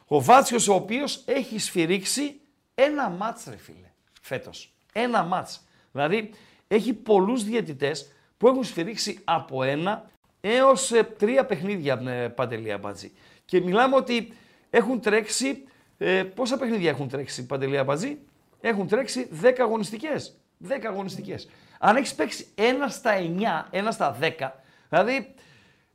Ο 0.07 0.21
Βάτσιος 0.21 0.67
ο 0.67 0.73
οποίος 0.73 1.23
έχει 1.25 1.59
σφυρίξει 1.59 2.39
ένα 2.75 3.09
μάτς 3.09 3.45
ρε 3.49 3.57
φίλε, 3.57 3.91
φέτος. 4.21 4.73
Ένα 4.93 5.23
μάτς. 5.23 5.61
Δηλαδή 5.91 6.31
έχει 6.67 6.93
πολλούς 6.93 7.43
διαιτητές 7.43 8.11
που 8.37 8.47
έχουν 8.47 8.63
σφυρίξει 8.63 9.19
από 9.23 9.63
ένα 9.63 10.09
έως 10.41 10.91
ε, 10.91 11.03
τρία 11.03 11.45
παιχνίδια 11.45 12.01
ε, 12.07 12.27
Παντελή 12.27 12.71
Αμπατζή. 12.71 13.11
Και 13.45 13.61
μιλάμε 13.61 13.95
ότι 13.95 14.33
έχουν 14.69 15.01
τρέξει, 15.01 15.63
ε, 15.97 16.23
πόσα 16.23 16.57
παιχνίδια 16.57 16.89
έχουν 16.89 17.07
τρέξει 17.07 17.45
Παντελή 17.45 17.77
Αμπατζή, 17.77 18.17
έχουν 18.61 18.87
τρέξει 18.87 19.29
10 19.41 19.53
αγωνιστικές. 19.59 20.39
10 20.67 20.85
αγωνιστικές. 20.87 21.49
Αν 21.79 21.95
έχεις 21.95 22.15
παίξει 22.15 22.47
ένα 22.55 22.87
στα 22.87 23.11
9, 23.15 23.67
ένα 23.69 23.91
στα 23.91 24.17
10, 24.21 24.49
δηλαδή 24.89 25.33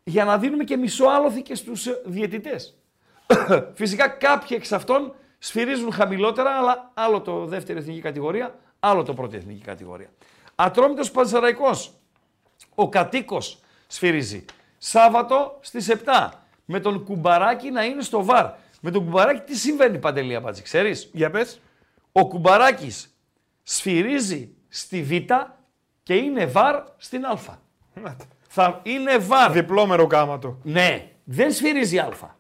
για 0.05 0.25
να 0.25 0.39
δίνουμε 0.39 0.65
και 0.65 0.77
μισό 0.77 1.05
άλοθη 1.05 1.43
και 1.43 1.55
στους 1.55 1.87
ε, 1.87 2.01
διαιτητές. 2.05 2.79
Φυσικά 3.75 4.09
κάποιοι 4.09 4.57
εξ 4.61 4.73
αυτών 4.73 5.15
σφυρίζουν 5.39 5.93
χαμηλότερα, 5.93 6.51
αλλά 6.51 6.91
άλλο 6.95 7.21
το 7.21 7.47
δεύτερη 7.47 7.79
εθνική 7.79 8.01
κατηγορία, 8.01 8.59
άλλο 8.81 9.03
το 9.03 9.15
πρώτη 9.15 9.37
εθνική 9.37 9.65
κατηγορία. 9.65 10.11
Ατρόμητος 10.55 11.11
Πανσεραϊκός, 11.11 11.95
ο 12.75 12.89
κατοίκος 12.89 13.59
σφυρίζει. 13.95 14.45
Σάββατο 14.79 15.59
στις 15.61 15.89
7, 15.89 16.29
με 16.65 16.81
τον 16.81 17.05
Κουμπαράκη 17.05 17.71
να 17.71 17.85
είναι 17.85 18.03
στο 18.03 18.25
ΒΑΡ. 18.25 18.51
Με 18.81 18.91
τον 18.91 19.05
Κουμπαράκη 19.05 19.41
τι 19.41 19.57
συμβαίνει 19.57 19.99
Παντελή 19.99 20.35
Αμπάτζη, 20.35 20.63
ξέρεις; 20.63 21.11
Για 21.13 21.31
πες. 21.31 21.61
Ο 22.13 22.29
Κουμπαράκης 22.29 23.17
σφυρίζει 23.63 24.55
στη 24.69 25.03
Β 25.03 25.13
και 26.03 26.15
είναι 26.15 26.47
ΒΑΡ 26.47 26.83
στην 26.97 27.25
Α. 27.25 27.39
Θα 28.49 28.81
είναι 28.83 29.19
ΒΑΡ. 29.19 29.51
Διπλό 29.51 29.87
μεροκάματο. 29.87 30.59
Ναι, 30.63 31.11
δεν 31.25 31.53
σφυρίζει 31.53 31.99
Α. 31.99 32.37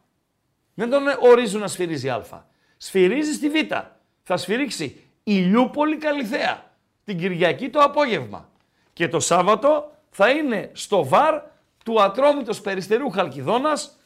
Δεν 0.74 0.90
τον 0.90 1.02
ορίζουν 1.20 1.60
να 1.60 1.68
σφυρίζει 1.68 2.08
Α. 2.08 2.46
Σφυρίζει 2.76 3.32
στη 3.32 3.50
Β. 3.50 3.54
Θα 4.22 4.36
σφυρίξει 4.36 5.04
Ηλιούπολη 5.22 5.96
Καλυθέα 5.96 6.70
την 7.04 7.18
Κυριακή 7.18 7.70
το 7.70 7.80
απόγευμα. 7.80 8.48
Και 8.92 9.08
το 9.08 9.20
Σάββατο 9.20 9.93
θα 10.16 10.30
είναι 10.30 10.70
στο 10.72 11.04
ΒΑΡ 11.04 11.42
του 11.84 12.02
Ατρόμητος 12.02 12.60
Περιστερού 12.60 13.10
Χαλκιδόνας 13.10 13.98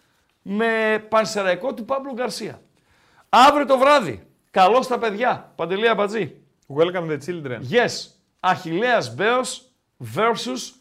με 0.42 1.04
πανσεραϊκό 1.08 1.74
του 1.74 1.84
Παύλου 1.84 2.12
Γκαρσία. 2.12 2.60
Αύριο 3.28 3.66
το 3.66 3.78
βράδυ, 3.78 4.26
καλό 4.50 4.82
στα 4.82 4.98
παιδιά, 4.98 5.52
Παντελία 5.56 5.94
Μπατζή. 5.94 6.36
Welcome 6.76 7.10
the 7.10 7.18
children. 7.26 7.58
Yes, 7.70 7.90
Αχιλέας 8.40 9.14
Μπέος 9.14 9.70
versus 10.14 10.72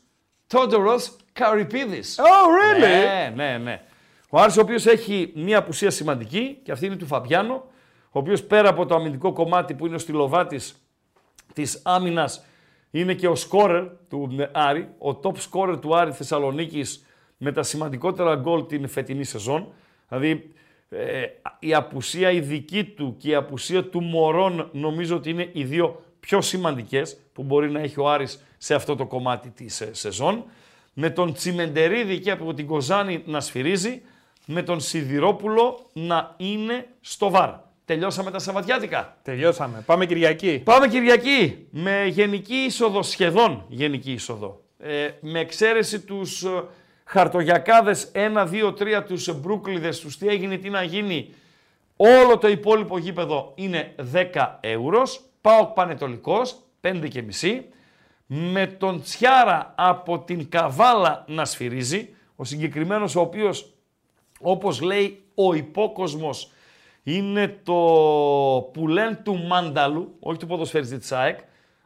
Τόντορος 0.47 1.15
Καρυπίδης. 1.33 2.19
Oh, 2.19 2.77
really? 2.77 2.79
Ναι, 2.79 3.33
ναι, 3.35 3.57
ναι. 3.57 3.81
Ο 4.29 4.39
Άρης 4.39 4.57
ο 4.57 4.61
οποίος 4.61 4.85
έχει 4.85 5.31
μία 5.35 5.57
απουσία 5.57 5.91
σημαντική 5.91 6.59
και 6.63 6.71
αυτή 6.71 6.85
είναι 6.85 6.95
του 6.95 7.05
Φαμπιάνο, 7.05 7.53
ο 8.11 8.19
οποίος 8.19 8.43
πέρα 8.43 8.69
από 8.69 8.85
το 8.85 8.95
αμυντικό 8.95 9.33
κομμάτι 9.33 9.73
που 9.73 9.85
είναι 9.85 9.95
ο 9.95 9.99
στυλοβάτης 9.99 10.75
της 11.53 11.81
άμυνας 11.83 12.45
είναι 12.99 13.13
και 13.13 13.27
ο 13.27 13.35
σκόρερ 13.35 13.83
του 14.09 14.35
ε, 14.39 14.49
Άρη, 14.51 14.89
ο 14.97 15.19
top 15.23 15.33
scorer 15.49 15.81
του 15.81 15.95
Άρη 15.95 16.11
Θεσσαλονίκης 16.11 17.05
με 17.37 17.51
τα 17.51 17.63
σημαντικότερα 17.63 18.35
γκολ 18.35 18.65
την 18.65 18.87
φετινή 18.87 19.23
σεζόν. 19.23 19.67
Δηλαδή 20.07 20.51
ε, 20.89 21.23
η 21.59 21.73
απουσία 21.73 22.31
η 22.31 22.39
δική 22.39 22.83
του 22.83 23.15
και 23.17 23.29
η 23.29 23.35
απουσία 23.35 23.83
του 23.83 24.01
Μωρών 24.01 24.69
νομίζω 24.71 25.15
ότι 25.15 25.29
είναι 25.29 25.49
οι 25.53 25.63
δύο 25.63 26.01
πιο 26.19 26.41
σημαντικές 26.41 27.17
που 27.33 27.43
μπορεί 27.43 27.71
να 27.71 27.79
έχει 27.79 27.99
ο 27.99 28.09
Άρης 28.09 28.43
σε 28.57 28.75
αυτό 28.75 28.95
το 28.95 29.05
κομμάτι 29.05 29.49
της 29.49 29.81
ε, 29.81 29.93
σεζόν. 29.93 30.43
Με 30.93 31.09
τον 31.09 31.33
Τσιμεντερίδη 31.33 32.19
και 32.19 32.31
από 32.31 32.53
την 32.53 32.67
Κοζάνη 32.67 33.23
να 33.25 33.39
σφυρίζει, 33.39 34.01
με 34.45 34.63
τον 34.63 34.79
Σιδηρόπουλο 34.79 35.89
να 35.93 36.35
είναι 36.37 36.87
στο 37.01 37.29
βαρ. 37.29 37.49
Τελειώσαμε 37.87 38.31
τα 38.31 38.39
Σαββατιάτικα. 38.39 39.17
Τελειώσαμε. 39.21 39.83
Πάμε 39.85 40.05
Κυριακή. 40.05 40.61
Πάμε 40.63 40.87
Κυριακή 40.87 41.67
με 41.69 42.05
γενική 42.05 42.55
είσοδο, 42.55 43.01
σχεδόν 43.03 43.65
γενική 43.67 44.11
είσοδο. 44.11 44.61
Ε, 44.77 45.09
με 45.19 45.39
εξαίρεση 45.39 45.99
τους 45.99 46.43
ε, 46.43 46.63
χαρτογιακάδες 47.03 48.11
1, 48.13 48.47
2, 48.51 48.73
3, 48.99 49.03
τους 49.07 49.39
μπρούκλιδες, 49.39 49.99
τους 49.99 50.17
τι 50.17 50.27
έγινε, 50.27 50.57
τι 50.57 50.69
να 50.69 50.83
γίνει. 50.83 51.33
Όλο 51.95 52.37
το 52.37 52.47
υπόλοιπο 52.47 52.97
γήπεδο 52.97 53.51
είναι 53.55 53.95
10 54.13 54.57
ευρώς. 54.59 55.21
Πάω 55.41 55.65
Πανετολικός, 55.65 56.55
5 56.81 57.07
και 57.09 57.21
μισή. 57.21 57.65
Με 58.25 58.67
τον 58.67 59.01
Τσιάρα 59.01 59.73
από 59.77 60.19
την 60.19 60.49
Καβάλα 60.49 61.25
να 61.27 61.45
σφυρίζει. 61.45 62.09
Ο 62.35 62.43
συγκεκριμένος 62.43 63.15
ο 63.15 63.19
οποίος, 63.19 63.73
όπως 64.39 64.81
λέει 64.81 65.23
ο 65.35 65.53
υπόκοσμος, 65.53 66.51
είναι 67.09 67.59
το 67.63 67.73
πουλέν 68.73 69.19
του 69.23 69.37
Μάνταλου, 69.37 70.15
όχι 70.19 70.39
του 70.39 70.47
ποδοσφαιριστή 70.47 70.97
της 70.97 71.11
ΑΕΚ, 71.11 71.39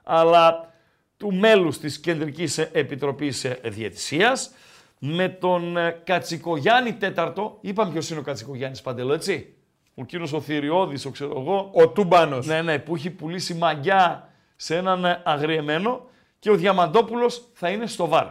αλλά 0.04 0.74
του 1.18 1.34
μέλους 1.34 1.78
της 1.78 2.00
Κεντρικής 2.00 2.58
Επιτροπής 2.58 3.46
Διαιτησίας, 3.64 4.52
με 5.00 5.30
τον 5.30 5.78
ε, 5.78 6.02
Κατσικογιάννη 6.04 6.94
τέταρτο, 6.94 7.58
είπαμε 7.62 7.92
ποιος 7.92 8.10
είναι 8.10 8.20
ο 8.20 8.24
Κατσικογιάννης 8.24 8.82
Παντελό, 8.82 9.14
έτσι, 9.14 9.54
ο 9.96 10.06
κύριος 10.06 10.34
ο 10.34 10.42
Θηριώδης, 10.42 11.06
ο 11.06 11.10
ξέρω 11.12 11.40
εγώ, 11.40 11.70
Ο 11.74 11.88
Τούμπανος. 11.88 12.46
ναι, 12.46 12.62
ναι, 12.62 12.80
που 12.80 12.96
έχει 12.96 13.10
πουλήσει 13.10 13.54
μαγιά 13.54 14.30
σε 14.56 14.76
έναν 14.76 15.06
ε, 15.06 15.22
αγριεμένο 15.24 16.10
και 16.40 16.50
ο 16.50 16.56
Διαμαντόπουλος 16.56 17.48
θα 17.54 17.70
είναι 17.70 17.88
στο 17.88 18.08
ΒΑΡ. 18.08 18.28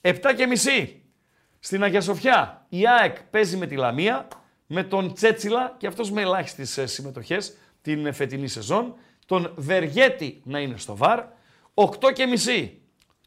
7 0.00 0.12
και 0.36 0.46
μισή 0.46 1.02
στην 1.58 1.82
Αγία 1.82 2.00
Σοφιά 2.00 2.66
η 2.68 2.88
ΑΕΚ 2.88 3.22
παίζει 3.22 3.56
με 3.56 3.66
τη 3.66 3.76
Λαμία, 3.76 4.28
με 4.66 4.82
τον 4.84 5.14
Τσέτσιλα 5.14 5.74
και 5.78 5.86
αυτός 5.86 6.10
με 6.10 6.20
ελάχιστες 6.20 6.78
ε, 6.78 6.86
συμμετοχές 6.86 7.56
την 7.82 8.06
ε, 8.06 8.12
φετινή 8.12 8.48
σεζόν, 8.48 8.94
τον 9.26 9.52
Βεργέτη 9.56 10.42
να 10.44 10.60
είναι 10.60 10.76
στο 10.76 10.96
ΒΑΡ. 10.96 11.24
8 11.74 12.12
και 12.12 12.26
μισή 12.26 12.80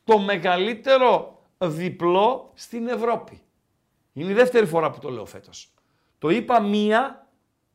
το 0.03 0.19
μεγαλύτερο 0.19 1.41
διπλό 1.57 2.51
στην 2.55 2.87
Ευρώπη. 2.87 3.41
Είναι 4.13 4.31
η 4.31 4.33
δεύτερη 4.33 4.65
φορά 4.65 4.89
που 4.91 4.99
το 4.99 5.09
λέω 5.09 5.25
φέτος. 5.25 5.73
Το 6.17 6.29
είπα 6.29 6.61
μία 6.61 7.27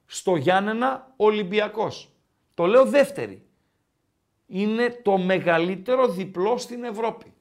στο 0.07 0.37
Γιάννενα 0.37 1.13
Ολυμπιακός. 1.17 2.13
Το 2.55 2.67
λέω 2.67 2.85
δεύτερη. 2.85 3.47
Είναι 4.47 5.01
το 5.03 5.19
μεγαλύτερο 5.19 6.09
διπλό 6.09 6.59
στην 6.59 6.85
Ευρώπη. 6.85 7.35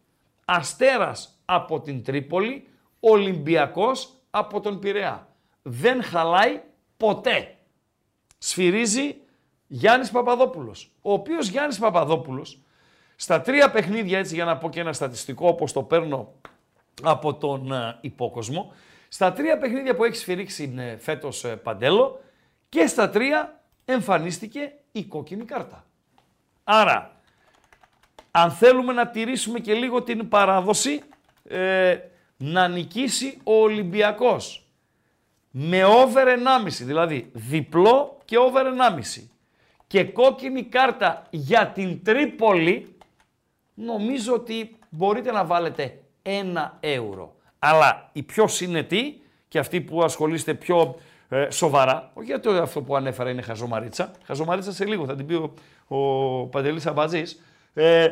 Αστέρας 0.46 1.42
από 1.46 1.82
την 1.82 2.04
Τρίπολη, 2.04 2.68
Ολυμπιακός 3.00 4.14
από 4.30 4.60
τον 4.60 4.80
Πειραιά. 4.80 5.31
Δεν 5.62 6.04
χαλάει 6.04 6.62
ποτέ. 6.98 7.56
Σφυρίζει 8.38 9.16
Γιάννης 9.68 10.12
Παπαδόπουλος. 10.12 10.92
Ο 11.02 11.14
οποίος 11.14 11.48
Γιάννης 11.48 11.80
Παπαδόπουλος 11.80 12.60
στα 13.16 13.42
τρία 13.42 13.72
παιχνίδια, 13.72 14.18
έτσι 14.20 14.36
για 14.36 14.46
να 14.46 14.58
πω 14.58 14.70
και 14.70 14.80
ένα 14.80 14.94
στατιστικό 14.94 15.48
όπως 15.48 15.72
το 15.72 15.84
παίρνω 15.84 16.34
από 17.04 17.34
τον 17.34 17.72
ε, 17.72 17.98
υπόκοσμο, 18.02 18.74
στα 19.08 19.34
τρία 19.34 19.58
παιχνίδια 19.58 19.96
που 19.96 20.04
έχει 20.04 20.16
σφυρίξει 20.16 20.74
ε, 20.78 20.98
φέτος 20.98 21.44
ε, 21.44 21.56
Παντέλο 21.56 22.22
και 22.70 22.88
στα 22.88 23.10
τρία 23.10 23.62
εμφανίστηκε 23.86 24.74
η 24.92 25.04
κόκκινη 25.04 25.46
κάρτα. 25.46 25.86
Άρα, 26.64 27.22
αν 28.32 28.52
θέλουμε 28.52 28.94
να 28.94 29.08
τηρήσουμε 29.08 29.60
και 29.60 29.74
λίγο 29.74 30.04
την 30.04 30.30
παράδοση, 30.30 31.02
ε, 31.44 31.98
να 32.38 32.68
νικήσει 32.68 33.38
ο 33.44 33.54
Ολυμπιακός 33.54 34.61
με 35.52 35.84
over 35.84 36.26
1,5, 36.66 36.68
δηλαδή 36.82 37.30
διπλό 37.34 38.18
και 38.26 38.38
over 38.38 38.64
1,5 39.18 39.24
και 39.88 40.04
κόκκινη 40.04 40.64
κάρτα 40.64 41.28
για 41.30 41.68
την 41.68 42.04
Τρίπολη, 42.04 42.96
νομίζω 43.74 44.34
ότι 44.34 44.76
μπορείτε 44.90 45.32
να 45.32 45.46
βάλετε 45.46 46.00
ένα 46.22 46.78
ευρώ. 46.80 47.36
Αλλά 47.60 48.10
η 48.14 48.24
πιο 48.24 48.48
συνετή 48.48 49.22
και 49.48 49.60
αυτή 49.60 49.82
που 49.82 50.04
ασχολείστε 50.04 50.54
πιο 50.54 50.96
ε, 51.30 51.50
σοβαρά, 51.50 52.12
όχι 52.14 52.26
γιατί 52.26 52.50
αυτό 52.50 52.82
που 52.82 52.96
ανέφερα 52.96 53.30
είναι 53.30 53.42
χαζομαρίτσα, 53.42 54.12
χαζομαρίτσα 54.26 54.72
σε 54.72 54.86
λίγο 54.86 55.06
θα 55.06 55.16
την 55.16 55.26
πει 55.26 55.34
ο, 55.34 55.54
ο 55.88 56.46
Παντελής 56.46 56.86
Αμπατζής, 56.86 57.42
ε, 57.74 58.08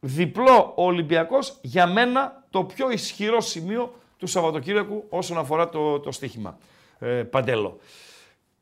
διπλό 0.00 0.72
ο 0.76 0.84
Ολυμπιακός 0.84 1.58
για 1.62 1.86
μένα 1.86 2.44
το 2.50 2.64
πιο 2.64 2.90
ισχυρό 2.90 3.40
σημείο 3.40 3.94
του 4.20 4.26
Σαββατοκύριακου 4.26 5.04
όσον 5.08 5.38
αφορά 5.38 5.68
το, 5.68 6.00
το 6.00 6.12
στοίχημα. 6.12 6.58
Ε, 6.98 7.06
Παντέλο. 7.06 7.78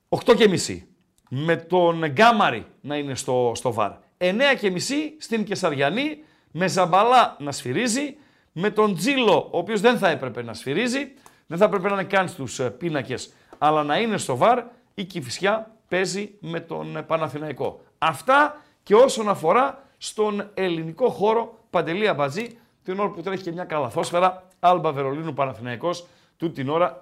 8 0.09 0.35
και 0.37 0.49
μισή. 0.49 0.87
Με 1.29 1.57
τον 1.57 2.07
Γκάμαρη 2.07 2.67
να 2.81 2.97
είναι 2.97 3.15
στο, 3.15 3.53
στο 3.55 3.73
βαρ. 3.73 3.93
9 4.19 4.35
και 4.59 4.71
μισή 4.71 5.17
στην 5.19 5.45
Κεσαριανή 5.45 6.19
με 6.51 6.67
Ζαμπαλά 6.67 7.37
να 7.39 7.53
σφυρίζει. 7.53 8.17
Με 8.53 8.71
τον 8.71 8.95
Τζίλο, 8.95 9.49
ο 9.51 9.59
οποίος 9.59 9.81
δεν 9.81 9.99
θα 9.99 10.09
έπρεπε 10.09 10.43
να 10.43 10.55
σφυρίζει. 10.55 11.13
Δεν 11.47 11.59
θα 11.59 11.65
έπρεπε 11.65 11.89
να 11.89 11.95
είναι 11.95 12.05
καν 12.05 12.29
στους 12.29 12.59
ε, 12.59 12.71
πίνακες, 12.71 13.33
αλλά 13.59 13.83
να 13.83 13.99
είναι 13.99 14.19
στο 14.19 14.37
βαρ. 14.37 14.63
Η 14.95 15.05
Κηφισιά 15.05 15.75
παίζει 15.89 16.35
με 16.41 16.61
τον 16.61 16.97
ε, 16.97 17.03
Παναθηναϊκό. 17.03 17.81
Αυτά 17.99 18.63
και 18.83 18.95
όσον 18.95 19.29
αφορά 19.29 19.83
στον 19.99 20.51
ελληνικό 20.55 21.09
χώρο 21.09 21.59
Παντελή 21.71 22.09
Αμπατζή, 22.09 22.59
την 22.83 22.99
ώρα 22.99 23.11
που 23.11 23.23
τρέχει 23.23 23.43
και 23.43 23.53
μια 23.53 23.65
καλαθόσφαιρα, 23.65 24.48
Άλμπα 24.61 24.93
Βερολίνου 24.93 25.35
Παναθηναϊκός, 25.35 26.07
του 26.37 26.53
την 26.53 26.69
ώρα 26.69 26.99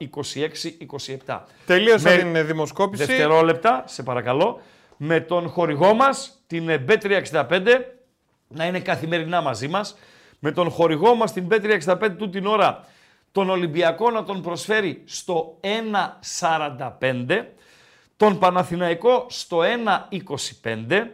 26-27. 1.26 1.44
Τελείωσα 1.66 2.10
Με- 2.10 2.16
την 2.16 2.36
ε, 2.36 2.42
δημοσκόπηση. 2.42 3.04
Δευτερόλεπτα, 3.04 3.84
σε 3.86 4.02
παρακαλώ, 4.02 4.60
με 4.96 5.20
τον 5.20 5.48
χορηγό 5.48 5.94
μας, 5.94 6.42
την 6.46 6.68
ε, 6.68 6.84
Bet365, 6.88 7.80
να 8.48 8.66
είναι 8.66 8.80
καθημερινά 8.80 9.40
μαζί 9.40 9.68
μας, 9.68 9.96
με 10.38 10.52
τον 10.52 10.70
χορηγό 10.70 11.14
μας, 11.14 11.32
την 11.32 11.48
Bet365, 11.50 12.10
του 12.18 12.30
την 12.30 12.46
ώρα, 12.46 12.84
τον 13.32 13.50
Ολυμπιακό 13.50 14.10
να 14.10 14.24
τον 14.24 14.42
προσφέρει 14.42 15.02
στο 15.06 15.58
1.45, 15.60 17.44
τον 18.16 18.38
Παναθηναϊκό 18.38 19.26
στο 19.28 19.60
1.25, 20.62 21.06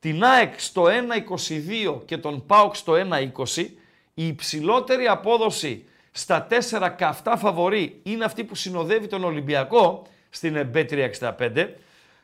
την 0.00 0.24
ΑΕΚ 0.24 0.60
στο 0.60 0.84
1.22 0.84 2.00
και 2.04 2.16
τον 2.16 2.46
ΠΑΟΚ 2.46 2.76
στο 2.76 2.92
1.20, 2.92 3.66
η 4.14 4.26
υψηλότερη 4.26 5.06
απόδοση 5.06 5.84
στα 6.10 6.46
4 6.70 6.90
καυτά 6.96 7.36
φαβορή 7.36 8.00
είναι 8.02 8.24
αυτή 8.24 8.44
που 8.44 8.54
συνοδεύει 8.54 9.06
τον 9.06 9.24
Ολυμπιακό 9.24 10.06
στην 10.30 10.56
ε, 10.56 10.70
Bet365. 10.74 11.68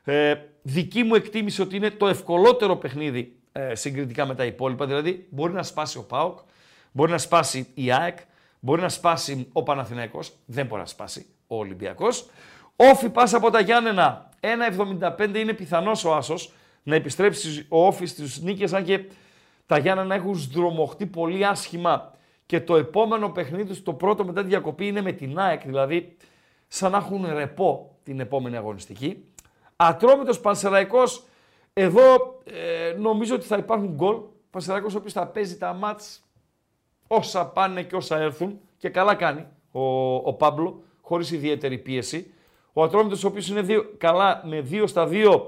Ε, 0.04 0.34
δική 0.62 1.02
μου 1.02 1.14
εκτίμηση 1.14 1.62
ότι 1.62 1.76
είναι 1.76 1.90
το 1.90 2.06
ευκολότερο 2.08 2.76
παιχνίδι 2.76 3.36
ε, 3.52 3.74
συγκριτικά 3.74 4.26
με 4.26 4.34
τα 4.34 4.44
υπόλοιπα, 4.44 4.86
δηλαδή 4.86 5.26
μπορεί 5.30 5.52
να 5.52 5.62
σπάσει 5.62 5.98
ο 5.98 6.02
ΠΑΟΚ, 6.02 6.38
μπορεί 6.92 7.10
να 7.10 7.18
σπάσει 7.18 7.66
η 7.74 7.92
ΑΕΚ, 7.92 8.18
μπορεί 8.60 8.80
να 8.80 8.88
σπάσει 8.88 9.48
ο 9.52 9.62
Παναθηναϊκός, 9.62 10.32
δεν 10.46 10.66
μπορεί 10.66 10.80
να 10.80 10.86
σπάσει 10.86 11.26
ο 11.46 11.56
Ολυμπιακός. 11.56 12.30
Όφι 12.76 13.08
πάσα 13.08 13.36
από 13.36 13.50
τα 13.50 13.60
Γιάννενα, 13.60 14.28
1,75 15.00 15.34
είναι 15.34 15.52
πιθανός 15.52 16.04
ο 16.04 16.14
Άσος 16.14 16.52
να 16.82 16.94
επιστρέψει 16.94 17.66
ο 17.68 17.86
Όφι 17.86 18.06
στις 18.06 18.40
νίκες, 18.40 18.72
αν 18.72 18.84
και 18.84 19.04
τα 19.66 19.78
Γιάννενα 19.78 20.14
έχουν 20.14 20.34
σδρομοχτεί 20.34 21.06
πολύ 21.06 21.46
άσχημα 21.46 22.12
και 22.46 22.60
το 22.60 22.76
επόμενο 22.76 23.28
παιχνίδι 23.28 23.64
τους, 23.64 23.82
το 23.82 23.92
πρώτο 23.92 24.24
μετά 24.24 24.42
τη 24.42 24.48
διακοπή, 24.48 24.86
είναι 24.86 25.00
με 25.02 25.12
την 25.12 25.38
ΑΕΚ, 25.38 25.62
δηλαδή 25.64 26.16
σαν 26.68 26.90
να 26.90 26.98
έχουν 26.98 27.26
ρεπό 27.34 27.96
την 28.02 28.20
επόμενη 28.20 28.56
αγωνιστική. 28.56 29.24
Ατρόμητος 29.76 30.40
Πανσεραϊκός, 30.40 31.24
εδώ 31.72 32.02
ε, 32.44 32.92
νομίζω 32.98 33.34
ότι 33.34 33.46
θα 33.46 33.56
υπάρχουν 33.56 33.88
γκολ. 33.88 34.16
Πανσεραϊκός 34.50 34.94
ο 34.94 34.98
οποίος 34.98 35.12
θα 35.12 35.26
παίζει 35.26 35.58
τα 35.58 35.72
μάτς 35.72 36.24
όσα 37.06 37.46
πάνε 37.46 37.82
και 37.82 37.96
όσα 37.96 38.18
έρθουν 38.18 38.60
και 38.78 38.88
καλά 38.88 39.14
κάνει 39.14 39.46
ο, 39.70 40.14
ο 40.14 40.32
Πάμπλο, 40.32 40.82
χωρίς 41.00 41.30
ιδιαίτερη 41.30 41.78
πίεση. 41.78 42.30
Ο 42.72 42.82
Ατρόμητος 42.82 43.24
ο 43.24 43.26
οποίος 43.26 43.48
είναι 43.48 43.60
δύο, 43.60 43.94
καλά 43.98 44.42
με 44.44 44.66
2 44.70 44.84
στα 44.86 45.08
2 45.10 45.40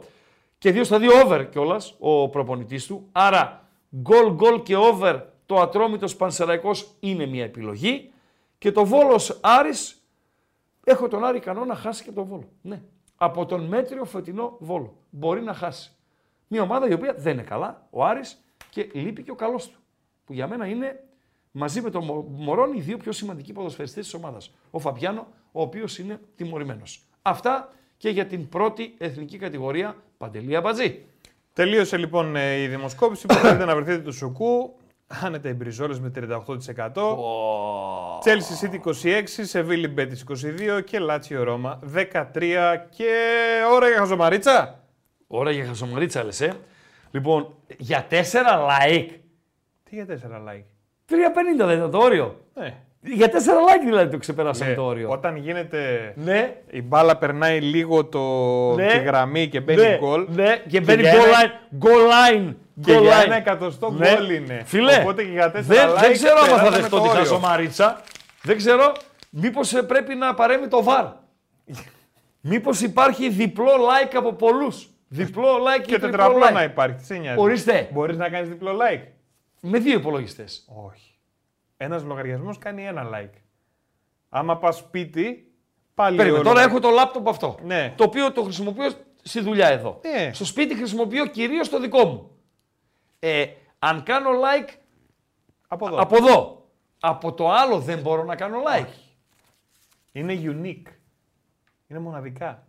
και 0.59 0.70
2 0.70 0.81
στα 0.85 0.99
2 1.01 1.25
over 1.25 1.47
κιόλας 1.51 1.95
ο 1.99 2.29
προπονητής 2.29 2.87
του. 2.87 3.09
Άρα 3.12 3.69
γκολ 3.97 4.33
γκολ 4.33 4.62
και 4.62 4.77
over 4.77 5.20
το 5.49 5.61
Ατρόμητος 5.61 6.16
Πανσεραϊκός 6.16 6.95
είναι 7.01 7.27
μια 7.27 7.45
επιλογή 7.45 8.12
και 8.59 8.73
το 8.73 8.85
Βόλος 8.85 9.39
Άρης 9.43 10.03
έχω 10.85 11.09
τον 11.09 11.25
Άρη 11.25 11.37
ικανό 11.37 11.65
να 11.65 11.75
χάσει 11.75 12.05
και 12.05 12.11
τον 12.12 12.25
Βόλο. 12.25 12.49
Ναι. 12.62 12.83
Από 13.16 13.47
τον 13.47 13.65
μέτριο 13.65 14.05
φετινό 14.05 14.57
Βόλο. 14.59 14.97
Μπορεί 15.11 15.43
να 15.43 15.55
χάσει. 15.55 15.93
Μια 16.47 16.62
ομάδα 16.62 16.89
η 16.89 16.93
οποία 16.93 17.15
δεν 17.19 17.33
είναι 17.33 17.43
καλά, 17.43 17.87
ο 17.91 18.05
Άρης 18.05 18.45
και 18.70 18.89
λείπει 18.93 19.23
και 19.23 19.31
ο 19.31 19.35
καλός 19.35 19.69
του. 19.69 19.79
Που 20.25 20.33
για 20.33 20.47
μένα 20.49 20.66
είναι 20.66 21.05
μαζί 21.51 21.81
με 21.81 21.91
τον 21.91 22.05
Μο- 22.05 22.27
Μωρόν 22.31 22.73
οι 22.73 22.81
δύο 22.81 22.97
πιο 22.97 23.12
σημαντικοί 23.12 23.53
ποδοσφαιριστές 23.53 24.05
της 24.05 24.15
ομάδας. 24.15 24.55
Ο 24.70 24.79
Φαμπιάνο, 24.79 25.27
ο 25.53 25.61
οποίος 25.62 25.99
είναι 25.99 26.20
τιμωρημένος. 26.37 27.03
Αυτά 27.23 27.73
και 27.97 28.09
για 28.09 28.27
την 28.27 28.49
πρώτη 28.49 28.95
εθνική 28.99 29.39
κατηγορία 29.39 29.97
Παντελή 30.19 30.57
Αμπατζή. 30.57 31.05
Τελείωσε 31.53 31.97
λοιπόν 31.97 32.37
ε, 32.37 32.62
η 32.62 32.66
δημοσκόπηση 32.69 33.27
που 33.27 33.35
θέλετε 33.35 33.65
να 33.65 33.75
βρεθείτε 33.75 34.03
του 34.03 34.12
Σουκού. 34.12 34.77
Άνετα 35.23 35.49
οι 35.49 35.53
Μπριζόλες 35.53 36.01
με 36.01 36.11
38%. 36.15 37.19
Chelsea 38.25 38.55
City 38.61 38.81
26, 39.05 39.23
Σεβίλη 39.25 39.89
Μπέτης 39.89 40.25
22 40.79 40.81
και 40.85 40.99
Λάτσιο 40.99 41.43
Ρώμα 41.43 41.79
13 41.95 42.77
και 42.91 43.13
ώρα 43.73 43.89
για 43.89 43.99
χαζομαρίτσα. 43.99 44.85
Ωραία 45.27 45.53
για 45.53 45.65
χασομαρίτσα 45.65 46.25
λες, 46.25 46.41
ε. 46.41 46.53
Λοιπόν, 47.11 47.55
για 47.79 48.07
4 48.11 48.23
like, 48.69 49.09
Τι 49.83 49.95
για 49.95 50.07
4 50.07 50.13
like; 50.49 50.65
3,50 51.07 51.67
δεν 51.67 51.77
ήταν 51.77 51.91
το 51.91 51.99
όριο. 51.99 52.41
Ναι. 52.55 52.83
Για 53.01 53.27
4 53.27 53.33
like 53.33 53.85
δηλαδή 53.85 54.11
το 54.11 54.19
ξεπεράσαμε 54.19 54.70
Ναι, 54.70 54.77
το 54.77 54.83
όριο. 54.85 55.09
Όταν 55.11 55.37
γίνεται 55.37 56.12
Ναι, 56.16 56.57
η 56.70 56.83
μπάλα 56.83 57.16
περνάει 57.16 57.61
λίγο 57.61 58.05
το... 58.05 58.20
Ναι. 58.75 58.87
τη 58.87 58.99
γραμμή 58.99 59.49
και 59.49 59.61
μπαίνει 59.61 59.81
ναι, 59.83 59.97
γκολ. 60.01 60.27
Ναι, 60.29 60.62
και 60.69 60.81
μπαίνει 60.81 61.01
για 61.03 61.12
goal 61.12 61.16
ένα- 61.16 61.37
line. 61.37 61.85
Goal 61.85 62.37
line. 62.49 62.55
Και 62.85 62.97
goal 62.99 63.03
για 63.03 63.20
line. 63.20 63.25
ένα 63.25 63.37
εκατοστό 63.37 63.91
Ναι. 63.91 64.15
γκολ 64.15 64.31
είναι. 64.31 64.62
Φίλε, 64.65 64.99
Οπότε 65.01 65.23
και 65.25 65.31
για 65.31 65.51
4 65.51 65.53
δεν, 65.61 65.89
like 65.91 66.01
δεν 66.01 66.12
ξέρω 66.12 66.37
άμα 66.39 66.47
θα 66.47 66.55
περάσαμε 66.55 66.77
δεχτώ 66.81 66.97
το 66.97 67.03
τη 67.03 67.09
όριο. 67.09 67.20
χαζομαρίτσα. 67.20 68.01
Δεν 68.43 68.57
ξέρω. 68.57 68.93
Μήπως 69.31 69.75
ε, 69.75 69.83
πρέπει 69.83 70.15
να 70.15 70.35
παρέμει 70.35 70.69
το 70.69 70.85
VAR. 70.87 71.12
Μήπως 72.41 72.81
υπάρχει 72.81 73.29
διπλό 73.29 73.70
like 73.73 74.12
από 74.16 74.33
πολλούς. 74.33 74.89
Διπλό 75.09 75.49
like 75.49 75.81
Και 75.83 75.99
τριπλό 75.99 76.09
τετραπλό 76.11 76.47
like. 76.49 76.53
να 76.53 76.62
υπάρχει. 76.62 76.97
Τι 76.97 77.05
σε 77.05 77.15
νοιάζει; 77.15 77.39
Ορίστε. 77.41 77.89
Μπορείς 77.93 78.16
να 78.16 78.29
κάνεις 78.29 78.49
διπλό 78.49 78.70
like. 78.73 79.03
Με 79.61 79.79
δύο 79.79 79.99
υπολογιστές. 79.99 80.65
Όχι. 80.87 81.08
Ένας 81.81 82.03
λογαριασμός 82.05 82.59
κάνει 82.59 82.87
ένα 82.87 83.09
like. 83.15 83.39
Άμα 84.29 84.57
πας 84.57 84.77
σπίτι, 84.77 85.53
πάλι 85.95 86.17
Περίμενε, 86.17 86.41
ο 86.41 86.45
τώρα 86.45 86.61
λογα- 86.61 86.71
έχω 86.71 86.81
το 86.81 86.91
λάπτοπ 86.91 87.29
αυτό. 87.29 87.59
Ναι. 87.65 87.95
Το 87.97 88.05
οποίο 88.05 88.33
το 88.33 88.43
χρησιμοποιώ 88.43 88.91
στη 89.23 89.41
δουλειά 89.41 89.67
εδώ. 89.69 90.01
Ναι. 90.05 90.31
Στο 90.33 90.45
σπίτι 90.45 90.75
χρησιμοποιώ 90.77 91.27
κυρίως 91.27 91.69
το 91.69 91.81
δικό 91.81 92.05
μου. 92.05 92.31
Ε, 93.19 93.47
αν 93.79 94.03
κάνω 94.03 94.31
like 94.31 94.69
Από 95.69 95.87
εδώ. 95.87 96.01
από 96.01 96.17
εδώ, 96.17 96.69
από 97.01 97.33
το 97.33 97.51
άλλο 97.51 97.79
δεν 97.79 97.99
μπορώ 97.99 98.25
να 98.25 98.37
κάνω 98.37 98.59
like. 98.69 98.93
Είναι 100.13 100.33
unique. 100.43 100.93
Είναι 101.87 101.99
μοναδικά. 101.99 102.67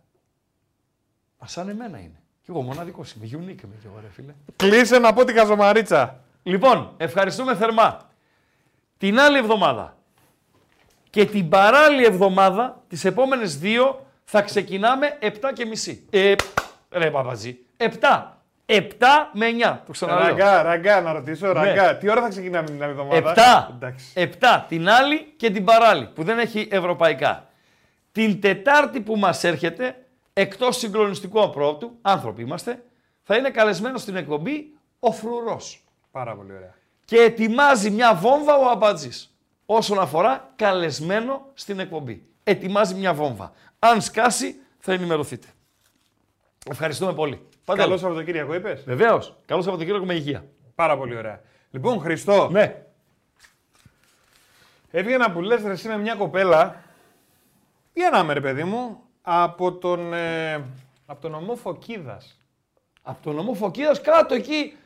Μα 1.38 1.46
σαν 1.46 1.68
εμένα 1.68 1.98
είναι. 1.98 2.22
Κι 2.42 2.50
εγώ 2.50 2.62
μοναδικός 2.62 3.12
είμαι. 3.12 3.26
Unique 3.26 3.62
είμαι 3.64 3.74
κι 3.80 3.86
εγώ, 3.86 3.98
ρε 4.00 4.08
φίλε. 4.12 4.34
Κλείσε 4.56 4.98
να 4.98 5.12
πω 5.12 5.24
τη 5.24 5.32
χαζομαρίτσα. 5.32 6.20
Λοιπόν, 6.42 6.94
ευχαριστούμε 6.96 7.56
θερμά. 7.56 8.09
Την 9.00 9.20
άλλη 9.20 9.38
εβδομάδα 9.38 9.96
και 11.10 11.24
την 11.24 11.48
παράλληλη 11.48 12.04
εβδομάδα, 12.04 12.82
τις 12.88 13.04
επόμενες 13.04 13.58
δύο, 13.58 14.06
θα 14.24 14.42
ξεκινάμε 14.42 15.18
7 15.20 15.28
και 15.52 15.66
μισή. 15.66 16.06
Ε, 16.10 16.34
ρε 16.90 17.10
Παπαζή, 17.10 17.58
7. 17.76 17.88
7 18.66 18.82
με 19.32 19.46
9, 19.46 19.78
το 19.86 19.92
ξαναλέω. 19.92 20.26
Ραγκά, 20.26 20.62
ραγκά, 20.62 21.00
να 21.00 21.12
ρωτήσω. 21.12 21.46
Ναι. 21.46 21.52
Ραγκά, 21.52 21.96
τι 21.96 22.10
ώρα 22.10 22.22
θα 22.22 22.28
ξεκινάμε 22.28 22.66
την 22.66 22.82
άλλη 22.82 22.90
εβδομάδα; 22.90 23.34
7. 23.70 23.74
Εντάξει. 23.74 24.06
7 24.40 24.64
την 24.68 24.88
άλλη 24.88 25.34
και 25.36 25.50
την 25.50 25.64
παράλληλη 25.64 26.06
που 26.06 26.22
δεν 26.22 26.38
έχει 26.38 26.68
ευρωπαϊκά. 26.70 27.48
Την 28.12 28.40
Τετάρτη 28.40 29.00
που 29.00 29.16
μας 29.16 29.44
έρχεται, 29.44 30.06
εκτός 30.32 30.76
συγκλονιστικού 30.76 31.42
απρόπτου, 31.42 31.98
άνθρωποι 32.02 32.42
είμαστε, 32.42 32.82
θα 33.22 33.36
είναι 33.36 33.50
καλεσμένος 33.50 34.02
στην 34.02 34.16
εκπομπή 34.16 34.74
ο 34.98 35.12
Φρουρός. 35.12 35.84
Πάρα 36.10 36.34
πολύ 36.34 36.52
ωραία. 36.52 36.74
Και 37.10 37.16
ετοιμάζει 37.20 37.90
μια 37.90 38.14
βόμβα 38.14 38.56
ο 38.56 38.68
Αμπατζής 38.70 39.34
όσον 39.66 39.98
αφορά 39.98 40.52
καλεσμένο 40.56 41.46
στην 41.54 41.78
εκπομπή. 41.80 42.26
Ετοιμάζει 42.44 42.94
μια 42.94 43.14
βόμβα. 43.14 43.52
Αν 43.78 44.00
σκάσει 44.00 44.60
θα 44.78 44.92
ενημερωθείτε. 44.92 45.46
Ευχαριστούμε 46.70 47.14
πολύ. 47.14 47.46
Καλό 47.64 47.96
Σαββατοκύριακο 47.96 48.54
είπες; 48.54 48.82
Βεβαίως. 48.84 49.36
Καλό 49.46 49.62
Σαββατοκύριακο 49.62 50.04
με 50.04 50.14
υγεία. 50.14 50.44
Πάρα 50.74 50.96
πολύ 50.96 51.16
ωραία. 51.16 51.40
Λοιπόν, 51.70 52.00
Χριστό, 52.00 52.48
Ναι. 52.50 52.82
έβγαινα 54.90 55.32
που 55.32 55.40
λες 55.40 55.62
ρε 55.62 55.72
εσύ 55.72 55.88
με 55.88 55.98
μια 55.98 56.14
κοπέλα, 56.14 56.82
για 57.92 58.10
να 58.10 58.24
με 58.24 58.32
ρε 58.32 58.40
παιδί 58.40 58.64
μου, 58.64 59.02
από 59.22 59.72
τον, 59.72 60.12
ε, 60.12 60.54
από 61.06 61.20
τον 61.20 61.34
ομό 61.34 61.56
Φωκίδας. 61.56 62.38
Από 63.02 63.22
τον 63.22 63.34
νομό 63.34 63.54
Φωκίδας 63.54 64.00
κάτω 64.00 64.34
εκεί, 64.34 64.76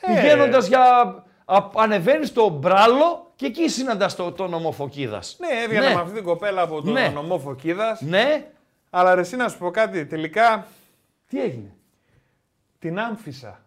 Ε. 0.00 0.06
πηγαίνοντας 0.06 0.66
για. 0.66 1.24
Α- 1.46 1.70
Ανεβαίνεις 1.74 2.28
στο 2.28 2.48
μπράλο 2.48 3.30
και 3.36 3.46
εκεί 3.46 3.68
συναντάς 3.68 4.14
το, 4.16 4.32
τον 4.32 4.50
νομό 4.50 4.72
Φωκίδας. 4.72 5.36
Ναι, 5.40 5.62
έβγαινα 5.62 5.88
Ναι. 5.88 5.94
με 5.94 6.00
αυτή 6.00 6.14
την 6.14 6.24
κοπέλα 6.24 6.62
από 6.62 6.82
τον 6.82 6.92
Ναι. 6.92 7.14
ομό 7.16 7.38
Φωκίδας. 7.38 8.00
Ναι. 8.00 8.46
Αλλά 8.90 9.14
ρε 9.14 9.20
εσύ 9.20 9.36
να 9.36 9.48
σου 9.48 9.58
πω 9.58 9.70
κάτι, 9.70 10.06
τελικά 10.06 10.66
Τι 11.28 11.40
έγινε; 11.42 11.74
την 12.78 12.98
άμφισα. 12.98 13.60